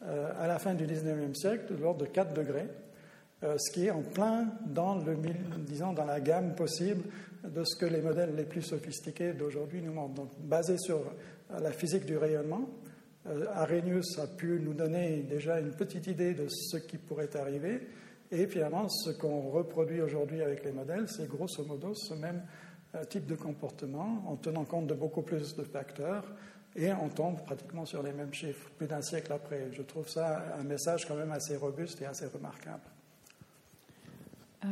euh, 0.04 0.32
à 0.38 0.46
la 0.46 0.58
fin 0.58 0.74
du 0.74 0.86
19e 0.86 1.34
siècle 1.34 1.74
de 1.74 1.80
l'ordre 1.80 2.00
de 2.00 2.06
4 2.06 2.34
degrés, 2.34 2.68
euh, 3.44 3.56
ce 3.58 3.72
qui 3.72 3.86
est 3.86 3.90
en 3.90 4.02
plein 4.02 4.48
dans, 4.66 4.96
le, 4.96 5.16
disons, 5.58 5.92
dans 5.92 6.04
la 6.04 6.20
gamme 6.20 6.54
possible 6.54 7.02
de 7.44 7.64
ce 7.64 7.76
que 7.76 7.86
les 7.86 8.00
modèles 8.00 8.34
les 8.36 8.44
plus 8.44 8.62
sophistiqués 8.62 9.32
d'aujourd'hui 9.32 9.82
nous 9.82 9.92
montrent. 9.92 10.14
Donc, 10.14 10.30
basé 10.40 10.76
sur 10.78 11.02
la 11.50 11.72
physique 11.72 12.06
du 12.06 12.16
rayonnement, 12.16 12.68
euh, 13.26 13.46
Arrhenius 13.54 14.18
a 14.18 14.26
pu 14.26 14.60
nous 14.60 14.74
donner 14.74 15.22
déjà 15.22 15.60
une 15.60 15.72
petite 15.72 16.06
idée 16.06 16.34
de 16.34 16.46
ce 16.48 16.76
qui 16.78 16.98
pourrait 16.98 17.34
arriver. 17.36 17.86
Et 18.30 18.46
finalement, 18.46 18.88
ce 18.88 19.10
qu'on 19.10 19.50
reproduit 19.50 20.00
aujourd'hui 20.00 20.42
avec 20.42 20.64
les 20.64 20.72
modèles, 20.72 21.06
c'est 21.08 21.28
grosso 21.28 21.64
modo 21.64 21.94
ce 21.94 22.14
même 22.14 22.42
euh, 22.94 23.04
type 23.04 23.26
de 23.26 23.34
comportement 23.34 24.24
en 24.26 24.36
tenant 24.36 24.64
compte 24.64 24.86
de 24.86 24.94
beaucoup 24.94 25.22
plus 25.22 25.54
de 25.54 25.62
facteurs 25.62 26.24
et 26.74 26.92
on 26.92 27.08
tombe 27.08 27.42
pratiquement 27.44 27.84
sur 27.84 28.02
les 28.02 28.12
mêmes 28.12 28.32
chiffres 28.32 28.70
plus 28.76 28.86
d'un 28.86 29.02
siècle 29.02 29.32
après. 29.32 29.68
Je 29.72 29.82
trouve 29.82 30.08
ça 30.08 30.56
un 30.58 30.64
message 30.64 31.06
quand 31.06 31.16
même 31.16 31.32
assez 31.32 31.56
robuste 31.56 32.00
et 32.00 32.06
assez 32.06 32.26
remarquable. 32.26 32.82
Euh, 34.64 34.68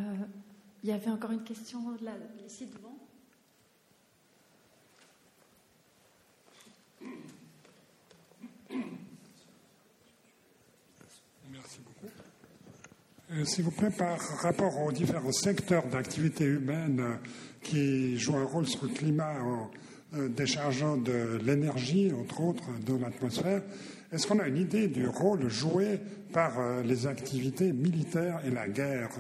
il 0.82 0.88
y 0.88 0.92
avait 0.92 1.10
encore 1.10 1.30
une 1.30 1.44
question 1.44 1.78
là, 2.02 2.12
ici 2.46 2.66
devant. 2.66 2.96
Euh, 13.32 13.44
s'il 13.44 13.64
vous 13.64 13.70
plaît, 13.70 13.90
par 13.90 14.18
rapport 14.40 14.76
aux 14.80 14.90
différents 14.90 15.30
secteurs 15.30 15.86
d'activité 15.86 16.44
humaine 16.44 17.18
qui 17.62 18.18
jouent 18.18 18.36
un 18.36 18.44
rôle 18.44 18.66
sur 18.66 18.84
le 18.84 18.90
climat 18.90 19.40
en 19.40 19.70
euh, 20.14 20.28
déchargeant 20.28 20.96
de 20.96 21.38
l'énergie, 21.44 22.12
entre 22.12 22.40
autres, 22.40 22.64
dans 22.84 22.98
l'atmosphère, 22.98 23.62
est-ce 24.12 24.26
qu'on 24.26 24.40
a 24.40 24.48
une 24.48 24.56
idée 24.56 24.88
du 24.88 25.06
rôle 25.06 25.48
joué 25.48 26.00
par 26.32 26.58
euh, 26.58 26.82
les 26.82 27.06
activités 27.06 27.72
militaires 27.72 28.40
et 28.44 28.50
la 28.50 28.66
guerre? 28.66 29.10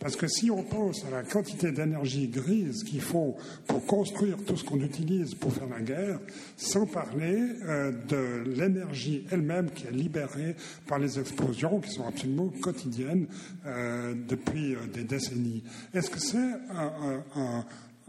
Parce 0.00 0.16
que 0.16 0.26
si 0.26 0.50
on 0.50 0.64
pense 0.64 1.04
à 1.04 1.10
la 1.10 1.22
quantité 1.22 1.70
d'énergie 1.70 2.26
grise 2.26 2.82
qu'il 2.82 3.00
faut 3.00 3.36
pour 3.68 3.86
construire 3.86 4.36
tout 4.44 4.56
ce 4.56 4.64
qu'on 4.64 4.80
utilise 4.80 5.36
pour 5.36 5.52
faire 5.52 5.68
la 5.68 5.80
guerre, 5.80 6.18
sans 6.56 6.86
parler 6.86 7.40
euh, 7.68 7.92
de 8.08 8.50
l'énergie 8.50 9.24
elle-même 9.30 9.70
qui 9.70 9.86
est 9.86 9.92
libérée 9.92 10.56
par 10.88 10.98
les 10.98 11.20
explosions 11.20 11.78
qui 11.78 11.90
sont 11.90 12.06
absolument 12.06 12.48
quotidiennes 12.60 13.26
euh, 13.66 14.14
depuis 14.28 14.76
des 14.92 15.04
décennies, 15.04 15.62
est-ce 15.94 16.10
que 16.10 16.18
c'est 16.18 16.36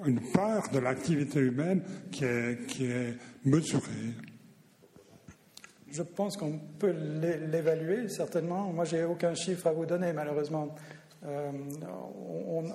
une 0.03 0.19
part 0.33 0.71
de 0.71 0.79
l'activité 0.79 1.39
humaine 1.39 1.83
qui 2.11 2.25
est 2.25 3.17
mesurée? 3.45 4.13
Je 5.93 6.01
pense 6.01 6.37
qu'on 6.37 6.59
peut 6.79 6.91
l'évaluer, 7.51 8.09
certainement. 8.09 8.63
Moi, 8.73 8.83
j'ai 8.83 9.03
aucun 9.03 9.35
chiffre 9.35 9.67
à 9.67 9.71
vous 9.71 9.85
donner, 9.85 10.11
malheureusement. 10.11 10.75
Euh, 11.25 11.51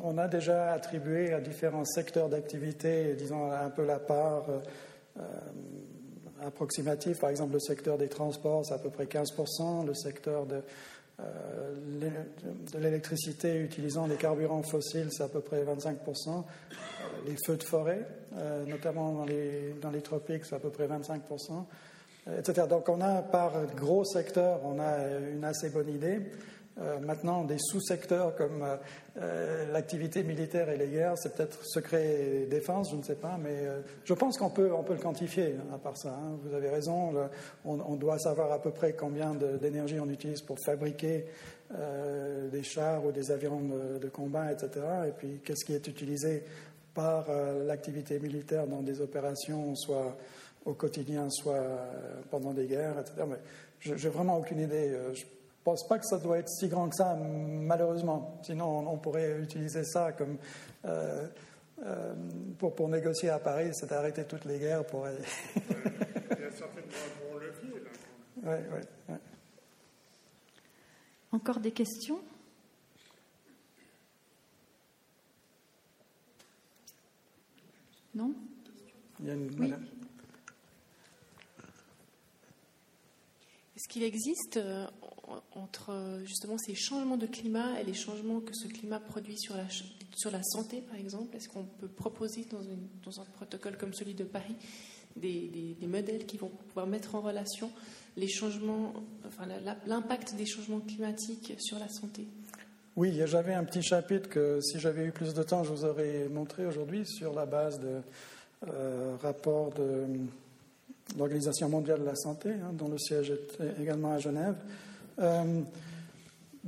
on, 0.05 0.17
a 0.17 0.29
déjà 0.29 0.73
attribué 0.73 1.33
à 1.33 1.41
différents 1.41 1.85
secteurs 1.85 2.29
d'activité, 2.29 3.15
disons 3.15 3.51
un 3.51 3.71
peu 3.71 3.85
la 3.85 3.99
part 3.99 4.47
euh, 5.19 5.23
approximative. 6.43 7.19
Par 7.19 7.31
exemple, 7.31 7.55
le 7.55 7.59
secteur 7.59 7.99
des 7.99 8.09
transports, 8.09 8.65
c'est 8.65 8.75
à 8.75 8.79
peu 8.79 8.91
près 8.91 9.07
15%. 9.07 9.85
Le 9.85 9.95
secteur 9.95 10.47
de, 10.47 10.63
euh, 11.21 11.75
de 12.73 12.79
l'électricité 12.79 13.61
utilisant 13.61 14.07
des 14.07 14.17
carburants 14.17 14.63
fossiles, 14.63 15.09
c'est 15.11 15.25
à 15.25 15.29
peu 15.29 15.41
près 15.41 15.65
25%. 15.65 16.45
les 17.27 17.37
feux 17.45 17.57
de 17.57 17.65
forêt, 17.65 18.07
notamment 18.67 19.13
dans 19.13 19.25
les, 19.25 19.75
dans 19.83 19.91
les 19.91 20.03
tropiques, 20.03 20.45
c'est 20.45 20.55
à 20.55 20.61
peu 20.61 20.71
près 20.71 20.87
25%. 20.87 21.65
Donc 22.69 22.89
on 22.89 23.01
a 23.01 23.23
par 23.23 23.53
gros 23.75 24.05
secteur, 24.05 24.61
on 24.65 24.79
a 24.79 25.19
une 25.33 25.45
assez 25.45 25.71
bonne 25.71 25.89
idée. 25.89 26.21
Euh, 26.81 27.01
maintenant, 27.01 27.43
des 27.43 27.59
sous-secteurs 27.59 28.37
comme 28.37 28.65
euh, 29.21 29.73
l'activité 29.73 30.23
militaire 30.23 30.69
et 30.71 30.77
les 30.77 30.87
guerres, 30.87 31.15
c'est 31.17 31.35
peut-être 31.35 31.59
secret 31.65 32.47
défense, 32.49 32.91
je 32.93 32.97
ne 32.97 33.03
sais 33.03 33.17
pas, 33.17 33.37
mais 33.43 33.67
euh, 33.67 33.81
je 34.05 34.15
pense 34.15 34.39
qu'on 34.39 34.51
peut, 34.51 34.73
on 34.73 34.85
peut 34.85 34.93
le 34.93 35.01
quantifier 35.01 35.57
hein, 35.59 35.75
à 35.75 35.79
part 35.79 35.97
ça. 35.97 36.11
Hein. 36.11 36.39
Vous 36.45 36.55
avez 36.55 36.69
raison, 36.69 37.15
on, 37.65 37.97
doit 37.97 38.19
savoir 38.19 38.53
à 38.53 38.63
peu 38.63 38.71
près 38.71 38.93
combien 38.93 39.35
d'énergie 39.35 39.99
on 39.99 40.09
utilise 40.09 40.41
pour 40.43 40.59
fabriquer 40.65 41.27
des 42.51 42.63
chars 42.63 43.05
ou 43.05 43.13
des 43.13 43.31
avions 43.31 43.61
de, 43.61 43.99
de 43.99 44.09
combat, 44.09 44.53
etc. 44.53 44.71
Et 45.09 45.11
puis, 45.11 45.41
qu'est-ce 45.45 45.65
qui 45.65 45.75
est 45.75 45.87
utilisé 45.87 46.45
par 46.95 47.27
l'activité 47.67 48.19
militaire 48.19 48.67
dans 48.67 48.83
des 48.83 49.01
opérations, 49.01 49.75
soit 49.75 50.17
au 50.69 50.75
quotidien, 50.75 51.31
soit 51.31 51.65
pendant 52.31 52.53
des 52.53 52.67
guerres, 52.67 52.99
etc. 52.99 53.25
Mais 53.27 53.39
je 53.81 53.95
n'ai 53.95 54.13
vraiment 54.13 54.39
aucune 54.39 54.61
idée. 54.61 54.91
Euh, 54.91 55.15
je 55.15 55.23
ne 55.23 55.29
pense 55.65 55.87
pas 55.87 55.99
que 55.99 56.05
ça 56.07 56.19
doit 56.19 56.39
être 56.39 56.49
si 56.49 56.69
grand 56.69 56.89
que 56.89 56.97
ça, 56.97 57.15
malheureusement. 57.15 58.39
Sinon, 58.43 58.89
on, 58.89 58.99
pourrait 58.99 59.41
utiliser 59.41 59.85
ça 59.85 60.13
comme 60.13 60.37
euh, 60.85 61.27
euh, 61.85 62.15
pour, 62.59 62.75
pour, 62.75 62.89
négocier 62.89 63.31
à 63.31 63.39
Paris, 63.39 63.71
c'est 63.73 63.89
d'arrêter 63.89 64.25
toutes 64.25 64.45
les 64.45 64.59
guerres 64.59 64.85
pour. 64.85 65.07
Il 65.09 65.13
y 65.13 66.45
a 66.45 66.51
certainement 66.57 66.93
un 66.93 67.33
bon 67.33 67.39
levier 67.39 67.83
là. 67.85 68.51
Ouais, 68.51 68.65
ouais, 69.09 69.17
Encore 71.33 71.61
des 71.61 71.73
questions? 71.73 72.21
Non? 78.15 78.35
Il 79.21 79.27
y 79.27 79.31
a 79.31 79.35
une 79.35 79.51
oui. 79.61 79.75
Est-ce 83.89 83.95
qu'il 83.95 84.03
existe 84.03 84.59
euh, 84.59 84.87
entre 85.55 86.21
justement 86.27 86.59
ces 86.59 86.75
changements 86.75 87.17
de 87.17 87.25
climat 87.25 87.81
et 87.81 87.85
les 87.85 87.95
changements 87.95 88.41
que 88.41 88.53
ce 88.53 88.69
climat 88.69 89.01
produit 89.01 89.39
sur 89.39 89.57
la, 89.57 89.65
sur 90.15 90.31
la 90.31 90.43
santé, 90.43 90.83
par 90.83 90.97
exemple 90.97 91.35
Est-ce 91.35 91.49
qu'on 91.49 91.65
peut 91.65 91.89
proposer 91.89 92.45
dans, 92.51 92.61
dans, 93.03 93.19
un 93.19 93.25
protocole 93.25 93.79
comme 93.79 93.95
celui 93.95 94.13
de 94.13 94.25
Paris 94.25 94.55
des, 95.17 95.75
des, 95.81 95.87
modèles 95.87 96.27
qui 96.27 96.37
vont 96.37 96.51
pouvoir 96.69 96.87
mettre 96.87 97.15
en 97.15 97.23
relation 97.23 97.73
les 98.19 98.29
changements, 98.29 98.93
enfin, 99.27 99.49
l'impact 99.87 100.35
des 100.35 100.45
changements 100.45 100.81
climatiques 100.81 101.55
sur 101.59 101.79
la 101.79 101.89
santé? 101.89 102.27
Oui, 102.95 103.19
j'avais 103.25 103.55
un 103.55 103.65
petit 103.65 103.83
chapitre 103.83 104.29
que 104.29 104.61
si 104.61 104.79
j'avais 104.79 105.07
eu 105.07 105.13
plus 105.13 105.33
de 105.33 105.43
temps, 105.43 105.65
je 105.65 105.71
vous 105.71 105.87
aurais 105.87 106.29
montré 106.29 106.67
aujourd'hui 106.67 107.07
sur 107.07 107.33
la 107.33 107.47
base 107.47 107.81
de 107.81 108.03
euh, 108.69 109.17
rapports 109.23 109.73
de 109.73 110.05
l'Organisation 111.17 111.69
mondiale 111.69 112.01
de 112.01 112.07
la 112.07 112.17
santé, 112.17 112.51
hein, 112.51 112.73
dont 112.73 112.89
le 112.89 112.99
siège 112.99 113.31
est 113.31 113.81
également 113.81 114.13
à 114.13 114.19
Genève. 114.19 114.57
Euh, 115.21 115.63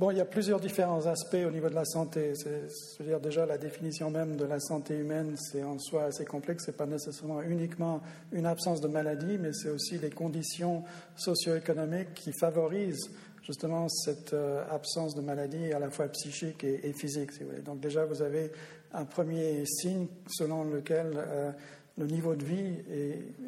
Bon, 0.01 0.09
il 0.09 0.17
y 0.17 0.21
a 0.21 0.25
plusieurs 0.25 0.59
différents 0.59 1.05
aspects 1.05 1.45
au 1.45 1.51
niveau 1.51 1.69
de 1.69 1.75
la 1.75 1.85
santé. 1.85 2.33
C'est, 2.33 3.03
dire 3.03 3.19
déjà 3.19 3.45
la 3.45 3.59
définition 3.59 4.09
même 4.09 4.37
de 4.37 4.45
la 4.45 4.59
santé 4.59 4.95
humaine, 4.95 5.35
c'est 5.37 5.63
en 5.63 5.77
soi 5.77 6.05
assez 6.05 6.25
complexe. 6.25 6.63
C'est 6.65 6.75
pas 6.75 6.87
nécessairement 6.87 7.41
uniquement 7.43 8.01
une 8.31 8.47
absence 8.47 8.81
de 8.81 8.87
maladie, 8.87 9.37
mais 9.37 9.53
c'est 9.53 9.69
aussi 9.69 9.99
les 9.99 10.09
conditions 10.09 10.83
socio-économiques 11.15 12.15
qui 12.15 12.31
favorisent 12.31 13.11
justement 13.43 13.89
cette 13.89 14.33
euh, 14.33 14.63
absence 14.71 15.13
de 15.13 15.21
maladie 15.21 15.71
à 15.73 15.77
la 15.77 15.91
fois 15.91 16.07
psychique 16.07 16.63
et, 16.63 16.93
physique. 16.93 17.31
Si 17.33 17.43
vous 17.43 17.49
voulez. 17.49 17.61
Donc 17.61 17.79
déjà, 17.79 18.05
vous 18.05 18.21
avez 18.21 18.51
un 18.93 19.05
premier 19.05 19.65
signe 19.65 20.07
selon 20.27 20.63
lequel 20.63 21.13
euh, 21.15 21.51
le 21.97 22.05
niveau 22.07 22.35
de 22.35 22.43
vie 22.43 22.75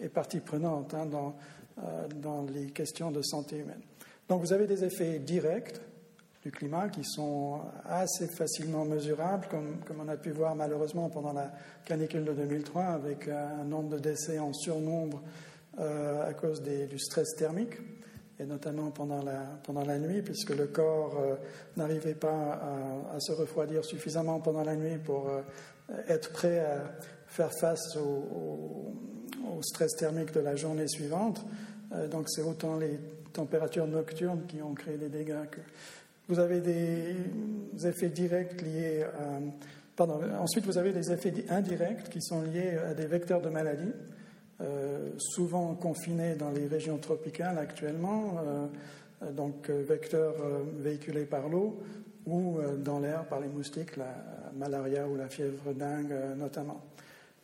est, 0.02 0.10
partie 0.10 0.40
prenante 0.40 0.94
hein, 0.94 1.06
dans, 1.06 1.36
euh, 1.80 2.08
dans 2.22 2.44
les 2.44 2.68
questions 2.68 3.12
de 3.12 3.22
santé 3.22 3.58
humaine. 3.58 3.82
Donc 4.28 4.42
vous 4.42 4.54
avez 4.54 4.68
des 4.68 4.84
effets 4.84 5.20
directs 5.20 5.80
du 6.44 6.52
climat 6.52 6.90
qui 6.90 7.04
sont 7.06 7.62
assez 7.86 8.28
facilement 8.28 8.84
mesurables, 8.84 9.48
comme, 9.50 9.78
comme, 9.86 10.02
on 10.02 10.10
a 10.10 10.18
pu 10.18 10.32
voir 10.32 10.56
malheureusement 10.56 11.10
pendant 11.10 11.32
la 11.32 11.52
canicule 11.86 12.26
de 12.26 12.34
2003, 12.34 12.84
avec 12.84 13.30
un 13.30 13.64
nombre 13.64 13.96
de 13.96 14.00
décès 14.00 14.40
en 14.40 14.52
surnombre 14.52 15.22
euh, 15.80 16.30
à 16.30 16.34
cause 16.34 16.62
du 16.62 17.00
stress 17.00 17.36
thermique, 17.38 17.78
et 18.40 18.46
notamment 18.46 18.92
pendant 18.92 19.24
la, 19.24 19.40
pendant 19.64 19.86
la 19.86 19.98
nuit, 20.00 20.22
puisque 20.22 20.50
le 20.50 20.68
corps 20.68 21.18
euh, 21.18 21.36
n'arrivait 21.78 22.16
pas 22.16 22.60
à, 23.14 23.20
se 23.20 23.32
refroidir 23.32 23.86
suffisamment 23.86 24.42
pendant 24.42 24.64
la 24.64 24.76
nuit 24.76 24.98
pour 24.98 25.32
être 26.10 26.34
prêt 26.34 26.60
à 26.60 26.84
faire 27.34 27.52
face 27.52 27.96
au, 27.98 28.92
stress 29.62 29.96
thermique 29.96 30.34
de 30.34 30.42
la 30.42 30.56
journée 30.56 30.88
suivante. 30.88 31.46
donc 32.12 32.26
c'est 32.28 32.42
autant 32.42 32.76
les 32.78 33.00
températures 33.32 33.88
nocturnes 33.88 34.42
qui 34.46 34.62
ont 34.62 34.74
créé 34.74 34.98
les 34.98 35.08
dégâts 35.08 35.48
que 35.50 35.62
vous 36.28 36.40
avez 36.40 36.60
des 36.60 37.16
effets 37.86 38.10
directs 38.10 38.62
liés 38.62 39.04
à. 39.04 39.40
Pardon, 39.96 40.20
ensuite, 40.40 40.66
vous 40.66 40.80
avez 40.80 40.92
des 40.92 41.12
effets 41.12 41.34
indirects 41.50 42.10
qui 42.10 42.20
sont 42.20 42.42
liés 42.42 42.78
à 42.90 42.96
des 42.96 43.06
vecteurs 43.06 43.42
de 43.42 43.50
maladie, 43.50 43.92
euh, 44.60 45.12
souvent 45.20 45.76
confinés 45.76 46.34
dans 46.34 46.50
les 46.50 46.66
régions 46.66 46.98
tropicales 46.98 47.60
actuellement, 47.60 48.38
euh, 48.44 49.32
donc 49.32 49.70
euh, 49.70 49.84
vecteurs 49.88 50.34
véhiculés 50.80 51.26
par 51.26 51.48
l'eau 51.48 51.80
ou 52.26 52.58
dans 52.78 53.00
l'air 53.00 53.26
par 53.26 53.42
les 53.42 53.50
moustiques, 53.50 53.98
la 53.98 54.16
malaria 54.58 55.06
ou 55.08 55.18
la 55.18 55.28
fièvre 55.28 55.74
dingue 55.74 56.16
notamment. 56.38 56.82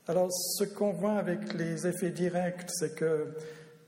Alors, 0.10 0.32
ce 0.32 0.64
qu'on 0.64 0.92
voit 0.92 1.18
avec 1.18 1.54
les 1.54 1.86
effets 1.86 2.10
directs, 2.10 2.66
c'est 2.70 2.96
que 2.96 3.28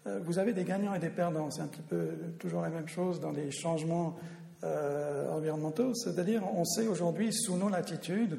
vous 0.05 0.37
avez 0.37 0.53
des 0.53 0.63
gagnants 0.63 0.93
et 0.93 0.99
des 0.99 1.09
perdants. 1.09 1.49
C'est 1.49 1.63
un 1.63 1.67
petit 1.67 1.81
peu 1.81 2.09
toujours 2.37 2.61
la 2.61 2.69
même 2.69 2.87
chose 2.87 3.19
dans 3.19 3.31
les 3.31 3.49
changements 3.49 4.19
euh, 4.63 5.31
environnementaux, 5.31 5.95
c'est-à-dire 5.95 6.43
on 6.55 6.63
sait 6.63 6.85
aujourd'hui 6.85 7.33
sous 7.33 7.57
nos 7.57 7.69
latitudes, 7.69 8.37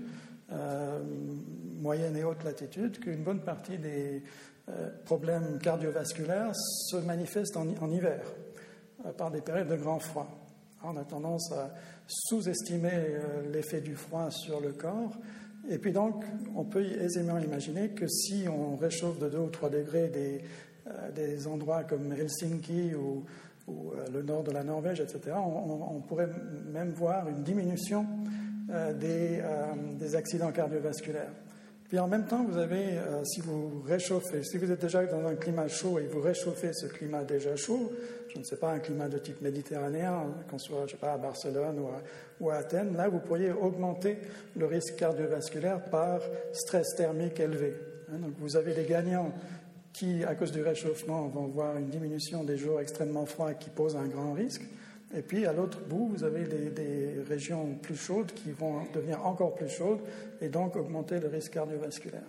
euh, 0.53 1.01
moyenne 1.81 2.17
et 2.17 2.23
haute 2.23 2.45
latitude, 2.45 3.01
qu'une 3.01 3.25
bonne 3.25 3.41
partie 3.41 3.79
des 3.79 4.23
euh, 4.69 4.89
problèmes 5.05 5.59
cardiovasculaires 5.59 6.55
se 6.55 6.99
manifestent 6.99 7.57
en, 7.57 7.91
hiver, 7.91 8.23
par 9.19 9.33
des 9.33 9.41
périodes 9.41 9.67
de 9.67 9.75
grand 9.75 9.99
froid. 9.99 10.29
On 10.85 10.97
a 10.97 11.03
tendance 11.03 11.51
à 11.51 11.75
sous-estimer 12.07 13.17
l'effet 13.53 13.81
du 13.81 13.97
froid 13.97 14.31
sur 14.31 14.61
le 14.61 14.71
corps. 14.71 15.19
Et 15.71 15.79
puis 15.79 15.93
donc, 15.93 16.25
on 16.57 16.65
peut 16.65 16.85
aisément 16.85 17.39
imaginer 17.39 17.91
que 17.91 18.07
si 18.09 18.45
on 18.49 18.77
réchauffe 18.77 19.19
de 19.19 19.29
2 19.29 19.39
ou 19.39 19.49
3 19.49 19.71
degrés 19.71 20.09
des, 20.09 20.41
des 21.15 21.47
endroits 21.47 21.85
comme 21.85 22.13
Helsinki 22.13 22.95
ou, 22.95 23.25
euh, 23.69 24.07
le 24.13 24.23
nord 24.23 24.43
de 24.43 24.51
la 24.51 24.65
Norvège, 24.65 25.01
etc., 25.01 25.37
on, 25.37 26.01
pourrait 26.01 26.29
même 26.73 26.91
voir 26.91 27.29
une 27.29 27.43
diminution 27.43 28.07
euh, 28.71 28.93
des, 28.93 29.41
euh, 29.41 29.67
des, 29.99 30.17
accidents 30.17 30.51
cardiovasculaires. 30.51 31.33
Puis 31.89 31.99
en 31.99 32.09
même 32.09 32.25
temps, 32.25 32.43
vous 32.43 32.57
avez, 32.57 32.99
si 33.23 33.43
vous 33.43 33.83
réchauffez, 33.87 34.43
si 34.45 34.57
vous 34.57 34.73
êtes 34.73 34.81
déjà 34.81 35.05
dans 35.05 35.27
un 35.27 35.35
climat 35.35 35.69
chaud 35.69 35.99
et 35.99 36.07
vous 36.07 36.23
réchauffez 36.23 36.73
ce 36.73 36.87
climat 36.87 37.23
déjà 37.23 37.55
chaud, 37.55 37.93
je 38.33 38.39
ne 38.39 38.45
sais 38.45 38.57
pas, 38.57 38.73
un 38.73 38.79
climat 38.79 39.09
de 39.09 39.19
type 39.19 39.41
méditerranéen, 39.43 40.27
qu'on 40.51 40.59
soit, 40.59 40.87
à 41.03 41.19
Barcelone 41.19 41.81
ou 42.41 42.51
à, 42.51 42.55
Athènes, 42.55 42.97
là, 42.97 43.09
vous 43.09 43.19
pourriez 43.19 43.53
augmenter 43.53 44.19
le 44.57 44.67
risque 44.67 44.97
cardiovasculaire 44.97 45.85
par 45.85 46.21
stress 46.53 46.95
thermique 46.97 47.39
élevé. 47.41 47.75
Hein, 48.11 48.19
donc 48.19 48.33
vous 48.39 48.57
avez 48.57 48.75
des 48.75 48.85
gagnants 48.85 49.33
qui, 49.93 50.25
à 50.25 50.35
cause 50.35 50.53
du 50.53 50.63
réchauffement, 50.63 51.29
vont 51.29 51.47
voir 51.47 51.77
une 51.77 51.89
diminution 51.89 52.45
des 52.45 52.57
jours 52.57 52.81
extrêmement 52.81 53.27
froids 53.27 53.55
qui 53.55 53.71
posent 53.71 53.97
un 53.97 54.07
grand 54.07 54.33
risque. 54.33 54.63
Et 55.15 55.21
puis, 55.21 55.45
à 55.45 55.53
l'autre 55.53 55.81
bout, 55.81 56.09
vous 56.09 56.25
avez 56.25 56.45
des, 56.45 57.23
régions 57.29 57.75
plus 57.83 57.97
chaudes 57.97 58.33
qui 58.33 58.51
vont 58.51 58.87
devenir 58.95 59.25
encore 59.27 59.55
plus 59.55 59.69
chaudes 59.69 60.01
et 60.41 60.49
donc 60.49 60.77
augmenter 60.77 61.21
le 61.21 61.29
risque 61.29 61.53
cardiovasculaire. 61.53 62.23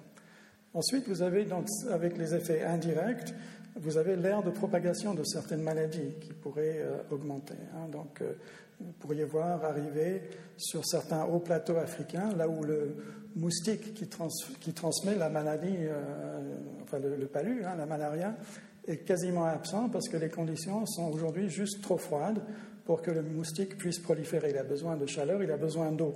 Ensuite, 0.73 1.07
vous 1.07 1.21
avez, 1.21 1.45
donc, 1.45 1.67
avec 1.89 2.17
les 2.17 2.35
effets 2.35 2.63
indirects, 2.63 3.33
vous 3.75 3.97
avez 3.97 4.15
l'aire 4.15 4.43
de 4.43 4.51
propagation 4.51 5.13
de 5.13 5.23
certaines 5.23 5.61
maladies 5.61 6.15
qui 6.21 6.33
pourraient 6.33 6.79
euh, 6.79 6.97
augmenter. 7.11 7.55
Hein. 7.75 7.87
Donc, 7.91 8.21
euh, 8.21 8.33
vous 8.79 8.91
pourriez 8.99 9.23
voir 9.23 9.63
arriver 9.63 10.21
sur 10.57 10.85
certains 10.85 11.23
hauts 11.25 11.39
plateaux 11.39 11.77
africains, 11.77 12.33
là 12.35 12.47
où 12.47 12.63
le 12.63 12.95
moustique 13.35 13.93
qui, 13.93 14.07
qui 14.59 14.73
transmet 14.73 15.15
la 15.15 15.29
maladie, 15.29 15.75
euh, 15.79 16.57
enfin 16.83 16.99
le, 16.99 17.15
le 17.15 17.27
palu, 17.27 17.63
hein, 17.63 17.75
la 17.77 17.85
malaria, 17.85 18.35
est 18.87 18.97
quasiment 18.97 19.45
absent 19.45 19.89
parce 19.89 20.09
que 20.09 20.17
les 20.17 20.29
conditions 20.29 20.85
sont 20.85 21.11
aujourd'hui 21.11 21.49
juste 21.49 21.81
trop 21.81 21.97
froides 21.97 22.41
pour 22.85 23.01
que 23.01 23.11
le 23.11 23.21
moustique 23.21 23.77
puisse 23.77 23.99
proliférer. 23.99 24.49
Il 24.49 24.57
a 24.57 24.63
besoin 24.63 24.97
de 24.97 25.05
chaleur, 25.05 25.41
il 25.41 25.51
a 25.51 25.57
besoin 25.57 25.91
d'eau. 25.91 26.13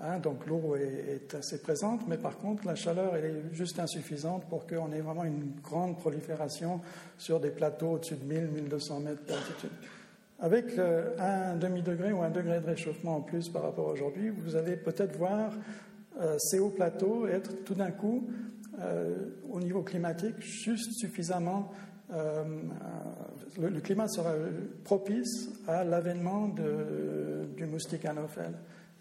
Hein, 0.00 0.18
donc 0.18 0.46
l'eau 0.46 0.74
est, 0.74 1.34
assez 1.34 1.62
présente, 1.62 2.00
mais 2.08 2.16
par 2.16 2.38
contre 2.38 2.66
la 2.66 2.74
chaleur 2.74 3.14
elle 3.14 3.24
est 3.24 3.54
juste 3.54 3.78
insuffisante 3.78 4.44
pour 4.46 4.66
qu'on 4.66 4.90
ait 4.90 5.00
vraiment 5.00 5.22
une 5.24 5.52
grande 5.62 5.96
prolifération 5.96 6.80
sur 7.16 7.38
des 7.38 7.50
plateaux 7.50 7.92
au-dessus 7.92 8.16
de 8.16 8.34
1000-1200 8.34 9.02
mètres 9.02 9.24
d'altitude. 9.24 9.70
Avec 10.40 10.76
euh, 10.78 11.16
un 11.18 11.54
demi-degré 11.54 12.12
ou 12.12 12.22
un 12.22 12.30
degré 12.30 12.60
de 12.60 12.66
réchauffement 12.66 13.16
en 13.16 13.20
plus 13.20 13.48
par 13.48 13.62
rapport 13.62 13.88
à 13.88 13.92
aujourd'hui, 13.92 14.30
vous 14.30 14.56
allez 14.56 14.76
peut-être 14.76 15.16
voir 15.16 15.52
euh, 16.20 16.36
ces 16.38 16.58
hauts 16.58 16.70
plateaux 16.70 17.28
être 17.28 17.64
tout 17.64 17.74
d'un 17.74 17.92
coup, 17.92 18.28
euh, 18.80 19.14
au 19.48 19.60
niveau 19.60 19.82
climatique, 19.82 20.40
juste 20.40 20.92
suffisamment. 20.92 21.72
Le, 22.10 23.80
climat 23.80 24.06
sera 24.06 24.32
propice 24.84 25.50
à 25.66 25.82
l'avènement 25.82 26.48
du 27.56 27.66
moustique 27.66 28.04
anophèle. 28.04 28.52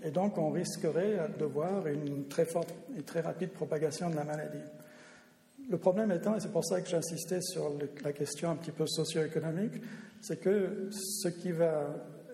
Et 0.04 0.12
donc, 0.12 0.38
on 0.38 0.52
risquerait 0.52 1.18
de 1.40 1.46
voir 1.46 1.88
une 1.88 2.28
très 2.28 2.46
forte 2.46 2.74
et 2.98 3.04
très 3.04 3.22
rapide 3.22 3.52
propagation 3.52 4.10
de 4.10 4.16
la 4.16 4.24
maladie. 4.24 4.64
Le 5.70 5.78
problème 5.78 6.12
étant, 6.12 6.36
et 6.36 6.42
c'est 6.42 6.52
pour 6.52 6.66
ça 6.66 6.82
que 6.82 6.90
j'insistais 6.90 7.42
sur 7.42 7.72
la 8.04 8.12
question 8.12 8.52
un 8.52 8.56
petit 8.58 8.72
peu 8.72 8.86
socio-économique, 8.86 9.82
c'est 10.22 10.40
que 10.42 10.90
ce 10.92 11.30
qui 11.30 11.52
va 11.52 11.88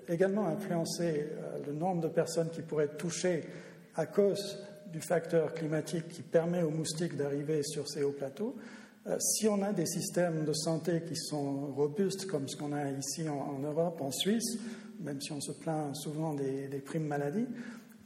également 0.07 0.47
influencer 0.47 1.27
euh, 1.31 1.59
le 1.67 1.73
nombre 1.73 2.01
de 2.01 2.07
personnes 2.07 2.49
qui 2.49 2.63
pourraient 2.63 2.85
être 2.85 2.97
touchées 2.97 3.43
à 3.95 4.07
cause 4.07 4.57
du 4.91 5.01
facteur 5.01 5.53
climatique 5.53 6.07
qui 6.07 6.23
permet 6.23 6.63
aux 6.63 6.71
moustiques 6.71 7.15
d'arriver 7.15 7.61
sur 7.63 7.87
ces 7.87 8.01
hauts 8.03 8.15
plateaux, 8.17 8.55
euh, 9.07 9.17
si 9.19 9.47
on 9.47 9.61
a 9.61 9.71
des 9.71 9.85
systèmes 9.85 10.45
de 10.45 10.53
santé 10.53 11.03
qui 11.07 11.15
sont 11.15 11.67
robustes, 11.67 12.25
comme 12.25 12.47
ce 12.47 12.57
qu'on 12.57 12.73
a 12.73 12.89
ici 12.89 13.27
en, 13.29 13.59
Europe, 13.59 14.01
en 14.01 14.11
Suisse, 14.11 14.57
même 14.99 15.21
si 15.21 15.31
on 15.31 15.41
se 15.41 15.51
plaint 15.51 15.95
souvent 15.95 16.33
des, 16.33 16.67
primes 16.85 17.07
maladies, 17.07 17.47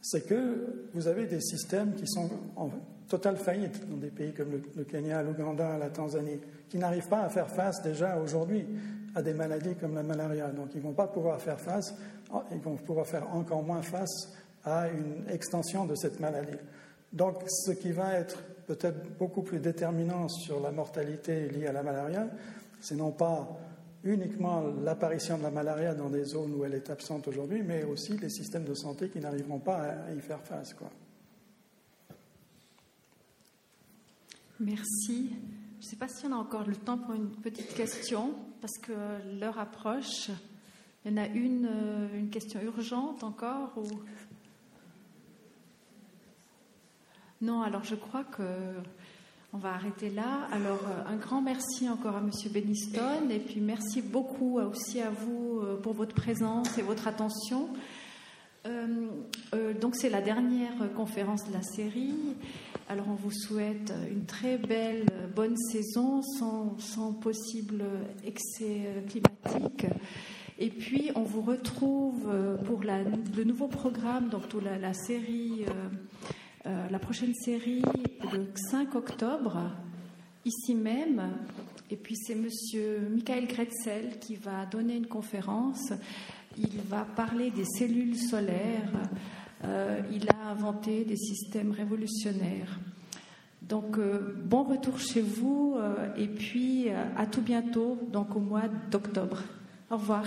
c'est 0.01 0.27
que 0.27 0.87
vous 0.93 1.07
avez 1.07 1.25
des 1.25 1.41
systèmes 1.41 1.93
qui 1.95 2.07
sont 2.07 2.29
en 2.55 2.69
totale 3.07 3.37
faillite 3.37 3.87
dans 3.89 3.97
des 3.97 4.09
pays 4.09 4.33
comme 4.33 4.51
le, 4.51 4.61
le 4.75 4.83
Kenya, 4.83 5.23
l'Ouganda, 5.23 5.77
la 5.77 5.89
Tanzanie, 5.89 6.39
qui 6.69 6.77
n'arrivent 6.77 7.07
pas 7.07 7.21
à 7.21 7.29
faire 7.29 7.49
face 7.49 7.81
déjà 7.81 8.17
aujourd'hui 8.17 8.65
à 9.15 9.21
des 9.21 9.33
maladies 9.33 9.75
comme 9.75 9.95
la 9.95 10.03
malaria. 10.03 10.47
Donc 10.47 10.69
ils 10.73 10.79
ne 10.79 10.83
vont 10.83 10.93
pas 10.93 11.07
pouvoir 11.07 11.39
faire 11.39 11.59
face, 11.59 11.93
ils 12.51 12.59
vont 12.59 12.75
pouvoir 12.77 13.05
faire 13.05 13.33
encore 13.33 13.63
moins 13.63 13.81
face 13.81 14.33
à 14.65 14.87
une 14.89 15.29
extension 15.29 15.85
de 15.85 15.95
cette 15.95 16.19
maladie. 16.19 16.57
Donc 17.11 17.43
ce 17.47 17.71
qui 17.71 17.91
va 17.91 18.13
être 18.13 18.41
peut-être 18.65 19.17
beaucoup 19.17 19.43
plus 19.43 19.59
déterminant 19.59 20.27
sur 20.29 20.59
la 20.59 20.71
mortalité 20.71 21.47
liée 21.49 21.67
à 21.67 21.73
la 21.73 21.83
malaria, 21.83 22.27
c'est 22.81 22.95
non 22.95 23.11
pas 23.11 23.47
uniquement 24.03 24.61
l'apparition 24.83 25.37
de 25.37 25.43
la 25.43 25.51
malaria 25.51 25.95
dans 25.95 26.09
des 26.09 26.25
zones 26.25 26.53
où 26.55 26.65
elle 26.65 26.73
est 26.73 26.89
absente 26.89 27.27
aujourd'hui, 27.27 27.61
mais 27.61 27.83
aussi 27.83 28.17
les 28.17 28.29
systèmes 28.29 28.65
de 28.65 28.73
santé 28.73 29.09
qui 29.09 29.19
n'arriveront 29.19 29.59
pas 29.59 29.77
à 30.07 30.13
y 30.13 30.19
faire 30.19 30.41
face. 30.41 30.73
Quoi. 30.73 30.89
Merci. 34.59 35.31
Je 35.79 35.85
ne 35.85 35.89
sais 35.89 35.95
pas 35.95 36.07
si 36.07 36.25
on 36.25 36.31
a 36.33 36.35
encore 36.35 36.67
le 36.67 36.75
temps 36.75 36.97
pour 36.97 37.13
une 37.13 37.29
petite 37.29 37.73
question, 37.73 38.33
parce 38.61 38.77
que 38.77 38.93
l'heure 39.39 39.59
approche. 39.59 40.29
Il 41.03 41.11
y 41.11 41.13
en 41.13 41.17
a 41.17 41.27
une, 41.27 41.67
euh, 41.69 42.17
une 42.17 42.29
question 42.29 42.61
urgente 42.61 43.23
encore 43.23 43.73
ou... 43.75 43.87
Non, 47.41 47.61
alors 47.61 47.83
je 47.83 47.95
crois 47.95 48.23
que 48.23 48.41
on 49.53 49.57
va 49.57 49.73
arrêter 49.73 50.09
là. 50.09 50.47
Alors, 50.51 50.81
un 51.07 51.15
grand 51.15 51.41
merci 51.41 51.87
encore 51.87 52.15
à 52.15 52.21
Monsieur 52.21 52.49
Beniston 52.49 53.29
et 53.29 53.39
puis 53.39 53.61
merci 53.61 54.01
beaucoup 54.01 54.59
aussi 54.59 54.99
à 54.99 55.11
vous 55.11 55.61
pour 55.83 55.93
votre 55.93 56.15
présence 56.15 56.77
et 56.77 56.81
votre 56.81 57.07
attention. 57.07 57.69
donc, 58.65 59.95
c'est 59.95 60.09
la 60.09 60.21
dernière 60.21 60.91
conférence 60.95 61.47
de 61.47 61.53
la 61.53 61.61
série. 61.61 62.15
Alors, 62.89 63.05
on 63.09 63.15
vous 63.15 63.31
souhaite 63.31 63.93
une 64.11 64.25
très 64.25 64.57
belle, 64.57 65.05
bonne 65.35 65.57
saison 65.57 66.21
sans, 66.21 67.13
possible 67.13 67.83
excès 68.25 69.03
climatique. 69.07 69.85
Et 70.59 70.69
puis, 70.69 71.11
on 71.15 71.23
vous 71.23 71.41
retrouve 71.41 72.29
euh, 72.29 72.57
pour 72.57 72.81
le 72.83 73.43
nouveau 73.43 73.67
programme, 73.67 74.29
donc 74.29 74.43
la, 74.63 74.77
la 74.77 74.93
série, 74.93 75.65
euh, 75.67 75.89
euh, 76.65 76.89
la 76.89 76.99
prochaine 76.99 77.33
série, 77.33 77.81
le 78.31 78.47
5 78.71 78.95
octobre, 78.95 79.71
ici 80.45 80.75
même. 80.75 81.21
Et 81.89 81.95
puis, 81.95 82.15
c'est 82.15 82.35
Monsieur 82.35 83.07
Michael 83.11 83.47
Kretzel 83.47 84.19
qui 84.19 84.35
va 84.35 84.65
donner 84.65 84.95
une 84.95 85.07
conférence. 85.07 85.91
Il 86.57 86.79
va 86.89 87.05
parler 87.15 87.51
des 87.51 87.65
cellules 87.65 88.17
solaires. 88.17 88.91
il 90.11 90.29
a 90.29 90.49
inventé 90.51 91.03
des 91.05 91.17
systèmes 91.17 91.71
révolutionnaires. 91.71 92.79
Donc, 93.61 93.97
bon 94.43 94.63
retour 94.63 94.99
chez 94.99 95.21
vous 95.21 95.77
et 96.17 96.27
puis 96.27 96.89
à 96.89 97.25
tout 97.25 97.41
bientôt, 97.41 97.97
donc 98.11 98.35
au 98.35 98.39
mois 98.39 98.67
d'octobre. 98.91 99.41
Au 99.89 99.97
revoir. 99.97 100.25